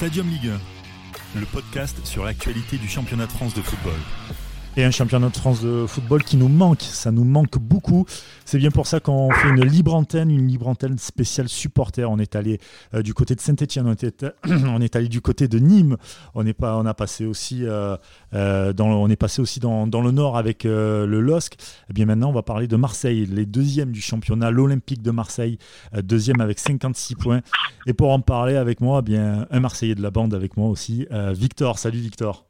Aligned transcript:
Stadium 0.00 0.30
Ligue 0.30 0.50
1, 1.36 1.40
le 1.40 1.44
podcast 1.44 2.06
sur 2.06 2.24
l'actualité 2.24 2.78
du 2.78 2.88
championnat 2.88 3.26
de 3.26 3.32
France 3.32 3.52
de 3.52 3.60
football. 3.60 3.92
Et 4.76 4.84
un 4.84 4.92
championnat 4.92 5.30
de 5.30 5.36
France 5.36 5.62
de 5.62 5.84
football 5.88 6.22
qui 6.22 6.36
nous 6.36 6.48
manque, 6.48 6.82
ça 6.82 7.10
nous 7.10 7.24
manque 7.24 7.58
beaucoup. 7.58 8.06
C'est 8.44 8.56
bien 8.56 8.70
pour 8.70 8.86
ça 8.86 9.00
qu'on 9.00 9.28
fait 9.32 9.48
une 9.48 9.64
libre 9.64 9.96
antenne, 9.96 10.30
une 10.30 10.46
libre 10.46 10.68
antenne 10.68 10.96
spéciale 10.96 11.48
supporter. 11.48 12.08
On 12.08 12.18
est 12.18 12.36
allé 12.36 12.60
euh, 12.94 13.02
du 13.02 13.12
côté 13.12 13.34
de 13.34 13.40
Saint-Etienne, 13.40 13.86
on, 14.46 14.80
est 14.80 14.94
allé 14.94 15.08
du 15.08 15.20
côté 15.20 15.48
de 15.48 15.58
Nîmes, 15.58 15.96
on 16.36 16.46
est, 16.46 16.52
pas, 16.52 16.82
passé 16.94 17.26
aussi, 17.26 17.64
euh, 17.64 17.96
euh, 18.32 18.72
dans, 18.72 19.06
le 19.06 20.10
nord 20.12 20.38
avec 20.38 20.62
le 20.62 21.20
LOSC. 21.20 21.56
Eh 21.90 21.92
bien 21.92 22.06
maintenant, 22.06 22.30
on 22.30 22.34
va 22.34 22.42
parler 22.42 22.68
de 22.68 22.76
Marseille, 22.76 23.26
les 23.26 23.46
deuxièmes 23.46 23.90
du 23.90 24.00
championnat, 24.00 24.52
l'Olympique 24.52 25.02
de 25.02 25.10
Marseille, 25.10 25.58
deuxième 26.00 26.40
avec 26.40 26.60
56 26.60 27.16
points. 27.16 27.40
Et 27.86 27.92
pour 27.92 28.12
en 28.12 28.20
parler 28.20 28.54
avec 28.54 28.80
moi, 28.80 29.00
eh 29.00 29.02
bien 29.02 29.48
un 29.50 29.60
Marseillais 29.60 29.96
de 29.96 30.02
la 30.02 30.12
bande 30.12 30.32
avec 30.32 30.56
moi 30.56 30.68
aussi, 30.68 31.08
Victor. 31.34 31.80
Salut 31.80 31.98
Victor. 31.98 32.49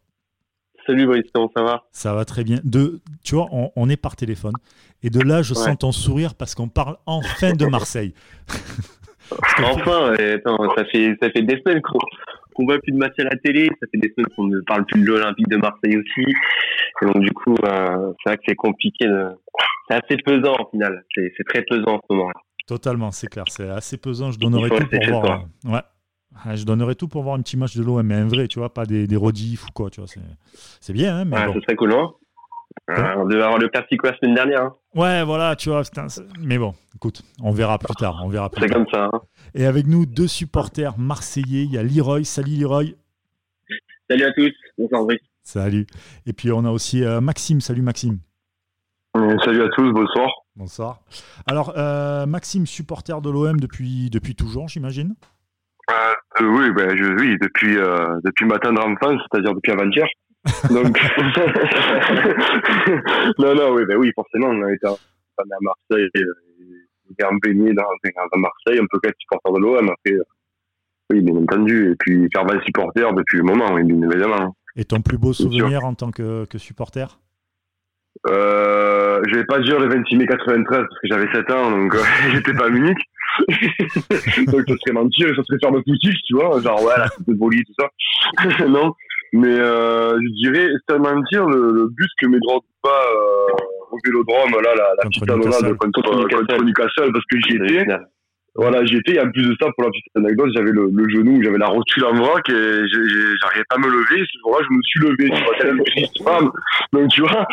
Salut 0.91 1.07
Brice, 1.07 1.27
comment 1.33 1.53
ça 1.57 1.63
va 1.63 1.85
Ça 1.93 2.15
va 2.15 2.25
très 2.25 2.43
bien. 2.43 2.59
De, 2.65 3.01
tu 3.23 3.37
vois, 3.37 3.47
on, 3.77 3.89
est 3.89 3.97
par 3.97 4.17
téléphone. 4.17 4.55
Et 5.05 5.11
de 5.11 5.21
là, 5.21 5.41
je 5.41 5.55
sens 5.55 5.79
ton 5.79 5.93
sourire 5.93 6.35
parce 6.35 6.57
qu'on 6.57 6.69
parle 6.69 6.97
enfin 7.07 7.53
de 7.53 7.65
Marseille. 7.67 8.13
enfin, 9.63 10.17
ça, 10.77 10.85
fait, 10.87 11.17
ça 11.23 11.31
fait 11.31 11.43
des 11.43 11.61
semaines 11.61 11.81
qu'on 11.81 12.01
ne 12.59 12.67
voit 12.67 12.81
plus 12.81 12.91
de 12.91 12.97
matchs 12.97 13.21
à 13.21 13.23
la 13.23 13.37
télé. 13.37 13.69
Ça 13.81 13.87
fait 13.93 13.99
des 13.99 14.13
semaines 14.17 14.35
qu'on 14.35 14.49
ne 14.49 14.61
parle 14.63 14.85
plus 14.85 15.01
de 15.01 15.07
l'Olympique 15.07 15.47
de 15.47 15.59
Marseille 15.59 15.97
aussi. 15.97 16.29
Et 17.03 17.07
donc, 17.07 17.21
du 17.21 17.31
coup, 17.31 17.55
euh, 17.65 18.13
c'est 18.25 18.31
vrai 18.31 18.37
que 18.39 18.43
c'est 18.49 18.57
compliqué. 18.57 19.07
C'est 19.89 19.95
assez 19.95 20.17
pesant 20.25 20.57
au 20.59 20.69
final. 20.71 21.05
C'est 21.15 21.45
très 21.49 21.63
pesant 21.63 21.95
en 21.95 22.01
ce 22.01 22.17
moment. 22.17 22.31
Totalement, 22.67 23.13
c'est 23.13 23.29
clair. 23.29 23.45
C'est 23.47 23.71
assez 23.71 23.97
pesant. 23.97 24.33
Je 24.33 24.41
donnerais 24.41 24.69
tout 24.71 24.89
pour 24.89 25.21
voir. 25.21 25.45
Euh, 25.67 25.71
ouais. 25.71 25.83
Ah, 26.45 26.57
je 26.57 26.65
donnerais 26.65 26.95
tout 26.95 27.09
pour 27.09 27.23
voir 27.23 27.35
un 27.35 27.43
petit 27.43 27.57
match 27.57 27.77
de 27.77 27.83
l'OM, 27.83 28.03
mais 28.07 28.15
un 28.15 28.29
vrai, 28.29 28.49
tu 28.49 28.59
vois, 28.59 28.73
pas 28.73 28.87
des, 28.87 29.07
des 29.07 29.17
rodifs 29.17 29.67
ou 29.67 29.73
quoi, 29.73 29.91
tu 29.91 30.01
vois. 30.01 30.09
C'est 30.81 30.93
bien, 30.93 31.19
hein, 31.19 31.25
mais 31.25 31.37
ouais, 31.37 31.53
Ce 31.55 31.61
serait 31.61 31.77
cool, 31.77 31.93
hein 31.93 32.11
on 32.89 33.27
devait 33.27 33.43
avoir 33.43 33.59
le 33.59 33.69
Classico 33.69 34.07
la 34.07 34.17
semaine 34.19 34.35
dernière. 34.35 34.63
Hein. 34.63 34.77
Ouais, 34.95 35.25
voilà, 35.25 35.57
tu 35.57 35.71
vois. 35.71 35.83
mais 36.41 36.59
bon, 36.59 36.75
écoute, 36.95 37.23
on 37.43 37.53
verra 37.53 37.79
plus 37.79 37.95
tard. 37.95 38.21
On 38.25 38.29
verra 38.29 38.51
C'est 38.59 38.69
comme 38.69 38.87
ça. 38.93 39.11
Hein. 39.13 39.21
Et 39.55 39.67
avec 39.67 39.87
nous, 39.87 40.07
deux 40.07 40.27
supporters 40.27 40.99
marseillais. 40.99 41.65
Il 41.65 41.73
y 41.73 41.79
a 41.79 41.83
Leroy. 41.83 42.25
Salut 42.25 42.57
Leroy. 42.57 42.95
Salut 44.09 44.25
à 44.25 44.33
tous. 44.33 44.53
Bonsoir 44.77 45.05
Brice. 45.05 45.21
Salut. 45.43 45.87
Et 46.27 46.33
puis 46.33 46.51
on 46.51 46.65
a 46.65 46.71
aussi 46.71 47.05
euh, 47.05 47.21
Maxime. 47.21 47.61
Salut 47.61 47.83
Maxime. 47.83 48.19
Euh, 49.17 49.37
salut 49.45 49.63
à 49.63 49.69
tous. 49.69 49.93
Bonsoir. 49.93 50.31
Bonsoir. 50.57 51.01
Alors, 51.47 51.73
euh, 51.77 52.27
Maxime, 52.27 52.67
supporter 52.67 53.21
de 53.21 53.31
l'OM 53.31 53.59
depuis, 53.59 54.11
depuis 54.11 54.35
toujours, 54.35 54.69
j'imagine? 54.69 55.15
Euh, 56.41 56.47
oui, 56.47 56.71
ben, 56.73 56.97
je, 56.97 57.05
oui, 57.19 57.37
depuis, 57.41 57.77
euh, 57.77 58.21
depuis 58.25 58.47
ma 58.47 58.59
tendre 58.59 58.87
enfance, 58.87 59.21
c'est-à-dire 59.31 59.55
depuis 59.55 59.73
avant-hier. 59.73 60.07
Donc, 60.71 60.97
non, 63.39 63.55
non, 63.55 63.75
oui, 63.75 63.85
ben 63.87 63.99
oui, 63.99 64.11
forcément, 64.15 64.49
on 64.49 64.63
a 64.63 64.73
été 64.73 64.87
à 64.87 64.95
Marseille, 65.61 66.09
et, 66.15 66.25
en 67.25 67.35
baigné 67.35 67.75
dans, 67.75 67.85
dans 68.33 68.39
Marseille, 68.39 68.81
on 68.81 68.87
peut 68.87 69.01
être 69.09 69.17
supporter 69.19 69.53
de 69.53 69.59
l'OM, 69.59 69.89
après, 69.89 70.15
euh, 70.15 70.23
oui, 71.11 71.21
bien 71.21 71.37
entendu, 71.37 71.93
et 71.93 71.97
puis 71.97 72.29
faire 72.33 72.45
mal 72.45 72.63
supporter 72.65 73.13
depuis 73.15 73.39
le 73.39 73.45
moment, 73.45 73.73
oui, 73.73 73.83
bien 73.83 74.11
évidemment. 74.11 74.55
Et 74.77 74.85
ton 74.85 75.01
plus 75.01 75.19
beau 75.19 75.33
souvenir 75.33 75.85
en 75.85 75.95
tant 75.95 76.13
que, 76.13 76.45
que 76.47 76.59
supporter? 76.59 77.19
Euh, 78.27 79.21
je 79.29 79.37
vais 79.37 79.45
pas 79.45 79.61
dire 79.61 79.79
le 79.79 79.89
26 79.89 80.17
mai 80.17 80.27
93 80.27 80.81
parce 80.81 81.01
que 81.01 81.09
j'avais 81.09 81.33
7 81.33 81.51
ans 81.53 81.71
donc 81.71 81.95
euh, 81.95 82.03
j'étais 82.33 82.53
pas 82.53 82.67
à 82.67 82.69
Munich 82.69 82.99
donc 83.49 84.63
ça 84.69 84.75
serait 84.77 84.93
mentir 84.93 85.29
ça 85.37 85.43
serait 85.45 85.59
faire 85.61 85.71
le 85.71 85.83
politique 85.83 86.17
tu 86.27 86.35
vois 86.35 86.61
genre 86.61 86.83
ouais 86.83 86.95
la 86.97 87.07
de 87.27 87.35
Boli 87.35 87.63
tout 87.65 87.75
ça. 87.79 87.89
Non. 88.69 88.95
Mais 89.33 89.47
euh, 89.47 90.19
je 90.19 90.43
dirais 90.43 90.69
c'est 90.89 90.99
mentir 90.99 91.47
le, 91.47 91.73
le 91.73 91.89
bus 91.89 92.09
que 92.21 92.27
mes 92.27 92.39
grands 92.41 92.65
pas 92.83 92.89
euh, 92.89 93.93
au 93.93 93.99
Vélodrome 94.05 94.61
là 94.63 94.75
la, 94.75 94.95
la 94.97 95.09
petite 95.09 95.31
annonce 95.31 95.63
contre, 95.79 96.03
contre, 96.03 96.65
Newcastle. 96.65 97.13
Parce 97.13 97.25
que 97.31 97.39
j'y 97.47 97.57
étais 97.57 97.87
voilà, 98.55 98.85
j'y 98.85 98.97
étais. 98.97 99.15
Et 99.15 99.21
en 99.21 99.31
plus 99.31 99.43
de 99.43 99.57
ça, 99.61 99.69
pour 99.77 99.85
la 99.85 99.91
petite 99.91 100.17
anecdote, 100.17 100.51
j'avais 100.55 100.73
le, 100.73 100.91
le, 100.93 101.09
genou, 101.09 101.43
j'avais 101.43 101.59
la 101.59 101.69
rotule 101.69 102.05
en 102.05 102.15
vrac 102.15 102.49
et 102.49 102.53
j'arrivais 102.53 103.65
pas 103.69 103.77
à 103.77 103.79
me 103.79 103.89
lever. 103.89 104.25
Ce 104.33 104.39
jour-là, 104.41 104.67
je 104.69 104.75
me 104.75 104.83
suis 104.83 105.01
levé. 105.01 105.31
Tu 105.31 105.45
vois, 105.45 105.57
tellement 105.59 105.85
femme. 106.25 106.51
Donc, 106.93 107.09
tu 107.11 107.21
vois, 107.23 107.47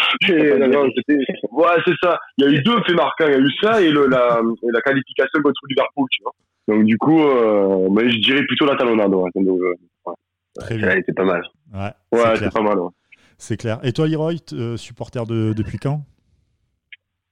ouais, 1.51 1.81
c'est 1.85 1.95
ça. 2.01 2.19
Il 2.37 2.45
y 2.45 2.47
a 2.47 2.51
eu 2.51 2.61
deux 2.61 2.81
faits 2.83 2.95
marquants. 2.95 3.27
Il 3.27 3.31
y 3.31 3.35
a 3.35 3.39
eu 3.39 3.51
ça 3.61 3.81
et, 3.81 3.91
le, 3.91 4.07
la, 4.07 4.41
et 4.63 4.71
la 4.71 4.81
qualification 4.81 5.41
contre 5.43 5.61
Liverpool, 5.69 6.07
tu 6.11 6.23
vois. 6.23 6.33
Donc, 6.67 6.85
du 6.85 6.97
coup, 6.97 7.21
euh, 7.21 7.87
mais 7.91 8.09
je 8.09 8.19
dirais 8.19 8.43
plutôt 8.45 8.65
la 8.65 8.75
talonnade. 8.75 9.13
Ouais. 9.13 9.29
Donc, 9.35 9.59
euh, 9.61 9.73
ouais. 10.07 10.13
Très 10.59 10.77
bien. 10.77 10.89
Été 10.91 11.13
pas 11.13 11.25
mal. 11.25 11.43
Ouais, 11.73 11.91
ouais 12.11 12.35
c'est 12.37 12.51
pas 12.51 12.61
mal. 12.61 12.79
Ouais. 12.79 12.89
C'est 13.37 13.57
clair. 13.57 13.79
Et 13.83 13.93
toi, 13.93 14.07
Leroy, 14.07 14.33
euh, 14.53 14.77
supporter 14.77 15.25
de, 15.25 15.53
depuis 15.53 15.77
quand? 15.77 16.01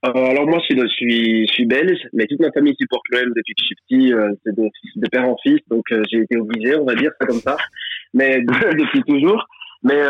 Euh, 0.09 0.29
alors 0.31 0.47
moi, 0.47 0.59
je 0.59 0.88
suis, 0.88 1.47
je 1.47 1.53
suis, 1.53 1.66
belge, 1.66 1.99
mais 2.13 2.25
toute 2.27 2.39
ma 2.39 2.51
famille 2.51 2.75
supporte 2.79 3.03
l'OM 3.09 3.29
depuis 3.35 3.53
que 3.53 3.61
je 3.61 3.66
suis 3.66 3.75
petit, 3.75 4.13
euh, 4.13 4.31
c'est 4.43 4.55
de, 4.55 4.69
de, 4.95 5.09
père 5.09 5.27
en 5.27 5.35
fils, 5.41 5.59
donc 5.69 5.83
euh, 5.91 6.03
j'ai 6.11 6.19
été 6.19 6.38
obligé, 6.38 6.75
on 6.75 6.85
va 6.85 6.95
dire, 6.95 7.11
c'est 7.19 7.27
comme 7.27 7.39
ça. 7.39 7.57
Mais 8.13 8.41
depuis 8.79 9.03
toujours. 9.03 9.45
Mais, 9.83 10.01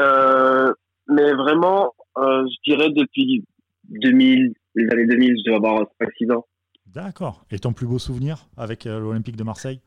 mais 1.09 1.33
vraiment, 1.33 1.93
je 2.15 2.71
dirais 2.71 2.89
depuis 2.91 3.43
2000, 3.89 4.53
les 4.75 4.89
années 4.89 5.05
2000, 5.05 5.35
je 5.37 5.49
dois 5.49 5.57
avoir 5.57 5.87
5-6 6.01 6.33
ans. 6.33 6.45
D'accord. 6.93 7.45
Et 7.51 7.59
ton 7.59 7.73
plus 7.73 7.85
beau 7.85 7.99
souvenir 7.99 8.47
avec 8.55 8.85
l'Olympique 8.85 9.35
de 9.35 9.43
Marseille? 9.43 9.81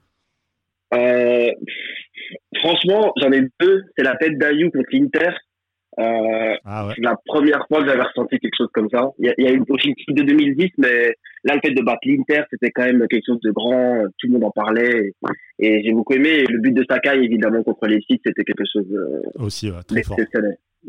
Franchement, 2.58 3.12
j'en 3.16 3.32
ai 3.32 3.42
deux. 3.60 3.82
C'est 3.96 4.04
la 4.04 4.16
tête 4.16 4.36
d'Ayou 4.36 4.70
contre 4.70 4.88
l'Inter 4.92 5.30
euh, 5.98 6.54
ah 6.64 6.88
la 6.98 7.16
première 7.26 7.66
fois 7.66 7.80
que 7.80 7.88
j'avais 7.88 8.02
ressenti 8.02 8.38
quelque 8.38 8.56
chose 8.56 8.68
comme 8.72 8.88
ça. 8.90 9.10
Il 9.18 9.32
y 9.38 9.46
a, 9.46 9.52
eu 9.52 9.62
aussi 9.68 9.94
une 10.06 10.14
de 10.14 10.22
2010, 10.22 10.70
mais 10.78 11.14
là, 11.44 11.54
le 11.54 11.60
fait 11.64 11.74
de 11.74 11.82
battre 11.82 12.00
l'Inter, 12.04 12.42
c'était 12.50 12.70
quand 12.70 12.84
même 12.84 13.04
quelque 13.08 13.24
chose 13.26 13.40
de 13.40 13.50
grand. 13.50 14.04
Tout 14.18 14.26
le 14.28 14.34
monde 14.34 14.44
en 14.44 14.50
parlait. 14.50 15.12
Et, 15.58 15.82
j'ai 15.82 15.92
beaucoup 15.92 16.12
aimé. 16.12 16.28
Et 16.28 16.44
le 16.46 16.60
but 16.60 16.72
de 16.72 16.84
Sakai, 16.88 17.16
évidemment, 17.16 17.62
contre 17.62 17.86
les 17.86 18.00
sites, 18.02 18.22
c'était 18.24 18.44
quelque 18.44 18.64
chose 18.72 18.86
euh, 18.92 19.22
aussi 19.42 19.72
très 19.88 20.02
fort. 20.02 20.16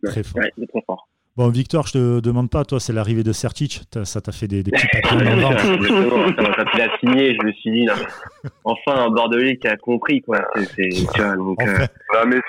Très 0.03 0.23
fort. 0.23 0.41
très 0.41 0.81
fort. 0.85 1.07
Bon, 1.37 1.47
Victor, 1.47 1.87
je 1.87 1.93
te 1.93 2.19
demande 2.19 2.49
pas, 2.49 2.65
toi, 2.65 2.81
c'est 2.81 2.91
l'arrivée 2.91 3.23
de 3.23 3.31
Sertic, 3.31 3.83
ça 4.03 4.19
t'a 4.19 4.33
fait 4.33 4.47
des, 4.47 4.61
des 4.61 4.71
petits 4.71 4.87
papiers 4.87 5.25
dans 5.25 5.35
le 5.35 5.41
ventre. 5.41 6.35
Quand 6.35 6.65
il 6.73 6.81
a 6.81 6.97
signé, 6.99 7.33
je 7.33 7.47
me 7.47 7.51
suis 7.53 7.71
dit, 7.71 7.87
enfin, 8.65 9.05
un 9.05 9.09
Bordelais 9.09 9.55
qui 9.55 9.69
a 9.69 9.77
compris, 9.77 10.21
quoi. 10.21 10.45
C'est, 10.75 10.89
tu 10.89 11.21
vois, 11.21 11.37
donc, 11.37 11.63
euh, 11.63 11.87
mais 12.27 12.41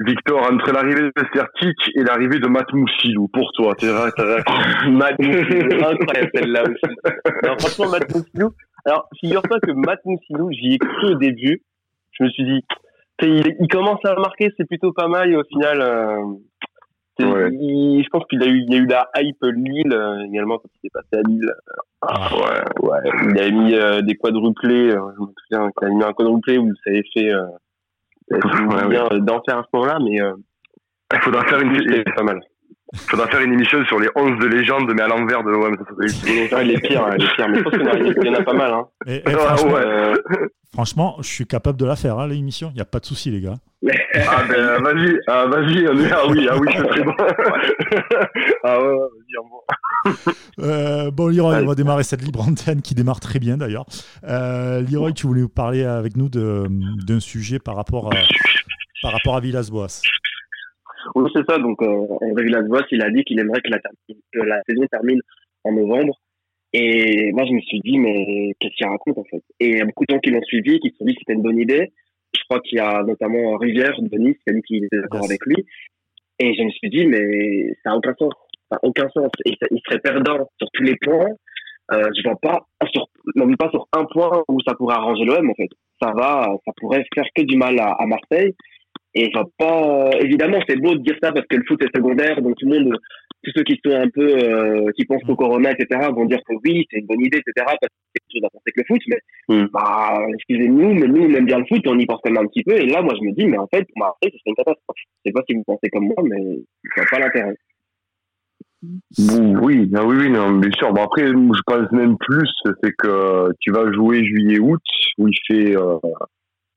Victor, 0.00 0.50
entre 0.50 0.72
l'arrivée 0.72 1.02
de 1.02 1.12
Sertic 1.34 1.76
et 1.94 2.02
l'arrivée 2.02 2.38
de 2.38 2.48
Matt 2.48 2.72
Moussilou, 2.72 3.28
pour 3.28 3.52
toi, 3.52 3.74
t'es 3.74 3.86
Matt 4.90 5.18
Moussilou, 5.18 5.84
incroyable 5.84 6.30
celle-là 6.34 6.62
aussi. 6.62 6.96
Alors, 7.42 7.60
franchement, 7.60 7.90
Matt 7.90 8.14
Moussilou, 8.14 8.50
alors, 8.86 9.08
figure-toi 9.20 9.60
que 9.60 9.72
Matt 9.72 10.00
Moussilou, 10.04 10.50
j'y 10.52 10.74
ai 10.74 10.78
cru 10.78 11.14
au 11.14 11.14
début. 11.16 11.62
Je 12.12 12.24
me 12.24 12.30
suis 12.30 12.44
dit, 12.44 12.64
il, 13.22 13.56
il, 13.60 13.68
commence 13.68 14.00
à 14.04 14.14
marquer, 14.14 14.50
c'est 14.56 14.66
plutôt 14.66 14.92
pas 14.92 15.08
mal, 15.08 15.30
et 15.30 15.36
au 15.36 15.44
final, 15.44 15.80
euh, 15.82 16.24
je 17.18 18.08
pense 18.10 18.24
qu'il 18.28 18.42
a 18.42 18.46
eu, 18.46 18.64
il 18.66 18.72
y 18.72 18.76
a 18.76 18.78
eu 18.78 18.86
la 18.86 19.08
hype 19.16 19.42
Lille, 19.42 19.92
euh, 19.92 20.24
également, 20.26 20.58
quand 20.58 20.68
il 20.82 20.86
est 20.86 20.90
passé 20.92 21.22
à 21.22 21.28
Lille. 21.28 21.52
Ah, 22.02 22.30
ouais, 22.34 22.88
ouais. 22.88 23.10
Il 23.30 23.40
avait 23.40 23.50
mis 23.50 23.74
euh, 23.74 24.00
des 24.02 24.14
quadruplés, 24.14 24.90
euh, 24.90 25.00
je 25.16 25.20
me 25.20 25.32
souviens 25.48 25.70
qu'il 25.78 25.88
a 25.88 25.90
mis 25.90 26.04
un 26.04 26.12
quadruplé 26.12 26.58
où 26.58 26.72
ça 26.84 26.90
avait 26.90 27.04
fait, 27.14 27.30
ouais, 28.30 28.88
bien 28.88 29.04
ouais. 29.08 29.20
d'en 29.20 29.42
faire 29.42 29.58
à 29.58 29.62
ce 29.62 29.68
moment-là, 29.74 29.98
mais 30.02 30.20
euh, 30.20 30.34
il 31.12 31.20
faudra 31.20 31.44
faire 31.44 31.60
une 31.60 31.76
c'est 31.76 32.14
pas 32.14 32.22
mal. 32.22 32.40
Il 32.92 32.98
faudra 32.98 33.28
faire 33.28 33.40
une 33.40 33.52
émission 33.52 33.84
sur 33.84 34.00
les 34.00 34.08
11 34.16 34.38
de 34.40 34.46
légende, 34.46 34.92
mais 34.94 35.02
à 35.02 35.06
l'envers 35.06 35.44
de 35.44 35.50
l'OM. 35.50 35.76
Ça, 35.76 36.62
les 36.62 36.76
pires, 36.80 37.08
les 37.08 37.24
pires. 37.28 37.48
Mais 37.48 37.58
je 37.58 37.62
pense 37.62 38.14
qu'il 38.14 38.26
y 38.26 38.30
en 38.30 38.34
a 38.34 38.42
pas 38.42 38.52
mal. 38.52 38.72
Hein. 38.72 38.86
Et, 39.06 39.16
et 39.16 39.30
franchement, 39.30 39.76
euh... 39.76 40.16
franchement, 40.74 41.16
je 41.20 41.28
suis 41.28 41.46
capable 41.46 41.78
de 41.78 41.86
la 41.86 41.94
faire, 41.94 42.18
hein, 42.18 42.26
l'émission. 42.26 42.70
Il 42.72 42.74
n'y 42.74 42.80
a 42.80 42.86
pas 42.86 42.98
de 42.98 43.06
souci, 43.06 43.30
les 43.30 43.40
gars. 43.40 43.54
ah 43.84 44.42
ben 44.48 44.82
vas-y, 44.82 45.18
ah, 45.28 45.46
vas-y, 45.46 45.86
ah 45.86 46.26
oui, 46.28 46.48
ah 46.50 46.58
oui, 46.58 46.68
c'est 46.76 46.86
très 46.88 47.02
bon. 47.02 47.14
ah 48.64 48.80
ouais, 48.80 48.96
vas-y, 48.96 49.38
en 49.38 49.44
bon. 49.44 50.12
Euh, 50.58 51.10
bon, 51.12 51.28
Leroy, 51.28 51.60
on 51.62 51.66
va 51.66 51.74
démarrer 51.76 52.02
cette 52.02 52.22
libre 52.22 52.40
antenne 52.40 52.82
qui 52.82 52.94
démarre 52.96 53.20
très 53.20 53.38
bien 53.38 53.56
d'ailleurs. 53.56 53.86
Euh, 54.24 54.82
Leroy, 54.82 55.12
tu 55.12 55.28
voulais 55.28 55.46
parler 55.46 55.84
avec 55.84 56.16
nous 56.16 56.28
d'un 56.28 57.20
sujet 57.20 57.60
par 57.60 57.76
rapport 57.76 58.12
à, 58.12 58.16
par 59.02 59.12
rapport 59.12 59.36
à 59.36 59.40
Villas-Boas. 59.40 60.02
Oui, 61.14 61.30
c'est 61.34 61.48
ça. 61.48 61.58
Donc, 61.58 61.82
euh, 61.82 62.06
André 62.20 62.44
Villas-Boas, 62.44 62.84
il 62.90 63.02
a 63.02 63.10
dit 63.10 63.24
qu'il 63.24 63.38
aimerait 63.38 63.60
que 63.60 63.70
la, 63.70 63.78
que 63.78 64.40
la, 64.40 64.62
saison 64.68 64.86
termine 64.90 65.20
en 65.64 65.72
novembre. 65.72 66.20
Et 66.72 67.32
moi, 67.32 67.44
je 67.46 67.52
me 67.52 67.60
suis 67.60 67.80
dit, 67.80 67.98
mais 67.98 68.54
qu'est-ce 68.60 68.74
qu'il 68.74 68.86
raconte 68.86 69.18
en 69.18 69.24
fait? 69.24 69.42
Et 69.58 69.70
il 69.70 69.78
y 69.78 69.80
a 69.80 69.84
beaucoup 69.84 70.04
de 70.06 70.14
gens 70.14 70.20
qui 70.20 70.30
l'ont 70.30 70.42
suivi, 70.42 70.78
qui 70.78 70.90
se 70.90 70.96
sont 70.98 71.04
dit 71.04 71.14
que 71.14 71.20
c'était 71.20 71.34
une 71.34 71.42
bonne 71.42 71.58
idée. 71.58 71.92
Je 72.36 72.42
crois 72.48 72.60
qu'il 72.60 72.78
y 72.78 72.80
a 72.80 73.02
notamment 73.02 73.56
Rivière 73.56 74.00
de 74.00 74.18
Nice 74.18 74.36
qui 74.44 74.50
a 74.50 74.52
dit 74.52 74.62
qu'il 74.62 74.84
était 74.84 75.00
d'accord 75.00 75.24
avec 75.24 75.44
lui. 75.46 75.66
Et 76.38 76.54
je 76.54 76.62
me 76.62 76.70
suis 76.70 76.88
dit, 76.88 77.06
mais 77.06 77.72
ça 77.82 77.90
n'a 77.90 77.96
aucun 77.96 78.14
sens. 78.16 78.32
Ça 78.70 78.76
n'a 78.76 78.88
aucun 78.88 79.08
sens. 79.10 79.30
Et 79.46 79.56
il 79.70 79.80
serait 79.84 79.98
perdant 79.98 80.48
sur 80.58 80.68
tous 80.72 80.84
les 80.84 80.96
points. 81.02 81.26
euh, 81.92 82.08
je 82.16 82.22
vois 82.22 82.38
pas 82.40 82.64
sur, 82.92 83.08
même 83.34 83.56
pas 83.56 83.70
sur 83.70 83.88
un 83.92 84.04
point 84.04 84.44
où 84.48 84.58
ça 84.66 84.74
pourrait 84.74 84.94
arranger 84.94 85.24
l'OM 85.24 85.50
en 85.50 85.54
fait. 85.54 85.68
Ça 86.00 86.12
va, 86.12 86.54
ça 86.64 86.72
pourrait 86.76 87.04
faire 87.12 87.26
que 87.34 87.42
du 87.42 87.56
mal 87.56 87.78
à, 87.80 87.96
à 87.98 88.06
Marseille. 88.06 88.54
Et 89.14 89.30
va 89.34 89.44
pas, 89.58 90.10
évidemment, 90.20 90.58
c'est 90.68 90.76
beau 90.80 90.94
de 90.94 91.02
dire 91.02 91.16
ça 91.22 91.32
parce 91.32 91.46
que 91.46 91.56
le 91.56 91.64
foot 91.66 91.82
est 91.82 91.96
secondaire, 91.96 92.40
donc 92.42 92.56
tout 92.56 92.66
le 92.68 92.78
monde, 92.78 92.96
tous 93.42 93.50
ceux 93.56 93.64
qui 93.64 93.80
sont 93.84 93.92
un 93.92 94.08
peu, 94.08 94.36
euh, 94.38 94.90
qui 94.94 95.04
pensent 95.04 95.28
au 95.28 95.34
corona, 95.34 95.72
etc., 95.72 96.08
vont 96.14 96.26
dire 96.26 96.38
que 96.46 96.54
oui, 96.64 96.86
c'est 96.90 97.00
une 97.00 97.06
bonne 97.06 97.20
idée, 97.20 97.38
etc., 97.38 97.52
parce 97.66 97.78
que 97.78 97.86
c'est 98.14 98.20
quelque 98.20 98.38
chose 98.38 98.44
à 98.44 98.50
penser 98.50 98.70
que 98.72 98.80
le 98.80 98.84
foot, 98.86 99.02
mais, 99.08 99.18
Mm. 99.48 99.66
bah, 99.72 100.26
excusez-nous, 100.34 100.94
mais 100.94 101.08
nous, 101.08 101.22
on 101.24 101.34
aime 101.34 101.44
bien 101.46 101.58
le 101.58 101.64
foot, 101.66 101.84
on 101.88 101.98
y 101.98 102.06
pense 102.06 102.20
quand 102.22 102.30
même 102.30 102.44
un 102.44 102.46
petit 102.46 102.62
peu, 102.62 102.76
et 102.76 102.86
là, 102.86 103.02
moi, 103.02 103.14
je 103.20 103.26
me 103.26 103.32
dis, 103.32 103.46
mais 103.46 103.58
en 103.58 103.66
fait, 103.66 103.82
pour 103.82 103.98
Marseille, 103.98 104.30
ce 104.32 104.38
serait 104.38 104.42
une 104.46 104.54
catastrophe. 104.54 104.96
Je 104.96 105.02
sais 105.26 105.32
pas 105.32 105.42
si 105.48 105.56
vous 105.56 105.64
pensez 105.64 105.88
comme 105.90 106.06
moi, 106.06 106.22
mais 106.22 106.60
je 106.84 107.00
vois 107.00 107.10
pas 107.10 107.18
l'intérêt. 107.18 107.56
Oui, 108.82 109.90
ah 109.94 110.06
oui, 110.06 110.16
oui, 110.20 110.30
non, 110.30 110.52
bien 110.52 110.70
sûr. 110.72 110.92
Bon, 110.92 111.02
après, 111.02 111.26
je 111.26 111.62
pense 111.66 111.92
même 111.92 112.16
plus, 112.18 112.48
c'est 112.82 112.92
que 112.96 113.50
tu 113.60 113.72
vas 113.72 113.92
jouer 113.92 114.24
juillet-août, 114.24 114.80
où 115.18 115.28
il 115.28 115.36
fait 115.46 115.76
euh, 115.76 115.98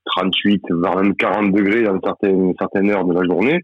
38, 0.06 0.62
voire 0.72 0.98
même 0.98 1.16
40 1.16 1.52
degrés 1.54 1.84
dans 1.84 2.00
certaines, 2.04 2.54
certaines 2.60 2.90
heures 2.92 3.06
de 3.06 3.14
la 3.14 3.24
journée. 3.24 3.60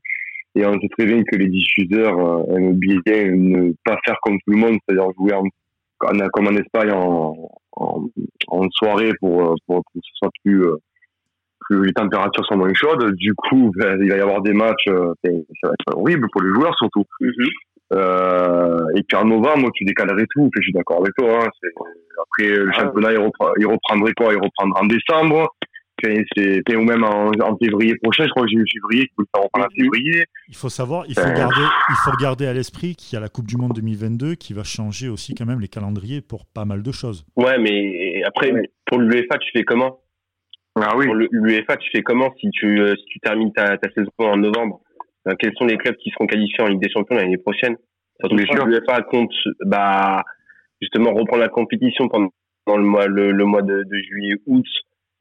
Et 0.56 0.66
on 0.66 0.74
sait 0.80 0.90
très 0.98 1.06
bien 1.06 1.22
que 1.24 1.36
les 1.38 1.48
diffuseurs 1.48 2.18
euh, 2.20 2.56
aiment 2.56 2.74
bien 2.74 2.98
ne 3.32 3.72
pas 3.86 3.98
faire 4.06 4.18
comme 4.24 4.38
tout 4.40 4.52
le 4.52 4.58
monde, 4.58 4.78
c'est-à-dire 4.88 5.10
jouer 5.18 5.34
en, 5.34 5.44
en- 5.44 6.30
comme 6.34 6.48
en 6.48 6.56
Espagne 6.58 6.92
en, 6.92 7.36
en, 7.74 8.06
en 8.48 8.68
soirée 8.72 9.12
pour, 9.20 9.42
euh, 9.52 9.56
pour, 9.68 9.76
pour 9.76 9.84
que 9.94 10.00
ce 10.04 10.12
soit 10.16 10.30
plus, 10.44 10.64
euh, 10.66 10.76
plus 11.62 11.86
les 11.86 11.94
températures 11.94 12.46
sont 12.46 12.58
moins 12.58 12.74
chaudes. 12.74 13.14
Du 13.16 13.34
coup, 13.36 13.72
ben, 13.78 13.98
il 14.02 14.10
va 14.10 14.18
y 14.18 14.22
avoir 14.22 14.42
des 14.42 14.54
matchs, 14.54 14.88
euh, 14.88 15.14
ça 15.24 15.30
va 15.68 15.74
être 15.80 15.96
horrible 15.98 16.28
pour 16.32 16.42
les 16.42 16.54
joueurs 16.54 16.76
surtout. 16.78 17.04
Euh, 17.94 18.78
et 18.96 19.04
puis 19.04 19.18
en 19.18 19.26
novembre, 19.26 19.70
tu 19.74 19.84
décalerais 19.86 20.26
tout. 20.36 20.50
Je 20.56 20.62
suis 20.62 20.74
d'accord 20.74 21.00
avec 21.02 21.14
toi. 21.18 21.44
Hein. 21.46 21.50
Après, 22.22 22.50
le 22.56 22.70
Ah. 22.74 22.80
championnat, 22.82 23.12
il, 23.14 23.18
reprend- 23.20 23.54
il 23.60 23.66
reprendrait 23.66 24.14
quoi? 24.14 24.34
Il 24.34 24.40
reprendra 24.42 24.82
en 24.82 24.86
décembre. 24.86 25.48
Ou 26.04 26.82
même 26.84 27.04
en, 27.04 27.32
en 27.42 27.58
février 27.58 27.96
prochain. 28.02 28.24
Je 28.26 28.30
crois 28.30 28.44
que 28.44 28.50
j'ai 28.52 28.58
eu 28.58 28.66
février. 28.72 29.10
Reprendre 29.18 29.68
en 29.68 29.76
février. 29.76 30.24
Il 30.48 30.56
faut 30.56 30.70
savoir, 30.70 31.06
il 31.08 31.14
faut, 31.16 31.22
Euh. 31.22 31.34
garder, 31.34 31.62
il 31.90 31.96
faut 32.04 32.18
garder 32.22 32.48
à 32.48 32.54
l'esprit 32.54 32.96
qu'il 32.96 33.16
y 33.16 33.18
a 33.18 33.20
la 33.22 33.30
Coupe 33.30 33.48
du 33.48 33.58
Monde 33.58 33.74
2022 33.76 34.36
qui 34.36 34.54
va 34.54 34.64
changer 34.64 35.10
aussi 35.10 35.36
quand 35.36 35.46
même 35.46 35.60
les 35.60 35.68
calendriers 35.68 36.22
pour 36.22 36.46
pas 36.46 36.66
mal 36.66 36.84
de 36.84 36.92
choses. 36.92 37.26
Ouais, 37.36 37.58
mais 37.60 38.22
après, 38.26 38.52
Ouais. 38.52 38.70
pour 38.86 39.00
l'UEFA, 39.00 39.38
tu 39.40 39.50
fais 39.54 39.64
comment? 39.64 40.00
Ah 40.76 40.96
oui. 40.96 41.06
Pour 41.06 41.16
l'UEFA, 41.16 41.78
tu 41.78 41.90
fais 41.92 42.02
comment 42.02 42.34
si 42.40 42.50
tu, 42.52 42.80
euh, 42.80 42.96
si 42.96 43.06
tu 43.06 43.20
termines 43.20 43.52
ta, 43.54 43.78
ta 43.78 43.90
saison 43.92 44.10
en 44.20 44.38
novembre? 44.38 44.80
Euh, 45.28 45.34
Quels 45.38 45.54
sont 45.58 45.66
les 45.66 45.78
clubs 45.78 45.96
qui 45.98 46.10
seront 46.12 46.28
qualifiés 46.28 46.62
en 46.64 46.68
Ligue 46.68 46.82
des 46.82 46.90
Champions 46.90 47.16
l'année 47.18 47.38
prochaine? 47.38 47.76
Surtout 48.22 48.36
que 48.38 48.66
l'UEFA 48.66 49.02
compte 49.04 49.32
bah, 49.66 50.24
justement 50.82 51.14
reprendre 51.14 51.42
la 51.42 51.50
compétition 51.50 52.08
pendant 52.08 52.30
le 52.68 52.84
mois, 52.84 53.08
le, 53.08 53.32
le 53.32 53.46
mois 53.46 53.62
de, 53.62 53.84
de 53.84 53.98
juillet-août 54.10 54.66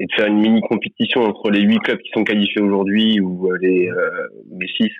et 0.00 0.06
de 0.06 0.12
faire 0.14 0.26
une 0.26 0.40
mini 0.40 0.60
compétition 0.62 1.22
entre 1.22 1.50
les 1.50 1.60
huit 1.60 1.78
clubs 1.80 1.98
qui 1.98 2.10
sont 2.14 2.24
qualifiés 2.24 2.62
aujourd'hui 2.62 3.20
ou 3.20 3.50
euh, 3.50 3.58
les, 3.60 3.88
euh, 3.88 4.28
les 4.58 4.68
six. 4.68 4.90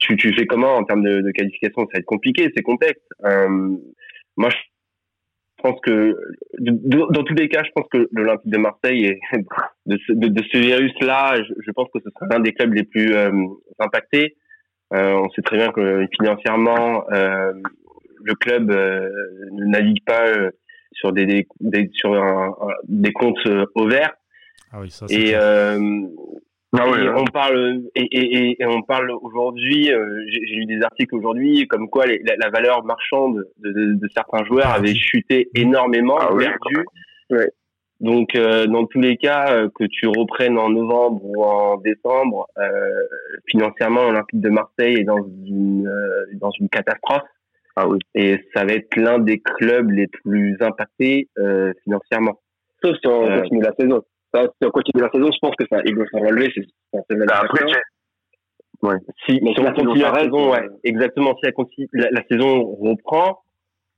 Tu, 0.00 0.16
tu 0.16 0.32
fais 0.34 0.46
comment 0.46 0.74
en 0.76 0.84
termes 0.84 1.02
de, 1.02 1.20
de 1.20 1.30
qualification? 1.30 1.82
Ça 1.82 1.88
va 1.94 1.98
être 1.98 2.06
compliqué, 2.06 2.50
c'est 2.56 2.62
complexe. 2.62 3.00
Euh, 3.24 3.76
moi, 4.36 4.48
je 4.50 4.56
pense 5.62 5.78
que 5.82 6.16
dans 6.58 7.22
tous 7.22 7.34
les 7.34 7.48
cas, 7.50 7.62
je 7.64 7.70
pense 7.74 7.86
que 7.92 8.08
l'Olympique 8.12 8.50
de 8.50 8.58
Marseille 8.58 9.04
est 9.04 9.20
de 9.86 9.98
ce, 10.06 10.12
de, 10.12 10.42
ce 10.50 10.58
virus-là, 10.58 11.36
je, 11.42 11.70
pense 11.72 11.88
que 11.92 12.00
ce 12.02 12.08
sera 12.10 12.26
l'un 12.30 12.40
des 12.40 12.52
clubs 12.52 12.72
les 12.72 12.84
plus 12.84 13.14
euh, 13.14 13.30
impactés. 13.78 14.36
Euh, 14.94 15.12
on 15.14 15.28
sait 15.30 15.42
très 15.42 15.58
bien 15.58 15.70
que 15.70 16.06
financièrement, 16.18 17.04
euh, 17.12 17.52
le 18.24 18.34
club 18.34 18.70
ne 18.70 19.64
navigue 19.66 20.02
pas 20.04 20.24
sur 20.92 21.12
des, 21.12 21.46
des, 21.60 21.90
sur 21.92 22.14
un- 22.14 22.54
des 22.88 23.12
comptes 23.12 23.38
euh, 23.46 23.66
au 23.74 23.86
vert. 23.86 24.14
Ah 24.72 24.80
oui, 24.80 24.90
ça 24.90 25.06
c'est 25.08 25.14
Et, 25.14 25.34
euh, 25.34 25.78
Ah 26.78 26.84
oui, 26.88 26.98
et 27.04 27.08
on 27.08 27.24
parle 27.24 27.82
et, 27.96 28.02
et, 28.02 28.36
et- 28.36 28.62
et 28.62 28.66
on 28.66 28.82
parle 28.82 29.10
aujourd'hui. 29.10 29.92
euh, 29.92 30.24
J'ai 30.28 30.40
j'ai 30.46 30.54
lu 30.54 30.66
des 30.66 30.82
articles 30.82 31.14
aujourd'hui 31.16 31.66
comme 31.66 31.88
quoi 31.90 32.06
les- 32.06 32.20
la, 32.24 32.36
la 32.36 32.50
valeur 32.50 32.84
marchande 32.84 33.44
de, 33.58 33.72
de, 33.72 33.94
de 33.94 34.08
certains 34.14 34.44
joueurs 34.44 34.68
avait 34.68 34.94
chuté 34.94 35.48
énormément, 35.54 36.16
Ah 36.20 36.32
oui, 36.32 36.44
perdu. 36.44 36.84
Ouais. 37.30 37.50
Donc 37.98 38.34
euh, 38.36 38.66
dans 38.66 38.86
tous 38.86 39.00
les 39.00 39.16
cas, 39.16 39.52
euh, 39.52 39.68
que 39.74 39.84
tu 39.84 40.06
reprennes 40.06 40.58
en 40.58 40.68
novembre 40.70 41.20
ou 41.24 41.42
en 41.44 41.76
décembre, 41.78 42.46
euh, 42.58 42.68
financièrement 43.50 44.04
l'Olympique 44.04 44.40
de 44.40 44.48
Marseille 44.48 44.94
est 45.00 45.04
dans 45.04 45.18
une 45.46 45.88
euh, 45.88 46.24
dans 46.34 46.50
une 46.60 46.68
catastrophe. 46.68 47.28
Ah 47.76 47.88
oui. 47.88 47.98
Et 48.14 48.38
ça 48.54 48.64
va 48.64 48.72
être 48.74 48.94
l'un 48.96 49.18
des 49.18 49.40
clubs 49.40 49.90
les 49.90 50.06
plus 50.06 50.56
impactés 50.60 51.28
euh, 51.38 51.72
financièrement. 51.82 52.40
Sauf 52.82 52.96
si 53.00 53.06
on 53.08 53.26
Euh. 53.28 53.40
continue 53.42 53.62
la 53.62 53.74
saison. 53.78 54.02
Ça, 54.32 54.42
si 54.44 54.66
on 54.66 54.70
continue 54.70 55.02
la 55.02 55.10
saison, 55.10 55.30
je 55.32 55.38
pense 55.40 55.54
que 55.58 55.64
ça, 55.70 55.80
ils 55.84 55.94
vont 55.96 56.04
se 56.06 56.16
relever, 56.16 56.52
c'est, 56.54 56.66
Bah, 56.92 57.40
après, 57.42 57.58
certain. 57.66 57.80
Si, 59.26 59.40
Mais 59.42 59.50
si 59.50 59.54
si 59.56 59.62
la 59.62 59.74
saison 59.74 59.74
continue 59.74 60.02
la 60.02 60.08
s'arrête, 60.08 60.24
saison, 60.24 60.50
ouais, 60.52 60.62
euh, 60.64 60.76
exactement. 60.84 61.34
Si 61.36 61.46
la, 61.46 61.52
conti- 61.52 61.88
la, 61.92 62.10
la 62.12 62.22
saison 62.30 62.64
reprend, 62.76 63.42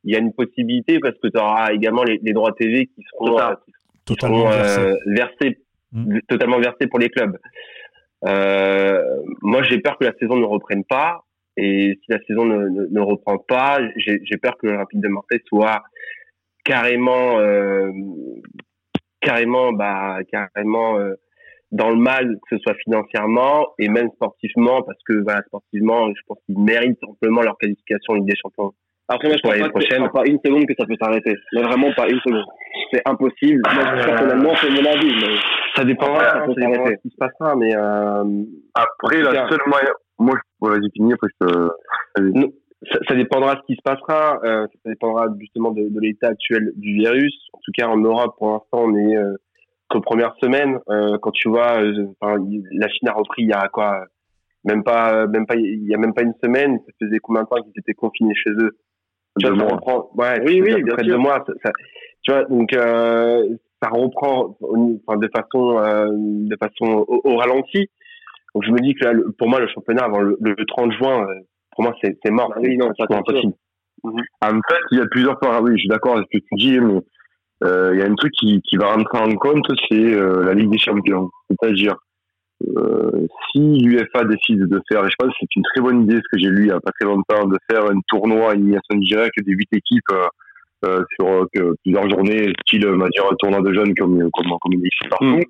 il 0.04 0.12
y 0.12 0.16
a 0.16 0.18
une 0.18 0.32
possibilité 0.32 0.98
parce 0.98 1.14
que 1.22 1.28
tu 1.28 1.38
auras 1.38 1.72
également 1.72 2.02
les, 2.02 2.18
les 2.22 2.32
droits 2.32 2.52
TV 2.52 2.86
qui 2.86 3.02
seront, 3.12 3.38
euh, 3.38 3.54
qui 3.66 3.72
Totalement 4.06 4.50
seront, 4.50 4.50
versé. 4.50 4.80
euh, 4.80 4.96
versés, 5.06 5.58
Mm. 5.94 6.18
totalement 6.26 6.58
versés 6.58 6.86
pour 6.88 6.98
les 6.98 7.10
clubs. 7.10 7.36
Euh, 8.24 9.02
moi, 9.42 9.62
j'ai 9.64 9.78
peur 9.78 9.98
que 9.98 10.04
la 10.06 10.14
saison 10.18 10.36
ne 10.36 10.44
reprenne 10.46 10.84
pas. 10.84 11.20
Et 11.58 11.98
si 12.02 12.10
la 12.10 12.18
saison 12.26 12.46
ne, 12.46 12.66
ne, 12.68 12.86
ne 12.86 13.00
reprend 13.00 13.36
pas, 13.36 13.78
j'ai 13.96 14.20
j'ai 14.24 14.38
peur 14.38 14.56
que 14.56 14.68
le 14.68 14.76
Rapide 14.78 15.00
de 15.02 15.08
Marseille 15.08 15.42
soit 15.46 15.82
carrément, 16.64 17.38
euh, 17.40 17.90
carrément, 19.22 19.72
bah, 19.72 20.18
carrément 20.30 20.98
euh, 20.98 21.14
dans 21.70 21.88
le 21.88 21.96
mal, 21.96 22.36
que 22.48 22.56
ce 22.56 22.62
soit 22.62 22.74
financièrement 22.84 23.68
et 23.78 23.88
même 23.88 24.10
sportivement, 24.14 24.82
parce 24.82 24.98
que 25.08 25.22
voilà, 25.22 25.40
sportivement, 25.46 26.08
je 26.08 26.20
pense 26.26 26.38
qu'ils 26.46 26.58
méritent 26.58 26.98
simplement 27.06 27.40
leur 27.42 27.56
qualification 27.58 28.14
Ligue 28.14 28.26
des 28.28 28.36
Champions. 28.36 28.72
Après, 29.08 29.28
moi, 29.28 29.36
je 29.36 29.42
pense 29.42 29.52
l'année 29.52 29.64
pas, 29.64 29.70
prochaine. 29.70 30.08
pas 30.10 30.22
une 30.26 30.38
seconde 30.44 30.66
que 30.66 30.74
ça 30.78 30.86
peut 30.86 30.96
s'arrêter. 31.00 31.34
Mais 31.54 31.62
vraiment 31.62 31.92
pas 31.94 32.08
une 32.08 32.20
seconde. 32.20 32.44
C'est 32.92 33.02
impossible. 33.06 33.60
Moi, 33.74 33.84
personnellement, 34.04 34.54
c'est 34.56 34.70
mon 34.70 34.84
avis, 34.90 35.12
mais 35.20 35.36
Ça 35.76 35.84
dépendra, 35.84 36.18
Ouais, 36.18 36.24
ça 36.24 36.46
ça 36.46 36.60
s'arrêter. 36.60 36.90
de 36.92 36.96
ce 36.96 37.02
qui 37.02 37.10
se 37.10 37.16
passera, 37.18 37.56
mais 37.56 37.74
euh, 37.74 38.24
Après, 38.74 39.20
la 39.22 39.48
seule 39.48 39.60
moyen. 39.66 39.90
Moi, 40.18 40.34
je... 40.36 40.66
ouais, 40.66 40.78
vas-y, 40.78 40.90
finis, 40.94 41.12
après, 41.14 41.28
je 41.40 41.46
te. 41.46 41.68
Ça, 42.90 42.98
ça 43.08 43.14
dépendra 43.14 43.54
de 43.54 43.60
ce 43.60 43.66
qui 43.66 43.74
se 43.76 43.82
passera. 43.82 44.40
euh, 44.44 44.66
ça 44.82 44.90
dépendra 44.90 45.26
justement 45.38 45.70
de, 45.72 45.88
de 45.88 46.00
l'état 46.00 46.28
actuel 46.28 46.72
du 46.76 46.94
virus. 46.94 47.34
En 47.52 47.58
tout 47.64 47.72
cas, 47.76 47.88
en 47.88 47.96
Europe, 47.98 48.34
pour 48.38 48.50
l'instant, 48.52 48.84
on 48.90 48.96
est 48.96 49.16
euh, 49.16 49.34
qu'aux 49.88 50.00
premières 50.00 50.34
semaines. 50.42 50.78
Euh, 50.90 51.18
quand 51.20 51.30
tu 51.32 51.48
vois, 51.48 51.80
euh, 51.82 52.06
la 52.22 52.88
Chine 52.88 53.08
a 53.08 53.12
repris 53.12 53.42
il 53.42 53.48
y 53.48 53.52
a 53.52 53.68
quoi 53.68 54.04
Même 54.64 54.82
pas, 54.84 55.26
même 55.26 55.46
pas, 55.46 55.56
il 55.56 55.84
y 55.86 55.94
a 55.94 55.98
même 55.98 56.14
pas 56.14 56.22
une 56.22 56.34
semaine. 56.42 56.78
Ça 56.86 56.92
faisait 57.06 57.18
combien 57.18 57.42
de 57.42 57.48
temps 57.48 57.62
qu'ils 57.62 57.72
étaient 57.78 57.94
confinés 57.94 58.34
chez 58.34 58.50
eux? 58.50 58.76
Tu 59.38 59.46
Deux 59.46 59.52
vois, 59.54 59.58
ça 59.58 59.64
mois. 59.64 59.72
reprend. 59.76 60.10
Ouais, 60.16 60.40
Oui, 60.46 60.60
oui, 60.62 60.82
bien 60.82 60.94
près 60.94 61.04
sûr. 61.04 61.12
deux 61.14 61.18
mois. 61.18 61.44
Ça, 61.46 61.52
ça- 61.64 61.72
tu 62.24 62.30
vois, 62.32 62.44
donc 62.44 62.72
euh, 62.74 63.48
ça 63.82 63.88
reprend 63.90 64.56
enfin, 64.60 65.18
de 65.18 65.28
façon, 65.34 65.78
euh, 65.78 66.06
de 66.12 66.56
façon 66.56 67.04
au, 67.08 67.20
au 67.24 67.36
ralenti. 67.36 67.88
Donc 68.54 68.64
je 68.64 68.70
me 68.70 68.78
dis 68.80 68.94
que 68.94 69.04
là, 69.06 69.12
pour 69.38 69.48
moi, 69.48 69.58
le 69.58 69.66
championnat 69.68 70.04
avant 70.04 70.20
le, 70.20 70.36
le 70.40 70.64
30 70.66 70.92
juin, 70.92 71.26
euh, 71.28 71.34
pour 71.74 71.84
moi, 71.84 71.94
c'est 72.02 72.30
mort. 72.30 72.52
Ah 72.54 72.60
oui, 72.60 72.76
non, 72.76 72.90
c'est 72.96 73.14
impossible. 73.14 73.54
En 74.04 74.50
fait, 74.50 74.82
il 74.90 74.98
y 74.98 75.00
a 75.00 75.06
plusieurs 75.06 75.38
paramètres. 75.38 75.64
Oui, 75.64 75.72
je 75.76 75.80
suis 75.80 75.88
d'accord 75.88 76.16
avec 76.16 76.26
ce 76.32 76.38
que 76.38 76.44
tu 76.48 76.54
dis, 76.56 76.80
mais 76.80 77.00
euh, 77.64 77.90
il 77.94 78.00
y 78.00 78.02
a 78.02 78.06
un 78.06 78.14
truc 78.14 78.32
qui, 78.32 78.60
qui 78.62 78.76
va 78.76 78.94
rentrer 78.94 79.18
en 79.18 79.34
compte, 79.36 79.66
c'est 79.88 79.94
euh, 79.94 80.44
la 80.44 80.54
Ligue 80.54 80.70
des 80.70 80.78
Champions. 80.78 81.30
C'est-à-dire, 81.48 81.94
euh, 82.76 83.26
si 83.50 83.60
l'UFA 83.60 84.24
décide 84.24 84.66
de 84.66 84.80
faire, 84.90 85.04
et 85.04 85.10
je 85.10 85.14
pense 85.18 85.28
que 85.28 85.36
c'est 85.40 85.56
une 85.56 85.62
très 85.72 85.80
bonne 85.80 86.02
idée, 86.02 86.16
ce 86.16 86.28
que 86.32 86.38
j'ai 86.38 86.48
lu 86.48 86.62
il 86.62 86.66
n'y 86.66 86.72
a 86.72 86.80
pas 86.80 86.90
très 86.98 87.08
longtemps, 87.08 87.46
de 87.46 87.58
faire 87.70 87.84
un 87.84 88.00
tournoi 88.08 88.50
à 88.50 88.54
élimination 88.54 88.96
directe 88.96 89.36
des 89.44 89.52
huit 89.52 89.68
équipes 89.72 90.02
euh, 90.12 90.26
euh, 90.84 91.04
sur 91.14 91.28
euh, 91.28 91.74
plusieurs 91.84 92.10
journées, 92.10 92.52
style, 92.62 92.86
on 92.88 92.98
va 92.98 93.08
dire, 93.08 93.24
un 93.30 93.36
tournoi 93.38 93.60
de 93.60 93.72
jeunes 93.72 93.94
comme, 93.94 94.18
comme, 94.32 94.58
comme 94.60 94.72
il 94.72 94.78
existe 94.78 95.08
partout. 95.10 95.42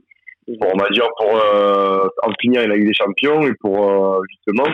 Pour, 0.60 0.74
on 0.74 0.76
va 0.76 0.90
dire, 0.90 1.08
pour 1.16 1.36
euh, 1.36 2.08
en 2.24 2.32
finir 2.40 2.66
la 2.68 2.76
Ligue 2.76 2.88
des 2.88 2.94
Champions 2.94 3.40
et 3.42 3.54
pour 3.60 3.90
euh, 3.90 4.20
justement 4.28 4.68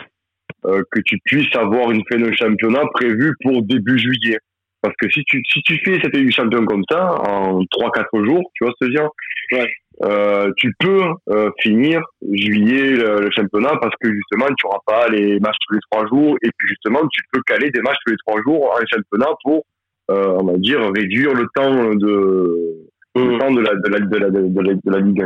euh, 0.67 0.83
que 0.91 1.01
tu 1.01 1.19
puisses 1.25 1.55
avoir 1.57 1.91
une 1.91 2.03
fin 2.11 2.19
de 2.19 2.33
championnat 2.33 2.85
prévue 2.95 3.33
pour 3.43 3.63
début 3.63 3.99
juillet. 3.99 4.39
Parce 4.83 4.95
que 5.01 5.11
si 5.11 5.23
tu, 5.25 5.43
si 5.53 5.61
tu 5.63 5.79
fais 5.85 5.99
cette 6.01 6.15
Ligue 6.15 6.27
des 6.27 6.33
Champions 6.33 6.65
comme 6.65 6.85
ça, 6.91 7.15
en 7.29 7.61
3-4 7.63 8.25
jours, 8.25 8.43
tu 8.55 8.65
vois 8.65 8.73
ce 8.79 8.87
que 8.87 8.93
je 8.93 8.99
veux 8.99 9.01
dire? 9.01 9.11
Ouais. 9.53 9.69
euh, 10.05 10.51
Tu 10.57 10.73
peux 10.79 11.03
euh, 11.31 11.51
finir 11.61 12.01
juillet 12.23 12.91
le, 12.93 13.21
le 13.23 13.31
championnat 13.33 13.77
parce 13.81 13.95
que 14.01 14.09
justement, 14.13 14.47
tu 14.57 14.67
n'auras 14.67 14.79
pas 14.87 15.09
les 15.09 15.41
matchs 15.41 15.57
tous 15.67 15.75
les 15.75 15.81
3 15.91 16.07
jours 16.07 16.37
et 16.43 16.51
puis 16.57 16.69
justement, 16.69 17.01
tu 17.11 17.23
peux 17.33 17.41
caler 17.47 17.71
des 17.71 17.81
matchs 17.81 17.97
tous 18.07 18.13
les 18.13 18.19
3 18.27 18.41
jours 18.43 18.71
en 18.73 18.87
championnat 18.87 19.33
pour, 19.43 19.65
on 20.09 20.45
va 20.45 20.57
dire, 20.59 20.81
réduire 20.95 21.35
le 21.35 21.47
temps 21.55 21.95
de, 21.95 22.89
le 23.17 23.39
temps 23.39 23.53
de 23.53 23.61
la, 23.61 23.75
de 23.75 23.89
la, 23.89 24.01
de 24.01 24.17
la, 24.17 24.31
de 24.31 24.61
la, 24.61 24.75
de 24.75 24.91
la 24.91 24.99
Ligue 25.01 25.23
1 25.23 25.25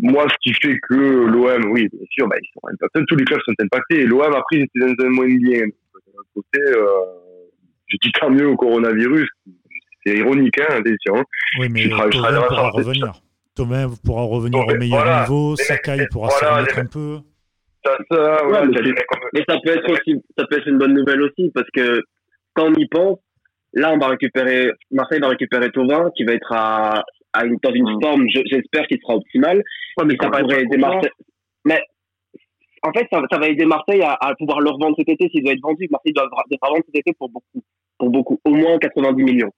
moi, 0.00 0.26
ce 0.28 0.34
qui 0.42 0.54
fait 0.54 0.78
que 0.88 0.94
l'OM, 0.94 1.72
oui, 1.72 1.88
bien 1.92 2.06
sûr, 2.10 2.28
bah, 2.28 2.36
ils 2.40 2.48
sont 2.52 2.68
impactés, 2.68 3.00
tous 3.08 3.16
les 3.16 3.24
clubs 3.24 3.40
sont 3.44 3.54
impactés. 3.60 4.00
Et 4.00 4.06
l'OM, 4.06 4.32
après, 4.34 4.56
ils 4.56 4.62
étaient 4.62 4.80
dans 4.80 5.04
un 5.04 5.08
moins 5.10 5.26
bien. 5.26 5.60
Donc, 5.60 6.02
D'un 6.06 6.20
autre 6.20 6.28
côté, 6.34 6.60
euh, 6.60 6.86
je 7.86 7.96
dis 8.02 8.12
tant 8.12 8.30
mieux 8.30 8.48
au 8.48 8.56
coronavirus. 8.56 9.28
C'est 10.04 10.16
ironique, 10.16 10.60
hein, 10.60 10.66
attention. 10.68 11.24
Oui, 11.60 11.68
mais 11.70 11.88
Tovin 11.88 12.42
pourra 12.42 12.70
revenir. 12.70 13.12
Tovin 13.54 13.90
pourra 14.04 14.22
revenir 14.22 14.66
au 14.66 14.74
meilleur 14.76 15.22
niveau, 15.22 15.56
Sakai 15.56 16.06
pourra 16.10 16.30
se 16.30 16.44
remettre 16.44 16.78
un 16.78 16.86
peu. 16.86 17.18
Ça, 17.84 17.96
ça, 18.10 18.46
ouais, 18.46 18.66
mais, 19.32 19.44
ça 19.48 19.56
peut 19.62 19.70
être 19.70 19.90
aussi, 19.90 20.20
ça 20.36 20.44
peut 20.46 20.58
être 20.58 20.66
une 20.66 20.78
bonne 20.78 20.94
nouvelle 20.94 21.22
aussi, 21.22 21.50
parce 21.54 21.68
que 21.72 22.02
quand 22.54 22.66
on 22.66 22.74
y 22.74 22.86
pense, 22.88 23.18
là, 23.72 23.92
on 23.92 23.98
va 23.98 24.08
récupérer, 24.08 24.72
Marseille 24.90 25.20
va 25.20 25.28
récupérer 25.28 25.70
Tovin, 25.70 26.10
qui 26.16 26.24
va 26.24 26.32
être 26.32 26.52
à, 26.52 27.04
à 27.38 27.44
une, 27.44 27.56
dans 27.62 27.72
une 27.72 27.96
mm. 27.96 28.00
forme, 28.02 28.26
j'espère 28.28 28.86
qu'il 28.86 28.98
sera 29.00 29.16
optimal. 29.16 29.62
Ouais, 29.98 30.04
mais 30.06 30.16
ça, 30.20 30.28
pourrait 30.28 30.62
aider 30.62 30.76
Marseille. 30.76 31.10
Mais, 31.64 31.80
en 32.82 32.92
fait, 32.92 33.06
ça, 33.10 33.20
ça, 33.30 33.38
va 33.38 33.48
aider 33.48 33.64
Marseille 33.64 34.02
à, 34.02 34.16
à, 34.20 34.34
pouvoir 34.34 34.60
le 34.60 34.70
revendre 34.70 34.96
cet 34.96 35.08
été 35.08 35.28
s'il 35.28 35.42
doit 35.42 35.52
être 35.52 35.62
vendu. 35.62 35.86
Marseille 35.90 36.12
doit, 36.12 36.28
doit 36.28 36.68
vendre 36.68 36.84
cet 36.86 36.96
été 36.96 37.12
pour 37.18 37.28
beaucoup, 37.28 37.62
pour 37.98 38.10
beaucoup, 38.10 38.40
au 38.44 38.50
moins 38.50 38.78
90 38.78 39.22
millions. 39.22 39.52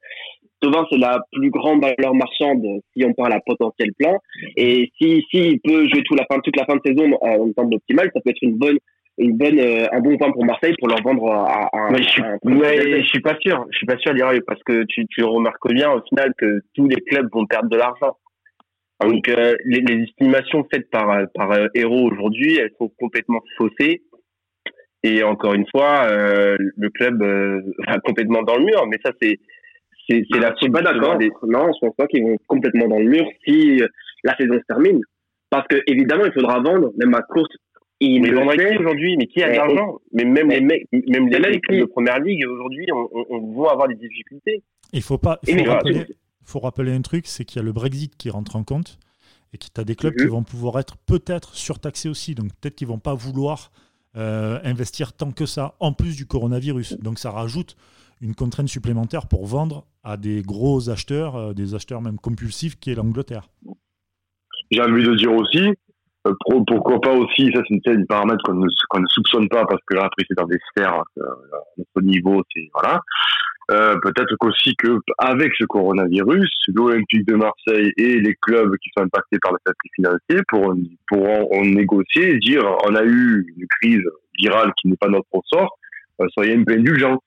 Tovin, 0.61 0.87
c'est 0.91 0.99
la 0.99 1.19
plus 1.33 1.51
grande 1.51 1.83
valeur 1.83 2.15
marchande 2.15 2.63
si 2.95 3.05
on 3.05 3.15
parle 3.15 3.33
à 3.33 3.41
potentiel 3.41 3.93
plein. 3.99 4.17
Et 4.57 4.91
si, 5.01 5.25
si 5.31 5.53
il 5.53 5.61
peut 5.61 5.89
jouer 5.89 6.03
toute 6.05 6.19
la 6.19 6.27
fin, 6.27 6.39
toute 6.41 6.57
la 6.57 6.67
fin 6.67 6.77
de 6.77 6.83
saison 6.85 7.13
en 7.21 7.53
temps 7.53 7.71
optimal, 7.73 8.11
ça 8.13 8.21
peut 8.21 8.31
être 8.31 8.43
une 8.43 8.57
bonne, 8.57 8.79
une 9.21 9.37
bonne, 9.37 9.59
euh, 9.59 9.87
un 9.93 10.01
bon 10.01 10.17
point 10.17 10.33
pour 10.33 10.45
Marseille 10.45 10.75
pour 10.79 10.89
leur 10.89 11.03
vendre 11.03 11.31
à, 11.31 11.69
à 11.73 11.95
je 11.97 12.03
suis, 12.03 12.23
je 12.23 13.09
suis 13.09 13.21
pas 13.21 13.37
sûr, 13.41 13.67
je 13.71 13.77
suis 13.77 13.87
pas 13.87 13.99
sûr, 13.99 14.13
Leroy, 14.15 14.41
parce 14.47 14.63
que 14.63 14.85
tu, 14.85 15.07
tu 15.07 15.23
remarques 15.23 15.73
bien 15.73 15.93
au 15.93 16.01
final 16.03 16.33
que 16.39 16.61
tous 16.75 16.89
les 16.89 17.01
clubs 17.03 17.29
vont 17.33 17.47
perdre 17.47 17.69
de 17.69 17.77
l'argent. 17.77 18.17
Donc 19.03 19.29
euh, 19.29 19.55
les, 19.65 19.81
les, 19.81 20.05
estimations 20.05 20.67
faites 20.73 20.91
par 20.91 21.27
par 21.35 21.53
euh, 21.53 21.69
Hero 21.75 22.11
aujourd'hui, 22.11 22.57
elles 22.57 22.73
sont 22.79 22.91
complètement 22.99 23.41
faussées. 23.57 24.03
Et 25.03 25.23
encore 25.23 25.55
une 25.55 25.67
fois, 25.71 26.07
euh, 26.11 26.57
le 26.59 26.91
club 26.91 27.23
va 27.87 27.99
complètement 28.01 28.43
dans 28.43 28.57
le 28.57 28.65
mur. 28.65 28.87
Mais 28.89 28.99
ça, 29.05 29.13
c'est 29.21 29.39
c'est 30.09 30.25
la. 30.39 30.51
Je 30.53 30.65
suis 30.65 30.71
pas 30.71 30.83
d'accord. 30.83 31.19
Non, 31.45 31.71
je 31.73 31.87
pense 31.87 31.97
pas 31.97 32.07
qu'ils 32.07 32.25
vont 32.25 32.37
complètement 32.47 32.89
dans 32.89 32.99
le 32.99 33.09
mur 33.09 33.25
si 33.47 33.83
la 34.25 34.37
saison 34.37 34.55
se 34.55 34.67
termine. 34.67 35.01
Parce 35.49 35.67
que 35.67 35.77
évidemment, 35.87 36.25
il 36.27 36.33
faudra 36.33 36.61
vendre, 36.61 36.93
même 36.99 37.15
à 37.15 37.23
courte 37.23 37.53
il 38.01 38.23
mais 38.23 38.31
vendrait 38.31 38.79
aujourd'hui 38.79 39.17
Mais 39.17 39.27
qui 39.27 39.43
a 39.43 39.51
de 39.51 39.57
l'argent 39.57 40.01
Mais 40.13 40.25
même 40.25 40.51
les 40.51 40.61
mecs, 40.61 40.87
même 40.93 41.29
les 41.29 41.39
mecs 41.39 41.63
de 41.71 41.85
première 41.85 42.19
ligue 42.19 42.47
aujourd'hui, 42.49 42.87
on, 42.93 43.09
on, 43.29 43.53
vont 43.53 43.69
avoir 43.69 43.89
des 43.89 43.95
difficultés. 43.95 44.63
Il 44.93 45.03
faut 45.03 45.19
pas. 45.19 45.39
Il 45.47 45.59
faut, 45.59 45.71
rappeler, 45.71 46.07
faut 46.45 46.61
rappeler 46.61 46.93
un 46.93 47.03
truc, 47.03 47.27
c'est 47.27 47.45
qu'il 47.45 47.61
y 47.61 47.61
a 47.61 47.65
le 47.65 47.73
Brexit 47.73 48.17
qui 48.17 48.31
rentre 48.31 48.57
en 48.57 48.65
compte 48.65 48.99
et 49.53 49.59
que 49.59 49.67
tu 49.73 49.81
as 49.81 49.85
des 49.85 49.97
clubs 49.97 50.15
qui 50.15 50.25
mhm. 50.25 50.31
vont 50.31 50.43
pouvoir 50.43 50.79
être 50.79 50.97
peut-être 50.97 51.55
surtaxés 51.55 52.09
aussi. 52.09 52.35
Donc 52.35 52.53
peut-être 52.61 52.77
qu'ils 52.77 52.89
vont 52.89 52.99
pas 52.99 53.15
vouloir 53.15 53.71
euh, 54.17 54.59
investir 54.65 55.13
tant 55.13 55.31
que 55.31 55.47
ça, 55.47 55.75
en 55.81 55.93
plus 55.93 56.17
du 56.17 56.27
coronavirus. 56.27 56.99
Donc 56.99 57.19
ça 57.19 57.31
rajoute 57.31 57.77
une 58.21 58.35
contrainte 58.35 58.69
supplémentaire 58.69 59.27
pour 59.27 59.47
vendre 59.47 59.87
à 60.03 60.17
des 60.17 60.43
gros 60.43 60.91
acheteurs, 60.91 61.37
euh, 61.37 61.53
des 61.53 61.75
acheteurs 61.75 62.03
même 62.03 62.19
compulsifs, 62.19 62.79
qui 62.79 62.91
est 62.91 62.95
l'Angleterre. 62.95 63.49
J'ai 64.71 64.81
envie 64.81 65.05
de 65.05 65.15
dire 65.15 65.33
aussi, 65.33 65.75
euh, 66.27 66.35
pourquoi 66.67 67.01
pas 67.01 67.15
aussi, 67.15 67.51
ça 67.55 67.63
c'est 67.67 67.93
une, 67.93 68.07
paramètre 68.07 68.43
qu'on 68.45 68.55
ne, 68.55 68.67
ne, 68.67 69.07
soupçonne 69.09 69.49
pas 69.49 69.65
parce 69.65 69.81
que 69.87 69.95
là 69.95 70.05
après 70.05 70.25
c'est 70.29 70.37
dans 70.37 70.47
des 70.47 70.59
sphères, 70.71 71.03
euh, 71.19 71.23
notre 71.79 72.07
niveau, 72.07 72.43
c'est 72.55 72.69
voilà. 72.75 73.01
Euh, 73.71 73.97
peut-être 74.03 74.35
qu'aussi 74.41 74.75
que 74.77 74.99
avec 75.19 75.53
ce 75.57 75.65
coronavirus, 75.65 76.51
l'Olympique 76.75 77.27
de 77.27 77.37
Marseille 77.37 77.93
et 77.97 78.21
les 78.21 78.35
clubs 78.43 78.77
qui 78.79 78.91
sont 78.97 79.05
impactés 79.05 79.39
par 79.41 79.53
le 79.53 79.59
fait 79.65 79.75
financier 79.95 80.45
pourront, 80.49 80.77
pourront 81.09 81.65
négocier 81.65 82.35
et 82.35 82.39
dire 82.39 82.65
on 82.85 82.95
a 82.97 83.05
eu 83.05 83.47
une 83.57 83.67
crise 83.81 84.03
virale 84.39 84.73
qui 84.77 84.89
n'est 84.89 84.97
pas 84.97 85.09
notre 85.09 85.29
ressort, 85.33 85.79
euh, 86.21 86.27
soyez 86.35 86.55
un 86.55 86.65
peu 86.65 86.75
indulgents. 86.75 87.23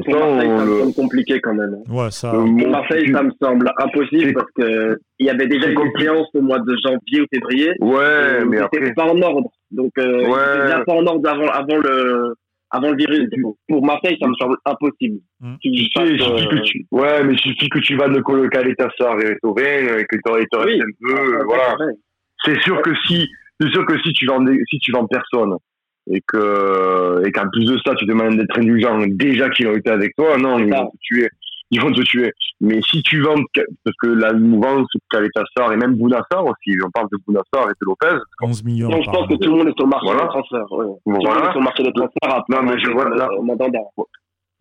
Pour 0.00 0.14
Marseille, 0.14 0.48
ça 0.48 0.64
me 0.64 0.78
semble 0.80 0.94
compliqué 0.94 1.40
quand 1.40 1.54
même. 1.54 1.76
Ouais, 1.88 2.10
ça... 2.10 2.30
Pour 2.30 2.46
Marseille, 2.46 3.12
ça 3.12 3.22
me 3.22 3.30
semble 3.40 3.72
impossible 3.78 4.32
parce 4.32 4.50
que 4.56 4.98
il 5.18 5.26
y 5.26 5.30
avait 5.30 5.46
déjà 5.46 5.68
une 5.68 5.90
séance 5.98 6.28
au 6.34 6.42
mois 6.42 6.58
de 6.58 6.74
janvier 6.84 7.20
ou 7.22 7.26
février. 7.32 7.72
Ouais, 7.80 8.44
mais 8.46 8.58
après. 8.58 8.92
pas 8.94 9.04
en 9.04 9.20
ordre. 9.20 9.50
Donc, 9.70 9.92
euh, 9.98 10.26
ouais. 10.26 10.64
déjà 10.64 10.82
pas 10.84 10.94
en 10.94 11.06
ordre 11.06 11.28
avant, 11.28 11.46
avant 11.46 11.76
le, 11.78 12.34
avant 12.70 12.90
le 12.90 12.96
virus. 12.96 13.28
Pour 13.68 13.84
Marseille, 13.84 14.16
ça 14.20 14.28
me 14.28 14.34
semble 14.34 14.56
impossible. 14.64 15.18
Mmh. 15.40 15.54
Tu 15.62 15.70
sais, 15.76 15.90
que 15.94 16.62
tu... 16.62 16.86
Ouais, 16.90 17.22
mais 17.24 17.34
il 17.34 17.38
suffit 17.38 17.68
que 17.68 17.78
tu 17.78 17.96
vas 17.96 18.08
de 18.08 18.20
colocaler 18.20 18.74
ta 18.74 18.88
soeur 18.96 19.20
et 19.20 19.36
Torren, 19.42 19.98
et 19.98 20.04
que 20.04 20.16
tu 20.16 20.30
aurais 20.30 20.46
oui. 20.64 20.80
un 20.80 20.84
peu, 21.00 21.44
voilà. 21.44 21.76
C'est 22.44 22.60
sûr 22.62 22.82
que 22.82 22.90
si, 23.06 23.28
c'est 23.60 23.70
sûr 23.70 23.86
que 23.86 24.00
si 24.02 24.12
tu 24.12 24.26
vends, 24.26 24.44
si 24.68 24.78
tu 24.78 24.92
vends 24.92 25.06
personne, 25.06 25.54
et 26.10 26.20
que 26.26 27.22
et 27.26 27.32
qu'en 27.32 27.48
plus 27.50 27.64
de 27.64 27.78
ça 27.84 27.94
tu 27.94 28.06
demandes 28.06 28.36
d'être 28.36 28.58
indulgent 28.58 29.06
déjà 29.08 29.48
qu'ils 29.50 29.68
ont 29.68 29.76
été 29.76 29.90
avec 29.90 30.14
toi 30.16 30.36
non 30.38 30.58
ils 30.58 30.72
vont 30.72 30.86
te 30.86 30.96
tuer. 31.00 31.28
Ils 31.74 31.80
vont 31.80 31.90
te 31.90 32.02
tuer. 32.02 32.30
Mais 32.60 32.82
si 32.82 33.02
tu 33.02 33.22
vends 33.22 33.42
parce 33.54 33.96
que 34.02 34.08
la 34.08 34.34
mouvance 34.34 34.86
Caletassar 35.10 35.72
et 35.72 35.76
même 35.76 35.96
Bounassar 35.96 36.44
aussi 36.44 36.76
on 36.84 36.90
parle 36.90 37.06
de 37.10 37.18
Bounassar 37.26 37.70
et 37.70 37.72
de 37.72 37.86
Lopez. 37.86 38.22
11 38.42 38.64
millions 38.64 38.88
donc, 38.90 39.04
je 39.04 39.10
pense 39.10 39.26
que 39.26 39.34
tout 39.36 39.50
le 39.50 39.56
monde 39.56 39.68
est 39.68 39.78
sur 39.78 39.86
le 39.86 39.90
marché 39.90 40.06
voilà. 40.06 40.22
des 40.22 40.28
transferts 40.28 40.72
ouais. 40.72 40.86
voilà. 41.06 41.24
tout 41.24 41.24
le 41.26 41.32
monde 41.32 41.44
est 41.44 41.50
sur 41.50 41.58
le 41.58 41.64
marché 41.64 41.82
des 41.82 41.92
transferts 41.92 42.44
non 42.50 42.62
mais 42.62 42.78
je 42.78 42.90
voilà 42.90 43.16
là, 43.16 43.28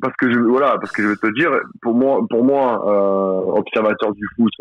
parce 0.02 0.16
que 0.16 0.32
je 0.32 0.40
voilà 0.40 0.78
parce 0.80 0.92
que 0.94 1.04
je 1.04 1.08
veux 1.10 1.18
te 1.18 1.34
dire 1.38 1.52
pour 1.82 1.94
moi 1.94 2.22
pour 2.30 2.44
moi 2.44 2.82
euh, 2.88 3.60
observateur 3.60 4.14
du 4.14 4.26
foot 4.38 4.54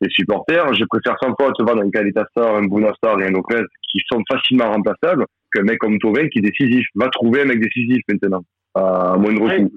et 0.00 0.08
supporters 0.08 0.72
je 0.74 0.84
préfère 0.84 1.16
100 1.20 1.34
fois 1.38 1.52
te 1.52 1.62
vendre 1.64 1.82
un 1.82 1.90
Caletassar 1.90 2.54
un 2.54 2.66
Bounassar 2.66 3.20
et 3.20 3.26
un 3.26 3.30
Lopez 3.30 3.62
qui 3.90 4.00
sont 4.10 4.22
facilement 4.30 4.70
remplaçables 4.70 5.26
qu'un 5.56 5.62
mec 5.62 5.78
comme 5.78 5.98
Tovin 5.98 6.28
qui 6.28 6.38
est 6.38 6.42
décisif. 6.42 6.86
Va 6.94 7.08
trouver 7.08 7.42
un 7.42 7.46
mec 7.46 7.60
décisif 7.60 8.00
maintenant, 8.08 8.42
à 8.74 9.16
moindre 9.16 9.56
coût. 9.56 9.72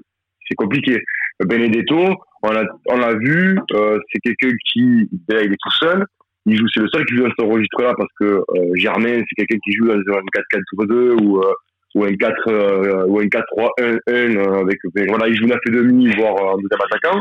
C'est 0.48 0.56
compliqué. 0.56 1.02
Benedetto, 1.44 2.16
on 2.42 2.50
l'a 2.50 2.64
on 2.86 3.18
vu, 3.18 3.58
euh, 3.72 3.98
c'est 4.12 4.18
quelqu'un 4.20 4.54
qui, 4.72 5.08
il 5.10 5.34
est 5.36 5.48
tout 5.48 5.76
seul. 5.78 6.04
Il 6.46 6.56
joue, 6.56 6.66
c'est 6.72 6.80
le 6.80 6.88
seul 6.88 7.04
qui 7.04 7.16
joue 7.16 7.24
dans 7.24 7.34
ce 7.38 7.44
registre-là 7.44 7.92
parce 7.96 8.10
que 8.18 8.24
euh, 8.24 8.74
Germain, 8.74 9.18
c'est 9.18 9.34
quelqu'un 9.36 9.58
qui 9.62 9.72
joue 9.72 9.86
dans 9.86 9.94
un 9.94 10.22
4-4-2 10.84 11.22
ou 11.22 11.38
euh, 11.38 11.52
ou 11.94 12.04
un 12.04 12.14
4 12.14 12.48
euh, 12.48 13.06
ou 13.06 13.20
un 13.20 13.26
4-3-1-1 13.26 14.62
avec 14.62 14.78
voilà, 15.08 15.28
il 15.28 15.34
joue 15.34 15.46
9 15.46 15.58
et 15.66 15.70
demi 15.70 16.10
voire 16.16 16.34
en 16.34 16.56
deuxième 16.56 16.80
attaquant. 16.80 17.20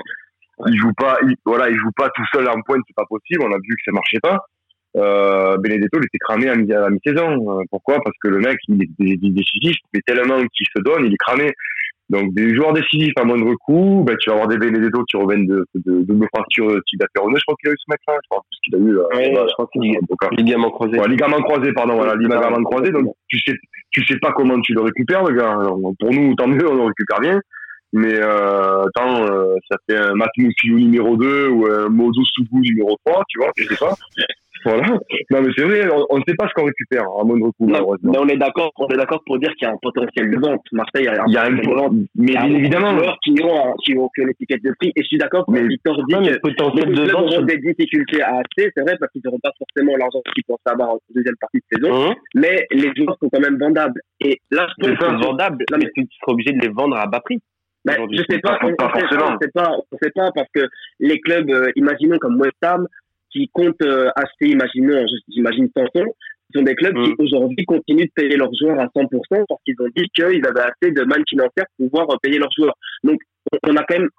Il 0.68 0.78
joue 0.78 0.94
pas, 0.94 1.18
il, 1.24 1.36
voilà, 1.46 1.70
il 1.70 1.78
joue 1.78 1.92
pas 1.96 2.10
tout 2.16 2.24
seul 2.34 2.48
en 2.50 2.62
pointe, 2.62 2.82
c'est 2.88 2.96
pas 2.96 3.06
possible. 3.10 3.44
On 3.44 3.52
a 3.52 3.58
vu 3.58 3.76
que 3.76 3.84
ça 3.86 3.92
marchait 3.92 4.20
pas 4.22 4.40
euh, 4.98 5.58
Benedetto 5.58 6.00
il 6.00 6.06
était 6.06 6.18
cramé 6.20 6.50
à, 6.50 6.56
la 6.56 6.90
mi-saison. 6.90 7.60
Euh, 7.60 7.64
pourquoi? 7.70 8.00
Parce 8.04 8.16
que 8.22 8.28
le 8.28 8.40
mec, 8.40 8.58
il 8.68 8.84
est, 8.84 9.30
décisif, 9.32 9.78
mais 9.94 10.02
tellement 10.06 10.40
qu'il 10.40 10.68
se 10.76 10.82
donne, 10.82 11.06
il 11.06 11.14
est 11.14 11.18
cramé. 11.18 11.52
Donc 12.10 12.34
des 12.34 12.56
joueurs 12.56 12.74
décisifs 12.74 13.14
à 13.18 13.24
moindre 13.24 13.54
coût, 13.64 14.04
ben, 14.06 14.18
tu 14.18 14.30
vas 14.30 14.38
avoir 14.38 14.48
des 14.48 14.58
Benedetto 14.58 15.04
qui 15.04 15.16
reviennent 15.16 15.46
de, 15.46 15.64
de, 15.76 16.02
double 16.02 16.28
fracture 16.34 16.82
type 16.88 17.00
d'apéroneux. 17.00 17.38
Je 17.38 17.44
crois 17.44 17.56
qu'il 17.62 17.70
a 17.70 17.74
eu 17.74 17.78
ce 17.78 17.92
mec-là. 17.92 18.16
Je 18.24 18.30
crois 18.30 18.44
plus 18.50 18.60
qu'il 18.64 18.76
a 18.76 18.80
eu. 18.80 18.98
Euh, 18.98 19.08
ouais, 19.16 19.48
je 19.48 19.54
crois 19.54 19.68
qu'il 19.72 19.96
a 19.96 20.36
ligament 20.36 20.72
croisé. 20.72 21.00
Ouais, 21.00 21.08
ligament 21.08 21.42
croisé, 21.44 21.72
pardon. 21.72 21.96
Voilà, 21.98 22.16
ligament 22.16 22.64
croisé. 22.64 22.92
Donc 22.92 23.14
tu 23.28 23.40
sais, 23.40 23.54
tu 23.92 24.04
sais 24.08 24.18
pas 24.18 24.32
comment 24.32 24.60
tu 24.62 24.74
le 24.74 24.82
récupères, 24.82 25.24
le 25.24 25.36
gars. 25.36 25.52
Alors, 25.52 25.78
pour 26.00 26.12
nous, 26.12 26.34
tant 26.34 26.48
mieux, 26.48 26.68
on 26.68 26.76
le 26.76 26.84
récupère 26.86 27.20
bien. 27.20 27.40
Mais 27.92 28.16
euh, 28.16 28.86
attends, 28.86 29.26
euh, 29.26 29.56
ça 29.70 29.78
fait 29.88 29.98
un 29.98 30.14
Matmoussou 30.14 30.78
numéro 30.78 31.18
2 31.18 31.48
ou 31.50 31.66
un 31.66 31.90
Mozo 31.90 32.22
Sougou 32.36 32.60
numéro 32.60 32.96
3, 33.06 33.24
tu 33.28 33.40
vois, 33.40 33.52
je 33.58 33.64
sais 33.64 33.76
pas. 33.78 33.96
Voilà. 34.66 34.88
Non, 34.88 35.42
mais 35.42 35.50
c'est 35.56 35.64
vrai, 35.64 35.88
on 36.10 36.18
ne 36.18 36.24
sait 36.28 36.36
pas 36.36 36.48
ce 36.48 36.54
qu'on 36.54 36.66
récupère 36.66 37.04
à 37.04 37.24
moindre 37.24 37.52
coût, 37.58 37.68
malheureusement. 37.68 38.12
Mais 38.12 38.20
on 38.20 38.28
est 38.28 38.38
d'accord, 38.38 38.72
on 38.78 38.88
est 38.88 38.98
d'accord 38.98 39.22
pour 39.26 39.40
dire 39.40 39.52
qu'il 39.56 39.68
y 39.68 39.72
a 39.72 39.74
un 39.74 39.78
potentiel 39.82 40.32
de 40.32 40.40
vente. 40.40 40.62
Marseille 40.72 41.08
a 41.08 41.24
un, 41.24 41.26
il 41.28 41.34
y 41.34 41.38
a 41.38 41.44
un 41.46 41.56
vente. 41.56 41.94
Mais 42.16 42.34
bien 42.34 42.46
évidemment. 42.46 42.98
Qui 43.24 43.36
ont, 43.44 43.76
qui 43.84 43.98
ont 43.98 44.10
que 44.16 44.22
l'étiquette 44.22 44.64
de 44.64 44.74
prix. 44.80 44.92
Et 44.96 45.02
je 45.02 45.08
suis 45.08 45.18
d'accord 45.18 45.46
mais 45.50 45.66
Victor 45.68 45.96
dit 46.08 46.16
que 46.16 46.34
le 46.34 46.40
potentiel 46.40 46.94
de 46.94 47.12
vente 47.12 47.24
auront 47.24 47.42
des 47.44 47.58
difficultés 47.58 48.22
à 48.22 48.38
acheter. 48.38 48.72
C'est 48.76 48.82
vrai 48.82 48.96
parce 49.00 49.12
qu'ils 49.12 49.22
n'auront 49.26 49.40
pas 49.40 49.52
forcément 49.58 49.96
l'argent 49.98 50.22
qu'ils 50.34 50.44
pensent 50.44 50.60
avoir 50.66 50.90
en 50.90 51.00
deuxième 51.14 51.36
partie 51.40 51.60
de 51.60 51.78
saison. 51.78 52.10
Mmh. 52.10 52.16
Mais 52.36 52.66
les 52.72 52.92
joueurs 52.96 53.18
sont 53.22 53.30
quand 53.32 53.40
même 53.40 53.58
vendables. 53.58 54.02
Et 54.22 54.40
là, 54.52 54.68
je 54.82 54.94
pense 54.94 55.26
vendables. 55.26 55.64
Non, 55.72 55.78
mais 55.78 55.90
tu 55.96 56.04
seras 56.20 56.34
obligé 56.34 56.52
de 56.52 56.60
les 56.60 56.70
vendre 56.70 56.98
à 56.98 57.08
bas 57.08 57.22
prix. 57.22 57.40
Ben, 57.86 57.96
je 58.12 58.24
sais 58.30 58.40
pas, 58.40 58.60
on, 58.62 58.76
pas, 58.76 58.92
on 58.94 59.00
sait 59.00 59.52
pas, 59.54 59.72
on 59.92 59.98
sait 60.02 60.12
pas 60.12 60.32
parce 60.36 60.50
que 60.54 60.68
les 61.00 61.20
clubs, 61.22 61.50
euh, 61.50 61.72
imaginons 61.78 62.18
comme 62.18 62.40
West 62.40 62.62
Ham, 62.62 62.86
qui 63.32 63.50
comptent 63.54 63.82
euh, 63.84 64.10
acheter, 64.16 64.50
imaginons, 64.50 65.06
j'imagine 65.28 65.70
Sanson, 65.76 66.06
ce 66.52 66.60
sont 66.60 66.66
des 66.66 66.76
clubs 66.76 66.96
qui 67.04 67.12
mm. 67.12 67.16
aujourd'hui 67.20 67.66
continuent 67.66 68.06
de 68.06 68.12
payer 68.16 68.36
leurs 68.36 68.54
joueurs 68.60 68.80
à 68.80 68.86
100% 68.88 69.10
parce 69.48 69.62
qu'ils 69.64 69.76
ont 69.80 69.90
dit 69.96 70.10
qu'ils 70.14 70.46
avaient 70.46 70.72
assez 70.72 70.92
de 70.92 71.04
manne 71.04 71.24
financière 71.30 71.66
pour 71.78 71.90
pouvoir 71.90 72.20
payer 72.22 72.40
leurs 72.40 72.52
joueurs. 72.58 72.76
Donc, 73.04 73.20
on 73.64 73.76
a 73.76 73.84
quand 73.84 74.00
même, 74.00 74.10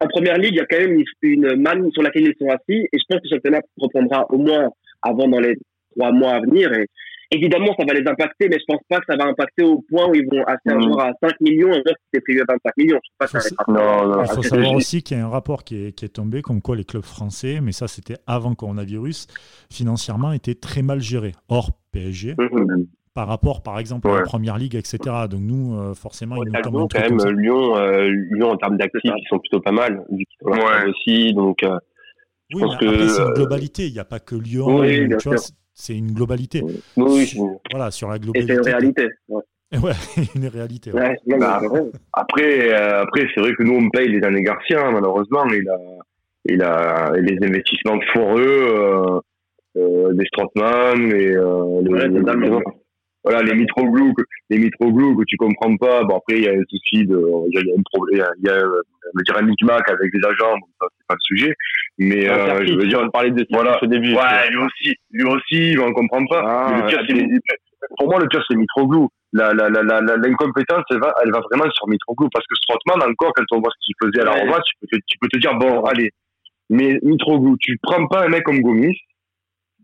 en 0.00 0.08
première 0.08 0.36
ligue, 0.36 0.52
il 0.52 0.56
y 0.56 0.60
a 0.60 0.66
quand 0.66 0.78
même 0.78 1.02
une, 1.22 1.56
manne 1.56 1.90
sur 1.92 2.02
laquelle 2.02 2.26
ils 2.26 2.34
sont 2.38 2.50
assis 2.50 2.88
et 2.92 2.98
je 2.98 3.04
pense 3.08 3.20
que 3.20 3.28
le 3.30 3.36
championnat 3.36 3.60
reprendra 3.78 4.26
au 4.30 4.38
moins 4.38 4.68
avant 5.02 5.28
dans 5.28 5.40
les 5.40 5.56
trois 5.96 6.12
mois 6.12 6.34
à 6.34 6.40
venir 6.40 6.72
et 6.72 6.86
Évidemment, 7.32 7.74
ça 7.78 7.84
va 7.86 7.94
les 7.94 8.06
impacter, 8.06 8.48
mais 8.48 8.58
je 8.58 8.64
pense 8.68 8.80
pas 8.88 8.98
que 8.98 9.06
ça 9.08 9.16
va 9.16 9.24
impacter 9.24 9.64
au 9.64 9.84
point 9.88 10.08
où 10.08 10.14
ils 10.14 10.26
vont 10.26 10.44
acheter 10.44 10.70
un 10.70 10.76
mm. 10.76 10.82
joueur 10.82 11.00
à 11.00 11.12
5 11.20 11.40
millions, 11.40 11.68
un 11.70 11.82
joueur 11.84 11.84
qui 11.96 12.06
était 12.12 12.20
prévu 12.20 12.40
à 12.40 12.44
25 12.48 12.76
millions. 12.76 13.00
Je 13.02 13.08
sais 13.10 13.16
pas 13.18 13.26
ça 13.26 14.28
Il 14.30 14.34
faut 14.34 14.42
savoir 14.42 14.72
aussi 14.74 15.02
qu'il 15.02 15.16
y 15.16 15.20
a 15.20 15.26
un 15.26 15.28
rapport 15.28 15.64
qui 15.64 15.86
est, 15.86 15.92
qui 15.92 16.04
est, 16.04 16.10
tombé, 16.10 16.42
comme 16.42 16.62
quoi 16.62 16.76
les 16.76 16.84
clubs 16.84 17.04
français, 17.04 17.60
mais 17.60 17.72
ça 17.72 17.88
c'était 17.88 18.16
avant 18.26 18.54
coronavirus, 18.54 19.26
financièrement 19.70 20.32
étaient 20.32 20.54
très 20.54 20.82
mal 20.82 21.00
gérés. 21.00 21.32
Or, 21.48 21.70
PSG, 21.92 22.34
mm-hmm. 22.34 22.86
par 23.14 23.26
rapport, 23.26 23.62
par 23.62 23.80
exemple, 23.80 24.08
à 24.08 24.16
la 24.16 24.22
première 24.22 24.58
ligue, 24.58 24.76
etc. 24.76 24.98
Donc 25.28 25.40
nous, 25.40 25.76
euh, 25.76 25.94
forcément, 25.94 26.36
il 26.44 26.52
nous 26.52 26.60
tombe 26.60 26.88
quand 26.92 27.00
même 27.00 27.38
Lyon, 27.38 27.76
euh, 27.76 28.08
Lyon 28.30 28.50
en 28.50 28.56
termes 28.56 28.76
d'actifs, 28.76 29.00
ils 29.04 29.28
sont 29.28 29.40
plutôt 29.40 29.60
pas 29.60 29.72
mal. 29.72 30.04
Du 30.10 30.24
aussi, 30.88 31.34
donc. 31.34 31.62
Euh, 31.64 31.78
oui, 32.54 32.62
après, 32.62 33.08
c'est 33.08 33.22
une 33.22 33.32
globalité. 33.32 33.86
Il 33.88 33.92
n'y 33.92 33.98
a 33.98 34.04
pas 34.04 34.20
que 34.20 34.36
Lyon. 34.36 34.78
Oui, 34.78 35.08
tu 35.18 35.28
vois, 35.28 35.38
c'est 35.78 35.94
une 35.94 36.12
globalité. 36.12 36.62
Oui, 36.96 37.36
voilà, 37.70 37.90
sur 37.90 38.08
la 38.08 38.18
globalité. 38.18 38.52
Et 38.52 38.56
c'est 38.56 38.62
une 38.70 38.74
réalité. 38.74 39.08
Ouais. 39.28 39.42
Ouais, 39.82 39.92
une 40.34 40.46
réalité. 40.46 40.90
Ouais. 40.92 41.16
Bah, 41.38 41.60
après, 42.14 42.72
après 42.72 43.26
c'est 43.34 43.40
vrai 43.40 43.52
que 43.52 43.62
nous, 43.62 43.74
on 43.74 43.90
paye 43.90 44.08
les 44.08 44.24
années 44.26 44.42
Garcia, 44.42 44.86
hein, 44.86 44.92
malheureusement. 44.92 45.44
Il 45.48 45.68
a, 45.68 45.78
il 46.46 46.62
a 46.62 47.12
les 47.16 47.36
investissements 47.46 48.00
foireux, 48.12 49.20
euh, 49.76 50.12
des 50.14 50.24
Strottmann, 50.26 51.12
et, 51.12 51.34
les, 51.34 51.36
voilà 53.22 53.42
les 53.42 53.54
Mitroglou 53.54 54.14
que 54.14 54.22
les 54.50 54.58
Mitroglou 54.58 55.16
que 55.16 55.24
tu 55.26 55.36
comprends 55.36 55.76
pas 55.76 56.04
bon 56.04 56.16
après 56.16 56.38
il 56.38 56.44
y 56.44 56.48
a 56.48 56.52
un 56.52 56.62
souci 56.70 57.04
de 57.04 57.20
il 57.50 57.54
y 57.54 57.72
a, 57.72 57.74
un 57.76 57.82
problème 57.92 58.24
il 58.38 58.46
y 58.46 58.48
a 58.48 58.62
dire 59.24 59.36
un 59.36 59.42
micmac 59.42 59.90
avec 59.90 60.14
les 60.14 60.20
agents 60.24 60.56
bon, 60.60 60.66
ça 60.80 60.86
c'est 60.96 61.06
pas 61.08 61.14
le 61.14 61.36
sujet 61.36 61.54
mais 61.98 62.28
euh, 62.28 62.64
je 62.66 62.74
veux 62.74 62.86
dire 62.86 63.00
on 63.02 63.10
parlait 63.10 63.30
de 63.30 63.46
voilà. 63.50 63.78
au 63.82 63.86
début. 63.86 64.14
Ouais 64.14 64.50
lui 64.50 64.58
aussi 64.58 64.94
lui 65.10 65.24
aussi 65.24 65.76
on 65.80 65.92
comprend 65.92 66.24
pas. 66.26 66.42
Ah, 66.44 66.82
le 66.82 66.86
pire, 66.86 67.02
pour 67.98 68.08
moi 68.10 68.20
le 68.20 68.28
pire 68.28 68.44
c'est 68.48 68.56
Mitroglou. 68.56 69.08
La 69.32 69.52
la 69.52 69.68
la 69.68 69.82
l'incompétence 70.00 70.84
elle 70.90 71.00
va 71.00 71.14
elle 71.24 71.32
va 71.32 71.40
vraiment 71.50 71.70
sur 71.70 71.88
Mitroglou. 71.88 72.28
Parce 72.32 72.46
que 72.46 72.54
Strottmann 72.56 73.02
encore 73.10 73.32
quand 73.34 73.44
on 73.52 73.60
voit 73.60 73.70
ce 73.70 73.86
qu'il 73.86 73.94
faisait 74.02 74.20
à 74.20 74.36
la 74.36 74.44
ouais. 74.44 74.60
tu 74.64 74.74
peux 74.80 74.86
te, 74.88 75.02
tu 75.06 75.18
peux 75.18 75.28
te 75.28 75.38
dire 75.38 75.54
bon 75.54 75.82
allez. 75.84 76.10
Mais 76.68 76.98
Mitroglou 77.02 77.56
tu 77.60 77.78
prends 77.82 78.06
pas 78.08 78.24
un 78.24 78.28
mec 78.28 78.42
comme 78.42 78.60
Gomis 78.60 78.96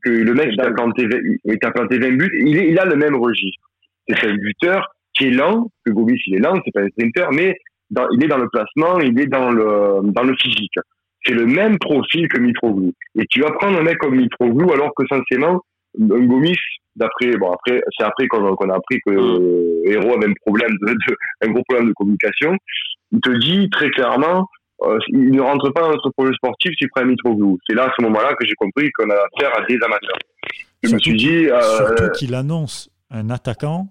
que 0.03 0.11
le 0.11 0.35
mec, 0.35 0.49
il 0.51 0.57
t'a 0.57 0.71
planté, 0.71 1.09
il 1.45 1.59
t'a 1.59 1.71
planté 1.71 1.99
20 1.99 2.17
buts, 2.17 2.43
il, 2.45 2.59
est, 2.59 2.69
il 2.71 2.79
a 2.79 2.85
le 2.85 2.97
même 2.97 3.15
registre. 3.17 3.63
C'est 4.09 4.27
un 4.27 4.35
buteur 4.35 4.89
qui 5.15 5.27
est 5.27 5.31
lent, 5.31 5.71
que 5.85 5.93
Gomis, 5.93 6.21
il 6.27 6.37
est 6.37 6.39
lent, 6.39 6.55
c'est 6.65 6.73
pas 6.73 6.83
un 6.83 6.89
sprinter, 6.89 7.31
mais 7.33 7.57
dans, 7.91 8.09
il 8.11 8.25
est 8.25 8.29
dans 8.29 8.39
le 8.39 8.49
placement, 8.49 8.99
il 9.01 9.19
est 9.21 9.27
dans 9.27 9.51
le, 9.51 10.01
dans 10.03 10.23
le 10.23 10.35
physique. 10.37 10.79
C'est 11.25 11.35
le 11.35 11.47
même 11.47 11.79
profil 11.79 12.29
que 12.29 12.39
Mitroglou. 12.39 12.93
Et 13.17 13.25
tu 13.31 13.41
vas 13.41 13.53
prendre 13.53 13.79
un 13.79 13.83
mec 13.83 13.99
comme 13.99 14.17
Mitroglou, 14.17 14.73
alors 14.73 14.93
que 14.97 15.05
sincèrement, 15.07 15.61
un 16.01 16.25
Gomis, 16.25 16.57
d'après, 16.97 17.37
bon, 17.37 17.53
après, 17.53 17.83
c'est 17.97 18.05
après 18.05 18.27
qu'on 18.29 18.45
a 18.45 18.75
appris 18.75 18.99
que 19.07 19.13
euh, 19.13 19.83
Héros 19.85 20.17
avait 20.17 20.29
un 20.29 20.35
problème 20.45 20.73
de, 20.81 20.93
de, 20.93 21.17
un 21.43 21.51
gros 21.51 21.63
problème 21.69 21.89
de 21.89 21.95
communication. 21.95 22.57
Il 23.13 23.21
te 23.21 23.31
dit 23.31 23.69
très 23.71 23.91
clairement, 23.91 24.49
euh, 24.83 24.99
il 25.09 25.31
ne 25.31 25.41
rentre 25.41 25.71
pas 25.71 25.83
dans 25.83 25.91
notre 25.91 26.11
projet 26.11 26.33
sportif 26.35 26.73
s'il 26.79 26.89
prend 26.91 27.05
Mitroglou. 27.05 27.59
C'est 27.69 27.75
là, 27.75 27.85
à 27.85 27.93
ce 27.97 28.03
moment-là, 28.05 28.35
que 28.35 28.47
j'ai 28.47 28.55
compris 28.55 28.91
qu'on 28.93 29.11
a 29.11 29.15
affaire 29.15 29.59
à 29.59 29.65
des 29.67 29.79
amateurs. 29.85 30.19
Je 30.83 30.95
me 30.95 30.99
suis 30.99 31.17
dit. 31.17 31.47
Euh, 31.47 31.61
surtout 31.61 32.11
qu'il 32.17 32.35
annonce 32.35 32.91
un 33.11 33.31
attaquant 33.31 33.89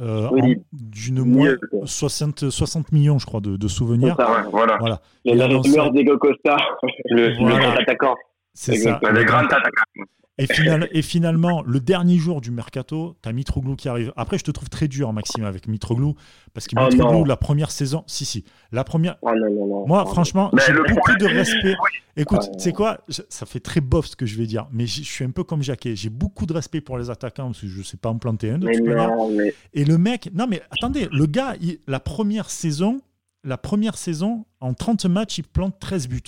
euh, 0.00 0.28
d'une 0.72 1.24
moins 1.24 1.56
60, 1.84 2.50
60 2.50 2.92
millions, 2.92 3.18
je 3.18 3.26
crois, 3.26 3.40
de, 3.40 3.56
de 3.56 3.68
souvenirs. 3.68 4.14
Ça, 4.16 4.46
voilà. 4.50 4.76
voilà. 4.78 5.00
Il, 5.24 5.40
a 5.42 5.48
lancé... 5.48 5.76
Diego 5.92 6.18
Costa, 6.18 6.56
le, 7.06 7.36
voilà. 7.38 7.74
le 7.74 7.82
attaquant. 7.82 8.14
C'est 8.54 8.76
ça. 8.76 9.00
Le 9.02 9.24
grand 9.24 9.44
attaquant. 9.44 10.04
Et, 10.38 10.46
final, 10.46 10.88
et, 10.92 11.02
finalement, 11.02 11.62
le 11.66 11.80
dernier 11.80 12.16
jour 12.16 12.40
du 12.40 12.52
mercato, 12.52 13.16
tu 13.22 13.28
as 13.28 13.32
Mitroglou 13.32 13.74
qui 13.74 13.88
arrive. 13.88 14.12
Après, 14.16 14.38
je 14.38 14.44
te 14.44 14.52
trouve 14.52 14.68
très 14.68 14.86
dur, 14.86 15.12
Maxime, 15.12 15.44
avec 15.44 15.66
Mitroglou. 15.66 16.14
Parce 16.54 16.68
que 16.68 16.76
oh 16.78 16.88
Mitroglou, 16.88 17.24
la 17.24 17.36
première 17.36 17.72
saison. 17.72 18.04
Si, 18.06 18.24
si. 18.24 18.44
La 18.70 18.84
première. 18.84 19.16
Oh 19.22 19.30
non, 19.34 19.50
non, 19.50 19.66
non. 19.66 19.86
Moi, 19.88 20.04
franchement, 20.06 20.52
j'ai 20.64 20.72
beaucoup 20.72 21.16
de 21.16 21.26
respect. 21.26 21.74
Écoute, 22.16 22.50
tu 22.52 22.64
sais 22.64 22.72
quoi? 22.72 22.98
Ça 23.08 23.46
fait 23.46 23.60
très 23.60 23.80
bof 23.80 24.06
ce 24.06 24.16
que 24.16 24.26
je 24.26 24.38
vais 24.38 24.46
dire. 24.46 24.68
Mais 24.72 24.86
je 24.86 25.02
suis 25.02 25.24
un 25.24 25.30
peu 25.30 25.42
comme 25.42 25.62
Jacquet. 25.62 25.96
J'ai 25.96 26.10
beaucoup 26.10 26.46
de 26.46 26.52
respect 26.52 26.80
pour 26.80 26.98
les 26.98 27.10
attaquants 27.10 27.46
parce 27.46 27.60
que 27.60 27.66
je 27.66 27.78
ne 27.78 27.84
sais 27.84 27.96
pas 27.96 28.08
en 28.08 28.18
planter 28.18 28.50
un 28.50 28.58
de 28.58 28.68
toute 28.68 28.86
manière. 28.86 29.10
Mais... 29.36 29.54
Et 29.74 29.84
le 29.84 29.98
mec. 29.98 30.30
Non, 30.34 30.46
mais 30.48 30.62
attendez, 30.70 31.08
le 31.10 31.26
gars, 31.26 31.54
il... 31.60 31.78
la 31.88 32.00
première 32.00 32.50
saison. 32.50 33.00
La 33.44 33.56
première 33.56 33.96
saison, 33.96 34.46
en 34.60 34.74
30 34.74 35.06
matchs, 35.06 35.38
il 35.38 35.44
plante 35.44 35.78
13 35.78 36.08
buts. 36.08 36.20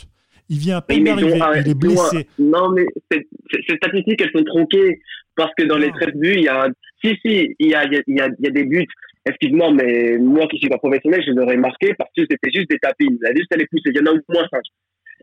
Il 0.50 0.58
vient 0.58 0.78
à 0.78 0.82
peine 0.82 1.04
d'arriver, 1.04 1.38
il 1.64 1.70
est 1.70 1.74
blessé. 1.74 2.26
Non, 2.38 2.70
mais 2.72 2.84
ces 3.10 3.76
statistiques, 3.76 4.20
elles 4.20 4.32
sont 4.36 4.44
tronquées 4.44 5.00
parce 5.36 5.52
que 5.56 5.64
dans 5.64 5.78
les 5.78 5.90
13 5.92 6.14
buts, 6.16 6.34
il 6.34 6.42
y 6.42 6.48
a. 6.48 6.66
Si, 7.02 7.16
si, 7.24 7.54
il 7.58 7.68
y 7.68 7.74
a, 7.74 7.84
il 7.84 7.92
y 7.92 8.20
a, 8.20 8.26
il 8.26 8.44
y 8.44 8.48
a 8.48 8.50
des 8.50 8.64
buts. 8.64 8.86
Excuse-moi, 9.26 9.72
mais 9.72 10.18
moi 10.18 10.48
qui 10.48 10.58
suis 10.58 10.68
pas 10.68 10.78
professionnel, 10.78 11.22
je 11.24 11.32
l'aurais 11.32 11.56
marqué 11.56 11.94
parce 11.94 12.10
que 12.16 12.24
c'était 12.28 12.50
juste 12.52 12.68
des 12.68 12.78
tapines. 12.78 13.16
La 13.20 13.30
liste, 13.30 13.46
elle 13.52 13.62
est 13.62 13.68
poussée. 13.70 13.90
Il 13.94 13.96
y 13.96 14.00
en 14.00 14.06
a 14.06 14.14
au 14.14 14.20
moins 14.28 14.46
5. 14.50 14.60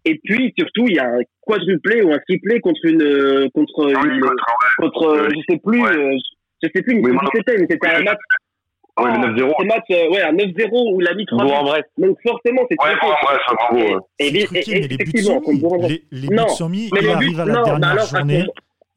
Et 0.05 0.19
puis, 0.23 0.53
surtout, 0.57 0.85
il 0.87 0.95
y 0.95 0.99
a 0.99 1.07
un 1.07 1.19
quadruplé 1.41 2.01
ou 2.03 2.13
un 2.13 2.19
triplé 2.19 2.61
contre 2.61 2.85
une. 2.85 3.49
Contre, 3.53 3.89
une, 3.89 4.21
contre, 4.77 5.29
je 5.29 5.53
sais 5.53 5.59
plus. 5.59 5.81
Ouais. 5.81 6.17
je 6.63 6.69
sais 6.73 6.81
plus 6.81 6.93
une 6.93 7.05
oui, 7.05 7.17
c'était, 7.35 7.57
mais 7.57 7.67
c'était 7.69 7.89
un 7.89 8.03
match 8.03 8.19
Ouais, 8.99 9.11
le 9.11 9.35
9-0. 9.35 9.53
C'est 9.59 9.65
match, 9.65 9.83
euh, 9.91 10.09
ouais, 10.09 10.21
un 10.21 10.33
9-0 10.33 10.95
où 10.95 11.01
il 11.01 11.07
a 11.07 11.13
mis 11.13 11.25
3 11.25 11.43
en 11.43 11.63
bref. 11.63 11.85
Donc 11.97 12.17
forcément, 12.25 12.61
c'est 12.69 12.77
ouais, 12.83 12.97
très 12.97 13.07
ouais, 13.07 13.15
c'est 13.47 13.51
un 13.51 13.75
gros. 13.75 14.07
Et, 14.19 14.27
et, 14.27 14.39
et, 14.41 14.93
effectivement, 14.93 15.41
les, 15.87 16.03
les 16.11 16.27
buts 16.27 16.37
sont 16.49 16.69
mis, 16.69 16.89
il 16.91 17.09
arrive 17.09 17.39
à 17.39 17.45
la 17.45 17.61
dernière 17.63 18.05
journée. 18.05 18.45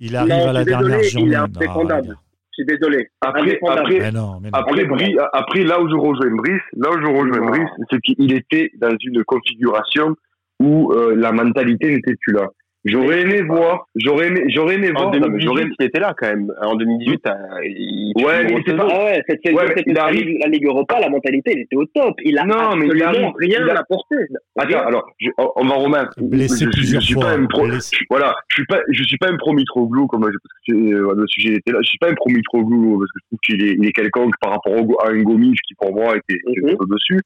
Il 0.01 0.17
arrive 0.17 0.33
à 0.33 0.53
la 0.53 0.65
dernière 0.65 1.03
journée. 1.03 1.27
Il 1.27 1.33
est 1.33 1.37
indéfendable. 1.37 2.17
Je 2.53 2.65
suis 2.65 2.67
désolé. 2.67 3.09
Après, 3.21 3.59
après, 3.69 4.11
non, 4.11 4.41
mais 4.41 4.51
non. 4.51 4.59
après, 4.59 4.85
Bri, 4.85 5.17
après, 5.33 5.65
là 5.65 5.81
où 5.81 5.89
je 5.89 5.95
rejoins 5.95 6.35
Brice, 6.35 6.63
là 6.77 6.91
où 6.91 7.01
je 7.01 7.07
rejoins 7.07 7.47
Brice, 7.51 7.71
c'est 7.91 8.01
qu'il 8.01 8.33
était 8.33 8.71
dans 8.79 8.97
une 9.03 9.23
configuration 9.25 10.17
où 10.59 10.93
euh, 10.93 11.15
la 11.17 11.33
mentalité 11.33 11.91
n'était 11.95 12.17
plus 12.21 12.35
là. 12.35 12.49
J'aurais 12.85 13.21
aimé 13.21 13.43
voir, 13.43 13.87
j'aurais 13.95 14.29
aimé, 14.29 14.45
j'aurais 14.49 14.77
aimé 14.77 14.91
voir. 14.91 15.09
En 15.09 15.11
2018, 15.11 15.75
il 15.79 15.87
était 15.87 16.01
là 16.01 16.15
quand 16.17 16.29
même. 16.29 16.51
En 16.63 16.77
2018, 16.77 17.27
euh, 17.27 17.33
il, 17.65 18.13
ouais, 18.17 18.45
mais 18.45 18.63
c'est 18.67 18.75
pas, 18.75 18.89
ah 18.91 19.05
ouais, 19.05 19.23
cette 19.29 19.41
saison, 19.45 19.59
ouais, 19.59 19.75
il 19.87 19.99
arrive, 19.99 20.39
la 20.41 20.49
Ligue 20.49 20.65
Europa, 20.65 20.99
la 20.99 21.11
mentalité, 21.11 21.53
il 21.55 21.61
était 21.61 21.77
au 21.77 21.85
top. 21.85 22.15
Il 22.25 22.39
a 22.39 22.47
non, 22.47 22.77
mais 22.77 22.87
il 22.87 23.03
arrive, 23.03 23.33
rien 23.39 23.69
à 23.69 23.81
apporté. 23.81 24.17
Attends, 24.57 24.87
alors, 24.87 25.11
je, 25.19 25.29
on 25.37 25.67
va 25.67 25.75
remettre. 25.75 26.13
Blessé 26.23 26.65
je, 26.65 26.71
plusieurs 26.71 27.03
je, 27.03 27.09
je 27.09 27.15
fois. 27.15 27.25
Pas 27.25 27.33
un 27.33 27.45
pro, 27.45 27.67
voilà, 28.09 28.35
je 28.49 28.55
suis 28.55 28.65
pas, 28.65 28.81
je 28.89 29.03
suis 29.03 29.19
pas 29.19 29.29
un 29.29 29.37
pro 29.37 29.53
Mitroglou 29.53 30.07
comme 30.07 30.23
parce 30.23 30.33
que 30.67 30.73
euh, 30.73 31.15
le 31.15 31.27
sujet 31.27 31.57
était 31.57 31.73
là. 31.73 31.81
Je 31.83 31.89
suis 31.89 31.99
pas 31.99 32.09
un 32.09 32.15
pro 32.15 32.31
Mitroglou 32.31 32.99
parce 32.99 33.13
que 33.13 33.19
je 33.21 33.27
trouve 33.27 33.39
qu'il 33.45 33.63
est, 33.63 33.75
il 33.79 33.87
est 33.87 33.93
quelconque 33.93 34.35
par 34.41 34.53
rapport 34.53 34.75
à 35.05 35.11
un 35.11 35.23
Gomis 35.23 35.55
qui 35.69 35.75
pour 35.75 35.95
moi 35.95 36.17
était, 36.17 36.41
était 36.49 36.61
mm 36.63 36.77
-hmm. 36.77 36.91
dessus. 36.91 37.21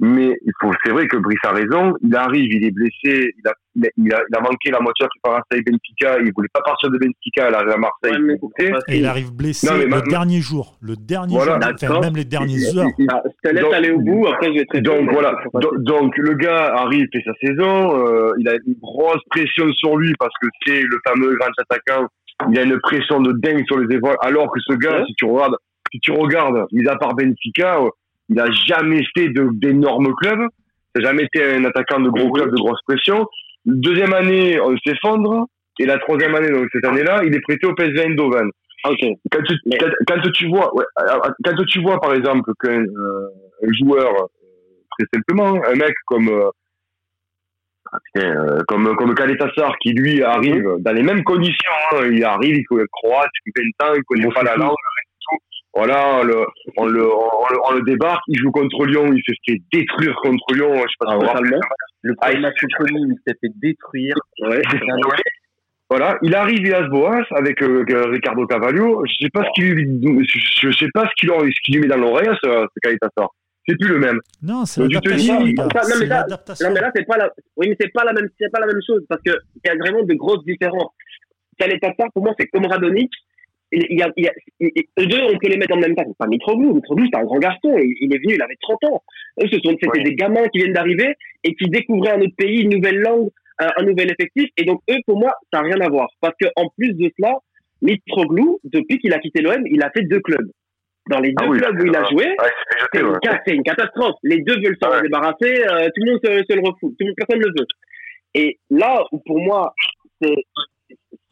Mais 0.00 0.30
il 0.46 0.52
faut, 0.60 0.72
c'est 0.82 0.92
vrai 0.92 1.06
que 1.06 1.18
Brice 1.18 1.44
a 1.44 1.52
raison. 1.52 1.94
Il 2.02 2.14
arrive, 2.16 2.50
il 2.52 2.64
est 2.64 2.70
blessé, 2.70 3.34
il 3.36 3.46
a, 3.46 3.52
il 3.96 4.14
a, 4.14 4.20
il 4.28 4.36
a 4.36 4.40
manqué 4.40 4.70
la 4.70 4.80
moitié 4.80 5.06
qui 5.12 5.18
part 5.22 5.36
à 5.36 5.42
Benfica. 5.50 6.18
Il 6.20 6.32
voulait 6.34 6.48
pas 6.52 6.60
partir 6.62 6.90
de 6.90 6.98
Benfica, 6.98 7.48
il 7.48 7.54
arrive 7.54 7.70
à 7.70 7.76
Marseille. 7.76 8.22
Ouais, 8.22 8.70
et 8.88 8.98
il 8.98 9.06
arrive 9.06 9.32
blessé 9.32 9.66
non, 9.66 9.76
le 9.76 10.08
dernier 10.08 10.40
jour, 10.40 10.76
le 10.80 10.96
dernier 10.96 11.34
voilà, 11.34 11.58
jour, 11.60 11.72
enfin, 11.74 12.00
même 12.00 12.16
les 12.16 12.24
dernières 12.24 12.76
heures. 12.76 12.86
Ah, 13.10 13.22
je 13.24 13.48
te 13.48 13.54
laisse 13.54 13.72
aller 13.72 13.90
au 13.90 13.98
bout. 13.98 14.26
Après, 14.26 14.48
je 14.48 14.58
vais 14.58 14.64
traiter. 14.66 14.82
Donc 14.82 15.10
voilà. 15.12 15.34
Donc, 15.54 15.78
donc, 15.78 16.16
le 16.16 16.34
gars 16.34 16.74
arrive, 16.76 17.06
fait 17.12 17.22
sa 17.24 17.32
saison. 17.40 18.06
Euh, 18.06 18.32
il 18.38 18.48
a 18.48 18.54
une 18.66 18.74
grosse 18.80 19.22
pression 19.30 19.72
sur 19.72 19.96
lui 19.96 20.12
parce 20.18 20.34
que 20.40 20.48
c'est 20.66 20.82
le 20.82 20.98
fameux 21.06 21.36
grand 21.36 21.50
attaquant. 21.58 22.06
Il 22.50 22.58
a 22.58 22.62
une 22.62 22.78
pression 22.80 23.20
de 23.20 23.32
dingue 23.32 23.64
sur 23.66 23.78
les 23.78 23.96
épaules. 23.96 24.16
Alors 24.22 24.50
que 24.50 24.60
ce 24.60 24.74
gars, 24.74 25.04
si 25.06 25.14
tu 25.14 25.26
regardes, 25.26 25.56
si 25.92 26.00
tu 26.00 26.12
regardes, 26.12 26.66
mis 26.72 26.86
à 26.88 26.96
part 26.96 27.14
Benfica 27.14 27.78
il 28.30 28.36
n'a 28.36 28.50
jamais 28.50 29.02
fait 29.16 29.28
d'énormes 29.28 30.14
clubs. 30.14 30.48
Il 30.94 31.02
n'a 31.02 31.08
jamais 31.08 31.24
été 31.24 31.44
un 31.44 31.64
attaquant 31.64 32.00
de 32.00 32.08
gros 32.08 32.30
clubs, 32.30 32.50
de 32.50 32.56
grosse 32.56 32.80
pression. 32.86 33.26
Deuxième 33.64 34.12
année, 34.12 34.60
on 34.60 34.76
s'effondre. 34.78 35.46
Et 35.78 35.86
la 35.86 35.98
troisième 35.98 36.34
année, 36.34 36.50
donc 36.50 36.68
cette 36.72 36.84
année-là, 36.84 37.22
il 37.24 37.34
est 37.34 37.40
prêté 37.40 37.66
au 37.66 37.74
PSV 37.74 38.04
Eindhoven. 38.04 38.50
Okay. 38.84 39.14
Quand, 39.30 39.42
tu, 39.42 39.54
quand, 39.78 39.90
quand, 40.06 40.30
tu 40.32 40.48
vois, 40.48 40.74
ouais, 40.74 40.84
quand 41.44 41.64
tu 41.66 41.82
vois 41.82 42.00
par 42.00 42.14
exemple 42.14 42.50
qu'un 42.62 42.82
euh, 42.82 43.28
joueur, 43.78 44.08
euh, 44.08 44.26
très 44.98 45.06
simplement, 45.14 45.54
un 45.64 45.74
mec 45.74 45.94
comme 46.06 46.28
euh, 46.28 46.50
putain, 48.14 48.28
euh, 48.28 48.58
comme 48.68 48.96
comme 48.96 49.14
Kaletassar 49.14 49.76
qui 49.82 49.92
lui 49.92 50.22
arrive 50.22 50.66
dans 50.78 50.92
les 50.92 51.02
mêmes 51.02 51.22
conditions, 51.24 51.72
hein, 51.92 52.08
il 52.10 52.24
arrive, 52.24 52.56
il 52.56 52.64
connaît 52.64 52.86
croate, 52.90 53.30
il 53.44 53.52
fait 53.54 53.64
le 53.64 53.72
temps, 53.78 53.94
il 53.94 54.02
connaît 54.04 54.32
pas 54.32 54.44
la 54.44 54.56
langue, 54.56 54.74
voilà, 55.74 56.20
on 56.20 56.24
le, 56.24 56.46
on 56.78 56.86
le, 56.86 57.06
on 57.06 57.72
le, 57.74 57.82
débarque, 57.82 58.22
il 58.28 58.38
joue 58.38 58.50
contre 58.50 58.86
Lyon, 58.86 59.12
il 59.12 59.22
se 59.26 59.32
fait 59.46 59.60
détruire 59.72 60.16
contre 60.22 60.54
Lyon, 60.54 60.74
je 60.74 60.80
sais 60.80 60.96
pas 60.98 61.12
ah, 61.12 61.40
Le 62.02 62.14
premier 62.14 62.40
match 62.40 62.58
connu, 62.78 63.00
il 63.08 63.18
s'est 63.26 63.36
fait 63.40 63.52
détruire. 63.56 64.14
Ouais. 64.42 64.62
Voilà, 65.90 66.16
il 66.22 66.32
arrive 66.36 66.72
à 66.72 66.82
Boas 66.82 67.24
avec 67.32 67.60
euh, 67.62 67.84
Ricardo 68.12 68.46
Cavaglio. 68.46 69.02
Je 69.06 69.24
sais 69.24 69.30
pas 69.30 69.42
ce 69.42 69.50
qu'il 69.56 70.00
je 70.00 70.70
sais 70.70 70.86
pas 70.94 71.04
ce 71.04 71.10
qu'il 71.18 71.30
ce 71.30 71.60
qu'il 71.64 71.74
lui 71.74 71.80
met 71.80 71.88
dans 71.88 71.96
l'oreille, 71.96 72.28
ce, 72.44 72.48
ce 72.48 72.80
Calitassar. 72.80 73.28
C'est 73.66 73.76
plus 73.76 73.88
le 73.88 73.98
même. 73.98 74.20
Non, 74.40 74.64
c'est 74.66 74.82
l'adaptation. 74.86 75.34
Non, 75.34 75.98
mais 75.98 76.06
là, 76.06 76.26
non, 76.28 76.70
mais 76.72 76.80
là, 76.80 76.92
c'est 76.94 77.04
pas 77.04 77.16
la, 77.16 77.28
oui, 77.56 77.70
mais 77.70 77.76
c'est 77.80 77.92
pas 77.92 78.04
la 78.04 78.12
même, 78.12 78.28
c'est 78.38 78.50
pas 78.52 78.60
la 78.60 78.66
même 78.68 78.80
chose 78.86 79.04
parce 79.08 79.20
que 79.26 79.32
il 79.32 79.68
y 79.68 79.70
a 79.70 79.74
vraiment 79.74 80.04
de 80.04 80.14
grosses 80.14 80.44
différences. 80.44 80.92
Calitassar, 81.58 82.06
pour 82.14 82.22
moi, 82.22 82.34
c'est 82.38 82.46
comme 82.46 82.66
Radonic 82.66 83.10
il 83.72 83.98
y 83.98 84.02
a, 84.02 84.08
il 84.16 84.24
y 84.24 84.28
a, 84.28 84.32
eux 84.98 85.06
deux, 85.06 85.20
on 85.22 85.38
peut 85.38 85.48
les 85.48 85.56
mettre 85.56 85.76
en 85.76 85.80
même 85.80 85.94
temps. 85.94 86.04
Pas 86.18 86.26
Mitroglou. 86.26 86.74
Mitroglou, 86.74 87.06
c'est 87.12 87.18
un 87.20 87.24
grand 87.24 87.38
garçon. 87.38 87.76
Il, 87.78 87.94
il, 88.00 88.14
est 88.14 88.18
venu, 88.18 88.34
il 88.34 88.42
avait 88.42 88.56
30 88.60 88.84
ans. 88.84 89.02
Eux, 89.42 89.46
ce 89.50 89.58
sont, 89.64 89.76
c'était 89.80 90.02
des 90.02 90.14
gamins 90.14 90.46
qui 90.48 90.58
viennent 90.58 90.72
d'arriver 90.72 91.14
et 91.44 91.54
qui 91.54 91.68
découvraient 91.70 92.12
un 92.12 92.20
autre 92.20 92.34
pays, 92.36 92.62
une 92.62 92.70
nouvelle 92.76 92.98
langue, 92.98 93.28
un, 93.60 93.68
un, 93.76 93.84
nouvel 93.84 94.10
effectif. 94.10 94.48
Et 94.56 94.64
donc, 94.64 94.80
eux, 94.90 94.98
pour 95.06 95.18
moi, 95.18 95.32
ça 95.52 95.60
n'a 95.60 95.68
rien 95.68 95.80
à 95.80 95.88
voir. 95.88 96.08
Parce 96.20 96.34
que, 96.40 96.48
en 96.56 96.68
plus 96.76 96.92
de 96.94 97.10
cela, 97.18 97.36
Mitroglou, 97.82 98.60
depuis 98.64 98.98
qu'il 98.98 99.12
a 99.14 99.18
quitté 99.18 99.40
l'OM, 99.42 99.62
il 99.66 99.82
a 99.82 99.90
fait 99.90 100.02
deux 100.02 100.20
clubs. 100.20 100.50
Dans 101.08 101.18
les 101.20 101.30
deux 101.30 101.44
Ah 101.46 101.48
oui, 101.48 101.58
clubs 101.58 101.80
où 101.80 101.86
il 101.86 101.96
a 101.96 102.04
joué, 102.10 102.24
Ouais, 102.26 102.36
c'est 102.72 102.86
c'est 102.92 103.00
une, 103.00 103.06
ouais. 103.08 103.18
c'est 103.46 103.54
une 103.54 103.62
catastrophe. 103.62 104.16
Les 104.22 104.42
deux 104.42 104.56
veulent 104.62 104.76
s'en 104.82 104.90
Ouais. 104.90 105.02
débarrasser, 105.02 105.64
euh, 105.64 105.86
tout 105.94 106.02
le 106.04 106.10
monde 106.12 106.20
se, 106.22 106.30
se 106.48 106.54
le 106.54 106.60
refoule, 106.60 106.90
tout 106.90 106.96
le 107.00 107.06
monde, 107.06 107.14
personne 107.16 107.38
ne 107.40 107.46
le 107.46 107.52
veut. 107.58 107.66
Et 108.34 108.58
là 108.70 109.02
où 109.10 109.18
pour 109.26 109.40
moi 109.40 109.74
c'est 110.22 110.34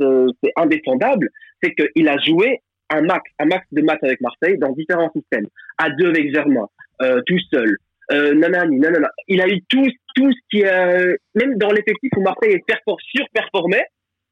c'est- 0.00 0.26
c'est 0.42 0.52
indéfendable, 0.56 1.28
c'est 1.62 1.74
qu'il 1.74 2.08
a 2.08 2.16
joué 2.18 2.60
un 2.90 3.02
max, 3.02 3.22
un 3.38 3.46
max 3.46 3.66
de 3.72 3.82
matchs 3.82 4.02
avec 4.02 4.20
Marseille 4.20 4.58
dans 4.58 4.72
différents 4.72 5.10
systèmes, 5.14 5.46
à 5.78 5.90
deux 5.90 6.08
avec 6.08 6.34
Germain, 6.34 6.66
euh, 7.02 7.20
tout 7.26 7.38
seul, 7.52 7.76
euh, 8.12 8.34
nanani, 8.34 8.78
nanana. 8.78 9.10
Il 9.26 9.40
a 9.42 9.46
eu 9.48 9.60
tout, 9.68 9.84
tout 10.16 10.30
ce 10.32 10.38
qui, 10.50 10.64
euh, 10.64 11.14
même 11.34 11.56
dans 11.58 11.68
l'effectif 11.70 12.10
où 12.16 12.22
Marseille 12.22 12.52
est 12.52 12.64
perfor- 12.66 12.96
surperformé 13.14 13.78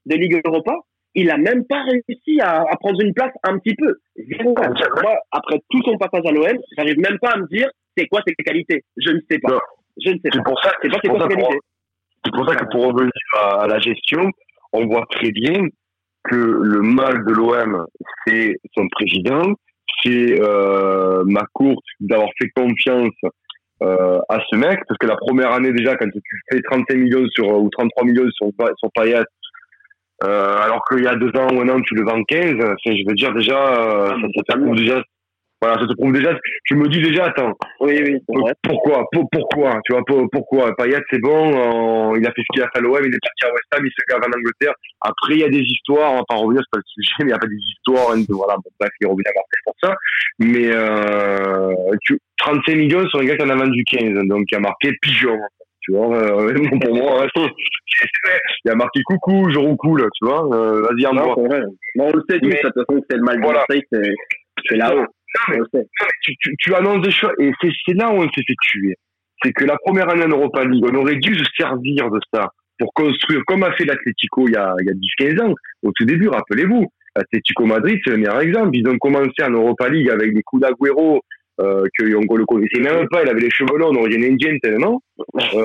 de 0.07 0.17
Ligue 0.17 0.41
Europa, 0.45 0.75
il 1.15 1.31
a 1.31 1.37
même 1.37 1.65
pas 1.67 1.83
réussi 1.83 2.41
à, 2.41 2.61
à 2.63 2.77
prendre 2.77 3.01
une 3.03 3.13
place 3.15 3.33
un 3.45 3.59
petit 3.59 3.75
peu. 3.75 3.95
Zéro. 4.17 4.55
Moi, 4.55 5.17
après 5.33 5.59
tout 5.71 5.83
son 5.85 5.97
passage 5.99 6.25
à 6.27 6.31
l'OM, 6.31 6.59
j'arrive 6.77 6.99
même 6.99 7.19
pas 7.19 7.31
à 7.33 7.37
me 7.39 7.47
dire 7.49 7.69
c'est 7.97 8.07
quoi 8.07 8.21
ses 8.27 8.35
qualités. 8.35 8.85
Je 8.99 9.11
ne 9.13 9.21
sais 9.31 9.39
pas. 9.39 9.53
Non. 9.53 9.61
Je 10.05 10.11
ne 10.11 10.15
sais 10.17 10.21
C'est 10.33 10.39
pas. 10.39 10.45
pour 10.51 10.63
ça 10.63 10.73
c'est 10.83 10.89
pour 10.89 11.01
ça, 11.03 11.09
pour- 11.09 11.29
qualités. 11.29 11.59
C'est 12.25 12.33
pour 12.35 12.49
ça 12.49 12.55
que 12.57 12.65
pour 12.71 12.85
revenir 12.87 13.13
à 13.61 13.67
la 13.67 13.79
gestion, 13.79 14.31
on 14.73 14.87
voit 14.87 15.07
très 15.11 15.31
bien 15.31 15.69
que 16.31 16.37
le 16.37 16.81
mal 16.81 17.25
de 17.25 17.33
l'OM, 17.33 17.87
c'est 18.27 18.57
son 18.77 18.89
président, 18.89 19.55
c'est 20.03 20.41
euh, 20.41 21.23
ma 21.27 21.43
courte 21.53 21.85
d'avoir 22.01 22.29
fait 22.41 22.51
confiance 22.55 23.15
euh, 23.83 24.19
à 24.29 24.39
ce 24.51 24.57
mec, 24.57 24.81
parce 24.89 24.99
que 24.99 25.07
la 25.07 25.17
première 25.17 25.53
année 25.53 25.73
déjà, 25.73 25.97
quand 25.97 26.09
tu 26.09 26.21
fais 26.51 26.61
35 26.63 26.95
millions 26.97 27.27
sur 27.35 27.47
ou 27.59 27.69
33 27.71 28.05
millions 28.05 28.31
sur, 28.31 28.49
sur 28.79 28.91
Payet, 28.95 29.25
euh, 30.25 30.57
alors 30.59 30.83
qu'il 30.89 31.05
y 31.05 31.07
a 31.07 31.15
deux 31.15 31.31
ans 31.39 31.49
ou 31.55 31.61
un 31.61 31.69
an, 31.69 31.81
tu 31.83 31.95
le 31.95 32.05
vends 32.05 32.23
15, 32.25 32.55
enfin, 32.55 32.75
je 32.87 33.07
veux 33.07 33.15
dire 33.15 33.35
déjà, 33.35 33.59
euh, 33.59 34.09
ça, 34.09 34.43
ça 34.49 34.57
prouve 34.57 34.77
déjà, 34.77 35.03
voilà, 35.67 35.81
ça 35.81 35.87
te 35.87 35.95
prouve 35.95 36.13
déjà, 36.13 36.39
je 36.65 36.75
me 36.75 36.89
dis 36.89 37.01
déjà, 37.01 37.27
attends, 37.27 37.53
Oui, 37.81 37.99
oui, 38.05 38.17
vrai. 38.29 38.53
pourquoi 38.63 39.05
Pour- 39.13 39.29
Pourquoi 39.31 39.81
Tu 39.85 39.93
vois, 39.93 40.03
pour- 40.07 40.29
pourquoi? 40.31 40.75
Payet, 40.77 40.99
c'est 41.11 41.21
bon, 41.21 42.13
euh, 42.13 42.19
il 42.19 42.27
a 42.27 42.33
fait 42.33 42.43
ce 42.43 42.47
qu'il 42.53 42.63
a 42.63 42.69
fait 42.73 42.79
à 42.79 42.81
l'OM, 42.81 42.99
il 43.03 43.15
est 43.15 43.19
parti 43.23 43.45
à 43.45 43.53
West 43.53 43.67
Ham, 43.73 43.85
il 43.85 43.91
se 43.91 44.05
gave 44.09 44.21
en 44.23 44.39
Angleterre. 44.39 44.75
Après, 45.01 45.35
il 45.35 45.41
y 45.41 45.45
a 45.45 45.49
des 45.49 45.61
histoires, 45.63 46.13
on 46.13 46.17
va 46.19 46.25
pas 46.29 46.35
revenir, 46.37 46.63
c'est 46.65 46.79
pas 46.79 46.83
le 46.85 47.03
sujet, 47.03 47.15
mais 47.21 47.27
il 47.27 47.31
y 47.31 47.35
a 47.35 47.39
pas 47.39 47.47
des 47.47 47.57
histoires, 47.57 48.11
hein, 48.13 48.19
de- 48.19 48.35
voilà, 48.35 48.55
bon, 48.57 48.71
bref, 48.81 48.91
il 49.01 49.07
est 49.07 49.11
revenu 49.11 49.25
à 49.27 49.33
Marseille 49.35 49.65
pour 49.65 49.75
ça. 49.83 49.95
Mais 50.39 50.71
euh, 50.75 51.73
tu, 52.03 52.19
35 52.39 52.75
millions 52.77 53.07
sur 53.09 53.21
un 53.21 53.25
gars 53.25 53.37
qui 53.37 53.43
en 53.45 53.49
a 53.51 53.57
vendu 53.57 53.83
15, 53.85 54.27
donc 54.29 54.47
qui 54.47 54.55
a 54.55 54.61
marqué 54.61 54.93
pigeon. 55.03 55.39
Tu 55.81 55.93
vois, 55.93 56.17
euh, 56.17 56.53
pour 56.91 56.95
moi, 56.97 57.27
vrai. 57.37 57.49
Il 58.65 58.71
a 58.71 58.75
marqué 58.75 59.01
coucou, 59.05 59.49
je 59.51 59.59
roule 59.59 59.77
cool, 59.77 60.09
tu 60.19 60.27
vois. 60.27 60.45
Euh, 60.53 60.83
Vas-y, 60.83 61.03
Non, 61.15 61.23
envoie. 61.23 61.59
Bon, 61.95 62.09
on 62.09 62.13
le 62.13 62.23
sait 62.29 62.39
de 62.41 62.51
toute 62.51 62.61
façon, 62.75 63.01
c'est 63.09 63.17
le 63.17 63.23
mal 63.23 63.37
de 63.37 63.43
Voilà. 63.43 63.61
Marseille, 63.69 63.83
c'est 64.69 64.77
là-haut. 64.77 65.05
Tu, 66.23 66.35
tu, 66.41 66.55
tu 66.59 66.75
annonces 66.75 67.03
des 67.03 67.11
choses 67.11 67.33
et 67.39 67.51
c'est 67.61 67.95
là 67.95 68.11
où 68.11 68.17
on 68.17 68.29
s'est 68.31 68.43
fait 68.47 68.57
tuer. 68.63 68.97
C'est 69.43 69.53
que 69.53 69.65
la 69.65 69.77
première 69.85 70.09
année 70.11 70.25
en 70.25 70.29
Europa 70.29 70.65
League, 70.65 70.85
on 70.91 70.95
aurait 70.97 71.17
dû 71.17 71.35
se 71.35 71.45
servir 71.57 72.11
de 72.11 72.21
ça 72.33 72.51
pour 72.79 72.93
construire, 72.95 73.43
comme 73.47 73.63
a 73.63 73.73
fait 73.73 73.85
l'Atlético 73.85 74.49
il 74.49 74.55
y 74.55 74.57
a, 74.57 74.75
il 74.81 74.87
y 74.87 74.91
a 74.91 75.29
10-15 75.33 75.43
ans, 75.43 75.55
au 75.83 75.93
tout 75.93 76.05
début, 76.05 76.29
rappelez-vous. 76.29 76.87
L'Atlético 77.15 77.65
Madrid, 77.65 77.99
c'est 78.05 78.11
le 78.11 78.19
meilleur 78.19 78.41
exemple. 78.41 78.71
Ils 78.75 78.87
ont 78.89 78.99
commencé 78.99 79.43
en 79.43 79.51
Europa 79.51 79.89
League 79.89 80.11
avec 80.11 80.35
des 80.35 80.43
coups 80.43 80.63
d'Aguero, 80.63 81.23
euh, 81.61 81.87
que 81.97 82.15
on 82.15 82.35
le 82.35 82.45
connaissait 82.45 82.81
même 82.81 83.09
pas, 83.09 83.23
il 83.23 83.31
avait 83.31 83.41
les 83.41 83.51
cheveux 83.51 83.79
longs, 83.79 83.91
on 83.93 84.01
aurait 84.01 84.11
dit 84.11 84.23
un 84.23 84.33
Indien 84.33 84.59
tellement. 84.63 85.01
Euh, 85.19 85.63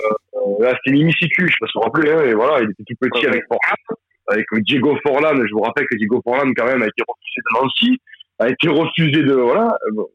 là, 0.61 0.73
c'était 0.77 0.95
Mimicicu, 0.95 1.47
je 1.47 1.51
sais 1.51 1.57
pas 1.59 1.67
si 1.67 1.73
vous 1.75 1.81
vous 1.81 1.85
rappelez, 1.91 2.11
hein, 2.11 2.23
et 2.23 2.33
voilà, 2.33 2.63
il 2.63 2.71
était 2.71 2.83
tout 2.87 2.95
petit 3.01 3.27
avec 3.27 3.43
Forlan, 3.49 3.99
avec 4.27 4.45
Diego 4.63 4.97
Forlan, 5.03 5.35
je 5.45 5.51
vous 5.51 5.59
rappelle 5.59 5.85
que 5.87 5.97
Diego 5.97 6.21
Forlan, 6.23 6.53
quand 6.55 6.65
même, 6.65 6.81
a 6.81 6.87
été 6.87 7.03
refusé 7.05 7.41
de 7.41 7.61
Nancy, 7.61 8.01
a 8.41 8.49
été 8.49 8.67
refusé 8.69 9.23
de, 9.23 9.33
voilà, 9.33 9.75
bon, 9.93 10.07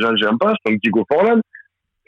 j'en 0.00 0.16
j'en 0.16 0.36
passe, 0.38 0.56
donc 0.66 0.80
Diego 0.82 1.04
Forlan, 1.10 1.40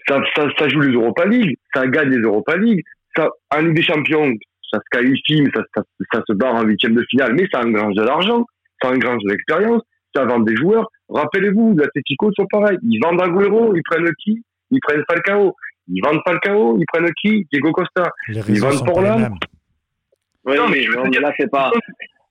ça, 0.08 0.20
ça, 0.34 0.46
ça 0.58 0.68
joue 0.68 0.80
les 0.80 0.94
Europa 0.94 1.24
League, 1.26 1.56
ça 1.74 1.86
gagne 1.86 2.10
les 2.10 2.22
Europa 2.22 2.56
League, 2.56 2.82
ça, 3.16 3.28
en 3.54 3.60
Ligue 3.60 3.74
des 3.76 3.82
Champions, 3.82 4.32
ça 4.70 4.78
se 4.78 4.84
qualifie, 4.98 5.42
mais 5.42 5.50
ça, 5.54 5.62
ça, 5.74 5.82
ça 6.12 6.22
se 6.26 6.32
barre 6.34 6.54
en 6.54 6.62
huitième 6.64 6.94
de 6.94 7.04
finale, 7.10 7.34
mais 7.34 7.46
ça 7.52 7.60
engrange 7.60 7.94
de 7.94 8.02
l'argent, 8.02 8.44
ça 8.82 8.90
engrange 8.90 9.22
de 9.24 9.30
l'expérience, 9.30 9.82
ça 10.14 10.24
vend 10.24 10.40
des 10.40 10.56
joueurs. 10.56 10.88
Rappelez-vous, 11.10 11.76
l'Atletico 11.76 12.30
sont 12.34 12.46
pareils. 12.50 12.78
Ils 12.82 13.00
vendent 13.02 13.20
Agüero, 13.20 13.74
ils 13.74 13.82
prennent 13.82 14.10
qui? 14.22 14.42
Ils 14.70 14.80
prennent 14.80 15.02
Falcao. 15.10 15.54
Ils 15.88 16.02
vendent 16.04 16.20
Falcao, 16.26 16.78
ils 16.78 16.84
prennent 16.86 17.10
qui? 17.20 17.46
Diego 17.52 17.72
Costa. 17.72 18.10
Les 18.28 18.40
Ils 18.50 18.60
vendent 18.60 18.80
pas 18.80 18.92
Forlan. 18.92 19.18
Non, 19.20 20.68
mais 20.70 20.82
je 20.82 20.90
veux 20.90 21.08
dire- 21.10 21.20
là, 21.20 21.32
c'est 21.38 21.50
pas, 21.50 21.70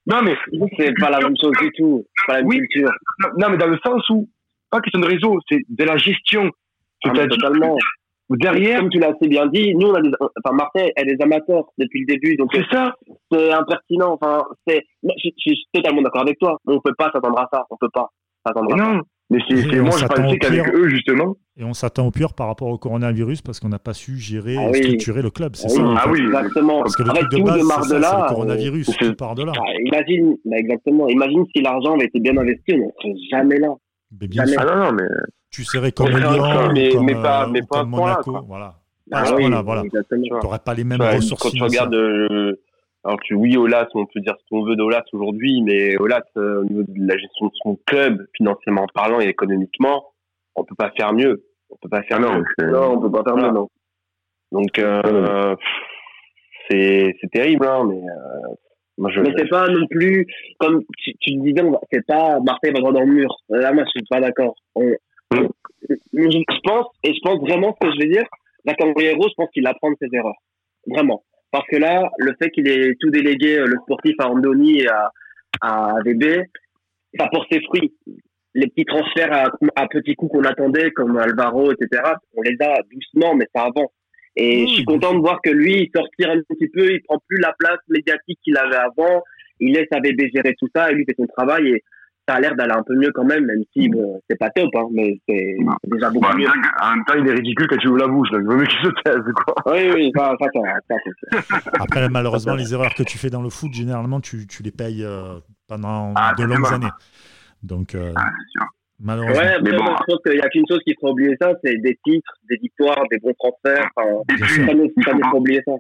Non, 0.08 0.22
mais, 0.24 0.36
c'est 0.78 0.94
pas 1.00 1.10
la 1.10 1.20
même 1.20 1.36
chose 1.40 1.52
du 1.62 1.70
tout. 1.78 2.06
Pas 2.28 2.34
la 2.34 2.40
même 2.40 2.48
Oui. 2.48 2.58
culture. 2.60 2.90
non, 3.38 3.50
mais 3.50 3.58
dans 3.58 3.68
le 3.68 3.78
sens 3.86 4.08
où, 4.10 4.28
pas 4.72 4.80
question 4.82 5.00
de 5.02 5.08
réseau, 5.08 5.38
c'est 5.50 5.60
de 5.68 5.84
la 5.84 5.98
gestion. 5.98 6.50
Ah, 7.06 7.12
totalement. 7.28 7.76
derrière, 8.30 8.80
Comme 8.80 8.90
tu 8.90 9.00
l'as 9.00 9.10
assez 9.10 9.28
bien 9.28 9.46
dit, 9.48 9.76
nous, 9.76 9.88
on 9.88 9.94
a 9.94 10.02
des, 10.02 10.12
enfin, 10.20 10.56
Marseille 10.56 10.92
est 10.96 11.06
des 11.06 11.22
amateurs 11.22 11.66
depuis 11.78 12.02
le 12.02 12.06
début, 12.08 12.36
donc 12.36 12.50
c'est 12.54 12.66
ça. 12.72 12.96
c'est 13.32 13.52
impertinent. 13.52 14.18
Enfin, 14.20 14.44
c'est, 14.66 14.84
je, 15.04 15.30
je 15.38 15.54
suis 15.54 15.66
totalement 15.74 16.02
d'accord 16.02 16.22
avec 16.22 16.40
toi. 16.40 16.58
On 16.66 16.80
peut 16.82 16.96
pas 16.98 17.12
s'attendre 17.14 17.40
à 17.40 17.48
ça. 17.54 17.66
On 17.70 17.78
peut 17.78 17.90
pas 17.94 18.10
s'attendre 18.46 18.74
à 18.74 18.78
ça. 18.78 19.02
Mais 19.30 19.40
c'est, 19.50 19.56
moi, 19.82 19.92
je 19.92 19.98
s'attend 19.98 20.24
pensais 20.24 20.36
au 20.36 20.38
qu'avec 20.40 20.64
pire. 20.64 20.74
eux, 20.74 20.88
justement. 20.88 21.36
Et 21.58 21.64
on 21.66 21.74
s'attend 21.74 22.08
au 22.08 22.12
pire 22.12 22.34
par 22.34 22.48
rapport 22.48 22.70
au 22.70 22.78
coronavirus 22.78 23.42
parce 23.42 23.60
qu'on 23.60 23.68
n'a 23.68 23.80
pas 23.80 23.94
su 23.94 24.18
gérer 24.18 24.56
Ah 24.58 24.70
et 24.70 24.84
structurer 24.84 25.22
le 25.22 25.30
club. 25.32 25.56
C'est 25.56 25.66
Ah 25.66 25.70
ça. 25.70 25.82
Ah 25.98 26.02
fait. 26.04 26.10
oui, 26.12 26.22
Exactement. 26.28 26.80
Parce 26.82 26.96
que 26.96 27.04
le 27.04 27.10
Après, 27.10 27.22
truc 27.22 27.32
de 27.34 27.38
tout 27.38 27.44
base, 27.44 27.58
démarre 27.58 27.84
c'est 27.86 27.96
le 28.00 28.28
coronavirus 28.30 28.86
qui 28.98 29.14
part 29.16 29.36
de 29.36 29.44
là. 29.44 29.52
bah, 29.54 29.62
imagine, 29.86 30.38
bah, 30.46 30.56
exactement. 30.58 31.08
Imagine 31.10 31.44
si 31.54 31.62
l'argent 31.62 31.96
avait 31.96 32.06
été 32.06 32.20
bien 32.22 32.38
investi, 32.38 32.74
on 32.74 32.78
n'en 32.78 32.92
serait 33.02 33.14
jamais 33.32 33.60
là. 33.60 33.70
Mais 34.22 34.28
bien 34.28 34.46
Jamais. 34.46 34.52
sûr, 34.54 34.62
Ah 34.72 34.76
non, 34.78 34.84
non, 34.86 34.92
mais. 34.94 35.04
tu 35.52 35.64
serais 35.66 35.92
comme 35.92 36.08
Lyon, 36.10 36.72
mais- 36.74 36.90
ou 36.92 36.94
comme, 36.98 37.06
mais 37.06 37.14
pas- 37.16 37.44
euh, 37.44 37.50
mais 37.52 37.60
pas 37.62 37.80
comme 37.80 37.90
Monaco. 37.90 38.32
quoi. 38.32 38.44
Voilà. 38.48 38.76
Ah 39.12 39.24
oui, 39.36 39.46
voilà. 39.66 39.84
exactement. 39.84 40.22
Tu 40.40 40.46
n'aurais 40.46 40.60
pas 40.60 40.74
les 40.74 40.84
mêmes 40.86 41.02
ressources 41.02 41.42
quand 41.42 41.50
tu 41.50 41.62
regardes, 41.64 41.94
euh, 41.96 42.54
alors 43.08 43.20
que 43.28 43.34
oui, 43.34 43.56
Olas, 43.56 43.88
on 43.94 44.06
peut 44.06 44.20
dire 44.20 44.36
ce 44.38 44.44
qu'on 44.50 44.64
veut 44.66 44.76
d'Olas 44.76 45.04
aujourd'hui, 45.14 45.62
mais 45.62 45.96
Olas, 45.98 46.24
euh, 46.36 46.60
au 46.62 46.64
niveau 46.66 46.84
de 46.84 47.08
la 47.08 47.18
gestion 47.18 47.46
de 47.48 47.52
son 47.64 47.80
club, 47.86 48.28
financièrement 48.36 48.86
parlant 48.94 49.22
et 49.22 49.28
économiquement, 49.28 50.12
on 50.56 50.66
peut 50.66 50.76
pas 50.76 50.92
faire 50.92 51.14
mieux. 51.14 51.46
On 51.70 51.78
peut 51.78 51.88
pas 51.90 52.04
faire 52.04 52.20
non, 52.20 52.40
mieux. 52.40 52.68
Non, 52.70 52.94
on 52.98 53.00
peut 53.00 53.12
pas 53.12 53.24
faire 53.24 53.38
mieux, 53.38 53.52
non. 53.52 53.70
Donc, 54.52 54.78
euh, 54.80 55.56
c'est 56.70 57.16
c'est 57.22 57.32
terrible, 57.32 57.66
hein, 57.66 57.86
mais 57.90 57.96
euh, 58.02 58.54
moi 58.98 59.10
je. 59.12 59.22
Mais 59.22 59.34
c'est 59.38 59.48
pas 59.50 59.68
non 59.70 59.86
plus, 59.90 60.26
comme 60.60 60.84
tu, 60.98 61.14
tu 61.20 61.32
le 61.36 61.42
disais, 61.44 61.62
on 61.62 61.72
va- 61.72 61.82
c'est 61.92 62.06
pas 62.06 62.40
Marseille 62.42 62.72
va 62.74 62.80
droit 62.80 62.92
dans 62.94 63.02
le 63.02 63.14
mur. 63.14 63.30
Là, 63.50 63.72
moi, 63.72 63.84
je 63.86 63.90
suis 63.92 64.04
pas 64.10 64.20
d'accord. 64.20 64.56
On- 64.76 64.96
on- 65.34 65.50
je, 66.14 66.60
pense, 66.64 66.88
et 67.04 67.14
je 67.14 67.20
pense 67.24 67.40
vraiment 67.42 67.74
ce 67.82 67.88
que 67.88 67.94
je 67.94 68.00
vais 68.02 68.10
dire, 68.12 68.26
Jacques 68.66 68.82
Henriero, 68.84 69.28
je 69.30 69.34
pense 69.38 69.50
qu'il 69.54 69.66
apprend 69.68 69.92
de 69.92 69.98
ses 70.02 70.10
erreurs. 70.14 70.36
Vraiment. 70.88 71.24
Parce 71.52 71.66
que 71.70 71.78
là, 71.78 72.10
le 72.18 72.34
fait 72.42 72.50
qu'il 72.50 72.68
ait 72.68 72.96
tout 73.00 73.10
délégué, 73.10 73.60
euh, 73.60 73.66
le 73.66 73.78
sportif 73.84 74.16
à 74.20 74.30
Andoni 74.30 74.82
et 74.82 74.88
à, 74.88 75.12
à 75.62 75.96
VB, 76.06 76.44
ça 77.18 77.28
porte 77.32 77.48
ses 77.52 77.62
fruits. 77.62 77.94
Les 78.54 78.68
petits 78.68 78.86
transferts 78.86 79.32
à, 79.32 79.50
à 79.76 79.88
petits 79.88 80.16
coups 80.16 80.32
qu'on 80.34 80.44
attendait, 80.44 80.92
comme 80.92 81.18
Alvaro, 81.18 81.72
etc., 81.72 82.02
on 82.36 82.42
les 82.42 82.58
a 82.60 82.80
doucement, 82.92 83.36
mais 83.36 83.48
ça 83.56 83.64
avance. 83.64 83.92
Et 84.36 84.68
je 84.68 84.74
suis 84.74 84.86
content 84.86 85.16
de 85.16 85.20
voir 85.20 85.42
que 85.42 85.50
lui, 85.50 85.84
il 85.84 85.90
sortir 85.96 86.30
un 86.30 86.42
petit 86.48 86.68
peu, 86.68 86.92
il 86.92 87.02
prend 87.04 87.20
plus 87.28 87.40
la 87.40 87.56
place 87.58 87.80
médiatique 87.90 88.40
qu'il 88.44 88.58
avait 88.58 88.76
avant, 88.76 89.24
il 89.60 89.74
laisse 89.74 89.88
à 89.92 90.00
bébé 90.00 90.30
gérer 90.34 90.54
tout 90.60 90.70
ça, 90.76 90.92
et 90.92 90.94
lui 90.94 91.06
fait 91.06 91.16
son 91.18 91.26
travail, 91.26 91.70
et 91.70 91.84
ça 92.28 92.36
a 92.36 92.40
l'air 92.42 92.56
d'aller 92.56 92.74
un 92.74 92.84
peu 92.84 92.96
mieux 92.96 93.12
quand 93.14 93.24
même, 93.24 93.46
même 93.46 93.64
si 93.74 93.88
bon, 93.90 94.20
c'est 94.30 94.38
pas 94.38 94.50
top, 94.50 94.70
hein, 94.76 94.88
mais 94.92 95.20
c'est 95.28 95.56
déjà 95.86 96.10
beaucoup 96.10 96.28
Bah, 96.28 96.36
mieux. 96.36 96.48
en 96.48 96.96
même 96.96 97.06
temps, 97.06 97.14
il 97.18 97.28
est 97.28 97.34
ridicule 97.34 97.68
quand 97.70 97.78
tu 97.78 97.88
ouvres 97.88 98.00
la 98.00 98.08
bouche, 98.08 98.30
donc 98.32 98.42
il 98.44 98.48
vaut 98.48 98.58
mieux 98.58 98.66
qu'il 98.66 98.80
se 98.86 98.92
taise, 99.04 99.24
quoi. 99.46 99.56
Oui, 99.74 99.90
oui, 99.94 100.12
ça, 100.16 100.34
ça, 100.40 100.48
ça, 100.54 100.62
ça, 100.90 101.60
ça, 101.62 101.72
Après, 101.80 102.10
malheureusement, 102.10 102.56
les 102.56 102.74
erreurs 102.74 102.94
que 102.96 103.04
tu 103.04 103.18
fais 103.18 103.30
dans 103.30 103.42
le 103.42 103.50
foot, 103.50 103.72
généralement, 103.74 104.20
tu, 104.20 104.46
tu 104.48 104.62
les 104.64 104.72
payes 104.72 105.04
euh, 105.04 105.40
pendant 105.68 106.14
Ah, 106.16 106.34
de 106.38 106.44
longues 106.44 106.66
années. 106.74 106.88
Donc, 107.64 107.96
euh, 107.96 108.12
Ah, 108.16 108.30
malheureusement. 109.00 109.42
Ouais, 109.42 109.58
Mais 109.64 109.72
bon. 109.72 109.84
moi, 109.84 109.96
je 110.00 110.14
pense 110.14 110.22
qu'il 110.26 110.38
y 110.38 110.42
a 110.42 110.50
qu'une 110.50 110.66
chose 110.70 110.80
qui 110.86 110.94
faut 111.00 111.10
oublier 111.12 111.36
ça, 111.42 111.54
c'est 111.64 111.76
des 111.78 111.98
titres, 112.06 112.34
des 112.50 112.58
victoires, 112.58 113.04
des 113.10 113.20
bons 113.20 113.34
transferts. 113.40 113.88
Enfin, 113.96 114.10
Et 114.32 114.36
puis, 114.36 114.64
ça 115.04 115.14
ne 115.14 115.36
oublier 115.38 115.62
ça. 115.66 115.74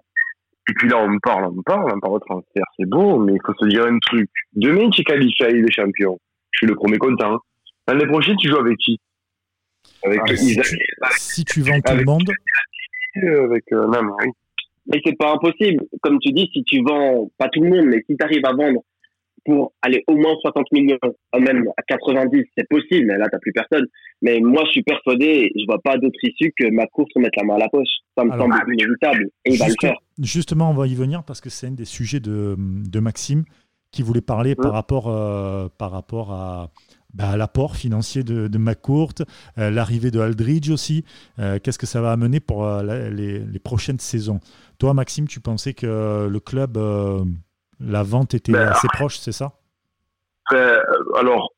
et 0.70 0.74
puis 0.74 0.90
là, 0.90 0.98
on 1.00 1.08
me 1.10 1.20
parle, 1.20 1.46
on 1.46 1.52
me 1.52 1.62
parle, 1.64 1.92
on 1.96 2.00
parle 2.00 2.20
de 2.20 2.26
transfert, 2.26 2.64
c'est 2.78 2.88
beau, 2.90 3.20
mais 3.20 3.34
il 3.34 3.40
faut 3.46 3.54
se 3.60 3.68
dire 3.68 3.86
un 3.86 3.98
truc. 4.00 4.30
Demain, 4.54 4.90
tu 4.90 5.02
es 5.02 5.04
qualifié 5.04 5.46
à 5.46 5.52
des 5.52 5.72
Champions. 5.72 6.18
Je 6.52 6.58
suis 6.60 6.68
le 6.68 6.76
premier 6.76 6.98
content. 6.98 7.36
hein. 7.36 7.40
L'année 7.88 8.08
prochaine, 8.08 8.36
tu 8.38 8.48
joues 8.50 8.58
avec 8.58 8.78
qui? 8.78 9.00
Avec 10.04 10.20
Ah, 10.28 10.36
si, 10.36 10.52
Isaac, 10.52 10.66
tu, 10.66 10.78
si 11.18 11.46
tu 11.46 11.62
vends 11.62 11.80
tout 11.82 11.96
le 11.96 12.04
monde, 12.06 12.30
avec 13.16 13.64
euh, 13.72 13.88
non, 13.88 14.16
oui. 14.22 14.30
Mais 14.88 15.02
c'est 15.06 15.18
pas 15.18 15.34
impossible. 15.34 15.84
Comme 16.02 16.20
tu 16.20 16.32
dis, 16.32 16.50
si 16.54 16.64
tu 16.64 16.82
vends, 16.82 17.30
pas 17.38 17.50
tout 17.50 17.62
le 17.62 17.70
monde, 17.70 17.86
mais 17.88 18.04
si 18.10 18.16
tu 18.16 18.24
arrives 18.24 18.46
à 18.46 18.54
vendre 18.54 18.82
pour 19.46 19.74
aller 19.82 20.04
au 20.08 20.16
moins 20.16 20.34
60 20.42 20.66
millions, 20.74 20.98
même 21.40 21.68
à 21.78 21.82
90, 21.84 22.44
c'est 22.58 22.68
possible, 22.70 23.08
mais 23.08 23.18
là, 23.18 23.28
t'as 23.32 23.40
plus 23.40 23.54
personne. 23.54 23.86
Mais 24.22 24.40
moi, 24.40 24.64
je 24.66 24.72
suis 24.72 24.84
persuadé, 24.84 25.52
je 25.56 25.66
vois 25.66 25.80
pas 25.82 25.98
d'autre 25.98 26.18
issue 26.24 26.54
que 26.58 26.70
ma 26.70 26.86
course 26.88 27.10
se 27.14 27.20
mettre 27.20 27.38
la 27.40 27.46
main 27.46 27.56
à 27.56 27.60
la 27.60 27.70
poche. 27.70 27.88
Ça 28.18 28.24
me 28.26 28.32
Alors, 28.32 28.48
semble 28.48 28.74
inévitable. 28.74 29.28
Et 29.46 29.54
il 29.54 29.60
va 29.60 29.68
le 29.68 29.74
faire. 29.80 29.96
Justement, 30.22 30.72
on 30.72 30.74
va 30.74 30.88
y 30.88 30.96
venir 30.96 31.24
parce 31.24 31.42
que 31.42 31.50
c'est 31.50 31.68
un 31.68 31.72
des 31.72 31.86
sujets 31.86 32.20
de, 32.20 32.56
de 32.58 33.00
Maxime 33.00 33.44
qui 33.92 34.02
voulait 34.02 34.22
parler 34.22 34.56
par 34.56 34.74
rapport, 34.74 35.06
par 35.78 35.92
rapport 35.92 36.32
à, 36.32 36.70
bah, 37.14 37.38
l'apport 37.38 37.76
financier 37.76 38.24
de, 38.24 38.48
de 38.48 38.58
McCourt, 38.58 39.14
l'arrivée 39.56 40.12
de 40.12 40.20
Aldridge 40.20 40.70
aussi. 40.70 41.04
Qu'est-ce 41.38 41.80
que 41.80 41.86
ça 41.86 42.02
va 42.02 42.12
amener 42.12 42.40
pour 42.40 42.68
les, 42.82 43.40
les, 43.40 43.60
prochaines 43.60 44.00
saisons? 44.00 44.40
Toi, 44.78 44.94
Maxime, 44.94 45.28
tu 45.28 45.40
pensais 45.40 45.74
que 45.74 46.28
le 46.30 46.40
club, 46.40 46.78
la 47.80 48.04
vente 48.04 48.34
était 48.34 48.52
ben, 48.52 48.68
assez 48.68 48.88
proche, 48.94 49.18
c'est 49.18 49.32
ça? 49.32 49.54
Ben, 50.52 50.80
Alors, 51.18 51.54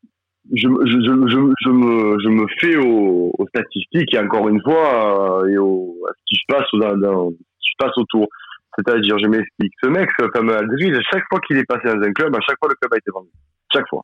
je, 0.54 0.68
je, 0.68 0.92
je, 0.92 1.54
je, 1.62 1.70
me, 1.70 2.20
je 2.20 2.30
me 2.30 2.46
fais 2.60 2.76
aux, 2.78 3.32
aux, 3.38 3.48
statistiques 3.48 4.14
et 4.14 4.20
encore 4.20 4.50
une 4.50 4.62
fois 4.62 5.44
euh, 5.44 5.48
et 5.48 5.58
au, 5.58 5.96
à 6.08 6.12
ce 6.14 6.24
qui 6.28 6.36
se 6.36 6.46
passe, 6.48 6.68
dans, 6.74 6.98
dans, 6.98 7.30
ce 7.30 7.36
qui 7.36 7.72
se 7.72 7.78
passe 7.78 7.98
autour. 7.98 8.28
C'est-à-dire, 8.78 9.18
je 9.20 9.28
m'explique. 9.28 9.74
Ce 9.82 9.88
mec, 9.88 10.10
ce 10.20 10.26
fameux 10.34 10.56
Aldridge, 10.56 10.98
à 10.98 11.02
chaque 11.12 11.24
fois 11.30 11.40
qu'il 11.40 11.58
est 11.58 11.66
passé 11.66 11.88
dans 11.88 12.02
un 12.02 12.12
club, 12.12 12.36
à 12.36 12.40
chaque 12.42 12.58
fois 12.60 12.70
le 12.70 12.76
club 12.76 12.94
a 12.94 12.98
été 12.98 13.12
vendu. 13.14 13.30
Chaque 13.74 13.88
fois. 13.88 14.04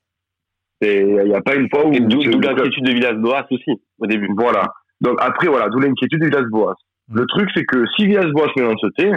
Il 0.82 1.24
n'y 1.26 1.36
a 1.36 1.42
pas 1.42 1.56
une 1.56 1.70
fois 1.70 1.86
où. 1.86 1.92
D'où 1.92 2.20
l'inquiétude 2.22 2.86
de 2.86 2.92
Villas-Boas 2.92 3.48
aussi, 3.50 3.82
au 4.00 4.08
début. 4.08 4.28
Voilà. 4.36 4.64
Donc 5.02 5.18
après, 5.22 5.48
voilà, 5.48 5.70
d'où 5.70 5.80
l'inquiétude 5.80 6.20
de 6.20 6.26
Villas-Boas. 6.26 6.76
Le 7.14 7.24
mm. 7.24 7.28
truc, 7.28 7.50
c'est 7.56 7.66
que 7.66 7.86
si 7.96 8.08
Villas-Boas 8.08 8.52
met 8.58 8.66
en 8.66 8.78
sauté, 8.78 9.12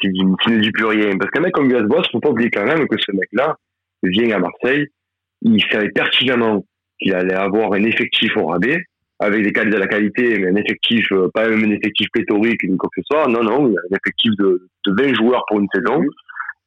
qui, 0.00 0.08
qui 0.10 0.50
ne 0.50 0.60
dit 0.60 0.70
plus 0.70 0.84
rien, 0.84 1.16
parce 1.18 1.30
qu'un 1.30 1.40
mec 1.40 1.52
comme 1.52 1.68
Villas-Boas, 1.68 2.02
faut 2.12 2.20
pas 2.20 2.30
oublier 2.30 2.50
quand 2.50 2.64
même 2.64 2.86
que 2.86 2.96
ce 2.98 3.12
mec-là 3.12 3.56
vient 4.02 4.36
à 4.36 4.38
Marseille, 4.38 4.86
il 5.42 5.62
savait 5.70 5.90
pertinemment 5.90 6.64
qu'il 7.00 7.14
allait 7.14 7.34
avoir 7.34 7.72
un 7.72 7.82
effectif 7.82 8.36
au 8.36 8.46
rabais, 8.46 8.84
avec 9.20 9.42
des 9.42 9.52
qualités 9.52 9.76
de 9.76 9.80
la 9.80 9.88
qualité, 9.88 10.38
mais 10.38 10.48
un 10.48 10.56
effectif, 10.56 11.10
euh, 11.12 11.28
pas 11.34 11.48
même 11.48 11.64
un 11.64 11.70
effectif 11.70 12.08
pléthorique 12.12 12.62
ni 12.64 12.76
quoi 12.76 12.88
que 12.94 13.02
ce 13.02 13.06
soit. 13.10 13.26
Non, 13.26 13.42
non, 13.42 13.68
il 13.68 13.72
y 13.72 13.76
a 13.76 13.80
un 13.90 13.96
effectif 13.96 14.32
de, 14.38 14.68
de 14.86 15.02
20 15.02 15.14
joueurs 15.14 15.44
pour 15.48 15.58
une 15.58 15.66
saison. 15.74 16.02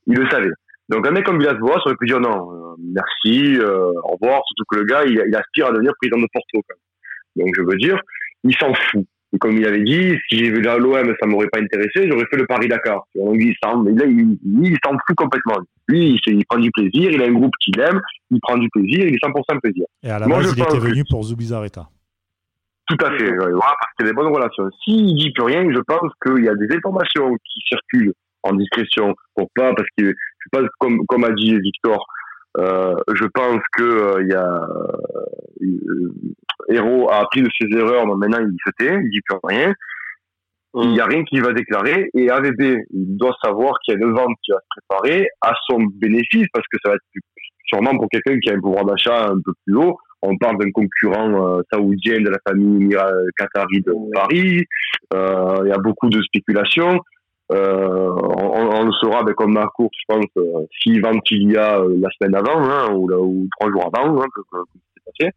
Il 0.08 0.18
le 0.18 0.30
savait. 0.30 0.52
Donc 0.90 1.08
un 1.08 1.12
mec 1.12 1.26
comme 1.26 1.40
Villas-Boas 1.40 1.80
aurait 1.86 1.96
pu 1.96 2.08
dire 2.08 2.20
non, 2.20 2.52
euh, 2.52 2.76
merci, 2.80 3.56
euh, 3.58 3.92
au 4.04 4.18
revoir, 4.20 4.42
surtout 4.48 4.66
que 4.70 4.78
le 4.78 4.84
gars, 4.84 5.06
il, 5.06 5.24
il, 5.26 5.36
aspire 5.36 5.68
à 5.68 5.72
devenir 5.72 5.94
président 6.00 6.22
de 6.22 6.28
Porto. 6.34 6.62
Quand 6.68 6.76
même. 6.76 7.46
Donc 7.46 7.56
je 7.56 7.62
veux 7.62 7.78
dire, 7.78 7.98
il 8.44 8.56
s'en 8.56 8.74
fout. 8.74 9.06
Et 9.34 9.38
comme 9.38 9.56
il 9.56 9.66
avait 9.66 9.84
dit, 9.84 10.14
si 10.28 10.40
j'ai 10.40 10.52
vu 10.52 10.62
l'OM, 10.62 11.16
ça 11.18 11.26
m'aurait 11.26 11.48
pas 11.48 11.60
intéressé, 11.60 12.10
j'aurais 12.10 12.26
fait 12.30 12.36
le 12.36 12.46
Paris-Dakar. 12.46 13.08
Donc 13.16 13.38
il 13.40 13.56
s'en, 13.64 13.82
là, 13.84 14.06
il, 14.06 14.38
il 14.44 14.78
s'en 14.84 14.92
fout 15.08 15.16
complètement. 15.16 15.60
Lui, 15.88 16.20
il, 16.28 16.34
il, 16.34 16.46
prend 16.46 16.60
du 16.60 16.70
plaisir, 16.72 17.12
il 17.12 17.22
a 17.22 17.28
un 17.28 17.32
groupe 17.32 17.54
qu'il 17.64 17.80
aime, 17.80 18.02
il 18.30 18.40
prend 18.42 18.58
du 18.58 18.68
plaisir, 18.70 19.08
il 19.08 19.16
est 19.16 19.26
100% 19.26 19.60
plaisir. 19.62 19.86
Et 20.04 20.10
à 20.10 20.20
la 20.20 20.28
Moi, 20.28 20.40
base, 20.40 20.54
il 20.58 20.62
était 20.62 20.80
venu 20.80 21.04
pour 21.10 21.24
Zubizarreta. 21.24 21.88
Tout 22.92 23.06
à 23.06 23.12
fait, 23.12 23.32
parce 23.38 23.94
qu'il 23.98 24.06
y 24.06 24.10
a 24.10 24.12
des 24.12 24.14
bonnes 24.14 24.34
relations. 24.34 24.70
S'il 24.84 25.16
dit 25.16 25.32
plus 25.32 25.46
rien, 25.46 25.64
je 25.72 25.80
pense 25.80 26.12
qu'il 26.24 26.44
y 26.44 26.50
a 26.50 26.56
des 26.56 26.76
informations 26.76 27.34
qui 27.36 27.62
circulent 27.68 28.14
en 28.44 28.54
discrétion, 28.54 29.16
pour 29.36 29.50
pas, 29.56 29.74
parce 29.74 29.88
que, 29.98 30.08
je 30.08 30.48
pense, 30.52 30.68
comme, 30.80 31.06
comme 31.08 31.24
a 31.24 31.32
dit 31.32 31.58
Victor, 31.60 32.06
euh, 32.58 32.96
je 33.14 33.26
pense 33.26 33.62
que 33.72 33.84
euh, 33.84 34.28
y 34.28 34.34
a 34.34 34.68
euh, 36.72 37.08
a 37.10 37.20
appris 37.22 37.44
de 37.44 37.50
ses 37.60 37.68
erreurs, 37.78 38.06
donc 38.06 38.18
maintenant 38.18 38.40
il 38.40 38.58
se 38.66 38.72
tait, 38.78 39.00
il 39.02 39.10
dit 39.10 39.22
plus 39.22 39.38
rien. 39.44 39.74
Il 40.74 40.90
n'y 40.90 41.00
a 41.00 41.06
rien 41.06 41.24
qui 41.26 41.40
va 41.40 41.54
déclarer 41.54 42.10
et 42.14 42.30
AVB, 42.30 42.62
il 42.92 43.18
doit 43.18 43.36
savoir 43.44 43.74
qu'il 43.84 43.94
y 43.94 43.98
a 43.98 44.06
une 44.06 44.14
vente 44.14 44.36
qui 44.44 44.52
va 44.52 44.60
se 44.60 44.80
préparer 44.80 45.28
à 45.42 45.54
son 45.70 45.84
bénéfice 45.96 46.48
parce 46.54 46.66
que 46.72 46.78
ça 46.84 46.90
va 46.90 46.96
être 46.96 47.24
sûrement 47.66 47.98
pour 47.98 48.08
quelqu'un 48.10 48.40
qui 48.40 48.50
a 48.50 48.54
un 48.54 48.60
pouvoir 48.60 48.86
d'achat 48.86 49.28
un 49.28 49.40
peu 49.44 49.52
plus 49.66 49.76
haut. 49.76 49.98
On 50.22 50.38
parle 50.38 50.58
d'un 50.60 50.72
concurrent 50.72 51.58
euh, 51.58 51.62
saoudien 51.72 52.22
de 52.22 52.30
la 52.30 52.38
famille 52.48 52.96
Qatari 53.38 53.82
de 53.82 53.94
Paris. 54.14 54.66
Euh, 55.14 55.62
il 55.66 55.70
y 55.70 55.74
a 55.74 55.78
beaucoup 55.78 56.10
de 56.10 56.22
spéculations. 56.22 57.00
Euh, 57.52 58.10
on, 58.38 58.78
on, 58.78 58.86
le 58.86 58.92
saura 58.94 59.24
ben, 59.24 59.34
comme 59.34 59.54
Marco, 59.54 59.90
je 59.94 60.06
pense, 60.08 60.26
euh, 60.38 60.66
s'il 60.82 61.02
vend 61.02 61.20
qu'il 61.20 61.52
y 61.52 61.58
a 61.58 61.80
euh, 61.80 61.98
la 62.00 62.08
semaine 62.12 62.36
avant, 62.36 62.64
hein, 62.64 62.94
ou, 62.94 63.12
ou, 63.12 63.48
trois 63.60 63.70
jours 63.72 63.92
avant, 63.94 64.22
hein, 64.22 64.26
c'est 64.36 65.04
passé. 65.04 65.32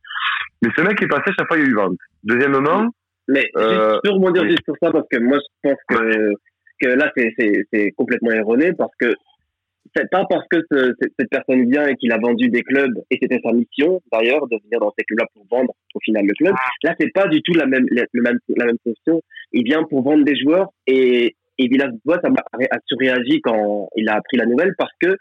Mais 0.62 0.68
ce 0.76 0.82
mec 0.82 1.02
est 1.02 1.08
passé, 1.08 1.32
chaque 1.36 1.48
fois 1.48 1.56
il 1.56 1.64
y 1.64 1.66
a 1.66 1.68
eu 1.70 1.74
vente. 1.74 1.98
Deuxièmement... 2.22 2.88
Mais 3.26 3.46
euh, 3.56 3.94
je 4.04 4.10
peux 4.10 4.14
rebondir 4.14 4.44
juste 4.44 4.64
sur 4.64 4.74
ça, 4.82 4.92
parce 4.92 5.06
que 5.10 5.18
moi 5.18 5.38
je 5.38 5.70
pense 5.70 5.78
que, 5.88 6.32
que 6.78 6.88
là 6.88 7.10
c'est 7.16 7.90
complètement 7.96 8.32
erroné, 8.32 8.74
parce 8.74 8.92
que 9.00 9.14
pas 10.10 10.24
parce 10.28 10.46
que 10.50 10.58
ce, 10.70 10.94
cette 11.00 11.30
personne 11.30 11.70
vient 11.70 11.86
et 11.86 11.94
qu'il 11.96 12.12
a 12.12 12.18
vendu 12.18 12.48
des 12.48 12.62
clubs, 12.62 12.94
et 13.10 13.18
c'était 13.20 13.40
sa 13.44 13.52
mission 13.52 14.00
d'ailleurs, 14.12 14.46
de 14.48 14.58
venir 14.64 14.80
dans 14.80 14.92
ces 14.98 15.04
clubs-là 15.04 15.26
pour 15.34 15.46
vendre 15.50 15.74
au 15.94 16.00
final 16.00 16.26
le 16.26 16.34
club. 16.34 16.54
Là, 16.82 16.94
c'est 16.98 17.12
pas 17.12 17.28
du 17.28 17.42
tout 17.42 17.54
la 17.54 17.66
même, 17.66 17.86
la, 17.90 18.04
même, 18.14 18.38
la 18.56 18.66
même 18.66 18.78
fonction. 18.82 19.22
Il 19.52 19.64
vient 19.64 19.84
pour 19.84 20.02
vendre 20.02 20.24
des 20.24 20.36
joueurs 20.36 20.68
et 20.86 21.36
et 21.58 21.68
Villas-Boas 21.68 22.20
a, 22.24 22.78
surréagi 22.86 23.40
quand 23.40 23.88
il 23.96 24.08
a 24.08 24.16
appris 24.16 24.36
la 24.36 24.46
nouvelle 24.46 24.74
parce 24.76 24.92
que 25.00 25.16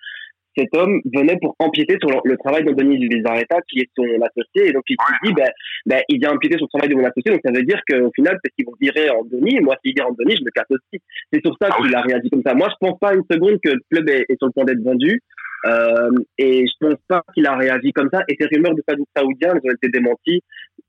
cet 0.55 0.75
homme 0.75 1.01
venait 1.13 1.37
pour 1.41 1.55
empiéter 1.59 1.97
sur 2.01 2.09
le, 2.23 2.37
travail 2.37 2.63
d'Anthony 2.63 2.97
Vizarreta, 3.07 3.57
qui 3.67 3.79
est 3.79 3.89
son 3.95 4.05
associé. 4.21 4.69
Et 4.69 4.71
donc, 4.71 4.83
il 4.89 4.95
se 4.99 5.27
dit, 5.27 5.33
ben, 5.33 5.49
ben, 5.85 6.01
il 6.09 6.19
vient 6.19 6.31
empiéter 6.31 6.57
sur 6.57 6.65
le 6.65 6.77
travail 6.77 6.89
de 6.89 6.95
mon 6.95 7.05
associé. 7.05 7.31
Donc, 7.31 7.41
ça 7.43 7.51
veut 7.51 7.63
dire 7.63 7.81
qu'au 7.87 8.11
final, 8.15 8.39
peut-être 8.41 8.55
qu'ils 8.55 8.65
vont 8.65 8.75
virer 8.79 9.09
Anthony. 9.09 9.57
Et 9.57 9.61
moi, 9.61 9.75
s'il 9.83 9.93
vire 9.95 10.07
Anthony, 10.07 10.35
je 10.37 10.43
me 10.43 10.51
casse 10.51 10.69
aussi. 10.69 11.01
C'est 11.31 11.41
sur 11.45 11.55
ça 11.61 11.69
qu'il 11.77 11.93
a 11.95 12.01
réagi 12.01 12.29
comme 12.29 12.43
ça. 12.45 12.53
Moi, 12.53 12.69
je 12.69 12.87
pense 12.87 12.99
pas 12.99 13.13
une 13.13 13.23
seconde 13.29 13.59
que 13.63 13.71
le 13.71 13.81
club 13.91 14.09
est, 14.09 14.25
sur 14.37 14.47
le 14.47 14.51
point 14.51 14.65
d'être 14.65 14.83
vendu. 14.83 15.21
Euh, 15.65 16.11
et 16.37 16.65
je 16.67 16.87
pense 16.87 16.99
pas 17.07 17.23
qu'il 17.33 17.47
a 17.47 17.55
réagi 17.55 17.91
comme 17.93 18.09
ça. 18.11 18.21
Et 18.27 18.35
ces 18.39 18.47
rumeurs 18.47 18.75
de 18.75 18.83
saoudien, 19.15 19.53
elles 19.53 19.71
ont 19.71 19.73
été 19.73 19.89
démenties 19.89 20.41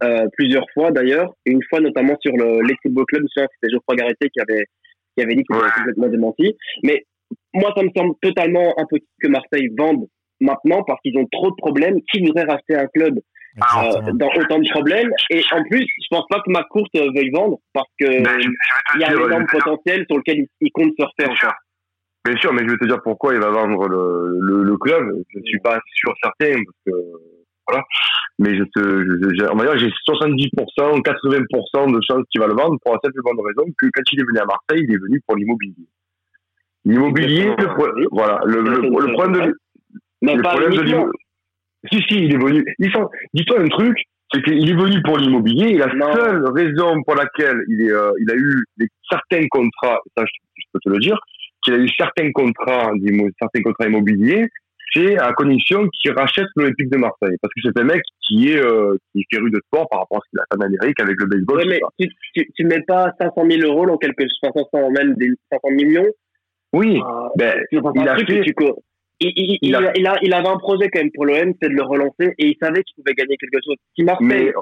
euh, 0.02 0.26
plusieurs 0.36 0.66
fois 0.74 0.90
d'ailleurs. 0.90 1.32
Une 1.46 1.62
fois 1.70 1.80
notamment 1.80 2.16
sur 2.20 2.36
le 2.36 2.74
football 2.82 3.04
Club, 3.06 3.24
c'était 3.36 3.70
Geoffroy 3.70 3.96
Garreté 3.96 4.28
qui 4.30 4.40
avait 4.40 4.64
qui 5.16 5.22
avait 5.22 5.34
dit 5.34 5.44
que 5.44 5.54
c'était 5.54 5.70
complètement 5.78 6.08
démenti. 6.08 6.56
Mais 6.82 7.04
moi, 7.54 7.72
ça 7.76 7.82
me 7.82 7.90
semble 7.96 8.14
totalement 8.20 8.74
impossible 8.78 9.06
que 9.22 9.28
Marseille 9.28 9.68
vende 9.78 10.06
maintenant 10.40 10.82
parce 10.84 11.00
qu'ils 11.02 11.16
ont 11.18 11.26
trop 11.30 11.50
de 11.50 11.56
problèmes. 11.56 12.00
Qui 12.12 12.24
voudrait 12.24 12.44
racheter 12.44 12.76
un 12.76 12.86
club 12.86 13.18
euh, 13.18 14.12
dans 14.14 14.28
autant 14.36 14.58
de 14.58 14.70
problèmes? 14.70 15.10
Et 15.30 15.42
en 15.52 15.62
plus, 15.64 15.86
je 15.86 16.06
pense 16.10 16.26
pas 16.28 16.40
que 16.40 16.50
McCourt 16.50 16.88
euh, 16.96 17.08
veuille 17.14 17.30
vendre 17.30 17.58
parce 17.72 17.88
que 17.98 18.06
il 18.06 19.00
y 19.00 19.04
a 19.04 19.10
un 19.10 19.26
énorme 19.26 19.46
potentiel 19.46 20.04
sur 20.08 20.18
lequel 20.18 20.46
il, 20.60 20.72
compte 20.72 20.92
se 20.98 21.04
refaire. 21.04 21.52
Bien 22.24 22.36
sûr, 22.38 22.52
mais 22.52 22.62
je 22.66 22.72
vais 22.72 22.78
te 22.78 22.86
dire 22.86 23.00
pourquoi 23.02 23.34
il 23.34 23.40
va 23.40 23.50
vendre 23.50 23.86
le, 23.86 24.38
le, 24.40 24.62
le 24.62 24.76
club. 24.78 25.04
Je 25.32 25.38
ne 25.38 25.44
suis 25.44 25.60
pas 25.60 25.78
sûr 25.94 26.14
certain 26.22 26.54
parce 26.64 26.78
que 26.86 26.92
voilà. 27.68 27.84
Mais 28.38 28.56
je 28.56 28.64
te, 28.64 28.80
je, 28.80 29.52
on 29.52 29.56
va 29.56 29.64
dire, 29.64 29.78
j'ai 29.78 29.90
70%, 30.08 31.02
80% 31.02 31.94
de 31.94 32.00
chances 32.08 32.24
qu'il 32.30 32.40
va 32.40 32.48
le 32.48 32.54
vendre 32.54 32.78
pour 32.82 32.94
la 32.94 33.00
simple 33.04 33.20
bonne 33.22 33.38
raison 33.38 33.70
que 33.78 33.86
quand 33.92 34.02
il 34.12 34.20
est 34.20 34.24
venu 34.24 34.38
à 34.38 34.44
Marseille, 34.44 34.84
il 34.88 34.92
est 34.92 34.98
venu 34.98 35.20
pour 35.26 35.36
l'immobilier. 35.36 35.86
L'immobilier, 36.84 37.54
voilà, 38.12 38.40
le, 38.44 38.60
le, 38.60 39.12
problème 39.12 39.32
de, 39.32 40.32
le 40.32 40.42
problème 40.42 40.74
de 40.74 40.82
l'immobilier. 40.82 41.18
Si, 41.90 41.98
si, 42.08 42.24
il 42.24 42.34
est 42.34 42.38
venu. 42.38 42.64
Dis-toi 42.78 43.60
un 43.60 43.68
truc, 43.68 43.96
c'est 44.32 44.42
qu'il 44.42 44.70
est 44.70 44.74
venu 44.74 45.02
pour 45.02 45.18
l'immobilier 45.18 45.70
et 45.70 45.78
la 45.78 45.90
seule 45.90 46.44
raison 46.52 47.02
pour 47.04 47.14
laquelle 47.14 47.62
il, 47.68 47.82
est, 47.82 47.90
euh, 47.90 48.10
il 48.20 48.30
a 48.30 48.34
eu 48.34 48.64
des, 48.78 48.86
certains 49.10 49.46
contrats, 49.48 50.00
ça 50.16 50.24
je, 50.24 50.64
peux 50.72 50.80
te 50.84 50.88
le 50.88 50.98
dire, 50.98 51.18
qu'il 51.62 51.74
a 51.74 51.78
eu 51.78 51.88
certains 51.96 52.32
contrats, 52.32 52.90
certains 53.40 53.62
contrats 53.62 53.86
immobiliers, 53.86 54.48
c'est 54.94 55.18
à 55.18 55.32
condition 55.32 55.88
qu'il 55.88 56.12
rachète 56.12 56.46
l'Olympique 56.56 56.88
de 56.88 56.98
Marseille. 56.98 57.36
Parce 57.42 57.52
que 57.52 57.60
c'est 57.64 57.78
un 57.78 57.84
mec 57.84 58.02
qui 58.20 58.50
est, 58.50 58.58
euh, 58.58 58.96
qui 59.12 59.20
est 59.20 59.34
féru 59.34 59.50
de 59.50 59.60
sport 59.66 59.88
par 59.88 60.00
rapport 60.00 60.18
à 60.18 60.20
ce 60.24 60.30
qu'il 60.30 60.38
a 60.38 60.44
fait 60.50 60.62
en 60.62 60.66
Amérique 60.66 61.00
avec 61.00 61.16
le 61.18 61.26
baseball. 61.26 61.64
mais 61.68 61.80
tu, 61.98 62.08
tu, 62.34 62.48
tu, 62.54 62.64
mets 62.64 62.82
pas 62.82 63.12
500 63.20 63.34
000 63.50 63.62
euros 63.62 63.86
dans 63.86 63.98
quelque 63.98 64.22
chose, 64.22 64.52
500, 64.54 64.90
même 64.90 65.14
des 65.14 65.30
500 65.50 65.70
millions. 65.70 66.06
Oui, 66.74 66.98
euh, 66.98 67.28
ben, 67.36 67.54
il 67.70 68.08
a 68.08 68.16
fait. 68.16 68.42
Il, 69.20 69.32
il, 69.36 69.58
il, 69.62 69.74
a, 69.76 69.92
il, 69.94 70.06
a, 70.06 70.16
il 70.22 70.34
avait 70.34 70.48
un 70.48 70.58
projet 70.58 70.88
quand 70.88 70.98
même 70.98 71.12
pour 71.12 71.24
l'OM, 71.24 71.54
c'est 71.62 71.68
de 71.68 71.74
le 71.74 71.82
relancer 71.82 72.34
et 72.36 72.48
il 72.48 72.56
savait 72.60 72.82
qu'il 72.82 72.96
pouvait 72.96 73.14
gagner 73.14 73.36
quelque 73.36 73.60
chose. 73.64 73.76
Si 73.94 74.02
Marseille, 74.02 74.26
mais, 74.26 74.52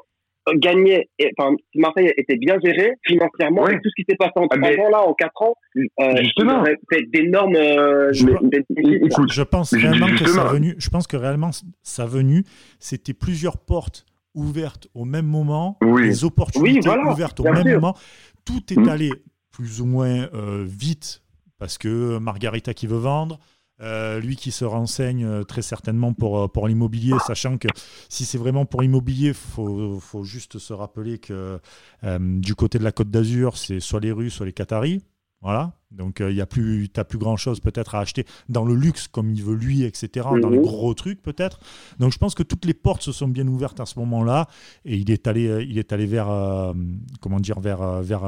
gagné, 0.56 1.08
enfin, 1.38 1.54
Marseille 1.74 2.12
était 2.16 2.36
bien 2.36 2.56
géré 2.62 2.92
financièrement, 3.06 3.66
tout 3.66 3.88
ce 3.88 3.94
qui 3.96 4.04
s'est 4.08 4.16
passé 4.16 4.32
en 4.36 4.46
ah, 4.50 4.58
trois 4.58 4.84
ans 4.84 4.90
là, 4.90 5.02
en 5.02 5.14
quatre 5.14 5.42
ans, 5.42 5.54
euh, 5.76 6.16
justement, 6.22 6.64
fait 6.64 7.02
d'énormes. 7.12 7.56
Euh, 7.56 8.12
je, 8.12 9.42
pense 9.42 9.72
réellement 9.72 10.08
que 10.08 10.26
sa 10.26 10.44
venue, 10.44 10.74
je 10.78 10.90
pense 10.90 11.06
que 11.06 11.16
réellement 11.16 11.50
sa 11.82 12.06
venue, 12.06 12.44
c'était 12.78 13.14
plusieurs 13.14 13.58
portes 13.58 14.04
ouvertes 14.34 14.88
au 14.94 15.04
même 15.04 15.26
moment, 15.26 15.78
oui. 15.82 16.08
des 16.08 16.24
opportunités 16.24 16.88
ouvertes 16.88 17.40
au 17.40 17.44
même 17.44 17.68
moment. 17.68 17.96
Tout 18.44 18.72
est 18.72 18.80
mm. 18.80 18.88
allé 18.88 19.10
plus 19.52 19.80
ou 19.80 19.86
moins 19.86 20.28
euh, 20.34 20.64
vite 20.66 21.21
parce 21.62 21.78
que 21.78 22.18
Margarita 22.18 22.74
qui 22.74 22.88
veut 22.88 22.98
vendre, 22.98 23.38
euh, 23.82 24.18
lui 24.18 24.34
qui 24.34 24.50
se 24.50 24.64
renseigne 24.64 25.24
euh, 25.24 25.44
très 25.44 25.62
certainement 25.62 26.12
pour, 26.12 26.36
euh, 26.36 26.48
pour 26.48 26.66
l'immobilier, 26.66 27.14
sachant 27.24 27.56
que 27.56 27.68
si 28.08 28.24
c'est 28.24 28.36
vraiment 28.36 28.66
pour 28.66 28.82
l'immobilier, 28.82 29.28
il 29.28 29.34
faut, 29.34 30.00
faut, 30.00 30.24
juste 30.24 30.58
se 30.58 30.72
rappeler 30.72 31.20
que 31.20 31.60
du 32.02 32.56
côté 32.56 32.80
de 32.80 32.84
la 32.84 32.90
Côte 32.90 33.12
d'Azur, 33.12 33.56
c'est 33.56 33.78
soit 33.78 34.00
les 34.00 34.10
Russes, 34.10 34.34
soit 34.34 34.46
les 34.46 34.52
Qataris. 34.52 35.04
Voilà. 35.40 35.72
Donc, 35.92 36.18
il 36.18 36.36
y 36.36 36.44
plus, 36.46 36.88
tu 36.88 36.98
n'as 36.98 37.04
plus 37.04 37.18
grand-chose 37.18 37.60
peut-être 37.60 37.94
à 37.94 38.00
acheter 38.00 38.24
dans 38.48 38.64
le 38.64 38.74
luxe 38.74 39.06
comme 39.06 39.30
il 39.30 39.44
veut 39.44 39.54
lui, 39.54 39.84
etc., 39.84 40.26
dans 40.40 40.50
les 40.50 40.58
mhm. 40.58 40.64
gros 40.64 40.94
trucs 40.94 41.22
peut-être. 41.22 41.60
Donc, 42.00 42.10
je 42.10 42.18
pense 42.18 42.34
que 42.34 42.42
toutes 42.42 42.64
les 42.64 42.74
portes 42.74 43.02
se 43.02 43.12
sont 43.12 43.28
bien 43.28 43.46
ouvertes 43.46 43.78
à 43.78 43.86
ce 43.86 44.00
moment-là 44.00 44.48
et 44.84 44.96
il 44.96 45.12
est 45.12 45.28
allé, 45.28 45.64
il 45.68 45.78
est 45.78 45.92
allé 45.92 46.06
vers, 46.06 46.74
comment 47.20 47.38
dire, 47.38 47.60
vers, 47.60 48.02
vers 48.02 48.24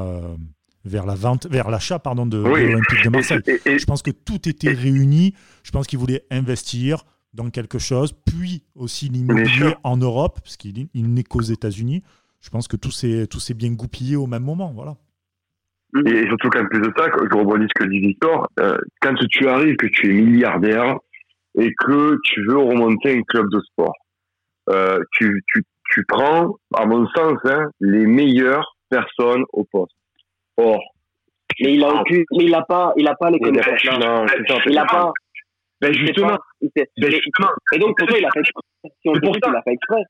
vers 0.85 1.05
la 1.05 1.15
vente, 1.15 1.47
vers 1.49 1.69
l'achat 1.69 1.99
pardon 1.99 2.25
de, 2.25 2.37
l'Olympique 2.37 3.03
de 3.03 3.09
Marseille. 3.09 3.41
je 3.45 3.85
pense 3.85 4.01
que 4.01 4.11
tout 4.11 4.47
était 4.47 4.71
réuni. 4.71 5.33
Je 5.63 5.71
pense 5.71 5.87
qu'il 5.87 5.99
voulait 5.99 6.23
investir 6.31 7.03
dans 7.33 7.49
quelque 7.49 7.79
chose, 7.79 8.13
puis 8.13 8.63
aussi 8.75 9.09
l'immobilier 9.09 9.73
en 9.83 9.97
Europe, 9.97 10.39
parce 10.41 10.55
qu'il 10.55 10.87
n'est 10.93 11.23
qu'aux 11.23 11.41
États-Unis. 11.41 12.01
Je 12.41 12.49
pense 12.49 12.67
que 12.67 12.77
tout 12.77 12.91
s'est 12.91 13.27
tout 13.27 13.39
s'est 13.39 13.55
bien 13.55 13.71
goupillé 13.71 14.15
au 14.15 14.27
même 14.27 14.43
moment, 14.43 14.71
voilà. 14.71 14.95
Et 16.05 16.27
surtout 16.27 16.49
qu'en 16.49 16.65
plus 16.65 16.81
de 16.81 16.91
ça, 16.97 17.05
je 17.07 17.37
rebondis 17.37 17.67
ce 17.67 17.83
que 17.83 17.89
dit 17.89 17.99
Victor, 17.99 18.47
euh, 18.59 18.77
quand 19.01 19.13
tu 19.29 19.47
arrives, 19.47 19.75
que 19.77 19.87
tu 19.87 20.09
es 20.09 20.21
milliardaire 20.21 20.97
et 21.57 21.73
que 21.85 22.17
tu 22.23 22.45
veux 22.47 22.57
remonter 22.57 23.17
un 23.17 23.21
club 23.23 23.49
de 23.49 23.59
sport, 23.61 23.95
euh, 24.69 24.99
tu, 25.13 25.41
tu, 25.47 25.63
tu 25.91 26.03
prends, 26.05 26.57
à 26.75 26.85
mon 26.85 27.07
sens, 27.15 27.37
hein, 27.45 27.69
les 27.79 28.05
meilleures 28.05 28.75
personnes 28.89 29.43
au 29.53 29.63
poste. 29.63 29.95
Or, 30.57 30.81
mais 31.61 31.73
il 31.73 31.83
a 31.83 31.89
aucune, 31.89 32.23
mais 32.37 32.45
il 32.45 32.55
a 32.55 32.61
pas, 32.63 32.93
il 32.97 33.07
a 33.07 33.15
pas 33.15 33.29
les 33.29 33.39
connaissances. 33.39 33.83
Il 33.83 34.77
a 34.77 34.85
pas. 34.85 35.11
Ben 35.81 35.93
justement. 35.93 36.37
ben 36.61 37.11
justement. 37.11 37.49
Et 37.73 37.79
donc 37.79 37.97
pourquoi 37.97 38.17
il 38.17 38.25
a 38.25 38.29
fait 38.31 38.41
Si 38.43 39.09
on 39.09 39.19
pour 39.19 39.35
ça, 39.35 39.49
il 39.49 39.55
a 39.55 39.61
fait 39.61 39.73
exprès. 39.73 40.01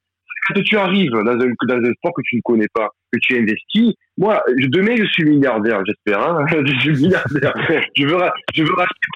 Quand 0.48 0.62
tu 0.62 0.78
arrives 0.78 1.10
dans 1.12 1.32
un, 1.32 1.54
dans 1.68 1.88
un 1.88 1.94
sport 1.94 2.14
que 2.14 2.22
tu 2.24 2.36
ne 2.36 2.42
connais 2.44 2.68
pas, 2.72 2.90
que 3.12 3.18
tu 3.20 3.36
investis, 3.36 3.94
moi, 4.18 4.44
demain 4.48 4.96
je 4.96 5.06
suis 5.06 5.26
milliardaire, 5.26 5.82
j'espère. 5.86 6.22
Hein 6.22 6.46
je 6.66 6.80
suis 6.80 6.92
milliardaire. 6.92 7.54
je 7.96 8.06
veux, 8.06 8.18
je 8.54 8.64
veux 8.64 8.74
racheter. 8.76 9.08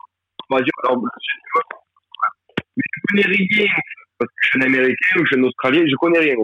On 0.49 0.55
va 0.55 0.61
dire, 0.63 0.73
alors, 0.83 1.03
mais 2.75 2.83
je 2.83 3.01
connais 3.09 3.35
rien 3.35 3.67
parce 4.17 4.29
que 4.29 4.35
je 4.41 4.47
suis 4.47 4.59
un 4.59 4.65
Américain 4.65 5.19
ou 5.19 5.25
je 5.25 5.25
suis 5.25 5.39
un 5.39 5.43
Australien, 5.43 5.83
je 5.87 5.95
connais 5.95 6.19
rien. 6.19 6.35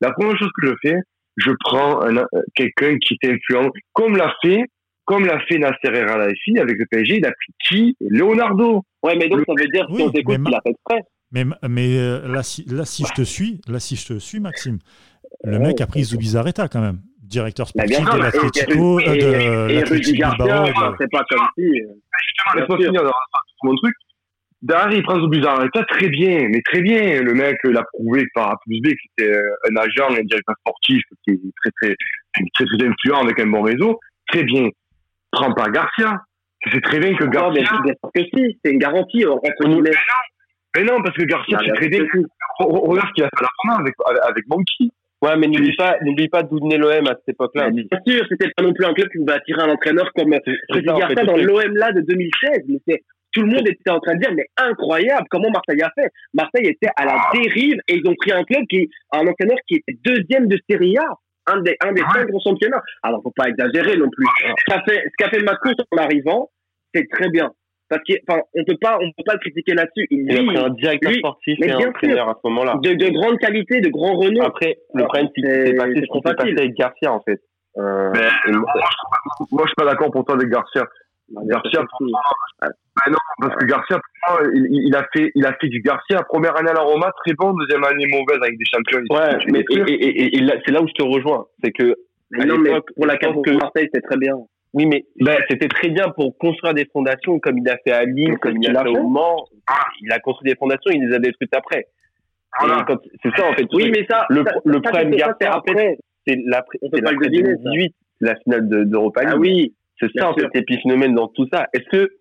La 0.00 0.12
première 0.12 0.36
chose 0.38 0.50
que 0.60 0.66
je 0.66 0.74
fais, 0.82 0.96
je 1.36 1.50
prends 1.60 2.00
quelqu'un 2.54 2.96
qui 2.98 3.18
est 3.20 3.28
influent, 3.28 3.70
comme 3.92 4.16
l'a 4.16 4.34
fait, 4.42 4.64
comme 5.04 5.24
l'a 5.24 5.38
fait 5.46 5.58
Nasser 5.58 5.76
Al-Khelaifi 5.84 6.58
avec 6.58 6.76
le 6.78 6.86
PSG, 6.90 7.18
il 7.18 7.26
a 7.26 7.30
pris 7.30 7.52
qui? 7.68 7.96
Leonardo. 8.00 8.82
Ouais, 9.02 9.16
mais 9.16 9.28
donc 9.28 9.44
ça 9.46 9.52
veut 9.56 9.68
dire, 9.68 9.86
si 9.94 10.02
on 10.02 10.10
t'écoute, 10.10 10.40
il 10.46 10.54
a 10.54 10.60
fait 10.62 10.70
exprès. 10.70 11.00
Mais, 11.32 11.44
mais 11.68 11.98
euh, 11.98 12.28
là, 12.28 12.42
si, 12.42 12.64
là, 12.64 12.84
si 12.84 13.04
je 13.04 13.12
te 13.12 13.22
suis, 13.22 13.60
là, 13.68 13.80
si 13.80 13.96
je 13.96 14.06
te 14.06 14.18
suis, 14.18 14.40
Maxime, 14.40 14.78
le 15.44 15.58
mec 15.58 15.80
a 15.80 15.86
pris 15.86 16.04
Zubizarreta 16.04 16.68
quand 16.68 16.80
même, 16.80 17.00
directeur 17.22 17.68
sportif 17.68 17.98
de 17.98 18.18
l'Atletico, 18.18 19.00
euh, 19.00 19.68
de 19.68 19.74
l'Atletico 19.74 20.28
Bilbao. 20.38 20.66
C'est 20.98 21.10
pas 21.10 21.24
comme 21.28 21.46
si. 21.56 21.64
Euh, 21.64 22.56
laisse-moi 22.56 22.78
finir 22.78 23.02
mon 23.62 23.74
truc. 23.76 23.94
Derrière, 24.66 24.92
il 24.92 25.02
prend 25.04 25.20
Zubizarreta 25.20 25.84
très 25.84 26.08
bien, 26.08 26.48
mais 26.50 26.60
très 26.62 26.80
bien. 26.80 27.22
Le 27.22 27.34
mec 27.34 27.56
l'a 27.62 27.84
prouvé 27.92 28.26
par 28.34 28.50
A 28.50 28.58
plus 28.64 28.80
B 28.80 28.88
que 28.88 29.00
c'était 29.16 29.38
un 29.70 29.76
agent, 29.76 30.10
un 30.10 30.24
directeur 30.24 30.56
sportif 30.58 31.02
qui 31.22 31.34
est 31.34 31.40
très, 31.62 31.70
très, 31.80 31.94
très, 32.34 32.64
très 32.64 32.88
influent 32.88 33.22
avec 33.22 33.38
un 33.38 33.46
bon 33.46 33.62
réseau. 33.62 34.00
Très 34.28 34.42
bien. 34.42 34.68
Prends 35.30 35.52
pas 35.52 35.68
Garcia. 35.68 36.20
C'est 36.72 36.80
très 36.80 36.98
bien 36.98 37.14
que 37.14 37.26
Garcia. 37.26 37.62
Non, 37.62 37.80
mais 37.84 37.94
que 38.12 38.28
si, 38.34 38.58
c'est 38.64 38.72
une 38.72 38.80
garantie. 38.80 39.24
On 39.24 39.40
mais 40.76 40.82
non, 40.82 41.00
parce 41.00 41.16
que 41.16 41.22
Garcia, 41.22 41.58
c'est 41.64 41.72
très 41.72 41.88
bien. 41.88 42.04
Regarde 42.58 43.08
ce 43.08 43.14
qu'il 43.14 43.24
a 43.24 43.28
fait 43.28 43.38
à 43.38 43.42
la 43.42 43.48
fin 43.62 43.80
avec, 43.80 43.94
avec 44.28 44.44
Monkey. 44.48 44.90
Ouais, 45.22 45.36
mais 45.38 45.46
n'oublie 45.46 45.74
pas, 45.76 45.96
n'oublie 46.02 46.28
pas 46.28 46.42
d'où 46.42 46.58
venait 46.58 46.76
l'OM 46.76 47.06
à 47.06 47.14
cette 47.14 47.28
époque-là. 47.28 47.70
Bien 47.70 47.84
sûr, 48.06 48.26
c'était 48.28 48.50
pas 48.54 48.62
non 48.64 48.74
plus 48.74 48.84
un 48.84 48.92
club 48.92 49.08
qui 49.10 49.18
pouvait 49.18 49.34
attirer 49.34 49.62
un 49.62 49.70
entraîneur 49.70 50.10
comme 50.14 50.34
Freddy 50.70 50.86
Garcia 50.86 51.24
dans 51.24 51.36
l'OM 51.36 51.76
là 51.76 51.92
de 51.92 52.00
2016. 52.00 52.64
Mais 52.68 53.02
tout 53.36 53.42
le 53.42 53.52
monde 53.54 53.68
était 53.68 53.90
en 53.90 54.00
train 54.00 54.14
de 54.14 54.20
dire, 54.20 54.32
mais 54.34 54.46
incroyable, 54.56 55.26
comment 55.30 55.50
Marseille 55.50 55.82
a 55.82 55.90
fait. 55.94 56.10
Marseille 56.32 56.68
était 56.68 56.88
à 56.96 57.04
la 57.04 57.18
dérive 57.34 57.78
et 57.86 57.96
ils 57.96 58.08
ont 58.08 58.14
pris 58.18 58.32
un 58.32 58.42
club 58.44 58.64
qui, 58.70 58.88
un 59.12 59.26
entraîneur 59.26 59.58
qui 59.68 59.76
était 59.76 59.98
deuxième 60.04 60.48
de 60.48 60.58
Serie 60.68 60.96
A. 60.96 61.08
Un 61.48 61.60
des, 61.60 61.76
un 61.80 61.92
des 61.92 62.02
cinq 62.12 62.26
gros 62.26 62.40
championnats. 62.42 62.82
Alors, 63.04 63.22
faut 63.22 63.30
pas 63.36 63.48
exagérer 63.48 63.96
non 63.96 64.10
plus. 64.10 64.26
Ce 64.58 64.64
qu'a 64.66 64.82
fait, 64.82 65.04
ce 65.04 65.16
qu'a 65.16 65.30
fait 65.30 65.40
en 65.46 65.96
arrivant, 65.96 66.50
c'est 66.92 67.08
très 67.08 67.28
bien. 67.28 67.52
Parce 67.88 68.02
qu'on 68.02 68.42
on 68.56 68.64
peut 68.64 68.76
pas 68.80 68.98
on 69.00 69.12
peut 69.12 69.22
pas 69.24 69.34
le 69.34 69.38
critiquer 69.38 69.74
là-dessus. 69.74 70.08
Il, 70.10 70.26
il 70.28 70.40
a 70.40 70.42
pris 70.44 70.56
un 70.56 70.70
directeur 70.70 71.12
sportif 71.12 71.56
et 71.62 71.70
un 71.70 71.88
entraîneur 71.88 72.28
à 72.30 72.34
ce 72.34 72.48
moment-là. 72.48 72.80
de, 72.82 72.94
de 72.94 73.08
grande 73.10 73.38
qualité 73.38 73.80
de 73.80 73.90
grand 73.90 74.16
renom. 74.16 74.42
Après 74.42 74.78
le 74.92 75.04
problème 75.04 75.28
c'est 75.36 75.42
que 75.42 75.66
c'est 75.66 75.74
passé 75.74 75.94
ce 75.94 76.00
qui 76.00 76.18
s'est 76.18 76.34
passé 76.34 76.50
avec 76.50 76.74
Garcia 76.74 77.12
en 77.12 77.20
fait. 77.20 77.40
Euh, 77.78 78.10
moi, 78.48 78.72
moi, 79.52 79.62
je 79.64 79.68
suis 79.68 79.74
pas 79.76 79.84
d'accord 79.84 80.10
pour 80.10 80.24
toi 80.24 80.34
avec 80.34 80.48
Garcia 80.48 80.82
Garcia 81.28 81.82
bah 82.60 82.68
non 83.10 83.18
parce 83.40 83.56
que 83.56 83.66
Garcia 83.66 84.00
il, 84.54 84.86
il, 84.86 84.96
a 84.96 85.04
fait 85.12 85.30
il 85.34 85.44
a 85.44 85.52
fait 85.60 85.68
du 85.68 85.80
Garcia 85.80 86.22
première 86.22 86.56
année 86.56 86.70
à 86.70 86.74
la 86.74 86.82
Roma 86.82 87.10
très 87.24 87.34
bon 87.34 87.52
deuxième 87.54 87.84
année 87.84 88.06
mauvaise 88.10 88.38
avec 88.40 88.56
des 88.56 88.64
champions 88.64 89.00
ouais 89.10 89.36
mais 89.50 89.64
et, 89.70 89.92
et, 89.92 90.36
et, 90.36 90.48
c'est 90.64 90.72
là 90.72 90.82
où 90.82 90.88
je 90.88 90.92
te 90.92 91.02
rejoins 91.02 91.46
c'est 91.62 91.72
que 91.72 91.94
non 92.30 92.58
mais 92.58 92.80
pour 92.94 93.06
la 93.06 93.16
carte 93.16 93.44
que 93.44 93.50
Marseille 93.50 93.88
c'est 93.92 94.02
très 94.02 94.16
bien 94.16 94.36
oui, 94.76 94.84
mais 94.84 95.06
ben, 95.18 95.38
c'était 95.48 95.68
très 95.68 95.88
bien 95.88 96.10
pour 96.10 96.36
construire 96.36 96.74
des 96.74 96.84
fondations, 96.92 97.38
comme 97.38 97.56
il 97.56 97.66
a 97.66 97.78
fait 97.78 97.92
à 97.92 98.04
Lille, 98.04 98.36
comme 98.36 98.62
il 98.62 98.76
a 98.76 98.82
fait 98.82 98.88
au 98.90 99.08
Mans. 99.08 99.46
Il 100.02 100.12
a 100.12 100.18
construit 100.18 100.50
des 100.50 100.56
fondations, 100.56 100.90
il 100.92 101.08
les 101.08 101.16
a 101.16 101.18
détruites 101.18 101.54
après. 101.54 101.86
C'est 102.60 103.30
ça, 103.34 103.48
en 103.48 103.54
fait. 103.54 103.64
Oui, 103.72 103.90
mais 103.90 104.06
ça, 104.08 104.26
le, 104.28 104.44
le 104.66 104.80
problème 104.82 105.12
Garcia, 105.12 105.54
après, 105.54 105.96
c'est 106.26 106.36
la, 106.44 106.62
c'est 106.92 107.00
la 107.00 107.12
2018, 107.12 107.94
la 108.20 108.36
finale 108.36 108.68
d'Europa 108.68 109.22
League. 109.22 109.30
Ah 109.32 109.38
oui. 109.38 109.74
C'est 109.98 110.10
ça, 110.16 110.30
en 110.30 110.34
fait, 110.34 110.46
l'épiphénomène 110.54 111.14
dans 111.14 111.28
tout 111.28 111.48
ça. 111.52 111.66
Est-ce 111.72 111.88
que, 111.88 112.12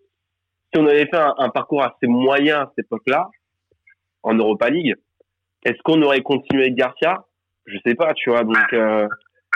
si 0.74 0.80
on 0.80 0.88
avait 0.88 1.08
fait 1.08 1.20
un, 1.38 1.50
parcours 1.50 1.84
assez 1.84 2.08
moyen 2.08 2.62
à 2.62 2.72
cette 2.76 2.86
époque-là, 2.86 3.30
en 4.24 4.34
Europa 4.36 4.70
League, 4.70 4.96
est-ce 5.66 5.78
qu'on 5.84 6.02
aurait 6.02 6.22
continué 6.22 6.64
avec 6.64 6.76
Garcia? 6.76 7.26
Je 7.66 7.78
sais 7.86 7.96
pas, 7.96 8.14
tu 8.14 8.30
vois, 8.30 8.44
donc, 8.44 8.74
euh... 8.74 9.08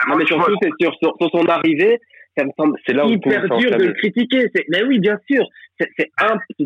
Non, 0.08 0.16
mais 0.16 0.26
surtout, 0.26 0.56
c'est 0.62 0.70
sur, 0.80 0.94
sur 0.96 1.30
son 1.32 1.46
arrivée, 1.48 2.00
ça 2.38 2.46
me 2.46 2.52
semble 2.58 2.78
c'est 2.86 2.94
là 2.94 3.06
hyper 3.06 3.44
dur 3.58 3.72
de 3.72 3.84
le 3.84 3.94
critiquer. 3.94 4.46
Mais 4.70 4.84
oui, 4.84 5.00
bien 5.00 5.18
sûr, 5.30 5.44
c'est 5.78 6.12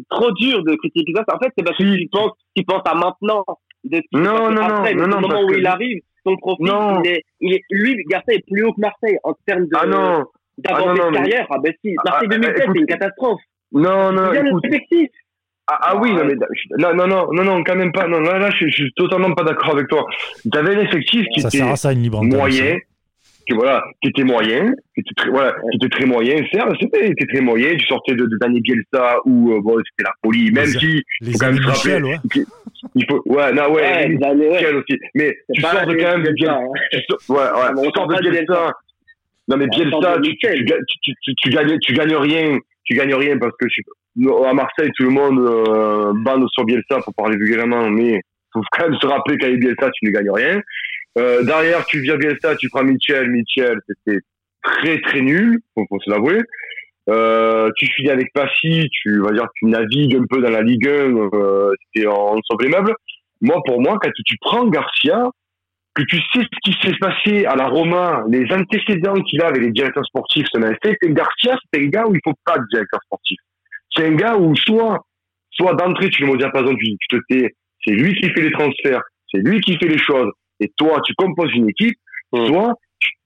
trop 0.09 0.31
dur 0.33 0.63
de 0.63 0.75
critiquer 0.75 1.13
ça. 1.15 1.35
En 1.35 1.39
fait, 1.39 1.51
c'est 1.57 1.63
parce 1.63 1.77
que 1.77 1.97
tu 1.97 2.07
penses, 2.11 2.31
tu 2.55 2.63
penses 2.63 2.83
à 2.85 2.95
maintenant. 2.95 3.43
De 3.83 4.01
non, 4.13 4.49
non, 4.49 4.61
après, 4.61 4.93
non, 4.93 5.07
non, 5.07 5.19
moment 5.19 5.41
où 5.41 5.53
il 5.53 5.65
arrive, 5.65 6.01
son 6.25 6.37
profil, 6.37 6.71
il 7.03 7.11
est, 7.11 7.23
il 7.41 7.53
est, 7.53 7.61
lui, 7.69 7.97
Garcia 8.07 8.35
est 8.35 8.47
plus 8.47 8.63
haut 8.63 8.71
que 8.71 8.79
Marseille 8.79 9.17
en 9.23 9.33
termes 9.45 9.65
de, 9.65 9.75
ah 9.77 9.85
non. 9.85 10.23
D'avancée 10.57 11.01
ah 11.03 11.09
de 11.09 11.15
carrière. 11.15 11.47
Ah 11.49 11.57
ben 11.63 11.73
si, 11.83 11.95
Marseille 12.05 12.29
2007, 12.29 12.55
ah, 12.55 12.71
c'est 12.73 12.79
une 12.79 12.85
catastrophe. 12.85 13.41
Non, 13.71 14.11
non, 14.11 14.33
écoute. 14.33 14.63
Ah, 15.65 15.79
ah, 15.81 15.97
oui, 15.97 16.13
non, 16.13 16.25
mais 16.25 16.35
non, 16.77 16.93
non, 16.93 17.07
non, 17.07 17.27
non, 17.31 17.43
non, 17.45 17.63
quand 17.63 17.75
même 17.75 17.93
pas. 17.93 18.05
Non, 18.05 18.19
là, 18.19 18.37
là, 18.37 18.49
je, 18.51 18.67
je 18.67 18.83
suis 18.83 18.93
totalement 18.95 19.33
pas 19.33 19.43
d'accord 19.43 19.71
avec 19.71 19.87
toi. 19.87 20.05
Tu 20.51 20.57
avais 20.57 20.75
un 20.75 20.79
effectif 20.79 21.25
qui 21.33 21.39
ça 21.39 21.47
était 21.47 21.59
sert 21.59 21.69
à 21.69 21.75
ça, 21.77 21.93
une 21.93 22.01
libre 22.01 22.21
moyen, 22.21 22.77
qui 23.47 23.53
voilà, 23.53 23.83
qui 24.01 24.09
était 24.09 24.23
moyen, 24.23 24.73
qui 24.93 25.01
était 25.01 25.13
très, 25.15 25.29
voilà, 25.29 25.53
qui 25.71 25.77
était 25.77 25.89
très 25.89 26.05
moyen, 26.05 26.35
certes, 26.51 26.75
c'était, 26.81 27.09
était 27.09 27.25
très 27.27 27.41
moyen, 27.41 27.75
tu 27.75 27.85
sortais 27.85 28.13
de, 28.13 28.25
de 28.25 28.37
Danny 28.41 28.61
Bielsa 28.61 29.17
ou, 29.25 29.53
euh, 29.53 29.61
bon, 29.61 29.77
c'était 29.89 30.03
la 30.03 30.13
folie, 30.23 30.51
même 30.51 30.65
si, 30.65 31.01
les 31.21 31.31
faut 31.31 31.37
quand 31.39 31.51
même 31.51 31.61
se 31.61 31.67
rappeler, 31.67 32.03
ouais. 32.03 32.17
il 32.95 33.05
faut, 33.09 33.21
ouais, 33.25 33.53
non, 33.53 33.71
ouais, 33.71 33.81
ouais, 33.81 34.07
les 34.07 34.49
Michel 34.49 34.75
aussi, 34.75 34.99
mais 35.15 35.37
tu 35.53 35.61
sors 35.61 35.85
de 35.85 35.95
quand 35.95 36.17
même 36.17 36.23
de 36.23 36.31
Bielsa, 36.31 36.55
hein. 36.55 36.67
ouais, 37.29 37.35
ouais, 37.35 37.83
tu 37.83 37.89
sors 37.95 38.07
de 38.07 38.29
Bielsa, 38.29 38.71
non, 39.47 39.57
mais 39.57 39.67
Bielsa, 39.67 40.17
tu, 40.23 40.35
tu, 40.37 40.65
tu, 41.01 41.13
tu, 41.21 41.35
tu, 41.35 41.49
gagnes, 41.49 41.77
tu 41.79 41.93
gagnes 41.93 42.15
rien, 42.15 42.57
tu 42.85 42.93
gagnes 42.93 43.15
rien 43.15 43.37
parce 43.37 43.53
que, 43.59 43.67
à 44.47 44.53
Marseille, 44.53 44.89
tout 44.95 45.03
le 45.03 45.09
monde, 45.09 45.39
euh, 45.39 46.13
bande 46.15 46.47
sur 46.49 46.63
Bielsa 46.63 47.01
pour 47.03 47.13
parler 47.13 47.35
vulgairement, 47.35 47.89
mais 47.89 48.21
faut 48.53 48.61
quand 48.71 48.89
même 48.89 48.99
se 48.99 49.07
rappeler 49.07 49.37
qu'avec 49.37 49.59
Bielsa, 49.59 49.89
tu 49.91 50.05
ne 50.05 50.11
gagnes 50.11 50.31
rien. 50.31 50.61
Euh, 51.17 51.43
derrière, 51.43 51.85
tu 51.85 51.99
viens 51.99 52.17
Bielsa, 52.17 52.55
tu 52.55 52.69
prends 52.69 52.83
Mitchell. 52.83 53.29
Mitchell, 53.29 53.79
c'était 53.87 54.19
très 54.63 55.01
très 55.01 55.21
nul, 55.21 55.59
faut, 55.75 55.85
faut 55.89 55.99
se 55.99 56.09
l'avouer. 56.09 56.41
Euh, 57.09 57.69
tu 57.75 57.87
finis 57.87 58.09
avec 58.09 58.31
Passy, 58.33 58.89
tu 59.01 59.19
vas 59.21 59.31
dire 59.31 59.47
tu 59.55 59.65
navigues 59.65 60.15
un 60.15 60.25
peu 60.29 60.41
dans 60.41 60.49
la 60.49 60.61
Ligue 60.61 60.87
1, 60.87 60.91
euh, 61.33 61.71
c'était 61.93 62.07
en 62.07 62.35
dessous 62.35 62.57
les 62.61 62.69
meubles. 62.69 62.93
Moi, 63.41 63.57
pour 63.65 63.81
moi, 63.81 63.97
quand 64.01 64.09
tu 64.25 64.37
prends 64.39 64.65
Garcia, 64.67 65.25
que 65.95 66.03
tu 66.03 66.17
sais 66.17 66.41
ce 66.41 66.59
qui 66.63 66.77
s'est 66.81 66.97
passé 66.99 67.45
à 67.45 67.55
la 67.55 67.67
Roma, 67.67 68.23
les 68.29 68.51
antécédents 68.51 69.21
qu'il 69.21 69.41
a 69.41 69.47
avec 69.47 69.61
les 69.61 69.71
directeurs 69.71 70.05
sportifs, 70.05 70.47
c'est 70.51 71.13
Garcia, 71.13 71.57
c'est 71.71 71.81
un 71.81 71.87
gars 71.87 72.07
où 72.07 72.15
il 72.15 72.21
faut 72.23 72.33
pas 72.45 72.57
de 72.57 72.63
directeur 72.71 72.99
sportif. 73.05 73.37
C'est 73.95 74.07
un 74.07 74.15
gars 74.15 74.35
où 74.35 74.55
soit, 74.55 75.05
soit 75.51 75.75
d'entrée, 75.75 76.09
tu 76.09 76.21
le 76.21 76.27
mets 76.27 76.33
au 76.33 76.37
diapason, 76.37 76.73
tu, 76.75 76.97
tu 76.97 77.07
te 77.07 77.17
tais, 77.29 77.53
c'est 77.85 77.93
lui 77.93 78.13
qui 78.15 78.29
fait 78.29 78.41
les 78.41 78.51
transferts, 78.51 79.01
c'est 79.31 79.41
lui 79.41 79.61
qui 79.61 79.77
fait 79.77 79.87
les 79.87 79.99
choses, 79.99 80.31
et 80.59 80.71
toi, 80.77 80.99
tu 81.05 81.13
composes 81.15 81.53
une 81.53 81.69
équipe, 81.69 81.97
toi, 82.31 82.47
soit 82.47 82.73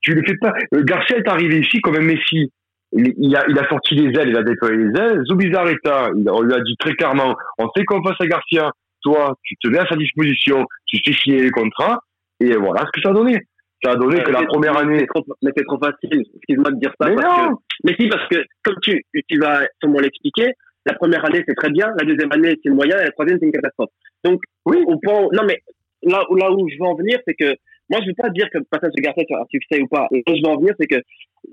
tu, 0.02 0.12
ne 0.12 0.16
le 0.16 0.24
fais 0.28 0.38
pas. 0.38 0.54
Euh, 0.74 0.84
Garcia 0.84 1.18
est 1.18 1.28
arrivé 1.28 1.60
ici 1.60 1.80
comme 1.82 1.96
un 1.96 2.02
Messi. 2.02 2.52
Il, 2.94 3.36
a, 3.36 3.46
il 3.50 3.60
a 3.60 3.68
sorti 3.68 3.96
les 3.96 4.18
ailes, 4.18 4.30
il 4.30 4.38
a 4.38 4.44
déployé 4.44 4.78
les 4.78 5.00
ailes. 5.00 5.22
Zubizarreta, 5.30 6.10
on 6.32 6.42
lui 6.42 6.54
a 6.54 6.62
dit 6.62 6.76
très 6.80 6.94
clairement, 6.94 7.36
on 7.58 7.68
sait 7.76 7.84
qu'on 7.84 8.02
face 8.02 8.20
à 8.20 8.28
Garcia. 8.28 8.72
Toi, 9.02 9.36
tu 9.44 9.56
te 9.62 9.68
mets 9.68 9.80
à 9.80 9.86
sa 9.88 9.96
disposition, 9.96 10.66
tu 10.88 11.00
fais 11.06 11.14
signer 11.14 11.44
les 11.44 11.52
contrats, 11.52 12.00
et 12.40 12.56
voilà 12.56 12.86
ce 12.86 12.92
que 12.92 13.02
ça 13.02 13.10
a 13.10 13.14
donné. 13.14 13.38
Ça 13.84 13.92
a 13.92 13.96
donné 13.96 14.22
que 14.24 14.32
la 14.32 14.44
première 14.44 14.78
année. 14.78 15.06
Mais 15.44 15.52
c'est 15.56 15.66
trop 15.66 15.78
facile, 15.78 16.24
excuse-moi 16.36 16.72
de 16.72 16.80
dire 16.80 16.94
ça. 17.00 17.10
Mais 17.10 17.16
non! 17.16 17.58
mais 17.84 17.96
si, 18.00 18.08
parce 18.08 18.28
que, 18.28 18.44
comme 18.64 18.76
tu, 18.82 19.04
tu 19.28 19.40
vas 19.40 19.62
sûrement 19.80 20.00
l'expliquer, 20.00 20.54
la 20.86 20.94
première 20.94 21.24
année, 21.26 21.44
c'est 21.48 21.56
très 21.56 21.70
bien, 21.70 21.88
la 22.00 22.06
deuxième 22.06 22.32
année, 22.32 22.56
c'est 22.64 22.70
le 22.70 22.76
moyen, 22.76 22.98
et 22.98 23.06
la 23.06 23.12
troisième, 23.12 23.38
c'est 23.40 23.46
une 23.46 23.52
catastrophe. 23.52 23.90
Donc, 24.24 24.42
oui. 24.66 24.78
au 24.88 24.98
point, 25.00 25.28
non, 25.34 25.44
mais 25.48 25.60
là, 26.04 26.24
là 26.38 26.52
où 26.52 26.68
je 26.70 26.76
veux 26.80 26.88
en 26.88 26.96
venir, 26.96 27.20
c'est 27.28 27.36
que 27.36 27.54
moi, 27.90 28.00
je 28.02 28.08
veux 28.08 28.16
pas 28.18 28.30
dire 28.30 28.48
que 28.52 28.58
le 28.58 28.66
passage 28.70 28.94
de 28.96 29.02
Garcia 29.02 29.24
un 29.32 29.46
succès 29.50 29.82
ou 29.82 29.88
pas. 29.88 30.08
Là 30.12 30.20
où 30.28 30.36
je 30.36 30.42
veux 30.42 30.54
en 30.54 30.60
venir, 30.60 30.74
c'est 30.80 30.88
que 30.88 31.02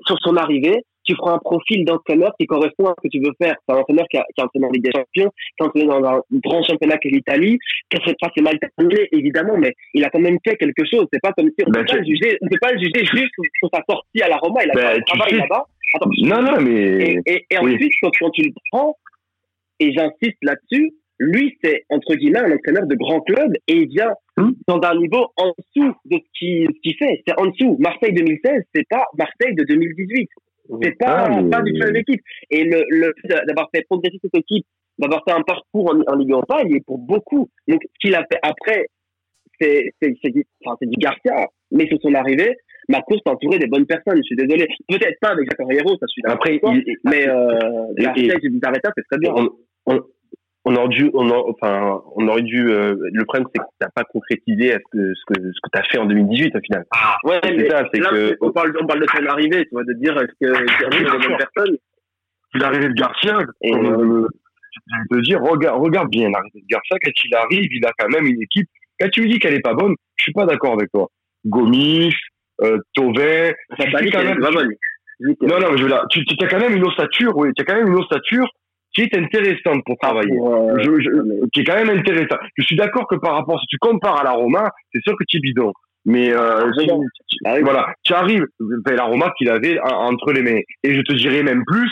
sur 0.07 0.16
son 0.20 0.37
arrivée, 0.37 0.82
tu 1.05 1.14
feras 1.16 1.32
un 1.34 1.38
profil 1.38 1.84
d'entraîneur 1.84 2.32
qui 2.38 2.46
correspond 2.46 2.86
à 2.86 2.94
ce 2.98 3.07
que 3.07 3.12
tu 3.12 3.20
veux 3.20 3.32
faire. 3.40 3.55
C'est 3.68 3.74
un 3.74 3.78
entraîneur 3.78 4.07
qui 4.11 4.16
a, 4.18 4.24
qui 4.34 4.40
a 4.40 4.44
entraîné 4.44 4.66
en 4.66 4.70
Ligue 4.70 4.84
des 4.84 4.90
Champions, 4.92 5.30
qui 5.57 5.62
a 5.62 5.64
entraîné 5.66 5.86
dans 5.86 6.05
un 6.05 6.20
grand 6.44 6.62
championnat 6.62 6.98
que 6.98 7.09
l'Italie, 7.09 7.59
cette 7.92 8.16
fois 8.18 8.30
c'est 8.36 8.42
mal 8.42 8.59
terminé, 8.59 9.09
évidemment, 9.12 9.57
mais 9.59 9.72
il 9.94 10.05
a 10.05 10.11
quand 10.11 10.18
même 10.20 10.38
fait 10.46 10.57
quelque 10.57 10.84
chose. 10.90 11.07
C'est 11.12 11.20
pas 11.22 11.32
comme 11.32 11.48
si 11.48 11.64
on 11.66 11.68
ne 11.70 11.74
Ben, 11.74 11.80
peut 11.80 11.86
pas 11.86 11.92
tu- 11.94 11.98
le 12.00 12.05
juger, 12.07 12.38
on 12.42 12.48
peut 12.48 12.59
pas 12.61 12.72
le 12.72 12.78
juger 12.78 13.05
juste 13.05 13.32
sur 13.59 13.68
sa 13.72 13.82
sortie 13.88 14.22
à 14.22 14.28
la 14.28 14.36
Roma. 14.38 14.64
Il 14.64 14.70
a 14.70 14.74
Ben, 14.74 14.80
fait 14.80 14.96
un 14.98 15.00
travail 15.02 15.30
sais- 15.30 15.36
là-bas. 15.38 15.64
Non, 16.22 16.42
non, 16.42 16.61
mais. 16.61 16.72
et, 16.72 17.20
et, 17.26 17.46
et 17.50 17.59
Oui. 17.62 17.74
ensuite, 17.74 17.92
quand, 18.02 18.11
quand 18.18 18.30
tu 18.30 18.42
le 18.42 18.50
prends, 18.72 18.96
et 19.80 19.92
j'insiste 19.92 20.38
là-dessus, 20.42 20.92
lui, 21.20 21.57
c'est 21.62 21.84
entre 21.90 22.14
guillemets 22.16 22.40
un 22.40 22.52
entraîneur 22.52 22.86
de 22.86 22.94
grand 22.96 23.20
club 23.20 23.52
et 23.68 23.74
il 23.76 23.88
vient 23.88 24.12
Hmm. 24.36 24.50
dans 24.66 24.80
un 24.82 24.96
niveau 24.96 25.28
en 25.36 25.52
dessous 25.57 25.94
de 26.07 26.16
ce 26.16 26.38
qu'il 26.38 26.66
ce 26.66 26.80
qu'il 26.82 26.96
fait. 26.96 27.22
C'est 27.24 27.38
en 27.38 27.46
dessous. 27.46 27.76
Marseille 27.78 28.12
2016, 28.12 28.62
c'est 28.74 28.82
pas 28.88 29.05
Marseille 29.16 29.55
de 29.55 29.62
2018. 29.62 30.28
C'est 30.83 30.97
pas, 30.99 31.27
Ah, 31.29 31.43
mais- 31.43 31.51
pas 31.51 31.62
du 31.62 31.73
tout 31.73 31.79
la 31.81 31.87
même 31.87 31.97
équipe. 31.97 32.21
Et 32.51 32.65
le, 32.65 32.85
le 32.89 33.12
fait 33.21 33.29
d'avoir 33.47 33.69
fait 33.75 33.83
progresser 33.83 34.19
cette 34.23 34.35
équipe, 34.37 34.65
d'avoir 34.99 35.23
fait 35.27 35.35
un 35.35 35.43
parcours 35.43 35.93
en, 35.95 36.01
en 36.12 36.17
Ligue 36.17 36.31
Europa, 36.33 36.62
il 36.67 36.77
est 36.77 36.85
pour 36.87 36.99
beaucoup. 36.99 37.49
Donc, 37.69 37.83
ce 37.83 37.99
qu'il 38.01 38.15
a 38.15 38.21
fait 38.31 38.39
après, 38.43 38.87
c'est 39.61 39.93
du, 40.31 40.45
enfin, 40.65 40.77
c'est 40.81 40.89
du 40.89 40.97
Garcia. 40.99 41.47
Mais 41.71 41.87
sur 41.89 41.99
son 42.01 42.15
arrivée, 42.15 42.57
Marcos 42.89 43.15
s'est 43.17 43.31
entouré 43.31 43.59
des 43.59 43.67
bonnes 43.67 43.87
personnes. 43.87 44.17
Je 44.19 44.23
suis 44.23 44.37
désolé. 44.37 44.67
Peut-être 44.89 45.19
pas 45.21 45.31
avec 45.31 45.49
Jacques 45.51 45.61
Herrero, 45.71 45.91
ça 45.99 46.07
je 46.09 46.12
suis 46.12 46.23
d'accord. 46.23 46.37
Après, 46.37 46.61
il- 46.62 46.97
Mais 47.05 47.29
euh, 47.29 47.59
Et- 47.99 48.03
Garcia 48.03 48.23
et- 48.23 48.27
et 48.47 48.51
c'est 48.97 49.03
très 49.11 49.19
bien. 49.19 49.33
on, 49.35 49.49
on, 49.87 50.01
on 50.65 50.75
aurait 50.77 50.89
dû, 50.89 51.11
on, 51.15 51.31
a- 51.31 51.45
enfin, 51.51 52.01
on 52.17 52.27
aurait 52.29 52.43
dû. 52.43 52.69
euh, 52.71 52.95
le 53.12 53.25
problème, 53.25 53.47
c'est 53.55 53.61
que 53.61 53.67
t'as 53.79 53.91
pas 53.95 54.05
concrétisé 54.05 54.73
à 54.75 54.79
ce 54.79 54.85
que 54.91 55.12
ce 55.15 55.23
que 55.29 55.41
ce 55.53 55.61
que 55.62 55.71
t'as 55.73 55.83
fait 55.85 55.99
en 55.99 56.07
2018 56.07 56.57
au 56.57 56.61
final. 56.61 56.85
Ouais, 57.25 57.39
c'est 57.43 57.69
ça, 57.71 57.85
c'est 57.93 58.01
que- 58.01 58.37
on 58.41 58.51
parle, 58.53 58.75
on 58.81 58.87
parle 58.87 59.01
de 59.01 59.07
son 59.15 59.27
arrivée, 59.27 59.65
tu 59.65 59.71
vois, 59.73 59.85
de 59.85 59.93
dire 59.95 60.17
est-ce 60.17 60.33
que 60.41 60.59
des 60.91 61.01
bien 61.05 61.11
bonnes 61.12 61.23
sûr. 61.23 61.37
personnes? 61.37 61.77
l'arrivée 62.57 62.89
de 62.89 62.95
Garcia, 62.95 63.37
Et, 63.62 63.75
euh, 63.75 64.29
te 65.11 65.21
dire, 65.23 65.41
regarde, 65.41 65.81
regarde 65.83 66.09
bien 66.09 66.31
l'arrivée 66.31 66.61
de 66.61 66.67
Garcia, 66.69 66.97
quand 67.05 67.11
il 67.25 67.35
arrive, 67.35 67.69
il 67.73 67.85
a 67.85 67.91
quand 67.99 68.09
même 68.09 68.27
une 68.27 68.41
équipe. 68.41 68.69
Quand 69.01 69.09
tu 69.11 69.23
me 69.23 69.27
dis 69.29 69.41
qu'elle 69.41 69.55
est 69.55 69.61
pas 69.61 69.75
bonne, 69.75 69.95
je 70.17 70.23
suis 70.23 70.33
pas 70.33 70.47
d'accord 70.47 70.75
avec 70.75 70.89
toi. 70.93 71.09
Gomis, 71.45 72.15
euh, 72.62 72.79
Tovin, 72.95 73.51
tu 73.77 74.11
quand 74.11 74.23
même- 74.23 74.39
pas 74.41 74.53
bonne. 74.53 74.69
Non, 75.43 75.59
non, 75.61 75.73
mais 75.73 75.79
je 75.79 75.83
veux 75.83 75.89
là, 75.89 76.05
tu, 76.11 76.25
tu 76.25 76.45
as 76.45 76.49
quand 76.49 76.61
même 76.61 76.77
une 76.77 76.85
ossature, 76.87 77.37
oui, 77.37 77.49
tu 77.57 77.62
as 77.62 77.65
quand 77.65 77.75
même 77.75 77.89
une 77.89 77.99
ossature 77.99 78.49
qui 78.95 79.03
est 79.03 79.16
intéressante 79.16 79.82
pour 79.84 79.97
travailler. 79.99 80.36
pour, 80.36 80.55
euh, 80.55 80.76
Je- 80.78 81.01
je- 81.01 81.49
qui 81.53 81.61
est 81.61 81.64
quand 81.64 81.74
même 81.76 81.90
intéressant. 81.90 82.36
Je 82.57 82.62
suis 82.64 82.76
d'accord 82.76 83.07
que 83.09 83.16
par 83.16 83.34
rapport, 83.34 83.59
si 83.61 83.66
tu 83.66 83.76
compares 83.78 84.20
à 84.20 84.24
la 84.24 84.30
Roma, 84.32 84.70
c'est 84.92 85.03
sûr 85.03 85.14
que 85.18 85.24
tu 85.28 85.38
es 85.38 85.40
bidon. 85.40 85.72
Mais 86.07 86.30
euh, 86.32 86.70
Ah 87.47 87.61
voilà, 87.62 87.95
tu 88.05 88.12
arrives, 88.12 88.45
ben, 88.61 88.95
la 88.95 89.05
Roma 89.05 89.32
qu'il 89.38 89.49
avait 89.49 89.78
en- 89.80 90.12
entre 90.12 90.32
les 90.32 90.42
mains. 90.42 90.61
Et 90.82 90.95
je 90.95 91.01
te 91.01 91.12
dirais 91.14 91.42
même 91.42 91.62
plus, 91.66 91.90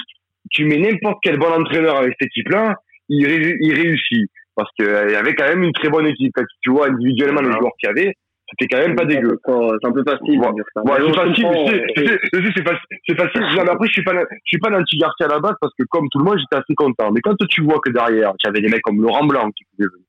tu 0.51 0.65
mets 0.67 0.77
n'importe 0.79 1.19
quel 1.23 1.39
bon 1.39 1.51
entraîneur 1.51 1.97
avec 1.97 2.15
cette 2.21 2.29
équipe-là, 2.29 2.75
il, 3.09 3.27
ré- 3.27 3.57
il 3.61 3.75
réussit. 3.75 4.31
Parce 4.55 4.71
qu'il 4.77 4.85
y 4.87 5.15
avait 5.15 5.35
quand 5.35 5.49
même 5.49 5.63
une 5.63 5.73
très 5.73 5.89
bonne 5.89 6.07
équipe. 6.07 6.31
Quand 6.35 6.45
tu 6.61 6.71
vois 6.71 6.89
individuellement 6.89 7.41
les 7.41 7.49
Ah. 7.55 7.59
joueurs 7.59 7.73
qu'il 7.81 7.89
y 7.89 7.91
avait, 7.91 8.13
c'était 8.59 8.75
quand 8.75 8.87
même 8.87 8.97
pas 8.97 9.05
dégueu. 9.05 9.39
C'est 9.45 9.87
un 9.87 9.93
peu 9.93 10.05
facile 10.05 10.41
c'est 10.41 11.15
facile, 11.15 11.47
euh, 11.47 12.51
c'est 12.55 12.63
facile, 12.63 12.99
c'est 13.07 13.17
facile. 13.17 13.41
Non, 13.57 13.65
mais 13.65 13.71
après, 13.71 13.87
je 13.89 13.93
suis 13.93 14.05
pas, 14.05 14.13
je 14.13 14.37
suis 14.45 14.59
pas 14.59 14.71
l'anti-Garcia 14.71 15.27
à 15.27 15.29
la 15.29 15.41
base 15.41 15.55
parce 15.61 15.73
que 15.79 15.85
comme 15.89 16.09
tout 16.11 16.19
le 16.19 16.25
monde, 16.25 16.39
j'étais 16.39 16.63
assez 16.63 16.75
content. 16.75 17.11
Mais 17.13 17.21
quand 17.21 17.35
tu 17.49 17.63
vois 17.63 17.81
que 17.85 17.91
derrière, 17.91 18.33
tu 18.39 18.49
avais 18.49 18.61
des 18.61 18.69
mecs 18.69 18.83
comme 18.83 19.01
Laurent 19.03 19.25
Blanc 19.25 19.51
qui 19.57 19.65
pouvaient 19.65 19.89
venir. 19.89 20.07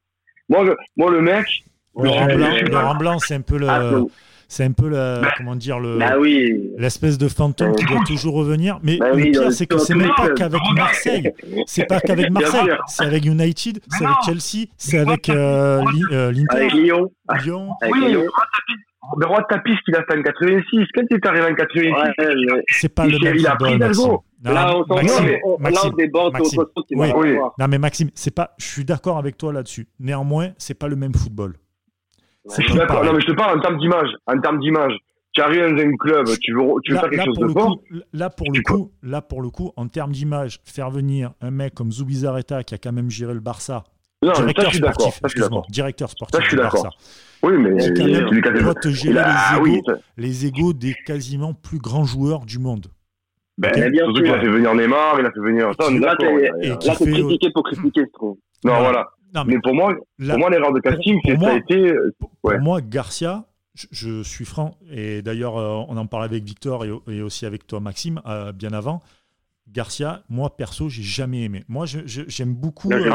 Moi, 0.49 0.63
le, 0.63 0.77
moi, 0.97 1.11
le 1.11 1.21
mec, 1.21 1.45
Laurent 1.95 2.25
Blanc, 2.25 2.49
Laurent 2.69 2.95
Blanc, 2.95 3.19
c'est 3.19 3.35
un 3.35 3.41
peu 3.41 3.57
le, 3.57 3.67
Ah, 3.69 3.91
c'est 4.53 4.65
un 4.65 4.71
peu 4.71 4.87
le, 4.87 5.21
comment 5.35 5.55
dire 5.55 5.79
le, 5.79 5.97
Bah 5.97 6.13
oui. 6.19 6.69
l'espèce 6.77 7.17
de 7.17 7.27
fantôme 7.27 7.75
qui 7.75 7.85
doit 7.85 8.03
toujours 8.05 8.35
revenir. 8.35 8.79
Mais 8.83 8.97
Bah 8.97 9.09
le 9.09 9.15
oui, 9.15 9.31
pire, 9.31 9.51
c'est 9.51 9.65
que 9.65 9.79
c'est 9.79 9.95
même 9.95 10.11
pas 10.15 10.29
qu'avec 10.29 10.61
Marseille. 10.75 11.31
C'est 11.65 11.85
pas 11.85 11.99
qu'avec 11.99 12.29
Marseille. 12.29 12.69
C'est 12.85 13.03
avec 13.03 13.25
United, 13.25 13.79
c'est 13.89 14.05
avec 14.05 14.17
Chelsea, 14.23 14.67
c'est 14.77 14.99
avec 14.99 15.27
euh, 15.29 15.81
euh, 16.11 16.31
l'Inter, 16.31 16.55
Avec 16.55 16.73
Lyon. 16.73 17.11
Lyon. 17.43 17.69
Avec 17.81 17.95
oui, 17.95 18.07
Lyon. 18.09 18.25
le 19.17 19.25
roi 19.25 19.39
de 19.41 19.45
tapis 19.49 19.71
qu'il 19.85 19.95
a 19.95 20.03
fait 20.03 20.19
en 20.19 20.21
86, 20.21 20.85
quand 20.93 21.01
il 21.09 21.15
est 21.15 21.25
arrivé 21.25 21.45
en 21.45 21.55
86, 21.55 21.89
Ouais, 21.91 22.63
C'est 22.69 22.89
pas 22.93 23.07
le 23.07 23.17
même 23.17 23.35
il 23.35 23.47
a 23.47 23.55
pris. 23.55 23.79
Non, 23.79 24.21
Là, 24.43 24.75
on 24.77 24.95
Maxime, 24.95 25.89
là, 25.89 25.95
déborde 25.97 26.33
Maxime. 26.33 26.63
Oui. 26.91 27.07
Non 27.57 27.67
mais 27.67 27.79
Maxime, 27.79 28.09
c'est 28.13 28.35
pas. 28.35 28.53
Je 28.59 28.65
suis 28.65 28.85
d'accord 28.85 29.17
avec 29.17 29.35
toi 29.35 29.51
là-dessus. 29.51 29.87
Néanmoins, 29.99 30.49
c'est 30.59 30.73
pas 30.77 30.87
le 30.89 30.95
même 30.95 31.15
football. 31.15 31.55
C'est 31.55 31.61
je 32.13 32.19
suis 32.19 32.21
plus 32.23 32.32
d'accord. 32.75 33.03
Non, 33.03 33.13
mais 33.13 33.21
je 33.21 33.27
te 33.27 33.31
parle 33.33 33.57
en 33.57 33.61
termes 33.61 33.77
d'image. 33.79 34.09
En 34.27 34.39
termes 34.39 34.59
d'image. 34.59 34.93
Tu 35.33 35.41
arrives 35.41 35.61
dans 35.61 35.81
un 35.81 35.95
club, 35.97 36.27
tu 36.41 36.53
veux, 36.53 36.61
tu 36.83 36.91
veux 36.91 36.95
Là, 36.95 37.01
faire 37.01 37.09
quelque 37.09 37.17
là, 37.17 37.25
chose 37.25 37.35
pour 37.35 37.43
de 37.43 37.47
le 37.47 37.53
fort. 37.53 37.77
coup, 37.79 37.83
là 38.13 38.29
pour 38.29 38.51
le 38.51 38.61
coup, 38.61 38.91
là 39.01 39.21
pour 39.23 39.41
le 39.41 39.49
coup, 39.49 39.71
en 39.77 39.87
termes 39.87 40.11
d'image, 40.11 40.59
faire 40.63 40.91
venir 40.91 41.31
un 41.41 41.49
mec 41.49 41.73
comme 41.73 41.91
Zubizarreta 41.91 42.63
qui 42.63 42.75
a 42.75 42.77
quand 42.77 42.91
même 42.91 43.09
géré 43.09 43.33
le 43.33 43.39
Barça, 43.39 43.83
Non, 44.21 44.35
ça, 44.35 44.41
directeur 44.41 44.65
je 44.65 44.69
suis 44.73 44.79
d'accord. 44.81 44.93
sportif, 45.01 45.13
Ça, 45.15 45.19
je 45.23 45.29
suis 45.29 45.39
excuse-moi, 45.39 45.61
d'accord. 45.61 45.71
directeur 45.71 46.09
Ça, 46.09 46.11
sportif 46.13 46.39
je 46.43 46.47
suis 46.49 46.55
du 46.57 46.61
d'accord. 46.61 46.83
Barça, 46.83 46.97
Oui, 47.41 47.53
mais 47.57 47.77
qui 47.77 47.93
quand 47.93 48.05
il 48.55 48.63
même 48.63 48.73
te 48.75 48.89
gérer 48.89 49.13
il 49.13 49.17
a- 49.17 49.23
ah 49.25 49.55
les 49.55 49.61
oui, 49.63 49.75
égos, 49.77 49.83
ça- 49.91 49.97
les 50.17 50.45
égos 50.45 50.73
des 50.73 50.93
quasiment 51.03 51.53
plus 51.55 51.79
grands 51.79 52.05
joueurs 52.05 52.45
du 52.45 52.59
monde. 52.59 52.85
ben, 53.57 53.71
Mais 53.75 53.89
bien 53.89 54.03
surtout 54.03 54.17
sûr. 54.17 54.25
qu'il 54.25 54.33
a 54.35 54.39
fait 54.39 54.49
venir 54.49 54.75
Neymar, 54.75 55.19
il 55.19 55.25
a 55.25 55.31
fait 55.31 55.39
venir 55.39 55.71
ça, 55.79 55.87
on 55.89 55.95
est 55.95 55.99
Là, 55.99 56.15
t'es- 56.19 56.25
il 56.31 56.51
il 56.61 56.65
Et 56.65 56.69
Là, 56.69 56.93
fait- 56.93 57.11
critiquer 57.11 57.49
pour 57.51 57.63
critiquer, 57.63 58.01
je 58.05 58.11
trouve. 58.13 58.37
Non, 58.63 58.73
Voilà. 58.73 58.81
voilà. 58.83 59.07
Non, 59.33 59.43
mais 59.45 59.55
Mais 59.55 59.61
pour 59.61 59.73
moi, 59.73 59.93
pour 60.19 60.37
moi, 60.39 60.49
l'erreur 60.49 60.73
de 60.73 60.79
casting, 60.79 61.19
pour 61.21 61.31
c'est 61.31 61.37
moi- 61.37 61.49
ça 61.49 61.55
a 61.55 61.57
été. 61.57 61.93
Pour 62.19 62.31
Ouais. 62.43 62.59
moi, 62.59 62.81
Garcia, 62.81 63.45
je, 63.73 63.87
je 63.91 64.23
suis 64.23 64.45
franc, 64.45 64.77
et 64.91 65.21
d'ailleurs, 65.21 65.57
euh, 65.57 65.83
on 65.87 65.97
en 65.97 66.05
parlait 66.05 66.25
avec 66.25 66.43
Victor 66.43 66.85
et, 66.85 66.91
et 67.07 67.21
aussi 67.21 67.45
avec 67.45 67.65
toi, 67.65 67.79
Maxime, 67.79 68.21
euh, 68.27 68.51
bien 68.51 68.73
avant. 68.73 69.01
Garcia, 69.71 70.23
moi 70.29 70.55
perso, 70.57 70.89
j'ai 70.89 71.03
jamais 71.03 71.43
aimé. 71.43 71.63
Moi, 71.69 71.85
j'aime 71.87 72.53
beaucoup. 72.53 72.91
euh. 72.91 73.09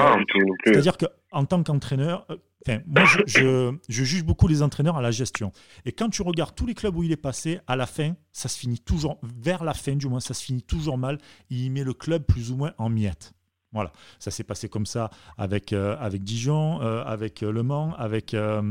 C'est-à-dire 0.65 0.97
qu'en 0.97 1.45
tant 1.45 1.63
qu'entraîneur, 1.63 2.27
euh, 2.31 2.37
enfin, 2.67 2.81
moi, 2.87 3.05
je, 3.05 3.19
je- 3.27 3.73
je 3.89 4.05
juge 4.05 4.25
beaucoup 4.25 4.49
les 4.49 4.63
entraîneurs 4.63 4.97
à 4.97 5.03
la 5.03 5.11
gestion. 5.11 5.53
Et 5.85 5.93
quand 5.93 6.09
tu 6.09 6.23
regardes 6.23 6.55
tous 6.55 6.65
les 6.67 6.73
clubs 6.75 6.97
où 6.97 7.03
il 7.03 7.13
est 7.13 7.17
passé, 7.17 7.61
à 7.67 7.77
la 7.77 7.85
fin, 7.87 8.15
ça 8.33 8.49
se 8.49 8.59
finit 8.59 8.81
toujours, 8.81 9.21
vers 9.23 9.63
la 9.63 9.75
fin 9.75 9.95
du 9.95 10.09
moins, 10.09 10.21
ça 10.21 10.33
se 10.33 10.43
finit 10.43 10.63
toujours 10.63 10.97
mal. 10.97 11.19
Il 11.51 11.71
met 11.71 11.85
le 11.85 11.93
club 11.93 12.23
plus 12.25 12.51
ou 12.51 12.57
moins 12.57 12.73
en 12.79 12.89
miettes. 12.89 13.35
Voilà, 13.73 13.93
ça 14.19 14.31
s'est 14.31 14.45
passé 14.45 14.71
comme 14.71 14.87
ça 14.87 15.11
avec, 15.37 15.75
euh, 15.75 15.95
avec 16.01 16.25
Dijon, 16.25 16.81
euh, 16.81 17.03
avec 17.05 17.43
euh, 17.43 17.53
Le 17.53 17.63
Mans, 17.63 17.93
avec 17.99 18.33
euh, 18.33 18.63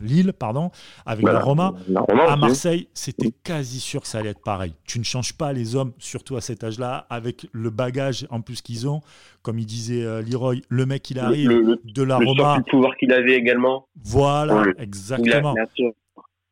Lille, 0.00 0.32
pardon, 0.32 0.70
avec 1.06 1.22
Voilà. 1.22 1.38
la 1.40 1.44
Roma. 1.44 1.74
La 1.88 2.00
Roma 2.02 2.24
À. 2.30 2.36
Marseille, 2.36 2.88
c'était 2.94 3.32
quasi 3.32 3.80
sûr 3.80 4.00
que 4.02 4.06
ça 4.06 4.18
allait 4.18 4.28
être 4.30 4.42
pareil. 4.44 4.74
Tu 4.84 5.00
ne 5.00 5.04
changes 5.04 5.32
pas 5.32 5.52
les 5.52 5.74
hommes, 5.74 5.92
surtout 5.98 6.36
à 6.36 6.40
cet 6.40 6.62
âge-là, 6.62 7.06
avec 7.10 7.48
le 7.50 7.70
bagage 7.70 8.26
en 8.30 8.40
plus 8.42 8.62
qu'ils 8.62 8.86
ont. 8.88 9.00
Comme 9.42 9.58
il 9.58 9.66
disait 9.66 10.22
Leroy, 10.22 10.56
le 10.68 10.86
mec 10.86 11.10
il 11.10 11.18
arrive 11.18 11.48
le, 11.48 11.62
le, 11.62 11.80
de 11.84 12.02
la 12.04 12.20
le 12.20 12.26
Roma. 12.26 12.58
de 12.58 12.64
pouvoir 12.70 12.96
qu'il 12.96 13.12
avait 13.12 13.34
également. 13.34 13.88
Voilà, 14.04 14.62
exactement. 14.78 15.54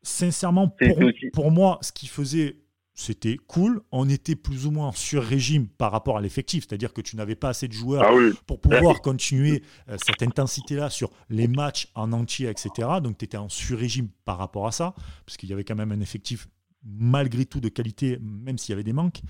Sincèrement, 0.03 0.66
pour, 0.68 0.99
aussi- 1.05 1.30
pour 1.32 1.51
moi, 1.53 1.78
ce 1.82 1.93
qu'il 1.93 2.09
faisait, 2.09 2.57
c'était 3.01 3.36
cool. 3.46 3.80
On 3.92 4.09
était 4.09 4.36
plus 4.36 4.66
ou 4.66 4.70
moins 4.70 4.88
en 4.88 4.92
sur-régime 4.92 5.66
par 5.68 5.90
rapport 5.90 6.18
à 6.18 6.20
l'effectif. 6.20 6.66
C'est-à-dire 6.68 6.92
que 6.92 7.01
tu 7.01 7.16
n'avais 7.16 7.34
pas 7.34 7.48
assez 7.48 7.66
de 7.66 7.72
joueurs 7.72 8.05
Ah 8.07 8.14
oui. 8.14 8.32
pour 8.46 8.61
pouvoir 8.61 9.01
continuer 9.01 9.62
euh, 9.88 9.96
cette 10.05 10.22
intensité-là 10.22 10.90
sur 10.90 11.11
les 11.30 11.48
matchs 11.48 11.88
en 11.94 12.12
entier, 12.12 12.48
etc. 12.48 12.88
Donc 13.03 13.18
tu 13.18 13.24
étais 13.24 13.38
en 13.38 13.48
sur-régime 13.48 14.09
par 14.24 14.38
rapport 14.38 14.66
à 14.66 14.72
ça, 14.72 14.94
parce 15.24 15.36
qu'il 15.36 15.48
y 15.48 15.53
avait 15.53 15.64
quand 15.64 15.76
même 15.76 15.92
un 15.92 16.01
effectif 16.01 16.46
malgré 16.84 17.46
tout 17.46 17.61
de 17.61 17.68
qualité, 17.68 18.18
même 18.20 18.59
s'il 18.59 18.72
y 18.72 18.74
avait 18.74 18.84
des 18.84 18.92
manques. 18.92 19.22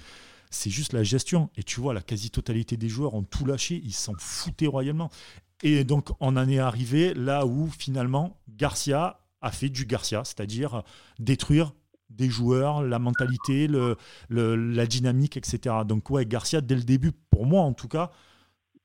C'est 0.50 0.70
juste 0.70 0.92
la 0.92 1.04
gestion. 1.04 1.50
Et 1.56 1.62
tu 1.62 1.80
vois, 1.80 1.94
la 1.94 2.02
quasi-totalité 2.02 2.76
des 2.76 2.88
joueurs 2.88 3.14
ont 3.14 3.22
tout 3.22 3.44
lâché, 3.46 3.80
ils 3.84 3.92
s'en 3.94 4.14
foutaient 4.18 4.66
royalement. 4.66 5.10
Et 5.62 5.84
donc 5.84 6.10
on 6.20 6.36
en 6.36 6.48
est 6.48 6.58
arrivé 6.58 7.14
là 7.14 7.46
où 7.46 7.68
finalement 7.68 8.40
Garcia 8.48 9.20
a 9.42 9.52
fait 9.52 9.68
du 9.68 9.86
Garcia, 9.86 10.22
c'est-à-dire 10.24 10.82
détruire 11.18 11.72
des 12.10 12.28
joueurs, 12.28 12.82
la 12.82 12.98
mentalité, 12.98 13.66
le, 13.66 13.96
le- 14.28 14.56
la 14.56 14.86
dynamique, 14.86 15.36
etc. 15.36 15.76
Donc 15.86 16.10
ouais, 16.10 16.26
Garcia, 16.26 16.60
dès 16.60 16.74
le 16.74 16.82
début, 16.82 17.12
pour 17.30 17.46
moi 17.46 17.62
en 17.62 17.72
tout 17.72 17.88
cas, 17.88 18.10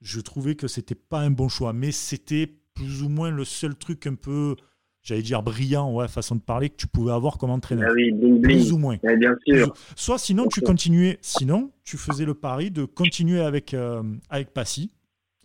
je 0.01 0.19
trouvais 0.21 0.55
que 0.55 0.67
c'était 0.67 0.95
pas 0.95 1.19
un 1.19 1.31
bon 1.31 1.49
choix, 1.49 1.73
mais 1.73 1.91
c'était 1.91 2.47
plus 2.73 3.01
ou 3.03 3.09
moins 3.09 3.31
le 3.31 3.43
seul 3.45 3.75
truc 3.75 4.05
un 4.05 4.15
peu, 4.15 4.55
j'allais 5.01 5.21
dire 5.23 5.41
brillant, 5.41 5.91
ouais, 5.93 6.07
façon 6.07 6.35
de 6.35 6.41
parler, 6.41 6.69
que 6.69 6.75
tu 6.75 6.87
pouvais 6.87 7.13
avoir 7.13 7.37
comme 7.37 7.49
entraîneur. 7.49 7.87
Ah 7.89 7.93
oui, 7.95 8.11
bling 8.11 8.41
Plus 8.41 8.71
ou 8.73 8.77
moins. 8.77 8.97
Bien 9.01 9.35
sûr. 9.47 9.73
Soit 9.95 10.17
sinon 10.19 10.47
tu 10.47 10.59
sûr. 10.59 10.67
continuais, 10.67 11.17
sinon 11.21 11.71
tu 11.83 11.97
faisais 11.97 12.25
le 12.25 12.33
pari 12.33 12.69
de 12.71 12.85
continuer 12.85 13.39
avec, 13.41 13.73
euh, 13.73 14.03
avec 14.29 14.53
Passy, 14.53 14.91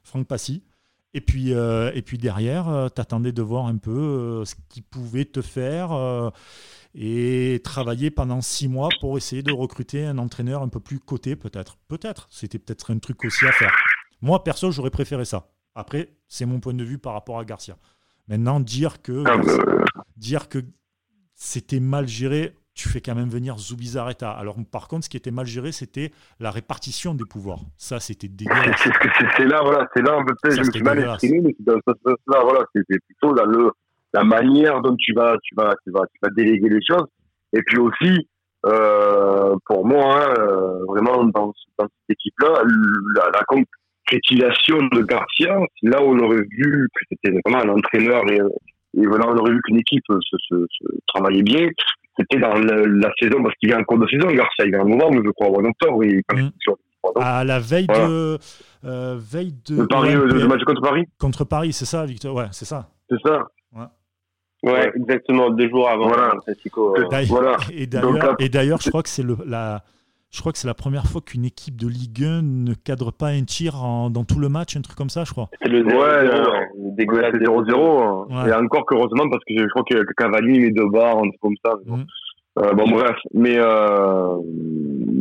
Franck 0.02 0.26
Passy, 0.26 0.62
et 1.14 1.20
puis, 1.20 1.52
euh, 1.54 1.90
et 1.94 2.02
puis 2.02 2.18
derrière, 2.18 2.88
tu 2.94 3.00
attendais 3.00 3.32
de 3.32 3.42
voir 3.42 3.66
un 3.66 3.78
peu 3.78 3.90
euh, 3.90 4.44
ce 4.44 4.54
qu'il 4.68 4.82
pouvait 4.82 5.24
te 5.24 5.42
faire 5.42 5.92
euh, 5.92 6.30
et 6.94 7.60
travailler 7.62 8.10
pendant 8.10 8.40
six 8.40 8.68
mois 8.68 8.88
pour 9.00 9.16
essayer 9.16 9.42
de 9.42 9.52
recruter 9.52 10.04
un 10.04 10.18
entraîneur 10.18 10.62
un 10.62 10.68
peu 10.68 10.80
plus 10.80 10.98
coté 10.98 11.36
peut-être. 11.36 11.76
Peut-être, 11.88 12.26
c'était 12.30 12.58
peut-être 12.58 12.92
un 12.92 12.98
truc 12.98 13.24
aussi 13.24 13.46
à 13.46 13.52
faire. 13.52 13.72
Moi, 14.22 14.42
perso, 14.44 14.70
j'aurais 14.70 14.90
préféré 14.90 15.24
ça. 15.24 15.48
Après, 15.74 16.10
c'est 16.28 16.46
mon 16.46 16.60
point 16.60 16.74
de 16.74 16.84
vue 16.84 16.98
par 16.98 17.12
rapport 17.14 17.38
à 17.38 17.44
Garcia. 17.44 17.76
Maintenant, 18.28 18.60
dire 18.60 19.02
que, 19.02 19.24
Ah, 19.26 19.38
bah, 19.38 19.84
dire 20.16 20.48
que 20.48 20.58
c'était 21.34 21.80
mal 21.80 22.06
géré, 22.06 22.54
tu 22.74 22.88
fais 22.88 23.00
quand 23.00 23.14
même 23.14 23.28
venir 23.28 23.58
Zubizarreta. 23.58 24.30
Alors, 24.30 24.56
par 24.70 24.88
contre, 24.88 25.04
ce 25.04 25.10
qui 25.10 25.16
était 25.16 25.30
mal 25.30 25.46
géré, 25.46 25.72
c'était 25.72 26.12
la 26.38 26.50
répartition 26.50 27.14
des 27.14 27.24
pouvoirs. 27.24 27.60
Ça, 27.76 27.98
c'était 28.00 28.28
dégueulasse. 28.28 28.80
C'est 29.36 29.44
là, 29.46 29.60
voilà, 29.62 29.88
c'est 29.94 30.02
là 30.02 30.16
un 30.16 30.24
peu 30.24 30.34
peut-être, 30.42 30.56
je 30.56 30.66
me 30.66 30.70
suis 30.70 30.82
mal 30.82 30.98
exprimé, 30.98 31.40
mais 31.40 31.54
c'est 31.56 31.64
dans 31.64 31.80
ce 31.86 31.92
sens-là, 32.04 32.40
voilà, 32.42 32.64
c'était 32.74 32.98
plutôt 33.06 33.34
dans 33.34 33.44
le, 33.46 33.70
la 34.12 34.24
manière 34.24 34.80
dont 34.80 34.96
tu 34.96 35.12
vas, 35.12 35.36
tu 35.42 35.54
vas, 35.54 35.74
tu 35.84 35.90
vas, 35.92 36.02
tu 36.12 36.18
vas 36.22 36.30
déléguer 36.30 36.68
les 36.68 36.80
choses. 36.86 37.06
Et 37.52 37.62
puis 37.62 37.78
aussi, 37.78 38.28
euh, 38.66 39.56
pour 39.66 39.86
moi, 39.86 40.22
hein, 40.22 40.34
euh, 40.38 40.84
vraiment 40.86 41.24
dans, 41.24 41.52
dans 41.78 41.86
cette 41.86 42.10
équipe-là, 42.10 42.62
la, 43.16 43.30
la 43.32 43.44
concrétisation 43.46 44.78
de 44.92 45.02
Garcia, 45.02 45.58
là 45.82 46.02
où 46.02 46.14
on 46.14 46.18
aurait 46.18 46.42
vu 46.50 46.88
que 46.94 47.04
c'était 47.10 47.36
vraiment 47.44 47.64
un 47.64 47.76
entraîneur 47.76 48.22
et, 48.30 48.40
et 49.00 49.06
voilà, 49.06 49.28
on 49.28 49.36
aurait 49.36 49.52
vu 49.52 49.60
qu'une 49.62 49.78
équipe 49.78 50.02
se, 50.08 50.36
se, 50.48 50.66
se, 50.68 50.84
travaillait 51.06 51.42
bien 51.42 51.68
c'était 52.18 52.40
dans 52.40 52.54
la 52.54 53.10
saison, 53.20 53.42
parce 53.42 53.54
qu'il 53.56 53.68
vient 53.68 53.78
en 53.78 53.84
cours 53.84 53.98
de 53.98 54.06
saison, 54.08 54.26
Garcia, 54.28 54.64
il 54.64 54.70
vient 54.70 54.80
en 54.80 54.88
novembre, 54.88 55.22
je 55.24 55.30
crois, 55.30 55.48
ou 55.48 55.60
en 55.60 55.64
octobre. 55.64 56.04
Il, 56.04 56.18
mmh. 56.32 56.50
À 57.16 57.44
la 57.44 57.58
veille 57.58 57.86
voilà. 57.88 58.08
de. 58.08 58.38
Euh, 58.84 59.16
veille 59.18 59.54
de. 59.68 59.84
Paris, 59.86 60.14
le, 60.14 60.46
match 60.46 60.62
contre 60.64 60.82
Paris 60.82 61.06
Contre 61.18 61.44
Paris, 61.44 61.72
c'est 61.72 61.86
ça, 61.86 62.04
Victor? 62.04 62.34
Ouais, 62.34 62.48
c'est 62.52 62.64
ça. 62.64 62.88
C'est 63.08 63.18
ça. 63.24 63.46
Ouais. 64.62 64.72
Ouais, 64.72 64.92
exactement, 64.94 65.50
deux 65.50 65.68
jours 65.68 65.88
avant 65.88 66.08
voilà. 66.08 66.34
le 66.34 66.40
Classico. 66.40 66.96
Euh... 66.96 67.06
Voilà. 67.26 67.56
Et 67.70 67.86
d'ailleurs, 67.86 68.80
je 68.80 68.90
crois 68.90 69.02
que 69.02 69.08
c'est 69.08 69.24
la, 69.46 69.82
je 70.30 70.40
crois 70.40 70.52
que 70.52 70.58
c'est 70.58 70.68
la 70.68 70.74
première 70.74 71.06
fois 71.06 71.20
qu'une 71.20 71.44
équipe 71.44 71.76
de 71.76 71.88
Ligue 71.88 72.22
1 72.24 72.42
ne 72.42 72.74
cadre 72.74 73.10
pas 73.10 73.28
un 73.28 73.42
tir 73.42 73.82
en, 73.82 74.10
dans 74.10 74.24
tout 74.24 74.38
le 74.38 74.48
match, 74.48 74.76
un 74.76 74.80
truc 74.80 74.96
comme 74.96 75.10
ça, 75.10 75.24
je 75.24 75.32
crois. 75.32 75.48
C'est 75.60 75.68
le 75.68 75.82
0-0. 75.82 75.86
Ouais, 75.86 75.96
ouais, 75.96 77.06
ouais, 77.06 77.30
c'est 77.32 77.38
0-0. 77.38 78.26
Ouais. 78.28 78.50
Et 78.50 78.52
encore 78.52 78.84
heureusement, 78.92 79.28
parce 79.28 79.42
que 79.44 79.56
je 79.56 79.66
crois 79.68 79.82
que 79.82 80.04
Cavani 80.16 80.60
met 80.60 80.70
deux 80.70 80.88
barres, 80.88 81.18
un 81.18 81.28
truc 81.28 81.40
comme 81.40 81.56
ça. 81.64 81.72
Mmh. 81.84 82.04
Euh, 82.58 82.72
bon 82.72 82.88
bref, 82.90 83.16
mais 83.32 83.56
euh, 83.56 84.36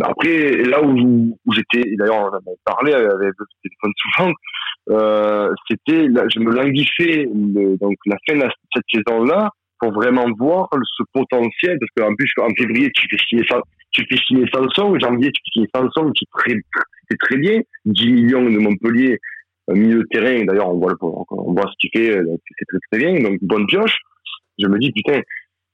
après 0.02 0.64
là 0.64 0.82
où, 0.82 1.38
où 1.46 1.54
j'étais, 1.54 1.96
d'ailleurs 1.96 2.16
on 2.16 2.26
en 2.26 2.34
avait 2.34 2.58
parlé 2.66 2.92
avec 2.92 3.34
le 3.38 3.46
téléphone 3.62 3.94
souvent, 3.96 4.32
euh, 4.90 5.54
c'était, 5.70 6.08
je 6.08 6.40
me 6.40 6.52
languissais 6.52 7.28
donc 7.80 7.96
la 8.06 8.18
fin 8.28 8.38
de 8.38 8.48
cette 8.74 8.84
saison-là 8.94 9.50
pour 9.80 9.94
vraiment 9.94 10.26
voir 10.38 10.68
ce 10.98 11.04
potentiel, 11.14 11.78
parce 11.80 12.10
qu'en 12.10 12.16
plus 12.16 12.32
en 12.42 12.50
février 12.58 12.90
tu 12.94 13.08
fais 13.10 13.18
signer 13.30 13.46
tu 13.92 14.06
fais 14.10 14.18
signer 14.28 14.46
Sanson, 14.54 14.94
en 14.96 15.00
janvier 15.00 15.32
tu 15.32 15.42
fais 15.46 15.52
signer 15.54 15.70
Sanson 15.74 16.12
qui 16.12 16.26
très, 16.32 16.56
c'est 17.10 17.18
très 17.18 17.38
bien, 17.38 17.62
10 17.86 18.12
millions 18.12 18.44
de 18.44 18.58
Montpellier, 18.58 19.20
milieu 19.70 20.00
de 20.00 20.08
terrain, 20.12 20.44
d'ailleurs 20.46 20.70
on 20.70 20.80
voit 20.80 20.92
le, 20.92 20.98
on 21.02 21.54
voit 21.54 21.70
ce 21.72 21.76
qu'il 21.80 21.92
fait, 21.94 22.14
c'est 22.14 22.66
très 22.68 22.80
très 22.92 23.00
bien, 23.00 23.22
donc 23.22 23.40
bonne 23.42 23.68
pioche. 23.68 23.98
Je 24.58 24.68
me 24.68 24.78
dis 24.80 24.92
putain 24.92 25.22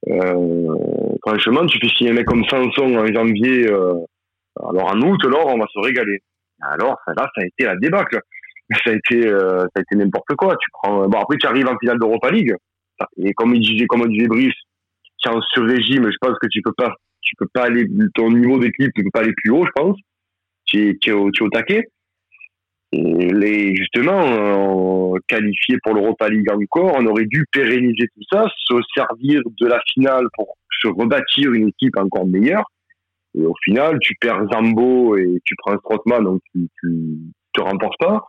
euh, 0.09 1.15
franchement, 1.25 1.65
tu 1.65 1.79
fais 1.79 1.89
signer 1.95 2.11
un 2.11 2.13
mec 2.13 2.25
comme 2.25 2.45
Sanson 2.45 2.95
en 2.95 3.05
janvier, 3.07 3.67
euh, 3.67 3.95
alors 4.69 4.91
en 4.91 5.01
août, 5.01 5.19
alors 5.25 5.47
on 5.47 5.57
va 5.57 5.65
se 5.73 5.79
régaler. 5.79 6.19
Alors 6.61 6.97
là, 7.07 7.29
ça 7.35 7.41
a 7.41 7.45
été 7.45 7.65
la 7.65 7.75
débâcle. 7.75 8.19
Ça 8.83 8.91
a 8.91 8.93
été, 8.93 9.27
euh, 9.27 9.61
ça 9.61 9.77
a 9.77 9.81
été 9.81 9.95
n'importe 9.95 10.35
quoi. 10.37 10.55
Tu 10.55 10.67
prends, 10.73 11.07
bon 11.07 11.19
après 11.19 11.37
tu 11.37 11.45
arrives 11.45 11.67
en 11.67 11.77
finale 11.77 11.99
d'Europa 11.99 12.31
League 12.31 12.55
et 13.17 13.33
comme 13.33 13.55
il 13.55 13.61
disait, 13.61 13.85
comme 13.87 14.07
disait 14.07 14.27
Brice, 14.27 14.53
tu 15.19 15.29
es 15.29 15.31
en 15.31 15.41
sur-régime. 15.41 16.09
Je 16.11 16.17
pense 16.19 16.37
que 16.41 16.47
tu 16.49 16.61
peux 16.61 16.73
pas, 16.73 16.95
tu 17.21 17.35
peux 17.37 17.47
pas 17.53 17.65
aller, 17.65 17.87
ton 18.13 18.31
niveau 18.31 18.59
d'équipe, 18.59 18.91
tu 18.95 19.03
peux 19.03 19.11
pas 19.11 19.21
aller 19.21 19.33
plus 19.33 19.51
haut, 19.51 19.65
je 19.65 19.71
pense. 19.75 19.97
Tu 20.65 20.89
es, 20.89 20.97
tu 20.99 21.09
es, 21.11 21.13
au, 21.13 21.31
taquet. 21.49 21.87
Et 22.91 23.33
les, 23.33 23.75
justement, 23.75 25.13
euh, 25.13 25.19
qualifié 25.27 25.77
pour 25.83 25.93
l'Europa 25.93 26.29
League 26.29 26.49
encore, 26.51 26.93
on 26.95 27.05
aurait 27.07 27.25
dû 27.25 27.45
pérenniser 27.51 28.07
tout 28.15 28.23
ça, 28.31 28.45
se 28.55 28.75
servir 28.95 29.41
de 29.45 29.67
la 29.67 29.79
finale 29.93 30.25
pour 30.33 30.57
se 30.81 30.87
rebâtir 30.87 31.51
une 31.51 31.69
équipe 31.69 31.97
encore 31.97 32.25
meilleure. 32.25 32.65
Et 33.37 33.41
au 33.41 33.53
final, 33.65 33.97
tu 33.99 34.15
perds 34.15 34.47
Zambo 34.51 35.17
et 35.17 35.41
tu 35.43 35.55
prends 35.57 35.77
Strootman, 35.79 36.23
donc 36.23 36.41
tu, 36.53 36.67
tu 36.79 37.17
te 37.53 37.61
remportes 37.61 37.99
pas. 37.99 38.25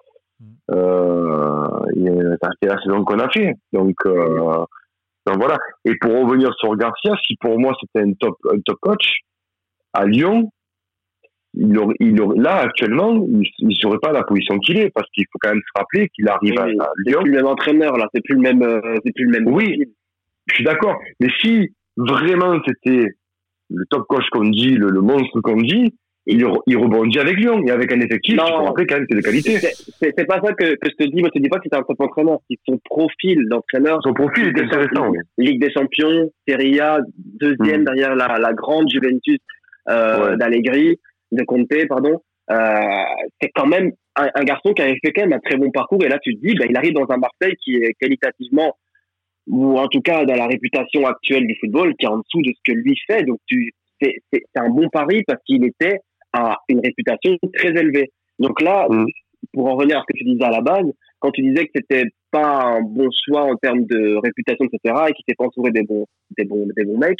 Euh, 0.71 1.67
c'est 2.61 2.69
la 2.69 2.81
saison 2.83 3.05
qu'on 3.05 3.19
a 3.19 3.29
fait. 3.31 3.55
Donc, 3.73 3.95
euh, 4.07 4.65
donc 5.27 5.37
voilà. 5.39 5.59
Et 5.85 5.95
pour 6.01 6.13
revenir 6.13 6.53
sur 6.59 6.77
Garcia, 6.77 7.15
si 7.27 7.37
pour 7.37 7.59
moi 7.59 7.75
c'était 7.81 8.07
un 8.07 8.13
top, 8.15 8.37
un 8.53 8.61
top 8.61 8.79
coach 8.81 9.21
à 9.93 10.07
Lyon, 10.07 10.51
il 11.55 11.79
aurait, 11.79 11.95
il 12.01 12.21
aurait, 12.21 12.39
là 12.39 12.57
actuellement, 12.57 13.27
il 13.29 13.67
ne 13.67 13.75
serait 13.75 13.99
pas 13.99 14.13
la 14.13 14.23
position 14.25 14.59
qu'il 14.59 14.79
est 14.79 14.91
parce 14.91 15.09
qu'il 15.13 15.25
faut 15.33 15.39
quand 15.41 15.51
même 15.51 15.63
se 15.63 15.79
rappeler 15.81 16.09
qu'il 16.11 16.29
arrive 16.29 16.53
oui, 16.53 16.77
à, 16.79 16.85
à 16.85 16.91
Lyon. 17.07 17.21
C'est 17.21 17.23
plus 17.23 17.31
le 17.31 17.37
même 17.37 17.47
entraîneur 17.47 17.97
là, 17.97 18.09
c'est 18.15 18.23
plus 18.23 18.35
le 18.35 18.43
même, 18.43 18.63
euh, 18.63 18.81
c'est 19.05 19.13
plus 19.15 19.25
le 19.25 19.31
même. 19.31 19.49
Oui, 19.49 19.65
profil. 19.65 19.87
je 20.47 20.55
suis 20.55 20.65
d'accord. 20.65 20.97
Mais 21.21 21.29
si 21.41 21.75
vraiment 21.97 22.59
c'était 22.67 23.07
le 23.71 23.85
top 23.89 24.07
coach 24.07 24.29
qu'on 24.31 24.49
dit, 24.49 24.75
le, 24.75 24.91
le 24.91 25.01
monstre 25.01 25.41
qu'on 25.41 25.57
dit, 25.57 25.95
il, 26.27 26.45
il, 26.67 26.77
rebondit 26.77 27.19
avec 27.21 27.37
Lyon 27.37 27.63
et 27.67 27.71
avec 27.71 27.93
un 27.93 28.01
effectif. 28.01 28.37
Non, 28.37 28.45
il 28.49 28.67
rappeler 28.67 28.87
quand 28.87 28.97
même 28.97 29.07
des 29.09 29.23
qualités. 29.23 29.59
C'est 29.59 30.27
pas 30.27 30.41
ça 30.41 30.53
que, 30.55 30.75
que, 30.75 30.89
je 30.91 31.05
te 31.05 31.05
dis. 31.05 31.21
Moi, 31.21 31.31
je 31.33 31.39
te 31.39 31.43
dis 31.43 31.49
pas 31.49 31.59
que 31.59 31.65
c'était 31.65 31.77
un 31.77 31.83
top 31.83 32.01
entraîneur. 32.01 32.39
C'est 32.51 32.59
son 32.69 32.79
profil 32.85 33.49
d'entraîneur. 33.49 34.01
Son 34.03 34.13
profil 34.13 34.49
est 34.49 34.61
intéressant. 34.61 35.09
Oui. 35.09 35.19
Ligue 35.39 35.61
des 35.61 35.71
Champions, 35.71 36.31
Serie 36.49 36.81
A, 36.81 36.99
deuxième 37.17 37.83
mmh. 37.83 37.85
derrière 37.85 38.17
la, 38.17 38.39
la 38.39 38.53
grande 38.53 38.91
Juventus 38.91 39.39
euh, 39.89 40.31
ouais. 40.31 40.37
d'Allegri 40.37 40.99
de 41.33 41.45
Conte, 41.45 41.87
pardon, 41.89 42.21
euh, 42.51 42.81
c'est 43.41 43.51
quand 43.55 43.67
même 43.67 43.93
un, 44.17 44.29
un, 44.35 44.45
garçon 44.45 44.73
qui 44.73 44.83
avait 44.83 44.99
fait 45.05 45.13
quand 45.13 45.23
même 45.23 45.33
un 45.33 45.41
très 45.41 45.57
bon 45.57 45.71
parcours. 45.71 46.03
Et 46.05 46.09
là, 46.09 46.19
tu 46.19 46.37
te 46.37 46.47
dis, 46.47 46.55
ben, 46.55 46.67
il 46.69 46.77
arrive 46.77 46.93
dans 46.93 47.07
un 47.09 47.19
Marseille 47.19 47.57
qui 47.63 47.77
est 47.77 47.95
qualitativement, 48.01 48.77
ou 49.47 49.79
en 49.79 49.89
tout 49.89 50.01
cas 50.01 50.25
dans 50.25 50.35
la 50.35 50.47
réputation 50.47 51.07
actuelle 51.07 51.47
du 51.47 51.57
football, 51.61 51.95
qui 51.99 52.07
est 52.07 52.09
en 52.09 52.19
dessous 52.19 52.43
de 52.43 52.53
ce 52.53 52.61
que 52.65 52.77
lui 52.77 52.99
fait. 53.07 53.25
Donc, 53.25 53.39
tu, 53.47 53.73
c'est, 54.01 54.15
c'est, 54.33 54.43
c'est 54.55 54.61
un 54.61 54.71
bon 54.71 54.89
pari 54.89 55.23
parce 55.27 55.43
qu'il 55.45 55.65
était 55.65 56.01
à 56.37 56.59
une 56.69 56.81
réputation 56.81 57.37
très 57.55 57.69
élevée. 57.71 58.11
Donc 58.39 58.61
là, 58.61 58.87
mmh. 58.89 59.07
pour 59.53 59.67
en 59.67 59.77
revenir 59.77 59.99
à 59.99 60.03
ce 60.03 60.13
que 60.13 60.19
tu 60.19 60.25
disais 60.25 60.45
à 60.45 60.51
la 60.51 60.61
base, 60.61 60.87
quand 61.19 61.31
tu 61.31 61.43
disais 61.43 61.67
que 61.67 61.73
c'était 61.75 62.05
pas 62.31 62.77
un 62.77 62.83
bon 62.83 63.09
choix 63.25 63.43
en 63.43 63.57
termes 63.57 63.85
de 63.87 64.17
réputation, 64.23 64.67
etc., 64.67 64.95
et 65.09 65.13
qu'il 65.13 65.25
s'est 65.29 65.35
pas 65.37 65.47
entouré 65.47 65.71
des 65.71 65.83
bons, 65.83 66.07
des 66.37 66.45
bons, 66.45 66.67
des 66.77 66.85
bons 66.85 66.99
mecs, 66.99 67.19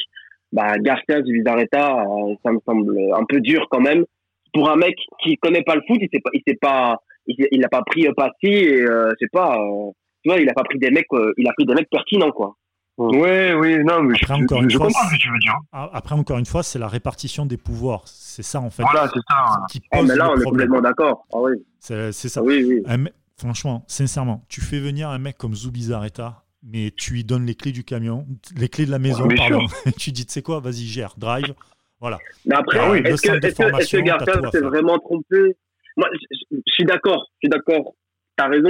bah, 0.53 0.75
Garcia 0.79 1.23
Zubizarreta, 1.23 2.03
euh, 2.03 2.35
ça 2.45 2.53
me 2.53 2.59
semble 2.67 2.97
un 3.15 3.25
peu 3.29 3.41
dur 3.41 3.67
quand 3.71 3.81
même. 3.81 4.05
Pour 4.53 4.71
un 4.71 4.77
mec 4.77 4.95
qui 5.23 5.37
connaît 5.37 5.63
pas 5.63 5.75
le 5.75 5.83
foot, 5.87 5.99
il 6.01 6.09
s'est 6.13 6.21
pas, 6.21 6.31
il 6.33 6.59
pas, 6.59 7.01
il 7.27 7.61
n'a 7.61 7.69
pas 7.69 7.83
pris 7.83 8.07
Passy 8.17 8.33
et 8.43 8.83
euh, 8.83 9.11
c'est 9.21 9.31
pas, 9.31 9.59
euh, 9.59 9.91
tu 10.23 10.31
vois, 10.31 10.41
il 10.41 10.49
a 10.49 10.55
pas 10.55 10.65
pris 10.65 10.79
des 10.79 10.91
mecs, 10.91 11.07
euh, 11.13 11.33
il 11.37 11.49
a 11.49 11.53
pris 11.53 11.67
des 11.67 11.75
mecs 11.75 11.91
pertinents 11.91 12.31
quoi. 12.31 12.55
Ouais, 12.99 13.53
oui, 13.53 13.77
non, 13.85 14.03
mais 14.03 14.15
après, 14.23 14.37
je, 14.39 14.43
encore 14.45 14.59
je, 14.61 14.65
une 14.65 14.71
je 14.71 14.77
fois, 14.79 14.87
comprends 14.87 15.09
ce 15.09 15.15
que 15.15 15.21
tu 15.21 15.31
veux 15.31 15.39
dire. 15.39 15.55
Après, 15.73 16.15
encore 16.15 16.39
une 16.39 16.47
fois, 16.47 16.63
c'est 16.63 16.79
la 16.79 16.89
répartition 16.89 17.45
des 17.45 17.59
pouvoirs. 17.59 18.03
C'est 18.07 18.43
ça, 18.43 18.61
en 18.61 18.71
fait. 18.71 18.83
Voilà, 18.83 19.11
c'est 19.13 19.21
ça. 19.29 19.61
Qui 19.71 19.83
oh, 19.93 20.03
mais 20.03 20.17
là, 20.17 20.31
on 20.31 20.41
est 20.41 20.45
complètement 20.45 20.81
d'accord. 20.81 21.27
Ah, 21.33 21.39
oui. 21.41 21.53
C'est 21.81 22.13
ça. 22.13 22.43
Oui, 22.43 22.65
oui. 22.67 22.83
Un, 22.87 23.05
franchement, 23.39 23.85
sincèrement, 23.87 24.45
tu 24.49 24.61
fais 24.63 24.79
venir 24.81 25.11
un 25.11 25.19
mec 25.19 25.37
comme 25.37 25.55
Zubizarreta, 25.55 26.45
mais 26.63 26.91
tu 26.97 27.13
lui 27.13 27.25
donnes 27.25 27.45
les 27.45 27.55
clés 27.55 27.73
du 27.73 27.85
camion, 27.85 28.27
les 28.57 28.69
clés 28.69 28.87
de 28.87 28.91
la 28.91 28.99
maison, 28.99 29.27
Ouais, 29.27 29.35
pardon. 29.37 29.67
tu 29.99 30.11
dis, 30.13 30.25
tu 30.25 30.33
sais 30.33 30.43
quoi, 30.43 30.61
vas-y, 30.61 30.87
gère, 30.87 31.15
drive. 31.19 31.55
Voilà. 32.01 32.19
Mais 32.47 32.55
après, 32.55 32.79
Ah 32.81 32.91
oui, 32.91 33.01
le 33.03 33.11
est-ce 33.11 33.23
que, 33.23 33.31
à 33.31 34.51
s'est 34.51 34.61
vraiment 34.61 34.99
trompé? 34.99 35.57
Moi, 35.99 36.09
je, 36.13 36.19
je- 36.51 36.57
je 36.67 36.73
suis 36.73 36.85
d'accord, 36.85 37.27
je 37.43 37.47
suis 37.47 37.49
d'accord. 37.51 37.95
T'as 38.37 38.49
raison. 38.49 38.69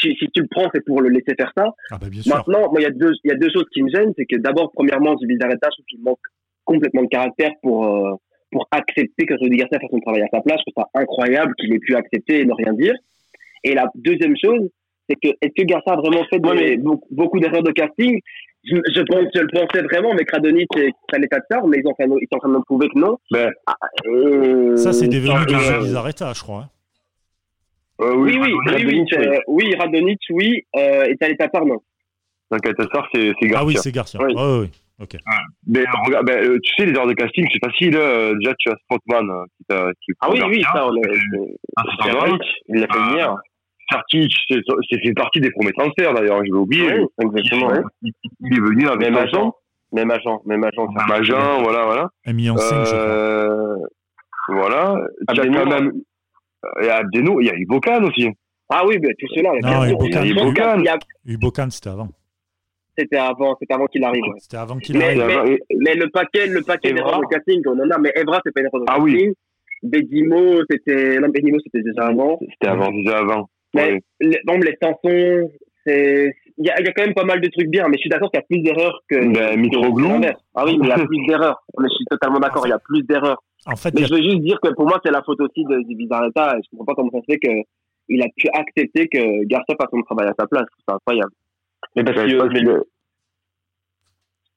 Si, 0.00 0.14
si 0.18 0.26
tu 0.34 0.40
le 0.42 0.48
prends, 0.50 0.68
c'est 0.74 0.84
pour 0.84 1.00
le 1.02 1.08
laisser 1.10 1.34
faire 1.36 1.52
ça. 1.56 1.66
Ah 1.90 1.98
bah 2.00 2.08
bien 2.10 2.22
sûr. 2.22 2.34
Maintenant, 2.34 2.70
moi, 2.70 2.80
il 2.80 2.84
y 2.84 2.86
a 2.86 2.90
deux, 2.90 3.12
il 3.24 3.28
y 3.30 3.34
a 3.34 3.36
deux 3.36 3.50
choses 3.52 3.66
qui 3.72 3.82
me 3.82 3.90
gênent, 3.90 4.12
c'est 4.16 4.24
que 4.24 4.36
d'abord, 4.36 4.70
premièrement, 4.72 5.16
Zubizarreta, 5.18 5.68
je 5.70 5.76
trouve 5.76 5.86
qu'il 5.86 6.02
manque 6.02 6.18
complètement 6.64 7.02
de 7.02 7.08
caractère 7.08 7.50
pour 7.62 7.84
euh, 7.86 8.14
pour 8.52 8.66
accepter 8.72 9.26
que 9.26 9.34
Rudy 9.34 9.58
Garcia 9.58 9.78
fasse 9.78 9.90
son 9.90 10.00
travail 10.00 10.22
à 10.22 10.26
sa 10.32 10.40
place. 10.40 10.58
Je 10.66 10.72
trouve 10.72 10.84
ça 10.84 11.00
incroyable 11.00 11.54
qu'il 11.58 11.72
ait 11.74 11.78
pu 11.78 11.94
accepter 11.94 12.40
et 12.40 12.44
ne 12.44 12.52
rien 12.54 12.72
dire. 12.72 12.94
Et 13.62 13.74
la 13.74 13.86
deuxième 13.94 14.34
chose, 14.42 14.68
c'est 15.08 15.16
que 15.22 15.28
est-ce 15.40 15.52
que 15.56 15.64
Garcia 15.66 15.92
a 15.92 15.96
vraiment 15.96 16.24
fait 16.30 16.44
Ouais, 16.44 16.56
des- 16.56 16.70
mais- 16.70 16.76
beaucoup, 16.78 17.08
beaucoup 17.12 17.38
d'erreurs 17.40 17.62
de 17.62 17.70
casting? 17.72 18.18
Je, 18.64 18.76
je, 18.94 19.00
pense, 19.02 19.24
je 19.34 19.40
le 19.40 19.48
pensais 19.48 19.82
vraiment, 19.82 20.12
mais 20.14 20.24
Radonjic 20.30 20.68
et 20.76 20.90
Saneta 21.10 21.38
Tsar, 21.50 21.66
mais 21.66 21.78
ils, 21.78 21.86
ont 21.86 21.94
fait, 21.94 22.04
ils 22.04 22.26
sont 22.30 22.36
en 22.36 22.38
train 22.40 22.48
de 22.50 22.54
me 22.54 22.62
prouver 22.64 22.88
que 22.88 22.98
non. 22.98 23.16
Ben, 23.30 23.50
Et- 24.04 24.76
Ça, 24.76 24.92
c'est 24.92 25.08
devenu 25.08 25.34
de 25.46 25.54
Euh, 25.54 25.80
Zubizarreta, 25.80 26.32
je 26.34 26.42
crois. 26.42 26.64
hein. 26.64 26.68
Euh, 28.00 28.14
Oui, 28.14 28.36
oui, 28.40 28.52
oui, 28.52 28.52
oui, 28.54 28.70
Radonjic, 28.72 29.12
euh, 29.14 29.38
oui, 29.48 29.74
Radonjic, 29.76 30.20
oui, 30.30 30.62
euh, 30.76 31.04
et 31.06 31.16
Saneta 31.20 31.48
Tsar, 31.48 31.64
non? 31.66 31.76
Donc, 32.50 32.60
c'est 32.64 33.32
c'est 33.40 33.54
Ah 33.54 33.64
oui, 33.64 33.74
Garcia. 33.74 33.80
c'est 33.82 33.92
Garcia. 33.92 34.20
Oui. 34.22 34.34
Ouais, 34.34 34.42
ouais, 34.42 34.58
ouais. 34.60 34.70
Ok. 35.00 35.16
Mais, 35.66 35.84
regarde, 36.06 36.26
ben, 36.26 36.42
euh, 36.44 36.58
tu 36.62 36.74
sais, 36.76 36.86
les 36.90 36.98
heures 36.98 37.06
de 37.06 37.14
casting, 37.14 37.46
c'est 37.52 37.64
facile. 37.64 37.92
Déjà, 37.92 38.54
tu 38.58 38.68
as 38.70 38.74
Strootman 38.84 39.30
euh, 39.30 39.44
qui 39.56 39.64
t'a. 39.68 39.90
qui 40.02 40.12
Ah 40.20 40.28
oui, 40.30 40.40
oui, 40.48 40.60
Garcia. 40.60 40.72
ça, 40.74 40.86
on 40.88 40.96
est. 40.96 41.56
Ah, 41.76 41.82
c'est 42.02 42.08
il 42.68 42.80
l'a 42.80 42.86
fait 42.86 42.86
Ah. 42.98 43.08
venir. 43.10 43.36
Sartic, 43.90 44.32
c'est 44.48 45.14
partie 45.14 45.40
des 45.40 45.50
premiers 45.50 45.72
transferts 45.72 46.14
d'ailleurs, 46.14 46.38
je 46.40 46.44
l'ai 46.44 46.50
oublié. 46.52 46.92
Oui, 46.92 47.06
exactement. 47.24 47.72
Il, 48.02 48.12
il 48.40 48.56
est 48.56 48.60
venu 48.60 48.86
avec 48.88 49.00
Même 49.00 49.16
agent, 49.16 49.52
même 49.92 50.10
agent, 50.12 50.42
même 50.46 50.62
agent. 50.62 50.86
un 50.96 51.10
agent, 51.12 51.62
voilà, 51.62 51.84
voilà. 51.86 52.08
Un 52.26 52.32
million 52.32 52.56
cinq, 52.56 52.84
je 52.84 52.90
crois. 52.90 52.98
Euh, 53.00 53.76
voilà. 54.48 54.94
Tu 55.34 55.40
as 55.40 55.44
quand 55.46 55.66
même. 55.66 55.92
Il 56.80 56.86
y 56.86 56.88
a 56.90 56.96
Abdeno, 56.96 57.40
il 57.40 57.46
y 57.46 57.50
a 57.50 57.54
Ibokan 57.56 58.04
aussi. 58.04 58.28
Ah 58.68 58.84
oui, 58.86 58.98
ben, 58.98 59.12
tout 59.18 59.26
cela. 59.34 59.50
Il 59.54 59.62
y 59.62 59.72
a- 59.72 59.88
Ibokan. 60.24 60.78
il 60.78 60.84
y 60.84 60.88
a- 60.88 60.98
Ubokan, 61.26 61.70
c'était 61.70 61.90
avant. 61.90 62.08
C'était 62.98 63.16
avant, 63.16 63.56
c'était 63.58 63.72
avant 63.74 63.86
qu'il 63.86 64.04
arrive. 64.04 64.22
C'était 64.38 64.56
avant 64.58 64.76
qu'il 64.78 64.98
Mais, 64.98 65.18
arrive. 65.20 65.42
mais, 65.46 65.58
mais 65.78 65.94
le 65.94 66.10
paquet, 66.10 66.46
le 66.46 66.62
paquet 66.62 66.92
d'erreurs 66.92 67.20
de 67.20 67.26
casting, 67.26 67.62
on 67.66 67.78
en 67.80 67.90
a, 67.90 67.98
mais 67.98 68.12
Evra, 68.14 68.40
c'est 68.44 68.52
pas 68.52 68.60
une 68.60 68.66
erreur 68.66 68.80
de 68.82 68.86
Ah 68.88 68.98
oui. 69.00 69.12
casting. 69.14 69.32
Bedimo, 69.82 70.60
c'était, 70.70 71.18
non, 71.20 71.28
Bedimo, 71.28 71.56
c'était 71.64 71.82
déjà 71.82 72.08
avant. 72.08 72.38
C'était 72.52 72.68
avant, 72.68 72.90
déjà 72.92 73.18
avant. 73.18 73.48
Mais 73.74 73.92
Ouais. 73.92 74.00
les, 74.20 74.38
non, 74.46 74.58
mais 74.58 74.66
les 74.66 74.76
chansons, 74.82 75.50
c'est, 75.86 76.34
il 76.58 76.66
y 76.66 76.70
a, 76.70 76.80
il 76.80 76.86
y 76.86 76.88
a 76.88 76.92
quand 76.92 77.04
même 77.04 77.14
pas 77.14 77.24
mal 77.24 77.40
de 77.40 77.48
trucs 77.48 77.68
bien, 77.68 77.86
mais 77.88 77.96
je 77.96 78.00
suis 78.02 78.10
d'accord 78.10 78.30
qu'il 78.30 78.40
y 78.40 78.42
a 78.42 78.46
plus 78.46 78.60
d'erreurs 78.62 79.00
que. 79.08 79.32
Ben, 79.32 79.58
Mitroglou. 79.60 80.08
Ah 80.54 80.64
oui, 80.66 80.76
mais 80.78 80.86
il 80.86 80.88
y 80.88 80.92
a 80.92 81.06
plus 81.06 81.26
d'erreurs. 81.26 81.62
Mais 81.78 81.88
je 81.88 81.94
suis 81.94 82.04
totalement 82.06 82.38
d'accord, 82.40 82.66
il 82.66 82.70
y 82.70 82.72
a 82.72 82.78
plus 82.78 83.02
d'erreurs. 83.02 83.42
En 83.66 83.76
fait, 83.76 83.92
Mais 83.94 84.02
a- 84.02 84.06
je 84.06 84.14
veux 84.14 84.22
juste 84.22 84.40
dire 84.40 84.58
que 84.62 84.68
pour 84.74 84.86
moi, 84.86 85.00
c'est 85.04 85.10
la 85.12 85.22
faute 85.22 85.40
aussi 85.40 85.64
de, 85.64 85.82
du 85.86 85.94
Bizarreta. 85.94 86.56
Et 86.56 86.62
je 86.64 86.70
comprends 86.70 86.86
pas 86.86 86.94
comment 86.94 87.10
ça 87.12 87.18
se 87.20 87.32
fait 87.32 87.38
qu'il 87.38 88.22
a 88.22 88.26
pu 88.36 88.48
accepter 88.52 89.08
que 89.08 89.44
Garcia 89.44 89.74
fasse 89.80 89.90
son 89.90 90.02
travail 90.02 90.28
à 90.28 90.34
sa 90.38 90.46
place. 90.46 90.66
C'est 90.86 90.94
incroyable. 90.94 91.32
Mais 91.96 92.04
parce 92.04 92.16
que, 92.16 92.82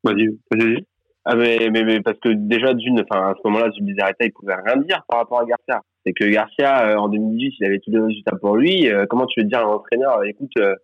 Vas-y, 0.03 0.27
vas-y. 0.51 0.85
Ah 1.25 1.35
mais, 1.35 1.69
mais, 1.71 1.83
mais 1.85 2.01
parce 2.01 2.19
que 2.19 2.29
déjà 2.29 2.73
d'une, 2.73 2.99
enfin 3.09 3.29
à 3.29 3.33
ce 3.35 3.47
moment-là, 3.47 3.71
Zubizarreta, 3.71 4.25
il 4.25 4.33
pouvait 4.33 4.55
rien 4.55 4.75
dire 4.77 5.01
par 5.07 5.19
rapport 5.19 5.39
à 5.39 5.45
Garcia. 5.45 5.81
C'est 6.05 6.11
que 6.11 6.25
Garcia, 6.25 6.89
euh, 6.89 6.95
en 6.97 7.07
2018, 7.07 7.53
il 7.61 7.65
avait 7.65 7.79
tous 7.79 7.91
les 7.91 7.99
résultats 8.01 8.35
pour 8.35 8.57
lui. 8.57 8.89
Euh, 8.89 9.05
comment 9.09 9.25
tu 9.25 9.39
veux 9.39 9.47
dire 9.47 9.59
à 9.59 9.63
l'entraîneur, 9.63 10.17
euh, 10.17 10.23
écoute, 10.23 10.51
euh, 10.57 10.75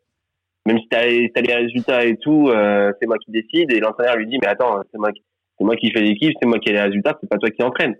même 0.69 0.79
si 0.79 0.87
t'as 0.87 1.05
les, 1.05 1.31
t'as 1.33 1.41
les 1.41 1.55
résultats 1.55 2.05
et 2.05 2.15
tout, 2.17 2.47
euh, 2.49 2.91
c'est 2.99 3.07
moi 3.07 3.17
qui 3.17 3.31
décide. 3.31 3.71
Et 3.71 3.79
l'entraîneur 3.79 4.17
lui 4.17 4.27
dit, 4.27 4.37
mais 4.41 4.47
attends, 4.47 4.79
c'est 4.91 4.99
moi, 4.99 5.09
c'est 5.57 5.63
moi 5.63 5.75
qui 5.75 5.89
fais 5.91 6.01
l'équipe, 6.01 6.33
c'est 6.39 6.47
moi 6.47 6.59
qui 6.59 6.69
ai 6.69 6.73
les 6.73 6.81
résultats, 6.81 7.17
c'est 7.19 7.29
pas 7.29 7.37
toi 7.37 7.49
qui 7.49 7.63
entraîne. 7.63 7.95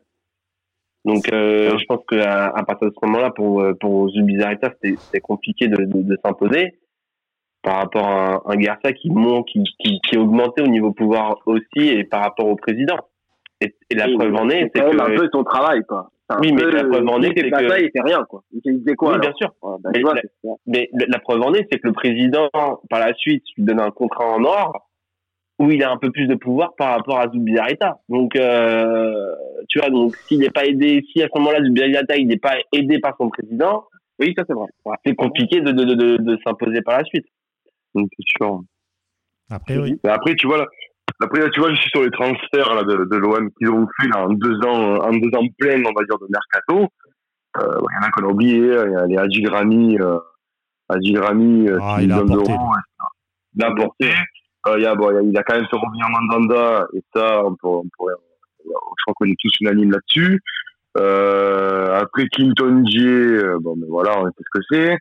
Donc 1.03 1.31
euh, 1.33 1.77
je 1.79 1.85
pense 1.85 2.01
qu'à 2.07 2.47
à 2.47 2.63
partir 2.63 2.89
de 2.89 2.93
ce 2.93 3.05
moment-là, 3.07 3.31
pour 3.31 3.61
euh, 3.61 3.73
pour 3.81 4.09
Zubizarreta, 4.09 4.69
c'était 4.81 5.19
compliqué 5.19 5.67
de, 5.67 5.77
de, 5.77 6.01
de 6.11 6.17
s'imposer 6.23 6.79
par 7.63 7.77
rapport 7.77 8.05
à 8.05 8.35
un, 8.35 8.41
un 8.53 8.55
Garcia 8.55 8.93
qui 8.93 9.09
monte, 9.09 9.47
qui, 9.47 9.63
qui, 9.79 9.99
qui 10.01 10.17
augmenté 10.17 10.61
au 10.61 10.67
niveau 10.67 10.91
pouvoir 10.91 11.37
aussi 11.45 11.87
et 11.87 12.03
par 12.03 12.21
rapport 12.21 12.47
au 12.47 12.55
président. 12.55 12.99
Et, 13.61 13.73
et 13.89 13.95
la 13.95 14.07
Et 14.09 14.13
preuve 14.15 14.35
en 14.35 14.49
est, 14.49 14.71
c'est 14.73 14.83
même 14.83 14.99
un 14.99 15.05
que 15.05 15.17
peu 15.17 15.29
son 15.33 15.43
travail, 15.43 15.81
quoi. 15.87 16.11
Oui, 16.41 16.51
mais 16.53 16.63
la 16.71 16.83
preuve 16.83 17.07
en 17.07 17.21
est, 17.21 17.33
fait 17.33 17.41
c'est 17.41 17.49
que- 17.51 17.69
ça, 17.69 17.79
il 17.79 17.89
fait 17.91 18.01
rien, 18.03 18.23
quoi. 18.25 18.43
Il 18.51 18.61
disait 18.79 18.95
quoi, 18.95 19.09
oui, 19.09 19.15
alors 19.15 19.21
bien 19.27 19.33
sûr. 19.35 19.51
Ouais, 19.63 19.75
bah, 19.81 19.89
Mais 20.67 20.89
la- 21.07 21.19
preuve 21.19 21.41
en 21.41 21.53
est, 21.53 21.67
c'est 21.71 21.79
que 21.79 21.87
le 21.87 21.93
président, 21.93 22.49
par 22.89 22.99
la 22.99 23.13
suite, 23.15 23.43
lui 23.57 23.63
donne 23.63 23.79
un 23.79 23.89
contrat 23.91 24.25
en 24.27 24.43
or 24.43 24.87
où 25.57 25.71
il 25.71 25.83
a 25.83 25.91
un 25.91 25.97
peu 25.97 26.11
plus 26.11 26.27
de 26.27 26.35
pouvoir 26.35 26.75
par 26.75 26.95
rapport 26.95 27.19
à 27.19 27.29
Zubizarreta. 27.31 27.99
Donc, 28.09 28.35
euh, 28.35 29.35
tu 29.67 29.79
vois, 29.79 29.89
donc 29.89 30.15
s'il 30.27 30.39
n'est 30.39 30.49
pas 30.51 30.65
aidé, 30.65 31.03
si 31.11 31.21
à 31.21 31.27
ce 31.33 31.37
moment-là 31.39 31.63
Zubizarreta 31.63 32.15
il 32.15 32.27
n'est 32.27 32.37
pas 32.37 32.53
aidé 32.73 32.99
par 32.99 33.15
son 33.17 33.29
président, 33.29 33.85
Oui, 34.19 34.33
ça 34.37 34.43
c'est 34.47 34.53
vrai. 34.53 34.67
Ouais. 34.85 34.95
c'est 35.05 35.15
compliqué 35.15 35.61
de, 35.61 35.71
de, 35.71 35.83
de, 35.83 35.93
de, 35.95 36.17
de 36.17 36.37
s'imposer 36.45 36.81
par 36.81 36.97
la 36.99 37.03
suite. 37.05 37.25
Donc, 37.95 38.07
c'est 38.15 38.23
sûr. 38.37 38.61
Après, 39.49 39.77
oui. 39.77 39.99
Après, 40.03 40.35
tu 40.35 40.45
vois, 40.47 40.59
là, 40.59 40.65
après, 41.21 41.41
là, 41.41 41.49
tu 41.49 41.59
vois, 41.59 41.73
je 41.73 41.79
suis 41.81 41.89
sur 41.89 42.03
les 42.03 42.11
transferts 42.11 42.73
là, 42.73 42.83
de, 42.83 43.05
de 43.05 43.17
l'OM 43.17 43.49
qu'ils 43.57 43.69
ont 43.69 43.87
fait 43.99 44.07
là, 44.07 44.25
en 44.25 44.29
deux 44.29 44.55
ans, 44.65 44.97
en 45.01 45.11
deux 45.11 45.35
ans 45.37 45.45
pleins, 45.57 45.81
on 45.85 45.93
va 45.93 46.05
dire, 46.05 46.17
de 46.19 46.27
mercato. 46.29 46.87
Euh, 47.57 47.81
Il 47.81 47.95
y 47.95 48.03
en 48.03 48.07
a 48.07 48.11
qu'on 48.11 48.25
a 48.27 48.31
oublié. 48.31 48.57
Il 48.57 48.91
y 48.91 48.95
a 48.95 49.05
les 49.05 49.17
Adil 49.17 49.49
Rami, 49.49 49.99
euh, 49.99 50.17
Adil 50.87 51.19
Rami, 51.19 51.69
euh, 51.69 51.79
Ah, 51.81 51.97
6 51.99 52.05
il 52.05 52.11
a 52.11 52.23
millions 52.23 52.33
apporté, 52.33 52.51
d'euros. 52.53 52.71
Il 53.55 53.63
a 53.63 53.67
apporté. 53.67 54.13
Euh, 54.67 54.77
il, 54.77 54.83
y 54.83 54.85
a, 54.85 54.95
bon, 54.95 55.11
il, 55.11 55.15
y 55.15 55.17
a, 55.17 55.21
il 55.21 55.37
a 55.37 55.43
quand 55.43 55.55
même 55.55 55.67
fait 55.67 55.77
revenir 55.77 56.05
Mandanda, 56.09 56.87
et 56.93 57.01
ça, 57.13 57.43
on, 57.43 57.51
peut, 57.55 57.67
on 57.67 57.85
pourrait, 57.97 58.13
je 58.65 58.71
crois 59.03 59.13
qu'on 59.15 59.25
est 59.25 59.37
tous 59.39 59.51
unanimes 59.61 59.91
là-dessus. 59.91 60.41
Euh, 60.97 61.99
après 61.99 62.27
Clinton 62.27 62.83
J, 62.85 63.39
bon, 63.61 63.75
mais 63.77 63.87
voilà, 63.89 64.19
on 64.19 64.25
sait 64.25 64.31
ce 64.37 64.59
que 64.59 64.65
c'est. 64.69 64.97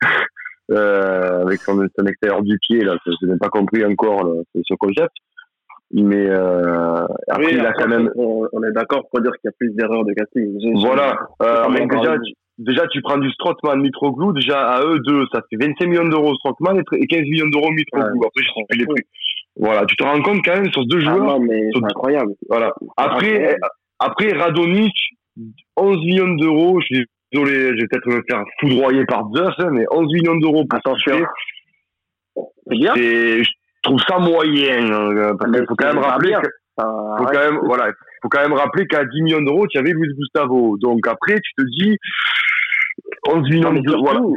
euh, 0.70 1.42
avec 1.42 1.60
son, 1.60 1.86
son 1.98 2.06
extérieur 2.06 2.42
du 2.42 2.58
pied, 2.58 2.82
là, 2.84 2.96
je 3.04 3.26
n'ai 3.26 3.36
pas 3.38 3.48
compris 3.48 3.84
encore 3.84 4.24
le, 4.24 4.44
ce 4.54 4.74
concept. 4.74 5.12
Mais 5.94 6.26
euh, 6.28 7.04
après, 7.28 7.44
Oui, 7.46 7.50
il 7.52 7.60
a 7.66 7.72
quand 7.72 7.88
même. 7.88 8.10
on, 8.16 8.46
on 8.52 8.62
est 8.64 8.72
d'accord 8.72 9.02
pour 9.10 9.20
dire 9.20 9.32
qu'il 9.32 9.44
y 9.44 9.48
a 9.48 9.52
plus 9.58 9.70
d'erreurs 9.74 10.04
de 10.04 10.12
casting. 10.14 10.58
Voilà. 10.80 11.18
Euh, 11.42 11.68
mais 11.70 11.86
déjà, 11.86 12.18
tu, 12.18 12.32
déjà, 12.58 12.86
tu 12.88 13.02
prends 13.02 13.18
du 13.18 13.30
Strootman, 13.32 13.78
Mitroglou. 13.80 14.32
Déjà, 14.32 14.66
à 14.70 14.82
eux 14.86 14.98
deux, 15.06 15.24
ça 15.32 15.40
fait 15.50 15.56
25 15.62 15.86
millions 15.86 16.08
d'euros 16.08 16.34
Strootman 16.36 16.78
et 16.78 16.82
tr- 16.82 16.96
et 17.02 17.06
15 17.06 17.20
millions 17.22 17.48
d'euros 17.48 17.70
Mitroglou. 17.70 18.20
Ouais. 18.20 18.26
Après, 18.26 18.42
je 18.42 18.48
sais 18.48 18.64
plus 18.70 18.78
les 18.78 18.86
prix. 18.86 19.02
Voilà. 19.56 19.84
Tu 19.84 19.96
te 19.96 20.02
rends 20.04 20.22
compte 20.22 20.40
quand 20.42 20.54
même 20.54 20.72
sur 20.72 20.86
deux 20.86 21.00
Ah 21.06 21.10
joueurs. 21.14 21.38
non, 21.38 21.40
mais 21.40 21.60
c'est 21.74 21.84
incroyable. 21.84 22.32
Voilà. 22.48 22.72
Après, 22.96 23.56
après 23.98 24.32
Radonic, 24.32 24.94
11 25.76 25.96
millions 26.06 26.34
d'euros. 26.36 26.80
Je 26.80 26.86
suis 26.86 27.06
désolé, 27.32 27.52
je 27.54 27.82
vais 27.82 27.86
peut-être 27.90 28.06
me 28.08 28.22
faire 28.30 28.42
foudroyer 28.60 29.04
par 29.04 29.24
Zeus, 29.34 29.52
hein, 29.58 29.68
mais 29.72 29.84
11 29.90 30.10
millions 30.14 30.36
d'euros 30.36 30.64
pour 30.64 30.78
Attention. 30.78 31.18
C'est 32.66 32.76
bien. 32.78 32.94
Trouve 33.82 34.00
ça 34.08 34.18
moyen. 34.18 34.92
hein, 34.92 35.36
parce 35.38 35.50
Mais 35.50 35.58
qu'il 35.58 35.66
faut 35.68 35.74
quand 35.76 35.88
même 35.94 35.98
rappeler 36.02 36.32
que 36.42 36.48
Enfin, 36.74 37.16
faut 37.18 37.24
ouais. 37.24 37.30
quand 37.34 37.50
même, 37.52 37.60
voilà, 37.64 37.92
faut 38.22 38.28
quand 38.30 38.40
même 38.40 38.54
rappeler 38.54 38.86
qu'à 38.86 39.04
10 39.04 39.22
millions 39.22 39.42
d'euros, 39.42 39.66
tu 39.66 39.76
avais 39.78 39.90
Luis 39.90 40.14
Gustavo. 40.16 40.78
Donc 40.78 41.06
après, 41.06 41.34
tu 41.34 41.52
te 41.58 41.62
dis 41.68 41.98
11 43.28 43.42
millions 43.50 43.72
d'euros. 43.74 44.02
Voilà. 44.02 44.20
surtout, 44.20 44.36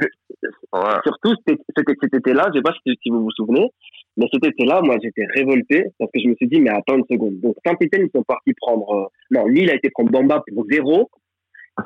Voilà. 0.72 1.02
Surtout, 1.06 1.34
c'était 1.48 2.18
été-là, 2.18 2.48
je 2.54 2.60
sais 2.60 2.62
pas 2.62 2.74
si, 2.86 2.93
si 3.02 3.10
vous 3.10 3.22
vous 3.24 3.32
souvenez, 3.32 3.70
mais 4.18 4.26
cet 4.34 4.46
été-là, 4.46 4.82
moi, 4.84 4.96
j'étais 5.02 5.26
révolté 5.34 5.86
parce 5.98 6.12
que 6.12 6.20
je 6.20 6.28
me 6.28 6.36
suis 6.36 6.48
dit, 6.48 6.60
mais 6.60 6.70
attends 6.72 6.96
une 6.98 7.06
seconde. 7.10 7.39
Donc, 7.41 7.56
Saint-Etienne, 7.66 8.08
ils 8.08 8.12
sont 8.14 8.24
partis 8.24 8.54
prendre, 8.60 8.89
euh, 8.93 9.06
non, 9.32 9.46
Lille 9.48 9.70
a 9.70 9.76
été 9.76 9.89
prendre 9.89 10.12
Bamba 10.12 10.43
pour 10.54 10.66
zéro. 10.70 11.10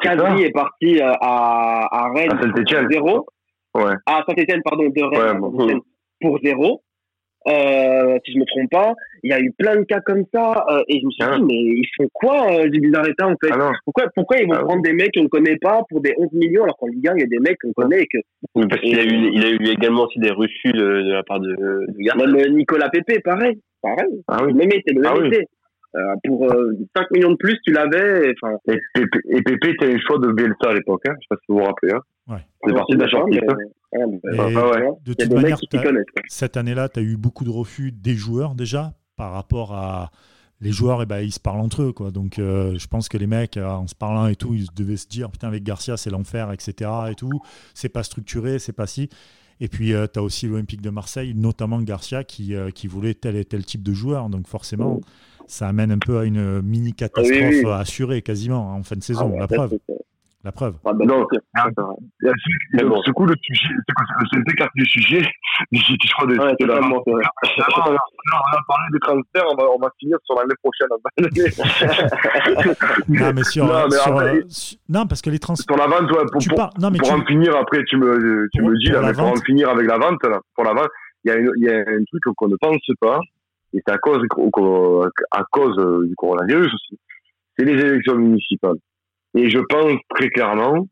Casi 0.02 0.44
est 0.44 0.52
parti 0.52 1.00
euh, 1.00 1.12
à, 1.22 1.88
à 1.92 2.12
Rennes 2.14 2.32
À 2.32 2.36
pour 2.38 2.92
zéro. 2.92 3.26
Ouais. 3.76 3.94
Ah, 4.08 4.24
Saint-Etienne, 4.28 4.62
pardon, 4.64 4.90
de 4.90 5.02
Rennes 5.04 5.22
Ouais, 5.22 5.30
à 5.30 5.34
bon. 5.36 5.82
Pour 6.22 6.40
zéro. 6.44 6.82
Euh, 7.48 8.18
si 8.26 8.34
je 8.34 8.38
me 8.38 8.46
trompe 8.46 8.70
pas, 8.70 8.94
il 9.24 9.30
y 9.32 9.34
a 9.34 9.40
eu 9.40 9.52
plein 9.58 9.78
de 9.78 9.84
cas 9.84 10.02
comme 10.02 10.24
ça, 10.34 10.66
euh, 10.70 10.82
et 10.90 11.00
je 11.00 11.06
me 11.06 11.12
suis 11.12 11.24
Ah. 11.24 11.38
dit, 11.38 11.44
mais 11.44 11.56
ils 11.56 11.88
font 11.98 12.10
quoi, 12.14 12.52
euh, 12.52 12.68
du 12.70 12.82
Bizarreta, 12.82 13.28
en 13.28 13.36
fait? 13.42 13.50
Ah. 13.54 13.72
Pourquoi, 13.86 14.06
pourquoi 14.14 14.38
ils 14.40 14.46
vont 14.46 14.54
Ah 14.56 14.60
oui. 14.60 14.66
prendre 14.68 14.82
des 14.84 14.94
mecs 14.94 15.14
qu'on 15.16 15.28
connaît 15.30 15.58
pas 15.58 15.82
pour 15.90 16.02
des 16.02 16.14
11 16.18 16.28
millions 16.34 16.64
alors 16.64 16.76
qu'en 16.78 16.88
Ligue 16.88 17.08
1, 17.08 17.14
il 17.16 17.20
y 17.22 17.24
a 17.24 17.28
des 17.28 17.40
mecs 17.40 17.58
qu'on 17.62 17.72
connaît 17.74 18.02
et 18.02 18.08
que 18.08 18.18
Oui, 18.56 18.66
parce 18.70 18.82
qu'il 18.82 19.00
a 19.00 19.04
eu, 19.04 19.32
il 19.34 19.46
a 19.46 19.50
eu 19.52 19.72
également 19.72 20.04
aussi 20.04 20.20
des 20.20 20.32
refus 20.32 20.72
de, 20.74 20.80
de 21.04 21.14
la 21.14 21.24
part 21.24 21.40
de, 21.40 21.56
de. 21.56 22.36
Même 22.38 22.56
Nicolas 22.56 22.90
Pépé, 22.90 23.20
pareil. 23.22 23.58
Pareil. 23.82 24.22
Ah 24.28 24.40
oui. 24.44 24.52
Le 24.52 24.58
même 24.58 24.72
été, 24.74 24.94
le 24.94 25.02
même 25.02 25.14
oui. 25.22 25.28
été. 25.30 25.46
Euh, 25.96 26.00
pour 26.26 26.52
euh, 26.52 26.74
5 26.96 27.10
millions 27.12 27.32
de 27.32 27.36
plus, 27.38 27.58
tu 27.64 27.72
l'avais. 27.72 28.30
Et 28.30 28.34
Pépé, 28.94 29.20
et 29.30 29.42
Pépé, 29.42 29.76
t'as 29.80 29.88
eu 29.88 29.94
le 29.96 30.02
choix 30.06 30.20
de 30.20 30.32
Bielsa 30.32 30.70
à 30.70 30.74
l'époque, 30.74 31.02
hein. 31.08 31.14
Je 31.20 31.24
sais 31.24 31.28
pas 31.30 31.36
si 31.38 31.46
vous 31.50 31.58
vous 31.58 31.64
rappelez, 31.64 31.94
hein. 31.94 32.02
Ouais. 32.28 32.46
C'est 32.64 32.74
parti 32.74 32.94
de 32.96 33.00
la 33.00 33.08
mais- 33.08 33.38
hein. 33.40 33.56
ouais, 33.94 34.06
mais- 34.24 34.36
Et 34.36 34.40
ouais. 34.40 34.46
de 34.46 34.52
Il 35.06 35.10
y 35.10 35.12
a 35.12 35.26
toute 35.26 35.34
manière, 35.34 35.58
cette 36.28 36.58
année-là, 36.58 36.90
tu 36.90 37.00
as 37.00 37.04
eu 37.04 37.18
beaucoup 37.18 37.44
de 37.44 37.50
refus 37.50 37.92
des 37.92 38.14
joueurs 38.14 38.54
déjà 38.54 38.94
par 39.16 39.32
rapport 39.32 39.74
à 39.74 40.12
les 40.62 40.72
joueurs, 40.72 41.02
et 41.02 41.06
ben, 41.06 41.22
ils 41.22 41.32
se 41.32 41.40
parlent 41.40 41.62
entre 41.62 41.82
eux. 41.84 41.92
Quoi. 41.94 42.12
Donc 42.12 42.38
euh, 42.38 42.78
je 42.78 42.86
pense 42.88 43.10
que 43.10 43.18
les 43.18 43.28
mecs, 43.28 43.58
euh, 43.58 43.66
en 43.66 43.88
se 43.88 43.96
parlant 43.96 44.28
et 44.28 44.36
tout, 44.36 44.54
ils 44.54 44.68
devaient 44.76 44.98
se 44.98 45.08
dire 45.08 45.32
putain, 45.32 45.48
avec 45.48 45.64
Garcia, 45.64 45.98
c'est 45.98 46.10
l'enfer, 46.12 46.52
etc. 46.52 46.92
Et 47.10 47.16
tout. 47.16 47.42
C'est 47.74 47.90
pas 47.90 48.04
structuré, 48.04 48.60
c'est 48.60 48.74
pas 48.74 48.86
si. 48.86 49.10
Et 49.62 49.68
puis 49.70 49.94
tu 50.14 50.20
as 50.20 50.22
aussi 50.22 50.48
l'Olympique 50.48 50.82
de 50.82 50.90
Marseille, 50.90 51.34
notamment 51.34 51.82
Garcia, 51.82 52.24
qui, 52.24 52.54
euh, 52.56 52.70
qui 52.70 52.88
voulait 52.88 53.14
tel 53.14 53.36
et 53.36 53.44
tel 53.46 53.66
type 53.66 53.84
de 53.84 53.94
joueur. 53.94 54.30
Donc 54.30 54.48
forcément, 54.48 55.00
ça 55.50 55.68
amène 55.68 55.92
un 55.92 55.98
peu 56.00 56.20
à 56.20 56.26
une 56.26 56.62
mini 56.62 56.94
catastrophe 56.94 57.38
Ah 57.42 57.48
oui, 57.50 57.62
oui. 57.66 57.72
assurée 57.72 58.22
quasiment 58.22 58.74
en 58.76 58.84
fin 58.84 58.96
de 58.96 59.04
saison. 59.04 59.32
Ah, 59.36 59.40
la 59.42 59.48
ça, 59.48 59.56
preuve. 59.56 59.74
La 60.46 60.54
preuve. 60.54 60.76
ah, 60.86 60.94
bah, 60.94 61.06
Non. 61.06 61.28
c'est- 61.30 61.40
donc, 62.86 62.90
bon. 62.90 63.02
coup, 63.12 63.26
le 63.26 63.36
sujet, 63.42 63.68
c'est 64.32 64.38
le 64.38 64.86
sujet. 64.86 65.22
Je 65.74 66.14
crois 66.14 66.28
de, 66.28 66.38
Ouais, 66.38 66.54
de 66.58 66.66
la 66.66 66.80
vrai. 67.82 67.92
Non, 67.92 68.38
on 68.38 68.58
a 68.58 68.62
parlé 68.66 68.86
des 68.94 69.00
transferts, 69.00 69.44
on 69.52 69.56
va, 69.58 69.64
on 69.76 69.80
va 69.80 69.90
finir 70.00 70.18
sur 70.24 70.36
l'année 70.36 70.56
prochaine. 70.64 70.88
Non, 73.10 73.34
mais 73.34 73.44
sur, 73.44 73.66
Non, 73.66 73.84
mais 73.90 73.98
sur, 73.98 74.14
après- 74.14 74.36
euh, 74.38 74.44
su- 74.48 74.76
non, 74.88 75.08
parce 75.08 75.22
que 75.22 75.30
les 75.30 75.40
transferts. 75.40 75.76
sur 75.76 75.78
la 75.78 75.88
vente, 75.94 76.10
ouais, 76.12 76.24
pour, 76.32 76.42
Tu. 76.42 76.50
Non, 76.80 76.90
mais 76.92 76.98
pour 77.00 77.08
tu- 77.10 77.14
en 77.14 77.26
finir, 77.26 77.56
après, 77.58 77.84
tu 77.86 77.98
me, 77.98 78.48
tu 78.54 78.62
Pour- 78.62 78.70
me 78.70 78.78
dis, 78.78 78.92
pour 78.92 78.96
là, 78.96 79.02
la 79.02 79.08
mais 79.08 79.14
pour 79.14 79.24
en 79.26 79.30
vente. 79.34 79.46
finir 79.46 79.70
avec 79.70 79.88
la 79.88 79.98
vente, 79.98 80.24
là, 80.24 80.40
pour 80.56 80.64
la 80.64 80.74
vente, 80.74 80.90
il 81.26 81.32
y, 81.32 81.34
a 81.34 81.38
une- 81.38 81.52
il 81.58 81.64
y 81.66 81.70
a 81.70 81.76
un 81.80 82.04
truc 82.08 82.24
qu'on 82.36 82.48
ne 82.48 82.56
pense 82.62 82.78
pas, 83.02 83.20
et 83.74 83.80
c'est 83.86 83.94
à 83.94 83.98
cause, 83.98 84.20
au- 84.38 85.04
à 85.32 85.44
cause 85.52 85.78
euh, 85.80 86.06
du 86.08 86.16
coronavirus 86.16 86.74
aussi. 86.74 87.00
C'est 87.58 87.66
les 87.66 87.80
élections 87.80 88.16
municipales. 88.16 88.78
Et 89.36 89.50
je 89.50 89.60
pense 89.60 89.94
très 90.16 90.30
clairement 90.30 90.88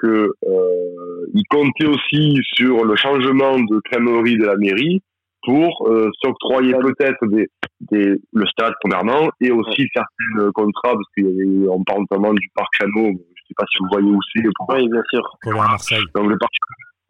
que 0.00 0.30
euh, 0.46 1.26
ils 1.34 1.44
comptaient 1.50 1.86
aussi 1.86 2.38
sur 2.54 2.84
le 2.84 2.96
changement 2.96 3.58
de 3.58 3.80
crèmerie 3.84 4.36
de 4.38 4.46
la 4.46 4.56
mairie 4.56 5.02
pour 5.44 5.86
euh, 5.88 6.10
s'octroyer 6.22 6.72
peut-être 6.74 7.24
des, 7.28 7.48
des, 7.92 8.14
le 8.32 8.46
stade 8.46 8.72
premièrement 8.80 9.28
et 9.40 9.50
aussi 9.50 9.86
certains 9.94 10.50
contrats 10.52 10.92
parce 10.94 11.08
qu'on 11.16 11.84
parle 11.84 12.00
notamment 12.10 12.32
du 12.34 12.48
parc 12.54 12.68
Chano 12.78 13.06
je 13.12 13.42
sais 13.48 13.54
pas 13.56 13.64
si 13.70 13.78
vous 13.80 13.88
voyez 13.92 14.10
où 14.10 14.18
c'est 14.34 14.42
pour- 14.56 14.68
Oui, 14.74 14.88
bien 14.88 15.02
sûr. 15.10 15.22
collé 15.42 15.58
à 15.58 15.62
Marseille. 15.68 16.02
donc 16.14 16.28
le 16.30 16.38
parc 16.38 16.52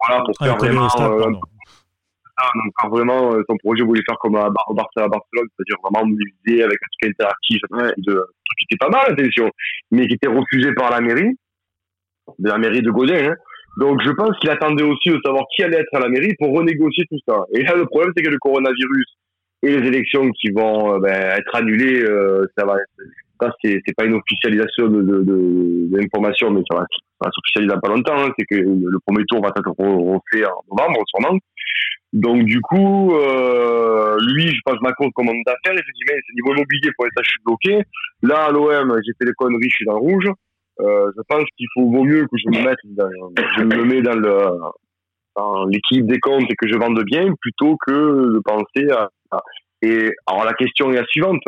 voilà 0.07 0.23
pour 0.25 0.35
Ah, 0.41 0.45
faire 0.45 0.57
vraiment 0.57 0.89
stade, 0.91 1.11
euh. 1.13 1.33
Ça, 2.39 2.51
donc 2.55 2.73
faire 2.81 2.91
vraiment 2.91 3.35
euh, 3.35 3.43
son 3.49 3.57
projet 3.59 3.83
voulez 3.85 4.03
faire 4.09 4.19
comme 4.19 4.37
à, 4.37 4.49
Bar 4.51 4.73
Barça 4.75 5.05
à 5.05 5.09
Barcelone 5.09 5.49
c'est-à-dire 5.57 5.77
vraiment 5.83 6.07
musée 6.07 6.63
avec 6.63 6.79
un 6.83 6.89
truc 7.01 7.15
interactif 7.15 7.61
truc 7.71 7.95
de, 7.99 8.25
qui 8.59 8.65
était 8.71 8.79
pas 8.79 8.91
mal 8.91 9.13
attention 9.13 9.51
mais 9.91 10.07
qui 10.07 10.15
était 10.15 10.29
refusé 10.29 10.73
par 10.75 10.91
la 10.91 11.01
mairie 11.01 11.37
de 12.39 12.49
la 12.49 12.59
mairie 12.59 12.83
de 12.83 12.91
Godin 12.91 13.31
hein. 13.31 13.37
Donc 13.79 14.01
je 14.03 14.11
pense 14.11 14.37
qu'il 14.41 14.51
attendait 14.51 14.83
aussi 14.83 15.09
de 15.11 15.21
savoir 15.25 15.45
qui 15.55 15.63
allait 15.63 15.79
être 15.79 15.95
à 15.95 16.01
la 16.01 16.09
mairie 16.09 16.35
pour 16.39 16.53
renégocier 16.53 17.05
tout 17.09 17.19
ça. 17.29 17.45
Et 17.55 17.63
là, 17.63 17.77
le 17.77 17.87
problème, 17.87 18.13
c'est 18.17 18.25
que 18.25 18.31
le 18.31 18.39
coronavirus 18.39 19.07
et 19.63 19.79
les 19.79 19.87
élections 19.87 20.29
qui 20.33 20.51
vont 20.51 20.95
euh, 20.95 20.99
ben, 20.99 21.39
être 21.39 21.55
annulées, 21.55 22.03
euh, 22.03 22.45
ça 22.57 22.65
va. 22.65 22.77
Ça, 23.41 23.53
c'est, 23.63 23.81
pas 23.97 24.05
une 24.05 24.15
officialisation 24.15 24.89
de, 24.89 25.01
de, 25.01 25.23
de, 25.23 25.97
d'information, 25.97 26.51
mais 26.51 26.63
ça 26.69 26.79
va, 26.79 26.87
ça 27.23 27.31
s'officialiser 27.33 27.73
dans 27.73 27.81
pas 27.81 27.89
longtemps. 27.95 28.19
hein. 28.19 28.33
C'est 28.37 28.47
que 28.47 28.57
le 28.57 28.99
premier 29.07 29.25
tour 29.27 29.41
va 29.41 29.51
être 29.51 29.63
re- 29.63 30.15
refait 30.17 30.45
en 30.45 30.61
novembre, 30.77 31.01
sûrement. 31.07 31.39
Donc 32.13 32.45
du 32.45 32.61
coup, 32.61 33.15
euh, 33.15 34.17
lui, 34.35 34.49
je 34.49 34.61
passe 34.65 34.81
ma 34.83 34.93
compte 34.93 35.13
comme 35.15 35.29
homme 35.29 35.43
d'affaires 35.47 35.75
et 35.79 35.83
je 35.87 35.93
dis 35.93 36.05
mais 36.09 36.15
c'est 36.27 36.35
niveau 36.35 36.55
immobilier 36.55 36.91
pour 36.97 37.05
l'instant 37.05 37.23
je 37.25 37.31
suis 37.31 37.43
bloqué. 37.45 37.83
Là 38.23 38.47
à 38.47 38.51
l'OM, 38.51 38.99
j'ai 39.05 39.13
fait 39.19 39.27
des 39.27 39.35
conneries, 39.37 39.69
je 39.69 39.75
suis 39.77 39.85
dans 39.85 39.95
le 39.95 40.01
rouge. 40.01 40.29
Euh, 40.81 41.11
je 41.17 41.23
pense 41.29 41.45
qu'il 41.57 41.67
faut 41.75 41.91
vaut 41.91 42.05
mieux 42.05 42.23
que 42.23 42.37
je 42.37 42.49
me 42.59 42.65
mette, 42.65 42.79
dans, 42.85 43.11
je 43.59 43.65
me 43.65 43.85
mets 43.85 44.01
dans 44.01 44.15
le 44.15 44.39
dans 45.37 45.65
l'équipe 45.67 46.07
des 46.07 46.19
comptes 46.19 46.51
et 46.51 46.55
que 46.57 46.67
je 46.69 46.77
vende 46.77 47.01
bien 47.05 47.33
plutôt 47.41 47.77
que 47.87 47.93
de 47.93 48.41
penser 48.45 48.91
à, 48.91 49.09
à- 49.31 49.43
et 49.83 50.11
alors 50.27 50.45
la 50.45 50.55
question 50.55 50.91
est 50.93 50.97
la 50.97 51.05
suivante 51.07 51.43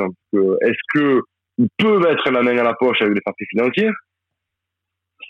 est-ce 0.62 0.78
que 0.94 1.20
ils 1.58 1.68
peuvent 1.78 2.00
mettre 2.00 2.30
la 2.30 2.42
main 2.42 2.56
à 2.58 2.62
la 2.62 2.74
poche 2.74 3.00
avec 3.02 3.14
les 3.14 3.20
parties 3.20 3.46
financières? 3.46 3.92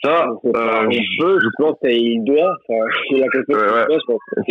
Ça 0.02 0.26
euh, 0.26 0.90
je- 0.90 1.22
peut, 1.22 1.38
je 1.40 1.48
pense 1.58 1.76
qu'il 1.84 2.24
doit. 2.24 2.54
Enfin, 2.68 2.84
c'est 3.10 3.18
la 3.18 3.28
question 3.28 3.56
Ouais, 3.56 3.64
ouais. 3.64 3.98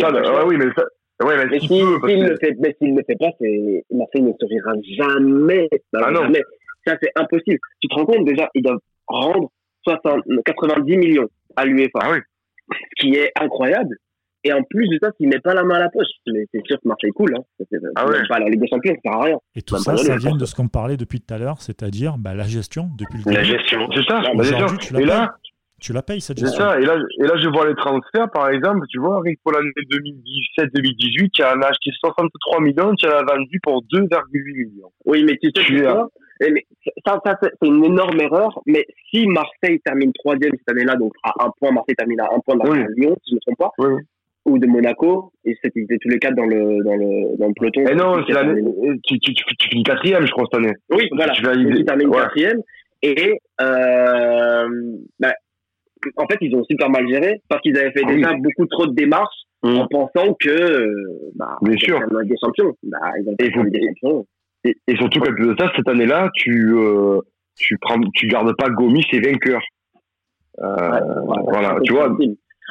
ça 0.00 0.10
ouais, 0.12 0.44
oui 0.46 0.56
mais 0.58 0.66
ça 0.76 0.84
ouais 1.26 1.36
mais, 1.36 1.46
Mais 1.50 1.60
s'il 1.60 1.68
que- 2.00 2.28
le 2.30 2.36
fait, 2.38 2.54
mais 2.60 2.76
s'il 2.80 2.94
le 2.96 3.02
fait 3.06 3.16
pas, 3.18 3.30
c'est 3.40 3.84
Marseille 3.90 4.22
ne 4.22 4.32
survivra 4.38 4.72
jamais. 4.96 5.68
Ah 5.94 6.10
non. 6.10 6.22
jamais. 6.22 6.42
Ça 6.86 6.96
c'est 7.02 7.10
impossible. 7.16 7.58
Tu 7.80 7.88
te 7.88 7.94
rends 7.94 8.06
compte 8.06 8.24
déjà, 8.24 8.48
ils 8.54 8.62
doivent 8.62 8.78
rendre 9.06 9.50
60, 9.84 10.22
90 10.44 10.96
millions 10.96 11.28
à 11.56 11.64
l'UEFA, 11.66 11.98
ah 12.02 12.10
oui 12.12 12.18
ce 12.72 13.02
qui 13.06 13.14
est 13.16 13.32
incroyable. 13.40 13.96
Et 14.44 14.52
en 14.52 14.62
plus 14.62 14.88
de 14.88 14.98
ça, 15.02 15.10
s'il 15.16 15.28
met 15.28 15.38
pas 15.40 15.52
la 15.54 15.64
main 15.64 15.74
à 15.74 15.80
la 15.80 15.90
poche, 15.90 16.06
mais 16.26 16.46
c'est 16.52 16.66
sûr 16.66 16.76
que 16.80 16.88
Marseille 16.88 17.10
coule. 17.10 17.34
Hein. 17.36 17.42
C'est- 17.58 17.66
c'est- 17.70 17.78
Ah 17.96 18.04
c'est 18.06 18.18
ouais. 18.20 18.28
Pas 18.28 18.38
la 18.38 18.46
Ligue 18.48 18.60
des 18.60 18.68
Champions, 18.68 18.94
ça 19.04 19.10
sert 19.10 19.20
à 19.20 19.24
rien. 19.24 19.36
Et 19.54 19.62
tout 19.62 19.76
ça, 19.76 19.96
ça 19.96 20.16
vient 20.16 20.36
de 20.36 20.44
ce 20.46 20.54
qu'on 20.54 20.68
parlait 20.68 20.96
depuis 20.96 21.20
tout 21.20 21.34
à 21.34 21.38
l'heure, 21.38 21.60
c'est-à-dire 21.60 22.16
bah, 22.18 22.34
la 22.34 22.44
gestion 22.44 22.88
depuis 22.98 23.18
le 23.24 23.30
La 23.32 23.42
début. 23.42 23.58
gestion. 23.58 23.86
C'est 23.94 24.02
ça, 24.04 24.20
la 24.20 24.30
tu 24.78 24.92
la 24.94 25.00
Et 25.00 25.04
là, 25.04 25.18
payes. 25.20 25.28
Tu 25.82 25.92
la 25.94 26.02
payes 26.02 26.20
cette 26.20 26.38
c'est 26.38 26.44
gestion. 26.44 26.62
ça. 26.64 26.78
Et 26.78 26.84
là, 26.84 26.94
et 27.22 27.26
là, 27.26 27.34
je 27.38 27.48
vois 27.48 27.66
les 27.66 27.74
transferts, 27.74 28.30
par 28.32 28.50
exemple, 28.50 28.86
tu 28.90 28.98
vois, 28.98 29.22
que 29.24 29.30
pour 29.42 29.52
l'année 29.52 29.70
2017-2018, 29.90 31.30
tu 31.32 31.42
en 31.42 31.60
as 31.62 31.66
acheté 31.68 31.90
63 32.00 32.60
millions, 32.60 32.94
tu 32.96 33.06
en 33.06 33.10
as 33.10 33.22
vendu 33.24 33.58
pour 33.62 33.82
2,8 33.90 34.54
millions. 34.66 34.92
Oui, 35.06 35.24
mais 35.24 35.36
tu 35.42 35.48
sais 35.54 35.64
Tu 35.64 35.82
Eh, 36.42 36.50
mais 36.52 36.64
ça, 37.06 37.18
ça 37.24 37.36
c'est 37.42 37.50
c'est 37.60 37.68
une 37.68 37.84
énorme 37.84 38.18
erreur. 38.20 38.60
Mais 38.66 38.86
si 39.10 39.26
Marseille 39.26 39.78
termine 39.84 40.10
troisième 40.14 40.52
cette 40.58 40.70
année-là, 40.70 40.96
donc 40.96 41.12
à 41.22 41.32
un 41.44 41.50
point, 41.58 41.70
Marseille 41.70 41.94
termine 41.96 42.20
à 42.20 42.28
un 42.34 42.38
point 42.40 42.56
Oui. 42.60 42.70
derrière 42.70 42.88
Lyon, 42.96 43.16
si 43.24 43.30
je 43.30 43.34
ne 43.34 43.36
me 43.36 43.40
trompe 43.40 43.58
pas, 43.58 43.70
Oui, 43.78 43.92
oui. 43.94 44.02
Ou 44.46 44.58
de 44.58 44.66
Monaco, 44.66 45.32
ils 45.44 45.56
étaient 45.62 45.98
tous 46.00 46.08
les 46.08 46.18
quatre 46.18 46.34
dans 46.34 46.46
le, 46.46 46.82
dans 46.82 46.96
le, 46.96 47.36
dans 47.38 47.48
le 47.48 47.54
peloton. 47.54 47.86
Et 47.86 47.94
non, 47.94 48.22
c'est 48.26 48.32
l'année, 48.32 48.54
termine- 48.62 49.00
tu, 49.06 49.18
tu, 49.20 49.34
tu, 49.34 49.44
tu 49.56 49.68
finis 49.68 49.82
quatrième, 49.82 50.26
je 50.26 50.30
crois, 50.32 50.46
cette 50.50 50.60
année. 50.60 50.74
Oui, 50.90 51.08
voilà. 51.14 51.32
Tu 51.34 51.42
terminent 51.84 52.10
ouais. 52.10 52.16
quatrième. 52.22 52.60
Et 53.02 53.38
euh, 53.60 54.68
bah, 55.18 55.32
en 56.16 56.26
fait, 56.26 56.38
ils 56.40 56.54
ont 56.56 56.64
super 56.64 56.88
mal 56.90 57.06
géré 57.08 57.40
parce 57.48 57.60
qu'ils 57.62 57.76
avaient 57.78 57.92
fait 57.92 58.02
Ah 58.06 58.12
déjà 58.14 58.32
beaucoup 58.34 58.66
trop 58.66 58.86
de 58.86 58.94
démarches 58.94 59.34
Mm. 59.62 59.76
en 59.76 59.86
pensant 59.88 60.32
que 60.40 60.88
bah, 61.34 61.58
Bien 61.60 61.76
sûr. 61.76 62.00
la 62.00 62.24
des 62.24 62.34
champions. 62.42 62.72
Bah, 62.82 62.96
ils 63.20 63.28
ont 63.28 63.34
Et 63.38 63.50
la 63.50 63.62
vous- 63.62 63.68
des 63.68 63.80
champions. 63.88 64.26
Et, 64.64 64.74
et 64.86 64.96
surtout, 64.96 65.20
qu'à 65.20 65.32
plus 65.32 65.48
de 65.48 65.54
ça, 65.58 65.70
cette 65.76 65.86
année-là, 65.86 66.30
tu, 66.34 66.72
euh, 66.74 67.18
tu 67.58 67.76
prends, 67.78 68.00
tu 68.14 68.26
gardes 68.26 68.56
pas 68.56 68.70
Gomis 68.70 69.04
et 69.12 69.20
vainqueur. 69.20 69.60
Euh, 70.60 71.00
voilà, 71.44 71.74
c'est 71.76 71.82
tu 71.82 71.92
vois. 71.92 72.16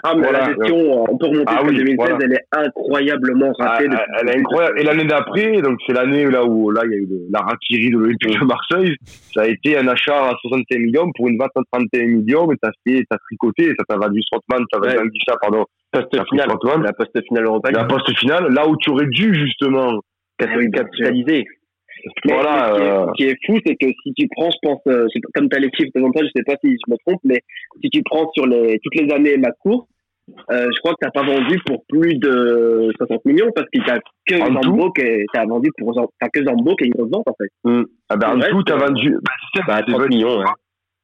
Ah, 0.04 0.14
mais 0.16 0.22
Voilà. 0.24 0.40
la 0.40 0.46
gestion, 0.54 1.04
on 1.12 1.18
peut 1.18 1.26
remonter 1.28 1.44
Ah 1.48 1.52
jusqu'à 1.62 1.68
oui, 1.68 1.76
2016, 1.78 1.96
voilà. 1.98 2.18
elle 2.26 2.34
est 2.34 2.46
incroyablement 2.52 3.52
Ah, 3.60 3.70
ratée. 3.70 3.84
elle, 3.86 3.90
depuis- 3.92 4.04
elle 4.22 4.30
est 4.30 4.40
incroyable. 4.40 4.80
Et 4.80 4.84
l'année 4.84 5.04
d'après, 5.06 5.62
donc 5.62 5.78
c'est 5.86 5.94
l'année 5.94 6.26
là 6.30 6.46
où 6.46 6.72
là 6.72 6.82
il 6.86 6.92
y 6.92 6.96
a 6.96 6.98
eu 6.98 7.08
la 7.32 7.40
raquerie 7.42 7.90
de 7.90 7.98
l'Olympique 7.98 8.40
de 8.40 8.46
Marseille. 8.46 8.96
Ça 9.34 9.42
a 9.42 9.48
été 9.48 9.78
un 9.78 9.88
achat 9.88 10.30
à 10.30 10.34
65 10.42 10.78
millions 10.80 11.12
pour 11.16 11.28
une 11.28 11.38
vente 11.38 11.52
à 11.56 11.62
31 11.72 12.06
millions, 12.08 12.48
mais 12.48 12.56
t'as 12.62 12.72
fait, 12.88 13.04
t'as 13.10 13.18
tricoté, 13.18 13.74
ça 13.78 13.84
t'a 13.88 13.98
vendu 13.98 14.22
Strootman, 14.22 14.66
t'as 14.72 14.80
Ouais. 14.80 14.96
vendu 14.96 15.20
ça, 15.28 15.36
pardon. 15.42 15.66
poste 15.92 16.16
finale. 16.30 16.48
La 16.84 16.94
poste 16.94 17.24
finale 17.28 17.46
européenne. 17.46 17.76
La 17.76 17.86
poste 17.86 18.16
finale, 18.18 18.54
là 18.54 18.68
où 18.68 18.78
tu 18.78 18.92
aurais 18.92 19.08
dû 19.08 19.34
justement. 19.34 19.92
Oui, 20.56 20.72
capitalisé. 20.72 21.46
Mais 22.26 22.34
Voilà, 22.34 22.74
ce, 22.74 22.76
qui 22.76 22.84
est, 22.84 22.90
euh, 22.92 23.06
ce 23.08 23.12
qui 23.14 23.24
est 23.24 23.38
fou, 23.46 23.60
c'est 23.66 23.76
que 23.76 23.88
si 24.04 24.14
tu 24.14 24.28
prends, 24.36 24.50
je 24.52 24.58
pense, 24.62 24.80
euh, 24.88 25.08
comme 25.34 25.50
tu 25.50 25.56
as 25.58 25.60
les 25.60 25.70
chiffres 25.76 25.92
devant 25.96 26.12
toi, 26.12 26.22
je 26.24 26.30
sais 26.36 26.44
pas 26.44 26.56
si 26.64 26.72
je 26.72 26.92
me 26.92 26.98
trompe, 27.06 27.20
mais 27.24 27.40
si 27.84 27.90
tu 27.90 28.02
prends 28.04 28.30
sur 28.34 28.46
les, 28.48 28.80
toutes 28.84 28.96
les 28.96 29.12
années 29.14 29.38
ma 29.38 29.52
course, 29.52 29.86
euh, 30.52 30.68
je 30.72 30.80
crois 30.82 30.92
que 30.94 30.98
t'as 31.02 31.10
pas 31.12 31.24
vendu 31.24 31.60
pour 31.66 31.84
plus 31.90 32.16
de 32.20 32.92
60 32.98 33.26
millions 33.26 33.52
parce 33.56 33.68
qu'il 33.72 33.84
t'as 33.84 33.98
que 34.28 34.38
Zambo 34.38 34.92
qui 34.92 35.02
t'as 35.34 35.46
vendu 35.46 35.70
pour 35.80 35.94
t'as 36.22 36.30
que 36.30 36.46
Zambo 36.46 36.76
qui 36.76 36.84
a 36.84 36.88
une 36.88 36.94
grosse 36.94 37.10
vente 37.12 37.28
en 37.28 37.34
fait. 37.34 37.88
Ah 38.10 38.16
ben, 38.16 38.38
en 38.38 38.40
tout, 38.40 38.62
t'as 38.64 38.78
c'est- 38.80 38.86
vendu. 38.86 39.12
Bah, 39.24 39.32
c'est 39.56 39.62
Bah, 39.66 39.76
c'est 39.80 39.92
30 39.92 40.00
vrai. 40.02 40.08
millions, 40.10 40.38
ouais. 40.38 40.46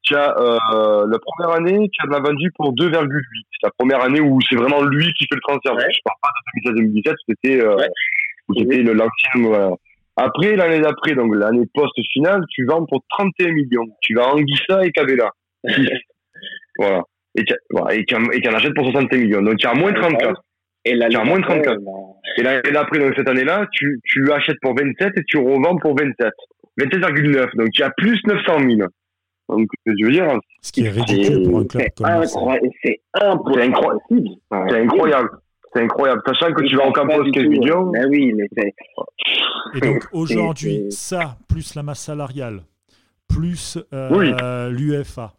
Tu 0.03 0.15
as, 0.15 0.35
euh, 0.39 1.07
la 1.09 1.17
première 1.17 1.55
année, 1.55 1.89
tu 1.91 2.01
as 2.07 2.19
vendu 2.19 2.51
pour 2.55 2.71
2,8. 2.73 3.45
C'est 3.51 3.65
la 3.65 3.71
première 3.79 4.03
année 4.03 4.19
où 4.21 4.37
c'est 4.47 4.55
vraiment 4.55 4.83
lui 4.83 5.11
qui 5.13 5.25
fait 5.25 5.33
le 5.35 5.41
transfert. 5.41 5.73
Ouais. 5.75 5.91
Je 5.91 5.99
parle 6.05 6.17
pas 6.21 6.29
de 6.71 6.75
2016-2017, 6.75 7.15
c'était, 7.27 7.61
euh, 7.65 7.75
Ouais. 7.77 7.87
où 8.49 8.53
c'était 8.59 8.83
le 8.83 8.93
l'ancien, 8.93 9.41
voilà. 9.41 9.71
Après, 10.17 10.55
l'année 10.55 10.79
d'après, 10.79 11.13
donc 11.13 11.35
l'année 11.35 11.65
post-finale, 11.73 12.41
tu 12.49 12.65
vends 12.65 12.85
pour 12.85 13.03
31 13.09 13.51
millions. 13.51 13.85
Tu 14.01 14.15
vas 14.15 14.33
Anguissa 14.33 14.85
et 14.85 14.91
Cabella. 14.91 15.29
voilà. 16.77 17.01
Et 17.37 17.43
tu 17.43 17.53
voilà, 17.69 17.95
et 17.95 18.05
en- 18.15 18.53
achètes 18.53 18.73
pour 18.73 18.85
60 18.85 19.11
millions. 19.13 19.41
Donc 19.41 19.57
tu 19.57 19.67
as 19.67 19.73
moins 19.73 19.91
34. 19.93 20.41
Et 20.85 20.93
là, 20.95 21.09
Tu 21.09 21.17
as 21.17 21.23
moins 21.23 21.39
de 21.39 21.43
34. 21.43 21.79
Et 22.37 22.43
l'année 22.43 22.71
d'après, 22.71 22.99
donc 22.99 23.13
cette 23.15 23.27
année-là, 23.27 23.65
tu, 23.71 23.99
tu 24.05 24.31
achètes 24.31 24.59
pour 24.61 24.75
27 24.75 25.17
et 25.17 25.23
tu 25.27 25.37
revends 25.37 25.77
pour 25.77 25.97
27. 25.97 26.29
27,9. 26.79 27.55
Donc 27.57 27.69
tu 27.71 27.83
as 27.83 27.89
plus 27.97 28.19
900 28.25 28.59
000. 28.59 28.87
Donc, 29.47 29.67
je 29.85 30.05
veux 30.05 30.11
dire, 30.11 30.27
Ce 30.61 30.71
qui 30.71 30.85
est 30.85 30.89
ridicule 30.89 31.43
pour 31.47 31.59
un 31.59 31.65
club 31.65 31.83
C'est 31.83 33.01
comme 33.13 33.59
incroyable. 33.59 33.99
C'est 34.69 34.79
incroyable. 34.81 35.29
C'est 35.75 35.83
incroyable. 35.83 36.21
Sachant 36.25 36.53
que 36.53 36.63
tu 36.63 36.75
vas 36.77 36.85
en 36.85 36.91
Campos 36.91 37.23
15 37.31 37.43
millions. 37.47 37.91
Mais 37.91 38.05
oui, 38.05 38.33
mais 38.33 38.47
c'est. 38.57 38.73
Et 39.75 39.81
donc 39.81 40.07
aujourd'hui, 40.13 40.85
ça, 40.89 41.37
plus 41.49 41.75
la 41.75 41.83
masse 41.83 41.99
salariale, 41.99 42.61
plus 43.27 43.77
euh, 43.93 44.09
Oui. 44.11 44.31
l'UEFA, 44.73 45.33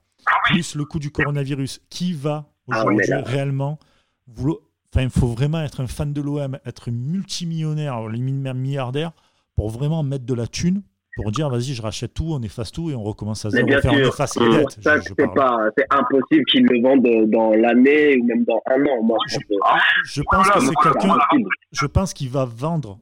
plus 0.44 0.74
le 0.74 0.84
coût 0.84 0.98
du 0.98 1.10
coronavirus, 1.10 1.80
qui 1.88 2.12
va 2.12 2.44
Ah, 2.70 2.84
aujourd'hui 2.84 3.14
réellement 3.24 3.78
vouloir... 4.26 4.58
Enfin, 4.94 5.04
il 5.04 5.10
faut 5.10 5.28
vraiment 5.28 5.60
être 5.62 5.80
un 5.80 5.86
fan 5.86 6.12
de 6.12 6.20
l'OM, 6.20 6.58
être 6.64 6.90
multimillionnaire, 6.90 8.08
limite 8.08 8.36
même 8.36 8.58
milliardaire, 8.58 9.12
pour 9.54 9.70
vraiment 9.70 10.02
mettre 10.02 10.24
de 10.26 10.34
la 10.34 10.46
thune, 10.46 10.82
pour 11.16 11.32
dire 11.32 11.48
vas-y, 11.50 11.74
je 11.74 11.82
rachète 11.82 12.14
tout, 12.14 12.28
on 12.30 12.42
efface 12.42 12.70
tout 12.70 12.90
et 12.90 12.94
on 12.94 13.02
recommence 13.02 13.44
à 13.44 13.48
Mais 13.48 13.56
zéro. 13.56 13.66
bien 13.66 13.78
Enfin, 13.78 13.88
on 13.90 13.96
sûr. 13.96 14.08
efface 14.08 14.36
les 14.36 14.44
C'est 14.52 14.58
dettes. 14.58 14.82
ça 14.84 14.96
je- 14.98 15.02
c'est 15.02 15.14
parle. 15.16 15.34
pas, 15.34 15.58
c'est 15.76 15.86
impossible 15.90 16.44
qu'ils 16.44 16.66
le 16.66 16.82
vendent 16.82 17.30
dans 17.30 17.50
l'année 17.52 18.18
ou 18.18 18.24
même 18.26 18.44
dans 18.44 18.60
un 18.66 18.80
an. 18.86 19.02
Moi, 19.02 19.18
je 19.28 19.36
pense 19.36 19.44
que 19.44 19.54
Je 20.04 20.22
pense 20.22 20.46
que 20.48 20.52
Voilà, 20.58 20.66
c'est 20.68 20.90
quelqu'un. 20.90 21.48
Je 21.72 21.86
pense 21.86 22.12
qu'il 22.14 22.28
va 22.28 22.44
vendre, 22.44 22.98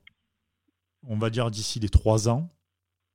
on 1.09 1.17
va 1.19 1.29
dire 1.31 1.51
d'ici 1.51 1.81
les 1.81 1.89
trois 1.89 2.29
ans. 2.29 2.49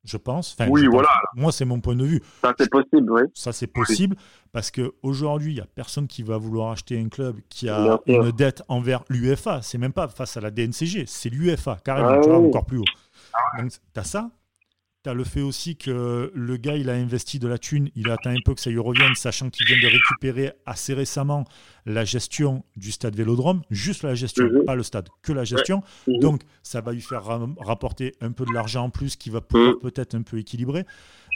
Je 0.05 0.15
pense. 0.15 0.55
Enfin, 0.57 0.69
Oui, 0.71 0.79
je 0.81 0.85
pense. 0.85 0.93
voilà. 0.93 1.09
Moi, 1.35 1.51
c'est 1.51 1.65
mon 1.65 1.81
point 1.81 1.95
de 1.95 2.05
vue. 2.05 2.21
Ça, 2.41 2.53
c'est 2.57 2.69
possible, 2.69 3.11
oui. 3.11 3.21
Ça, 3.33 3.51
c'est 3.51 3.67
possible 3.67 4.15
parce 4.53 4.71
qu'aujourd'hui, 4.71 5.51
il 5.51 5.55
n'y 5.55 5.61
a 5.61 5.65
personne 5.65 6.07
qui 6.07 6.23
va 6.23 6.37
vouloir 6.37 6.71
acheter 6.71 6.97
un 6.97 7.09
club 7.09 7.35
qui 7.49 7.65
Bien 7.65 7.75
a 7.75 7.99
sûr. 8.07 8.25
une 8.25 8.31
dette 8.31 8.63
envers 8.69 9.03
l'UFA. 9.09 9.61
C'est 9.61 9.77
même 9.77 9.91
pas 9.91 10.07
face 10.07 10.37
à 10.37 10.41
la 10.41 10.51
DNCG, 10.51 11.03
c'est 11.05 11.29
l'UFA, 11.29 11.77
carrément, 11.83 12.09
Ah 12.13 12.19
tu 12.23 12.29
vois, 12.29 12.39
oui. 12.39 12.47
encore 12.47 12.65
plus 12.65 12.77
haut. 12.77 12.85
Donc, 13.59 13.71
tu 13.71 13.99
as 13.99 14.03
ça. 14.05 14.29
Tu 15.01 15.09
as 15.09 15.13
le 15.13 15.23
fait 15.23 15.39
aussi 15.39 15.77
que 15.77 16.29
le 16.35 16.57
gars, 16.57 16.75
il 16.75 16.89
a 16.89 16.93
investi 16.93 17.39
de 17.39 17.47
la 17.47 17.57
thune, 17.57 17.89
il 17.95 18.09
attend 18.11 18.31
un 18.31 18.41
peu 18.43 18.53
que 18.53 18.59
ça 18.59 18.69
lui 18.69 18.79
revienne, 18.79 19.15
sachant 19.15 19.49
qu'il 19.49 19.65
vient 19.65 19.77
de 19.79 19.87
récupérer 19.93 20.51
assez 20.65 20.93
récemment 20.93 21.45
la 21.85 22.03
gestion 22.03 22.65
du 22.75 22.91
stade 22.91 23.15
Vélodrome, 23.15 23.61
juste 23.69 24.03
la 24.03 24.13
gestion, 24.13 24.43
Mhm. 24.51 24.65
pas 24.65 24.75
le 24.75 24.83
stade, 24.83 25.07
que 25.21 25.31
la 25.31 25.45
gestion. 25.45 25.83
Mhm. 26.05 26.19
Donc, 26.19 26.41
ça 26.63 26.81
va 26.81 26.91
lui 26.91 26.99
faire 26.99 27.23
ra- 27.23 27.47
rapporter 27.61 28.13
un 28.19 28.33
peu 28.33 28.43
de 28.43 28.51
l'argent 28.51 28.83
en 28.83 28.89
plus 28.89 29.15
qui 29.15 29.29
va 29.29 29.39
pouvoir 29.39 29.79
peut-être 29.79 30.15
un 30.15 30.21
peu 30.21 30.37
équilibrer. 30.37 30.83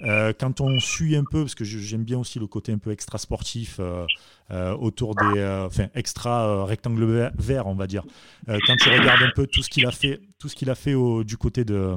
Euh, 0.02 0.34
quand 0.38 0.60
on 0.60 0.78
suit 0.82 1.16
un 1.16 1.24
peu, 1.24 1.44
parce 1.44 1.56
que 1.56 1.64
j'aime 1.64 2.04
bien 2.04 2.18
aussi 2.20 2.40
le 2.40 2.48
côté 2.48 2.74
un 2.74 2.80
peu 2.80 2.92
extra 2.92 3.18
sportif 3.18 3.78
euh, 3.80 4.06
euh, 4.52 4.74
autour 4.76 5.16
des, 5.16 5.42
enfin 5.66 5.88
extra 5.96 6.66
rectangle 6.66 7.06
ver- 7.06 7.32
vert, 7.38 7.68
on 7.68 7.76
va 7.76 7.88
dire. 7.88 8.04
Quand 8.46 8.76
tu 8.76 8.90
regardes 8.90 9.24
un 9.24 9.32
peu 9.34 9.48
tout 9.48 9.64
ce 9.64 9.70
qu'il 9.70 9.86
a 9.86 9.92
fait, 9.92 10.20
tout 10.38 10.50
ce 10.50 10.56
qu'il 10.58 10.70
a 10.70 10.76
fait 10.76 10.96
au- 10.96 11.24
du 11.24 11.38
côté 11.38 11.64
de, 11.64 11.96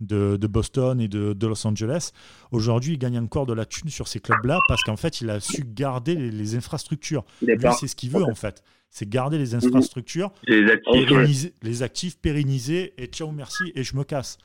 de, 0.00 0.36
de 0.36 0.46
Boston 0.46 1.00
et 1.00 1.08
de, 1.08 1.32
de 1.32 1.46
Los 1.46 1.66
Angeles, 1.66 2.10
aujourd'hui, 2.52 2.94
il 2.94 2.98
gagne 2.98 3.18
encore 3.18 3.46
de 3.46 3.52
la 3.52 3.64
thune 3.66 3.88
sur 3.90 4.08
ces 4.08 4.20
clubs-là 4.20 4.58
parce 4.68 4.82
qu'en 4.82 4.96
fait, 4.96 5.20
il 5.20 5.30
a 5.30 5.40
su 5.40 5.64
garder 5.64 6.14
les, 6.14 6.30
les 6.30 6.54
infrastructures. 6.56 7.24
Lui, 7.42 7.56
c'est 7.78 7.86
ce 7.88 7.96
qu'il 7.96 8.10
veut 8.10 8.24
en 8.24 8.34
fait. 8.34 8.62
C'est 8.90 9.08
garder 9.08 9.36
les 9.38 9.54
infrastructures 9.54 10.30
C'est 10.46 10.60
les 10.60 10.70
actifs. 10.70 11.08
Pérenniser- 11.08 11.54
les 11.62 11.82
actifs 11.82 12.18
pérennisés 12.18 12.94
et 12.98 13.06
ciao 13.06 13.30
merci 13.32 13.64
et 13.74 13.82
je 13.82 13.96
me 13.96 14.04
casse. 14.04 14.38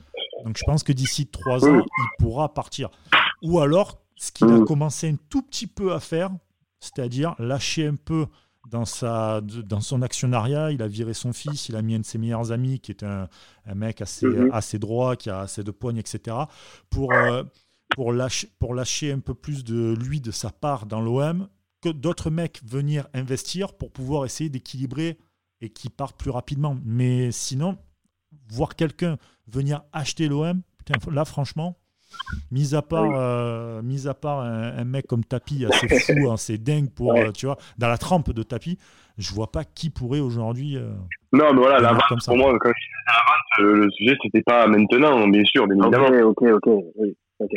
Donc 0.45 0.57
je 0.57 0.63
pense 0.65 0.83
que 0.83 0.91
d'ici 0.91 1.27
trois 1.27 1.63
ans, 1.67 1.77
il 1.79 2.05
pourra 2.19 2.53
partir. 2.53 2.89
Ou 3.43 3.59
alors, 3.59 4.01
ce 4.15 4.31
qu'il 4.31 4.47
a 4.47 4.57
Mm. 4.59 4.65
commencé 4.65 5.09
un 5.09 5.15
tout 5.29 5.41
petit 5.43 5.67
peu 5.67 5.93
à 5.93 5.99
faire, 5.99 6.31
c'est-à-dire 6.79 7.35
lâcher 7.39 7.85
un 7.87 7.95
peu 7.95 8.25
dans, 8.69 8.85
sa, 8.85 9.41
dans 9.41 9.81
son 9.81 10.01
actionnariat. 10.01 10.71
Il 10.71 10.81
a 10.81 10.87
viré 10.87 11.13
son 11.13 11.33
fils, 11.33 11.69
il 11.69 11.75
a 11.75 11.81
mis 11.81 11.95
un 11.95 11.99
de 11.99 12.05
ses 12.05 12.17
meilleurs 12.17 12.51
amis, 12.51 12.79
qui 12.79 12.91
est 12.91 13.03
un, 13.03 13.27
mec 13.73 14.01
assez, 14.01 14.25
mhm. 14.25 14.49
assez 14.51 14.79
droit, 14.79 15.15
qui 15.15 15.29
a 15.29 15.39
assez 15.39 15.63
de 15.63 15.71
poignes, 15.71 15.97
etc., 15.97 16.37
pour, 16.89 17.13
euh, 17.13 17.43
pour, 17.95 18.13
lâcher, 18.13 18.49
pour 18.59 18.73
lâcher 18.73 19.11
un 19.11 19.19
peu 19.19 19.33
plus 19.33 19.63
de 19.63 19.95
lui, 19.99 20.21
de 20.21 20.31
sa 20.31 20.51
part 20.51 20.85
dans 20.85 21.01
l'OM, 21.01 21.47
que 21.81 21.89
d'autres 21.89 22.29
mecs 22.29 22.61
venir 22.63 23.07
investir 23.13 23.73
pour 23.73 23.91
pouvoir 23.91 24.25
essayer 24.25 24.49
d'équilibrer 24.49 25.17
et 25.61 25.69
qui 25.69 25.89
partent 25.89 26.17
plus 26.17 26.31
rapidement. 26.31 26.77
Mais 26.83 27.31
sinon, 27.31 27.77
voir 28.49 28.75
quelqu'un 28.75 29.17
venir 29.47 29.81
acheter 29.91 30.27
l'OM, 30.27 30.61
là, 31.09 31.25
franchement, 31.25 31.77
Mis 32.51 32.75
à 32.75 32.81
part, 32.81 33.11
euh, 33.15 33.81
mis 33.81 34.07
à 34.07 34.13
part 34.13 34.39
un, 34.41 34.83
mec 34.83 35.07
comme 35.07 35.23
Tapi 35.23 35.65
assez 35.65 35.87
fou, 35.99 36.29
hein, 36.29 36.37
c'est 36.37 36.57
dingue 36.57 36.89
pour, 36.89 37.13
euh, 37.15 37.31
tu 37.31 37.45
vois, 37.45 37.57
dans 37.77 37.87
la 37.87 37.97
trempe 37.97 38.31
de 38.31 38.43
Tapi, 38.43 38.77
je 39.17 39.33
vois 39.33 39.51
pas 39.51 39.63
qui 39.63 39.89
pourrait 39.89 40.19
aujourd'hui. 40.19 40.77
Euh, 40.77 40.91
non, 41.33 41.53
mais 41.53 41.61
voilà, 41.61 41.79
la 41.79 41.93
vente, 41.93 42.25
pour 42.25 42.37
moi, 42.37 42.57
quand 42.59 42.69
je 42.69 42.73
disais 42.73 43.03
la 43.07 43.65
vente, 43.73 43.81
le 43.81 43.91
sujet, 43.91 44.17
c'était 44.23 44.43
pas 44.43 44.67
maintenant, 44.67 45.27
bien 45.27 45.43
sûr, 45.45 45.67
bien 45.67 45.77
évidemment. 45.77 46.29
Ok, 46.29 46.41
ok, 46.41 46.65
ok. 46.65 46.83
Oui, 46.95 47.15
oui 47.39 47.47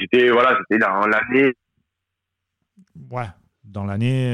c'était 0.00 0.30
voilà, 0.30 0.58
dans 0.70 1.06
l'année. 1.06 1.52
Ouais, 3.10 3.26
dans 3.64 3.84
l'année, 3.84 4.32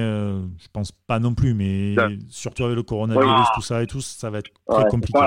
je 0.58 0.68
pense 0.72 0.92
pas 0.92 1.18
non 1.18 1.34
plus, 1.34 1.54
mais 1.54 1.94
surtout 2.28 2.64
avec 2.64 2.76
le 2.76 2.82
coronavirus, 2.82 3.48
tout 3.54 3.62
ça 3.62 3.82
et 3.82 3.86
tout, 3.86 4.00
ça 4.00 4.30
va 4.30 4.38
être 4.38 4.50
très 4.68 4.88
compliqué. 4.88 5.18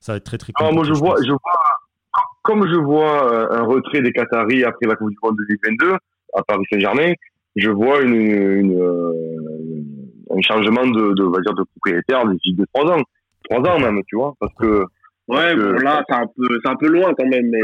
Ça 0.00 0.12
va 0.12 0.16
être 0.18 0.24
très 0.24 0.36
très 0.36 0.52
compliqué. 0.52 0.74
moi, 0.74 0.84
je, 0.84 0.92
vois, 0.92 1.16
je 1.24 1.30
vois 1.30 1.38
comme 2.44 2.68
je 2.68 2.76
vois 2.76 3.32
euh, 3.32 3.46
un 3.50 3.62
retrait 3.62 4.02
des 4.02 4.12
Qataris 4.12 4.64
après 4.64 4.86
la 4.86 4.94
Coupe 4.94 5.10
du 5.10 5.16
Monde 5.22 5.36
2022 5.48 5.92
à 6.34 6.42
Paris 6.42 6.64
Saint-Germain, 6.70 7.12
je 7.56 7.70
vois 7.70 8.02
une, 8.02 8.14
une, 8.14 8.80
euh, 8.80 10.36
un 10.36 10.42
changement 10.42 10.86
de, 10.86 11.14
de, 11.14 11.24
va 11.24 11.40
dire, 11.40 11.54
de 11.54 11.64
propriétaire 11.64 12.26
d'ici 12.26 12.54
de 12.54 12.66
trois 12.72 12.92
ans. 12.92 13.02
Trois 13.48 13.60
ans 13.60 13.78
même, 13.78 14.00
tu 14.06 14.16
vois, 14.16 14.34
parce 14.38 14.52
que. 14.60 14.84
Ouais, 15.26 15.56
là, 15.56 16.04
c'est 16.06 16.14
un 16.14 16.26
peu, 16.26 16.58
c'est 16.62 16.70
un 16.70 16.76
peu 16.76 16.88
loin 16.88 17.14
quand 17.16 17.26
même, 17.26 17.48
mais 17.48 17.60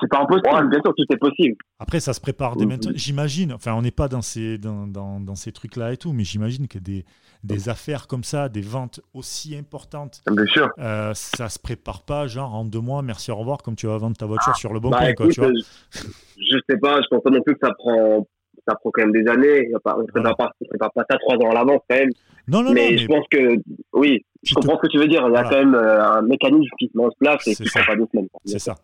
c'est 0.00 0.08
pas 0.08 0.20
impossible, 0.20 0.68
bien 0.68 0.80
sûr, 0.84 0.94
tout 0.94 1.04
est 1.10 1.16
possible. 1.16 1.56
Après, 1.78 2.00
ça 2.00 2.12
se 2.12 2.20
prépare 2.20 2.56
dès 2.56 2.66
maintenant. 2.66 2.92
J'imagine, 2.94 3.52
enfin, 3.52 3.74
on 3.74 3.82
n'est 3.82 3.90
pas 3.90 4.08
dans 4.08 4.22
ces, 4.22 4.58
dans, 4.58 4.86
dans, 4.86 5.20
dans 5.20 5.34
ces 5.34 5.52
trucs-là 5.52 5.92
et 5.92 5.96
tout, 5.96 6.12
mais 6.12 6.24
j'imagine 6.24 6.68
que 6.68 6.78
des, 6.78 7.04
des 7.44 7.68
affaires 7.68 8.06
comme 8.06 8.24
ça, 8.24 8.48
des 8.48 8.60
ventes 8.60 9.00
aussi 9.14 9.56
importantes, 9.56 10.22
bien 10.30 10.46
sûr. 10.46 10.68
Euh, 10.78 11.12
ça 11.14 11.48
se 11.48 11.58
prépare 11.58 12.02
pas, 12.02 12.26
genre 12.26 12.54
en 12.54 12.64
deux 12.64 12.80
mois, 12.80 13.02
merci, 13.02 13.30
au 13.30 13.36
revoir, 13.36 13.58
comme 13.58 13.76
tu 13.76 13.86
vas 13.86 13.96
vendre 13.98 14.16
ta 14.16 14.26
voiture 14.26 14.54
sur 14.56 14.72
le 14.72 14.80
bon 14.80 14.90
bah, 14.90 15.12
quoi, 15.14 15.28
tu 15.28 15.40
vois. 15.40 15.50
Je 15.92 16.58
sais 16.68 16.78
pas, 16.78 17.00
je 17.02 17.06
pense 17.08 17.22
pas 17.22 17.30
non 17.30 17.42
plus 17.42 17.54
que 17.54 17.66
ça 17.66 17.72
prend, 17.78 18.26
ça 18.68 18.74
prend 18.74 18.90
quand 18.92 19.02
même 19.02 19.12
des 19.12 19.28
années. 19.30 19.70
On 19.84 19.98
ne 20.00 20.06
prépare, 20.06 20.36
pas, 20.36 20.52
pas 20.94 21.04
ça 21.08 21.16
trois 21.18 21.36
ans 21.36 21.50
à 21.50 21.54
l'avance 21.54 21.80
quand 21.88 21.96
même. 21.96 22.10
Non, 22.48 22.62
non, 22.62 22.72
mais, 22.72 22.92
non, 22.92 22.98
je 22.98 23.06
pense 23.06 23.26
que, 23.30 23.56
oui, 23.92 24.24
je 24.42 24.54
comprends 24.54 24.76
ce 24.76 24.82
que 24.82 24.92
tu 24.92 24.98
veux 24.98 25.08
dire. 25.08 25.26
Il 25.26 25.32
y 25.32 25.36
a 25.36 25.42
quand 25.44 25.58
même 25.58 25.74
euh, 25.74 26.04
un 26.04 26.22
mécanisme 26.22 26.70
qui 26.78 26.86
se 26.86 26.96
met 26.96 27.04
en 27.04 27.10
place 27.18 27.46
et 27.48 27.54
qui 27.54 27.62
ne 27.64 27.68
prend 27.68 27.84
pas 27.86 27.96
deux 27.96 28.06
semaines. 28.12 28.28
C'est 28.44 28.58
ça. 28.58 28.74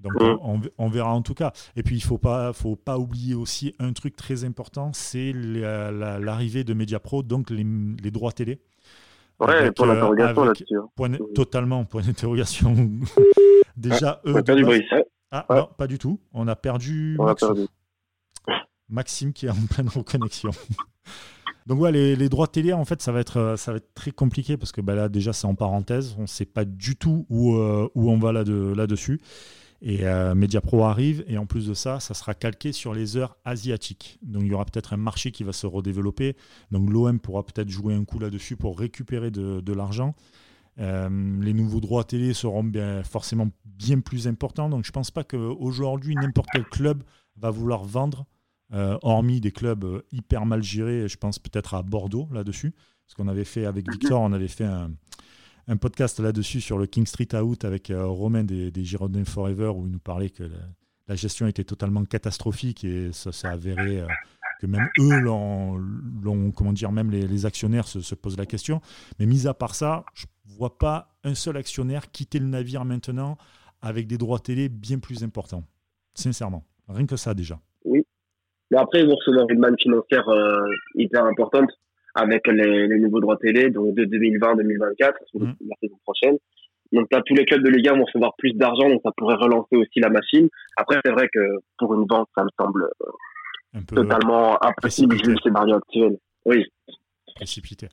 Donc 0.00 0.12
on, 0.78 0.88
verra 0.88 1.12
en 1.12 1.22
tout 1.22 1.34
cas. 1.34 1.52
Et 1.76 1.82
puis 1.82 1.96
il 1.96 2.02
ne 2.02 2.06
faut 2.06 2.18
pas, 2.18 2.52
faut 2.52 2.76
pas 2.76 2.98
oublier 2.98 3.34
aussi 3.34 3.74
un 3.78 3.92
truc 3.92 4.16
très 4.16 4.44
important, 4.44 4.92
c'est 4.94 5.32
l'arrivée 5.34 6.64
de 6.64 6.74
Mediapro, 6.74 7.22
donc 7.22 7.50
les, 7.50 7.66
les 8.02 8.10
droits 8.10 8.32
télé. 8.32 8.60
Ouais, 9.40 9.72
pour 9.72 9.86
l'interrogation 9.86 10.44
là-dessus. 10.44 10.76
Hein. 10.76 11.18
totalement, 11.34 11.84
point 11.84 12.02
d'interrogation. 12.02 12.74
Déjà, 13.76 14.20
eux. 14.26 14.34
On 14.34 14.36
a 14.36 14.42
perdu 14.42 14.64
Brice. 14.64 14.84
Ah, 15.30 15.46
non, 15.48 15.68
pas 15.78 15.86
du 15.86 15.98
tout. 15.98 16.20
On 16.32 16.48
a 16.48 16.56
perdu, 16.56 17.16
on 17.18 17.26
a 17.26 17.34
perdu. 17.34 17.66
Maxime 18.88 19.32
qui 19.32 19.46
est 19.46 19.50
en 19.50 19.66
pleine 19.70 19.88
reconnexion. 19.88 20.50
Donc 21.66 21.78
ouais, 21.80 21.92
les, 21.92 22.16
les, 22.16 22.28
droits 22.28 22.48
télé, 22.48 22.72
en 22.72 22.84
fait, 22.84 23.00
ça 23.00 23.12
va 23.12 23.20
être, 23.20 23.54
ça 23.56 23.70
va 23.70 23.76
être 23.76 23.94
très 23.94 24.10
compliqué 24.10 24.56
parce 24.56 24.72
que 24.72 24.80
bah, 24.80 24.94
là, 24.94 25.08
déjà, 25.08 25.32
c'est 25.32 25.46
en 25.46 25.54
parenthèse. 25.54 26.16
On 26.18 26.22
ne 26.22 26.26
sait 26.26 26.46
pas 26.46 26.64
du 26.64 26.96
tout 26.96 27.26
où, 27.30 27.54
euh, 27.54 27.88
où 27.94 28.10
on 28.10 28.18
va 28.18 28.32
là-dessus. 28.32 29.12
Là 29.12 29.26
et 29.82 30.04
euh, 30.06 30.34
MediaPro 30.34 30.84
arrive, 30.84 31.24
et 31.26 31.38
en 31.38 31.46
plus 31.46 31.66
de 31.66 31.74
ça, 31.74 32.00
ça 32.00 32.12
sera 32.12 32.34
calqué 32.34 32.72
sur 32.72 32.92
les 32.92 33.16
heures 33.16 33.36
asiatiques. 33.44 34.18
Donc 34.22 34.42
il 34.42 34.48
y 34.48 34.54
aura 34.54 34.66
peut-être 34.66 34.92
un 34.92 34.98
marché 34.98 35.30
qui 35.32 35.42
va 35.42 35.52
se 35.52 35.66
redévelopper. 35.66 36.36
Donc 36.70 36.90
l'OM 36.90 37.18
pourra 37.18 37.44
peut-être 37.44 37.70
jouer 37.70 37.94
un 37.94 38.04
coup 38.04 38.18
là-dessus 38.18 38.56
pour 38.56 38.78
récupérer 38.78 39.30
de, 39.30 39.72
l'argent. 39.72 40.14
Euh, 40.78 41.08
les 41.40 41.54
nouveaux 41.54 41.80
droits 41.80 42.04
télé 42.04 42.34
seront 42.34 42.64
bien, 42.64 43.02
forcément 43.04 43.48
bien 43.64 44.00
plus 44.00 44.28
importants. 44.28 44.68
Donc 44.68 44.84
je 44.84 44.90
ne 44.90 44.92
pense 44.92 45.10
pas 45.10 45.24
qu'aujourd'hui, 45.24 46.14
n'importe 46.14 46.50
quel 46.52 46.64
club 46.64 47.02
va 47.36 47.50
vouloir 47.50 47.84
vendre, 47.84 48.26
euh, 48.74 48.98
hormis 49.00 49.40
des 49.40 49.50
clubs 49.50 50.02
hyper 50.12 50.44
mal 50.44 50.62
gérés. 50.62 51.08
Je 51.08 51.16
pense 51.16 51.38
peut-être 51.38 51.72
à 51.72 51.82
Bordeaux 51.82 52.28
là-dessus. 52.32 52.74
Ce 53.06 53.14
qu'on 53.14 53.28
avait 53.28 53.44
fait 53.44 53.64
avec 53.64 53.90
Victor, 53.90 54.20
on 54.20 54.32
avait 54.32 54.46
fait 54.46 54.64
un, 54.64 54.90
un 55.70 55.76
podcast 55.76 56.18
là-dessus 56.18 56.60
sur 56.60 56.78
le 56.78 56.86
King 56.86 57.06
Street 57.06 57.32
Out 57.34 57.64
avec 57.64 57.90
euh, 57.90 58.04
Romain 58.04 58.42
des, 58.42 58.84
Girondins 58.84 59.24
Forever 59.24 59.68
où 59.68 59.86
il 59.86 59.92
nous 59.92 60.00
parlait 60.00 60.28
que 60.28 60.42
la, 61.06 61.14
gestion 61.14 61.46
était 61.46 61.62
totalement 61.62 62.04
catastrophique 62.04 62.84
et 62.84 63.12
ça 63.12 63.30
s'est 63.30 63.46
avéré 63.46 64.00
euh, 64.00 64.06
que 64.60 64.66
même 64.66 64.88
eux 64.98 65.20
l'ont, 65.20 66.50
comment 66.50 66.72
dire, 66.72 66.90
même 66.90 67.10
les, 67.12 67.46
actionnaires 67.46 67.86
se, 67.86 68.14
posent 68.16 68.36
la 68.36 68.46
question. 68.46 68.80
Mais 69.18 69.26
mis 69.26 69.46
à 69.46 69.54
part 69.54 69.76
ça, 69.76 70.04
je 70.14 70.26
vois 70.44 70.76
pas 70.76 71.14
un 71.22 71.34
seul 71.34 71.56
actionnaire 71.56 72.10
quitter 72.10 72.40
le 72.40 72.46
navire 72.46 72.84
maintenant 72.84 73.38
avec 73.80 74.08
des 74.08 74.18
droits 74.18 74.40
télé 74.40 74.68
bien 74.68 74.98
plus 74.98 75.22
importants. 75.22 75.62
Sincèrement, 76.14 76.64
rien 76.88 77.06
que 77.06 77.16
ça 77.16 77.32
déjà. 77.32 77.60
Oui. 77.84 78.04
Mais 78.72 78.78
après, 78.78 79.00
ils 79.02 79.06
vont 79.06 79.14
recevoir 79.14 79.48
une 79.48 79.60
manne 79.60 79.78
financière 79.78 80.28
euh, 80.28 80.66
hyper 80.96 81.24
importante 81.24 81.70
avec 82.14 82.46
les, 82.46 82.88
les, 82.88 82.98
nouveaux 82.98 83.20
droits 83.20 83.36
télé, 83.36 83.70
donc 83.70 83.94
de 83.94 84.04
2020-2024, 84.04 85.12
mmh. 85.34 85.52
la 85.68 85.76
saison 85.80 85.98
prochaine. 86.04 86.36
Donc 86.92 87.06
là, 87.12 87.22
tous 87.24 87.34
les 87.34 87.44
clubs 87.44 87.62
de 87.62 87.70
Liga 87.70 87.92
vont 87.92 88.04
recevoir 88.04 88.34
plus 88.36 88.52
d'argent, 88.52 88.88
donc 88.88 89.00
ça 89.04 89.12
pourrait 89.16 89.36
relancer 89.36 89.76
aussi 89.76 90.00
la 90.00 90.10
machine. 90.10 90.48
Après, 90.76 90.98
c'est 91.04 91.12
vrai 91.12 91.28
que 91.32 91.40
pour 91.78 91.94
une 91.94 92.04
banque, 92.04 92.28
ça 92.36 92.42
me 92.42 92.48
semble 92.58 92.88
euh, 93.02 93.80
totalement 93.86 94.62
impossible 94.64 95.14
vu 95.16 95.32
le 95.32 95.36
scénario 95.38 95.76
actuel. 95.76 96.18
Oui. 96.44 96.64
Précipité. 97.36 97.88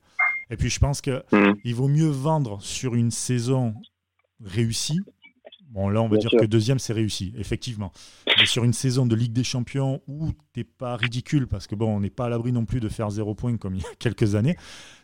Et 0.50 0.56
puis, 0.56 0.68
je 0.68 0.80
pense 0.80 1.00
qu'il 1.00 1.22
mmh. 1.32 1.52
il 1.64 1.74
vaut 1.74 1.88
mieux 1.88 2.08
vendre 2.08 2.60
sur 2.60 2.94
une 2.94 3.12
saison 3.12 3.74
réussie 4.44 5.00
Bon, 5.70 5.90
là, 5.90 6.00
on 6.00 6.08
va 6.08 6.16
dire 6.16 6.30
que 6.30 6.46
deuxième, 6.46 6.78
c'est 6.78 6.94
réussi, 6.94 7.34
effectivement. 7.36 7.92
Mais 8.38 8.46
sur 8.46 8.64
une 8.64 8.72
saison 8.72 9.04
de 9.04 9.14
Ligue 9.14 9.34
des 9.34 9.44
Champions 9.44 10.00
où 10.06 10.30
t'es 10.54 10.64
pas 10.64 10.96
ridicule, 10.96 11.46
parce 11.46 11.66
que 11.66 11.74
bon, 11.74 11.94
on 11.94 12.00
n'est 12.00 12.10
pas 12.10 12.26
à 12.26 12.28
l'abri 12.30 12.52
non 12.52 12.64
plus 12.64 12.80
de 12.80 12.88
faire 12.88 13.10
zéro 13.10 13.34
point 13.34 13.58
comme 13.58 13.74
il 13.74 13.82
y 13.82 13.84
a 13.84 13.94
quelques 13.98 14.34
années, 14.34 14.56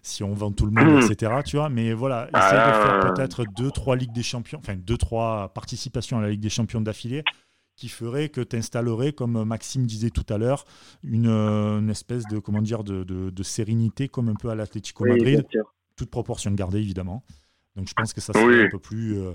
si 0.02 0.24
on 0.24 0.32
vend 0.32 0.52
tout 0.52 0.64
le 0.64 0.72
monde, 0.72 1.02
etc. 1.02 1.32
Tu 1.44 1.56
vois, 1.56 1.68
mais 1.68 1.92
voilà, 1.92 2.28
essaye 2.34 2.52
de 2.52 2.72
faire 2.72 3.00
ah. 3.02 3.12
peut-être 3.12 3.44
deux, 3.56 3.70
trois 3.70 3.94
Ligues 3.94 4.12
des 4.12 4.22
Champions, 4.22 4.58
enfin 4.58 4.76
deux, 4.76 4.96
trois 4.96 5.52
participations 5.52 6.18
à 6.18 6.22
la 6.22 6.30
Ligue 6.30 6.40
des 6.40 6.48
Champions 6.48 6.80
d'affilée, 6.80 7.24
qui 7.76 7.90
ferait 7.90 8.30
que 8.30 8.40
tu 8.40 8.56
installerais, 8.56 9.12
comme 9.12 9.44
Maxime 9.44 9.84
disait 9.84 10.10
tout 10.10 10.26
à 10.30 10.38
l'heure, 10.38 10.64
une, 11.02 11.90
espèce 11.90 12.24
de 12.24 12.38
comment 12.38 12.62
dire 12.62 12.84
de, 12.84 13.04
de, 13.04 13.42
sérénité 13.42 14.08
comme 14.08 14.30
un 14.30 14.34
peu 14.34 14.48
à 14.48 14.54
l'Atlético 14.54 15.04
Madrid, 15.04 15.44
toute 15.96 16.10
proportion 16.10 16.50
gardée 16.52 16.78
évidemment. 16.78 17.22
Donc 17.76 17.88
je 17.88 17.94
pense 17.94 18.14
que 18.14 18.20
ça 18.20 18.32
serait 18.32 18.66
un 18.66 18.70
peu 18.70 18.78
plus 18.78 19.18
euh, 19.18 19.32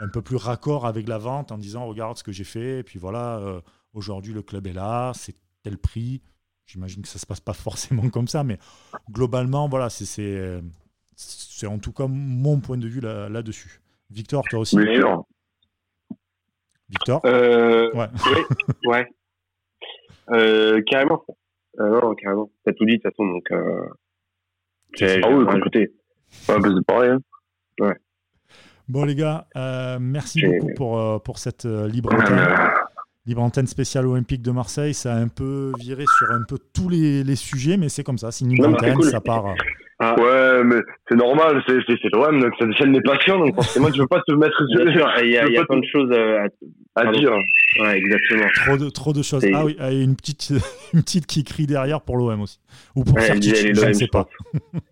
un 0.00 0.08
peu 0.08 0.22
plus 0.22 0.36
raccord 0.36 0.86
avec 0.86 1.06
la 1.06 1.18
vente 1.18 1.52
en 1.52 1.58
disant 1.58 1.86
regarde 1.86 2.16
ce 2.16 2.24
que 2.24 2.32
j'ai 2.32 2.44
fait, 2.44 2.78
et 2.78 2.82
puis 2.82 2.98
voilà, 2.98 3.38
euh, 3.38 3.60
aujourd'hui 3.92 4.32
le 4.32 4.42
club 4.42 4.66
est 4.66 4.72
là, 4.72 5.12
c'est 5.14 5.34
tel 5.62 5.78
prix. 5.78 6.22
J'imagine 6.66 7.02
que 7.02 7.08
ça 7.08 7.18
se 7.18 7.26
passe 7.26 7.40
pas 7.40 7.52
forcément 7.68 8.08
comme 8.08 8.26
ça, 8.28 8.42
mais 8.42 8.58
globalement, 9.10 9.68
voilà, 9.68 9.90
c'est 9.90 10.60
c'est 11.16 11.66
en 11.66 11.78
tout 11.78 11.92
cas 11.92 12.06
mon 12.08 12.60
point 12.60 12.78
de 12.78 12.88
vue 12.88 13.00
là-dessus. 13.00 13.80
Victor, 14.10 14.42
toi 14.48 14.60
aussi? 14.60 14.76
Bien 14.76 14.94
sûr. 14.94 15.24
Victor? 16.88 17.20
Euh, 17.26 17.90
Ouais. 17.94 18.08
Oui, 18.26 18.88
ouais. 18.88 19.06
Euh, 20.32 20.80
carrément. 20.86 21.24
non, 21.76 22.14
carrément. 22.14 22.52
T'as 22.64 22.72
tout 22.72 22.84
dit 22.84 22.98
de 22.98 23.02
toute 23.02 23.10
façon, 23.10 23.26
donc. 23.26 23.50
ah 23.50 25.28
oui, 25.28 25.58
écoutez. 25.58 25.92
C'est 26.30 26.86
pareil. 26.86 27.10
Hein. 27.10 27.18
Ouais. 27.80 27.96
Bon 28.90 29.04
les 29.04 29.14
gars, 29.14 29.46
euh, 29.56 29.98
merci 30.00 30.42
beaucoup 30.44 30.74
pour, 30.74 30.98
euh, 30.98 31.18
pour 31.20 31.38
cette 31.38 31.64
euh, 31.64 31.86
libre 31.86 32.12
antenne. 32.12 32.40
Libre 33.24 33.40
antenne 33.40 33.68
spéciale 33.68 34.04
olympique 34.04 34.42
de 34.42 34.50
Marseille, 34.50 34.94
ça 34.94 35.14
a 35.14 35.16
un 35.16 35.28
peu 35.28 35.70
viré 35.78 36.02
sur 36.18 36.28
un 36.32 36.42
peu 36.48 36.58
tous 36.74 36.88
les, 36.88 37.22
les 37.22 37.36
sujets, 37.36 37.76
mais 37.76 37.88
c'est 37.88 38.02
comme 38.02 38.18
ça, 38.18 38.32
c'est 38.32 38.44
une 38.44 38.50
libre 38.50 38.70
antenne, 38.70 39.00
ça 39.02 39.20
part. 39.20 39.54
Ah. 40.00 40.16
Ouais, 40.18 40.64
mais 40.64 40.80
c'est 41.08 41.14
normal, 41.14 41.62
c'est 41.68 41.74
l'OM, 42.12 42.40
donc 42.40 42.52
ça 42.58 42.66
déchaîne 42.66 42.92
les 42.92 43.00
passions, 43.02 43.38
donc 43.38 43.54
forcément 43.54 43.92
tu 43.92 44.00
veux 44.00 44.08
pas 44.08 44.22
te 44.26 44.32
mettre 44.32 44.56
sur 44.56 44.80
Il 45.22 45.30
y 45.30 45.36
a, 45.36 45.46
il 45.46 45.52
y 45.52 45.58
a 45.58 45.64
plein 45.64 45.78
de 45.78 45.86
choses 45.86 46.10
à, 46.10 47.00
à 47.00 47.12
dire. 47.12 47.30
Ouais, 47.80 47.96
exactement. 47.96 48.46
Trop 48.66 48.76
de, 48.76 48.90
trop 48.90 49.12
de 49.12 49.22
choses. 49.22 49.46
Ah 49.54 49.64
oui, 49.64 49.76
il 49.78 49.98
y 49.98 50.00
a 50.00 50.02
une 50.02 50.16
petite, 50.16 50.52
une 50.94 51.02
petite 51.02 51.26
qui 51.26 51.44
crie 51.44 51.66
derrière 51.66 52.00
pour 52.00 52.16
l'OM 52.16 52.40
aussi. 52.40 52.58
Ou 52.96 53.04
pour 53.04 53.14
ouais, 53.14 53.40
je 53.40 53.86
ne 53.86 53.92
sais 53.92 54.08
pas. 54.08 54.26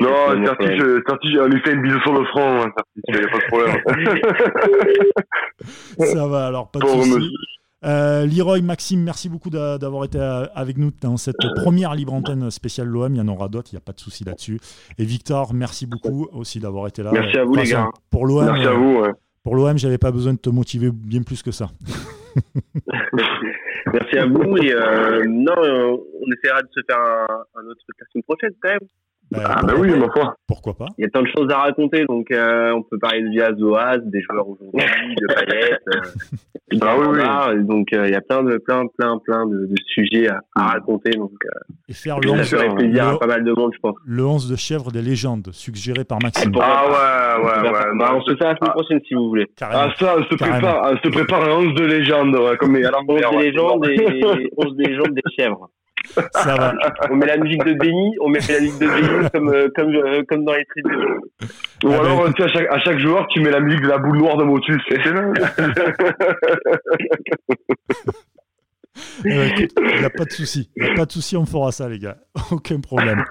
Non, 0.00 0.44
Certi, 0.44 0.66
je, 0.76 1.40
on 1.40 1.46
lui 1.46 1.60
fait 1.62 1.72
une 1.72 1.82
bise 1.82 1.98
sur 2.02 2.12
le 2.12 2.24
front, 2.26 2.62
hein, 2.62 2.72
il 3.08 3.16
n'y 3.16 3.24
a 3.24 3.28
pas 3.28 3.38
de 3.38 3.46
problème. 3.46 3.76
Ça 6.14 6.26
va, 6.26 6.46
alors 6.46 6.70
pas 6.70 6.78
de 6.78 6.86
soucis. 6.86 7.32
Euh, 7.84 8.26
Leroy, 8.26 8.60
Maxime, 8.60 9.02
merci 9.02 9.28
beaucoup 9.28 9.50
d'avoir 9.50 10.04
été 10.04 10.18
avec 10.54 10.78
nous 10.78 10.90
dans 11.00 11.16
cette 11.16 11.36
première 11.56 11.94
libre 11.94 12.12
antenne 12.12 12.50
spéciale 12.50 12.88
l'OM. 12.88 13.14
Il 13.14 13.18
y 13.18 13.20
en 13.20 13.28
aura 13.28 13.48
d'autres, 13.48 13.68
il 13.72 13.76
n'y 13.76 13.78
a 13.78 13.84
pas 13.84 13.92
de 13.92 14.00
souci 14.00 14.24
là-dessus. 14.24 14.58
Et 14.98 15.04
Victor, 15.04 15.54
merci 15.54 15.86
beaucoup 15.86 16.28
aussi 16.32 16.60
d'avoir 16.60 16.88
été 16.88 17.02
là. 17.02 17.10
Merci 17.12 17.38
à 17.38 17.44
vous, 17.44 17.54
les 17.54 17.64
gars. 17.64 17.88
Pour 18.10 18.26
l'OM, 18.26 18.44
merci 18.44 18.66
à 18.66 18.72
vous. 18.72 19.00
Ouais. 19.00 19.10
Pour 19.42 19.54
l'OM, 19.54 19.78
j'avais 19.78 19.98
pas 19.98 20.10
besoin 20.10 20.32
de 20.34 20.38
te 20.38 20.50
motiver 20.50 20.90
bien 20.92 21.22
plus 21.22 21.42
que 21.42 21.52
ça. 21.52 21.68
merci 23.92 24.18
à 24.18 24.26
vous. 24.26 24.56
Et 24.58 24.74
euh, 24.74 25.24
non, 25.28 25.54
on 25.56 26.32
essaiera 26.32 26.62
de 26.62 26.68
se 26.72 26.80
faire 26.88 26.98
un, 26.98 27.60
un 27.60 27.66
autre 27.66 27.80
la 27.98 28.06
semaine 28.12 28.24
prochaine 28.24 28.52
quand 28.60 28.70
même. 28.70 28.88
Bah, 29.30 29.40
ah 29.44 29.62
bah 29.62 29.74
oui, 29.78 29.90
ma 29.90 30.08
foi. 30.10 30.36
Pourquoi 30.46 30.74
pas 30.74 30.86
Il 30.96 31.02
y 31.02 31.06
a 31.06 31.10
tant 31.10 31.20
de 31.20 31.28
choses 31.36 31.50
à 31.50 31.58
raconter, 31.58 32.06
donc 32.06 32.30
euh, 32.30 32.72
on 32.72 32.82
peut 32.82 32.98
parler 32.98 33.22
de 33.22 33.28
Viaz 33.28 33.62
Oaz, 33.62 34.00
des 34.04 34.22
joueurs 34.22 34.48
aujourd'hui, 34.48 34.80
de 34.80 35.34
Payet, 35.34 35.72
euh, 35.72 36.78
ah, 36.80 36.96
oui, 36.98 37.06
oui. 37.10 37.64
donc 37.64 37.92
euh, 37.92 38.06
il 38.06 38.12
y 38.12 38.16
a 38.16 38.22
plein 38.22 38.42
de 38.42 38.56
plein 38.56 38.84
plein 38.96 39.18
plein 39.18 39.46
de, 39.46 39.66
de 39.66 39.74
sujets 39.86 40.28
à, 40.28 40.40
à, 40.56 40.68
raconter, 40.68 41.10
donc 41.10 41.32
euh, 41.44 41.74
et 41.90 41.92
faire 41.92 42.20
le 42.20 42.30
11, 42.30 42.42
ça 42.42 42.56
ferait 42.56 42.74
plaisir 42.74 43.04
le, 43.04 43.14
à 43.16 43.18
pas 43.18 43.26
mal 43.26 43.44
de 43.44 43.52
monde, 43.52 43.72
je 43.74 43.80
pense. 43.80 43.96
Le 44.06 44.24
11 44.24 44.50
de 44.50 44.56
chèvre 44.56 44.90
des 44.92 45.02
légendes, 45.02 45.50
suggéré 45.52 46.04
par 46.04 46.18
Maxime. 46.22 46.52
Ah 46.58 46.86
ouais, 46.86 47.44
ouais, 47.44 47.70
ouais. 47.70 47.98
Bah, 47.98 48.12
on 48.14 48.22
se 48.22 48.34
fait 48.34 48.44
la 48.44 48.56
semaine 48.56 48.72
prochaine 48.72 49.00
si 49.06 49.14
vous 49.14 49.28
voulez. 49.28 49.46
Carrément. 49.56 49.82
Ah 49.84 49.94
ça, 49.98 50.16
on 50.18 50.22
se 50.22 50.36
prépare, 50.36 50.90
on 50.90 50.96
se 50.96 51.12
prépare 51.12 51.44
un 51.44 51.66
11 51.66 51.74
de 51.74 51.84
légendes, 51.84 52.34
ouais, 52.34 52.56
comme 52.56 52.76
à 52.76 52.90
11 53.06 53.20
de 53.20 53.42
légendes 53.42 53.86
et 53.88 54.50
11 54.56 54.76
de 54.76 54.84
légendes 54.84 55.14
des 55.14 55.22
chèvres. 55.38 55.68
Ça 56.32 56.54
va. 56.54 56.74
On 57.10 57.16
met 57.16 57.26
la 57.26 57.36
musique 57.36 57.64
de 57.64 57.74
Benny, 57.74 58.16
on 58.20 58.28
met 58.28 58.38
la 58.48 58.60
musique 58.60 58.78
de 58.78 58.86
Benny 58.86 59.30
comme, 59.32 59.48
euh, 59.48 59.68
comme, 59.74 59.94
euh, 59.94 60.22
comme 60.28 60.44
dans 60.44 60.54
les 60.54 60.64
tribunes. 60.64 61.18
Ou 61.84 61.92
ah 61.92 62.00
alors, 62.00 62.24
ben, 62.24 62.32
tu, 62.32 62.42
à, 62.42 62.48
chaque, 62.48 62.66
à 62.70 62.78
chaque 62.80 62.98
joueur, 62.98 63.26
tu 63.28 63.40
mets 63.40 63.50
la 63.50 63.60
musique 63.60 63.82
de 63.82 63.88
la 63.88 63.98
boule 63.98 64.18
noire 64.18 64.36
de 64.36 64.44
Motus. 64.44 64.82
Il 69.24 69.68
n'y 69.98 70.04
a 70.04 70.10
pas 70.10 70.24
de 70.24 70.32
souci. 70.32 70.70
Il 70.76 70.84
n'y 70.84 70.90
a 70.90 70.94
pas 70.94 71.06
de 71.06 71.12
souci, 71.12 71.36
on 71.36 71.46
fera 71.46 71.72
ça, 71.72 71.88
les 71.88 71.98
gars. 71.98 72.18
Aucun 72.50 72.80
problème. 72.80 73.24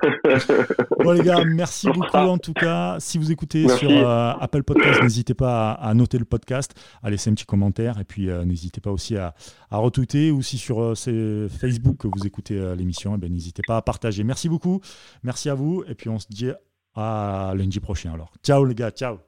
Bon, 1.03 1.11
les 1.11 1.23
gars, 1.23 1.43
merci 1.45 1.87
beaucoup 1.89 2.17
en 2.17 2.37
tout 2.37 2.53
cas. 2.53 2.97
Si 2.99 3.17
vous 3.17 3.31
écoutez 3.31 3.67
sur 3.69 3.89
euh, 3.89 4.31
Apple 4.39 4.63
Podcast, 4.63 5.01
n'hésitez 5.01 5.33
pas 5.33 5.71
à, 5.71 5.93
noter 5.93 6.17
le 6.17 6.25
podcast, 6.25 6.73
à 7.03 7.09
laisser 7.09 7.29
un 7.29 7.33
petit 7.33 7.45
commentaire 7.45 7.99
et 7.99 8.03
puis 8.03 8.29
euh, 8.29 8.45
n'hésitez 8.45 8.81
pas 8.81 8.91
aussi 8.91 9.15
à, 9.15 9.33
à, 9.69 9.77
retweeter 9.77 10.31
ou 10.31 10.41
si 10.41 10.57
sur 10.57 10.81
euh, 10.81 11.49
Facebook 11.49 11.97
que 11.97 12.07
vous 12.07 12.25
écoutez 12.25 12.75
l'émission, 12.75 13.15
eh 13.15 13.17
ben, 13.17 13.31
n'hésitez 13.31 13.61
pas 13.65 13.77
à 13.77 13.81
partager. 13.81 14.23
Merci 14.23 14.49
beaucoup. 14.49 14.81
Merci 15.23 15.49
à 15.49 15.53
vous 15.53 15.83
et 15.87 15.95
puis 15.95 16.09
on 16.09 16.19
se 16.19 16.27
dit 16.29 16.49
à 16.95 17.53
lundi 17.55 17.79
prochain. 17.79 18.13
Alors, 18.13 18.33
ciao 18.43 18.65
les 18.65 18.75
gars, 18.75 18.91
ciao. 18.91 19.19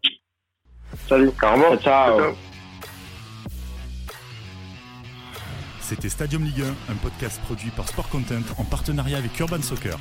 Salut, 1.07 1.31
carrément. 1.39 1.77
ciao. 1.77 2.33
C'était 5.89 6.09
Stadium 6.09 6.43
Ligue 6.43 6.61
1, 6.61 6.93
un 6.93 6.95
podcast 6.97 7.41
produit 7.45 7.71
par 7.71 7.87
Sport 7.87 8.09
Content 8.09 8.43
en 8.59 8.63
partenariat 8.63 9.17
avec 9.17 9.39
Urban 9.39 9.59
Soccer. 9.63 9.97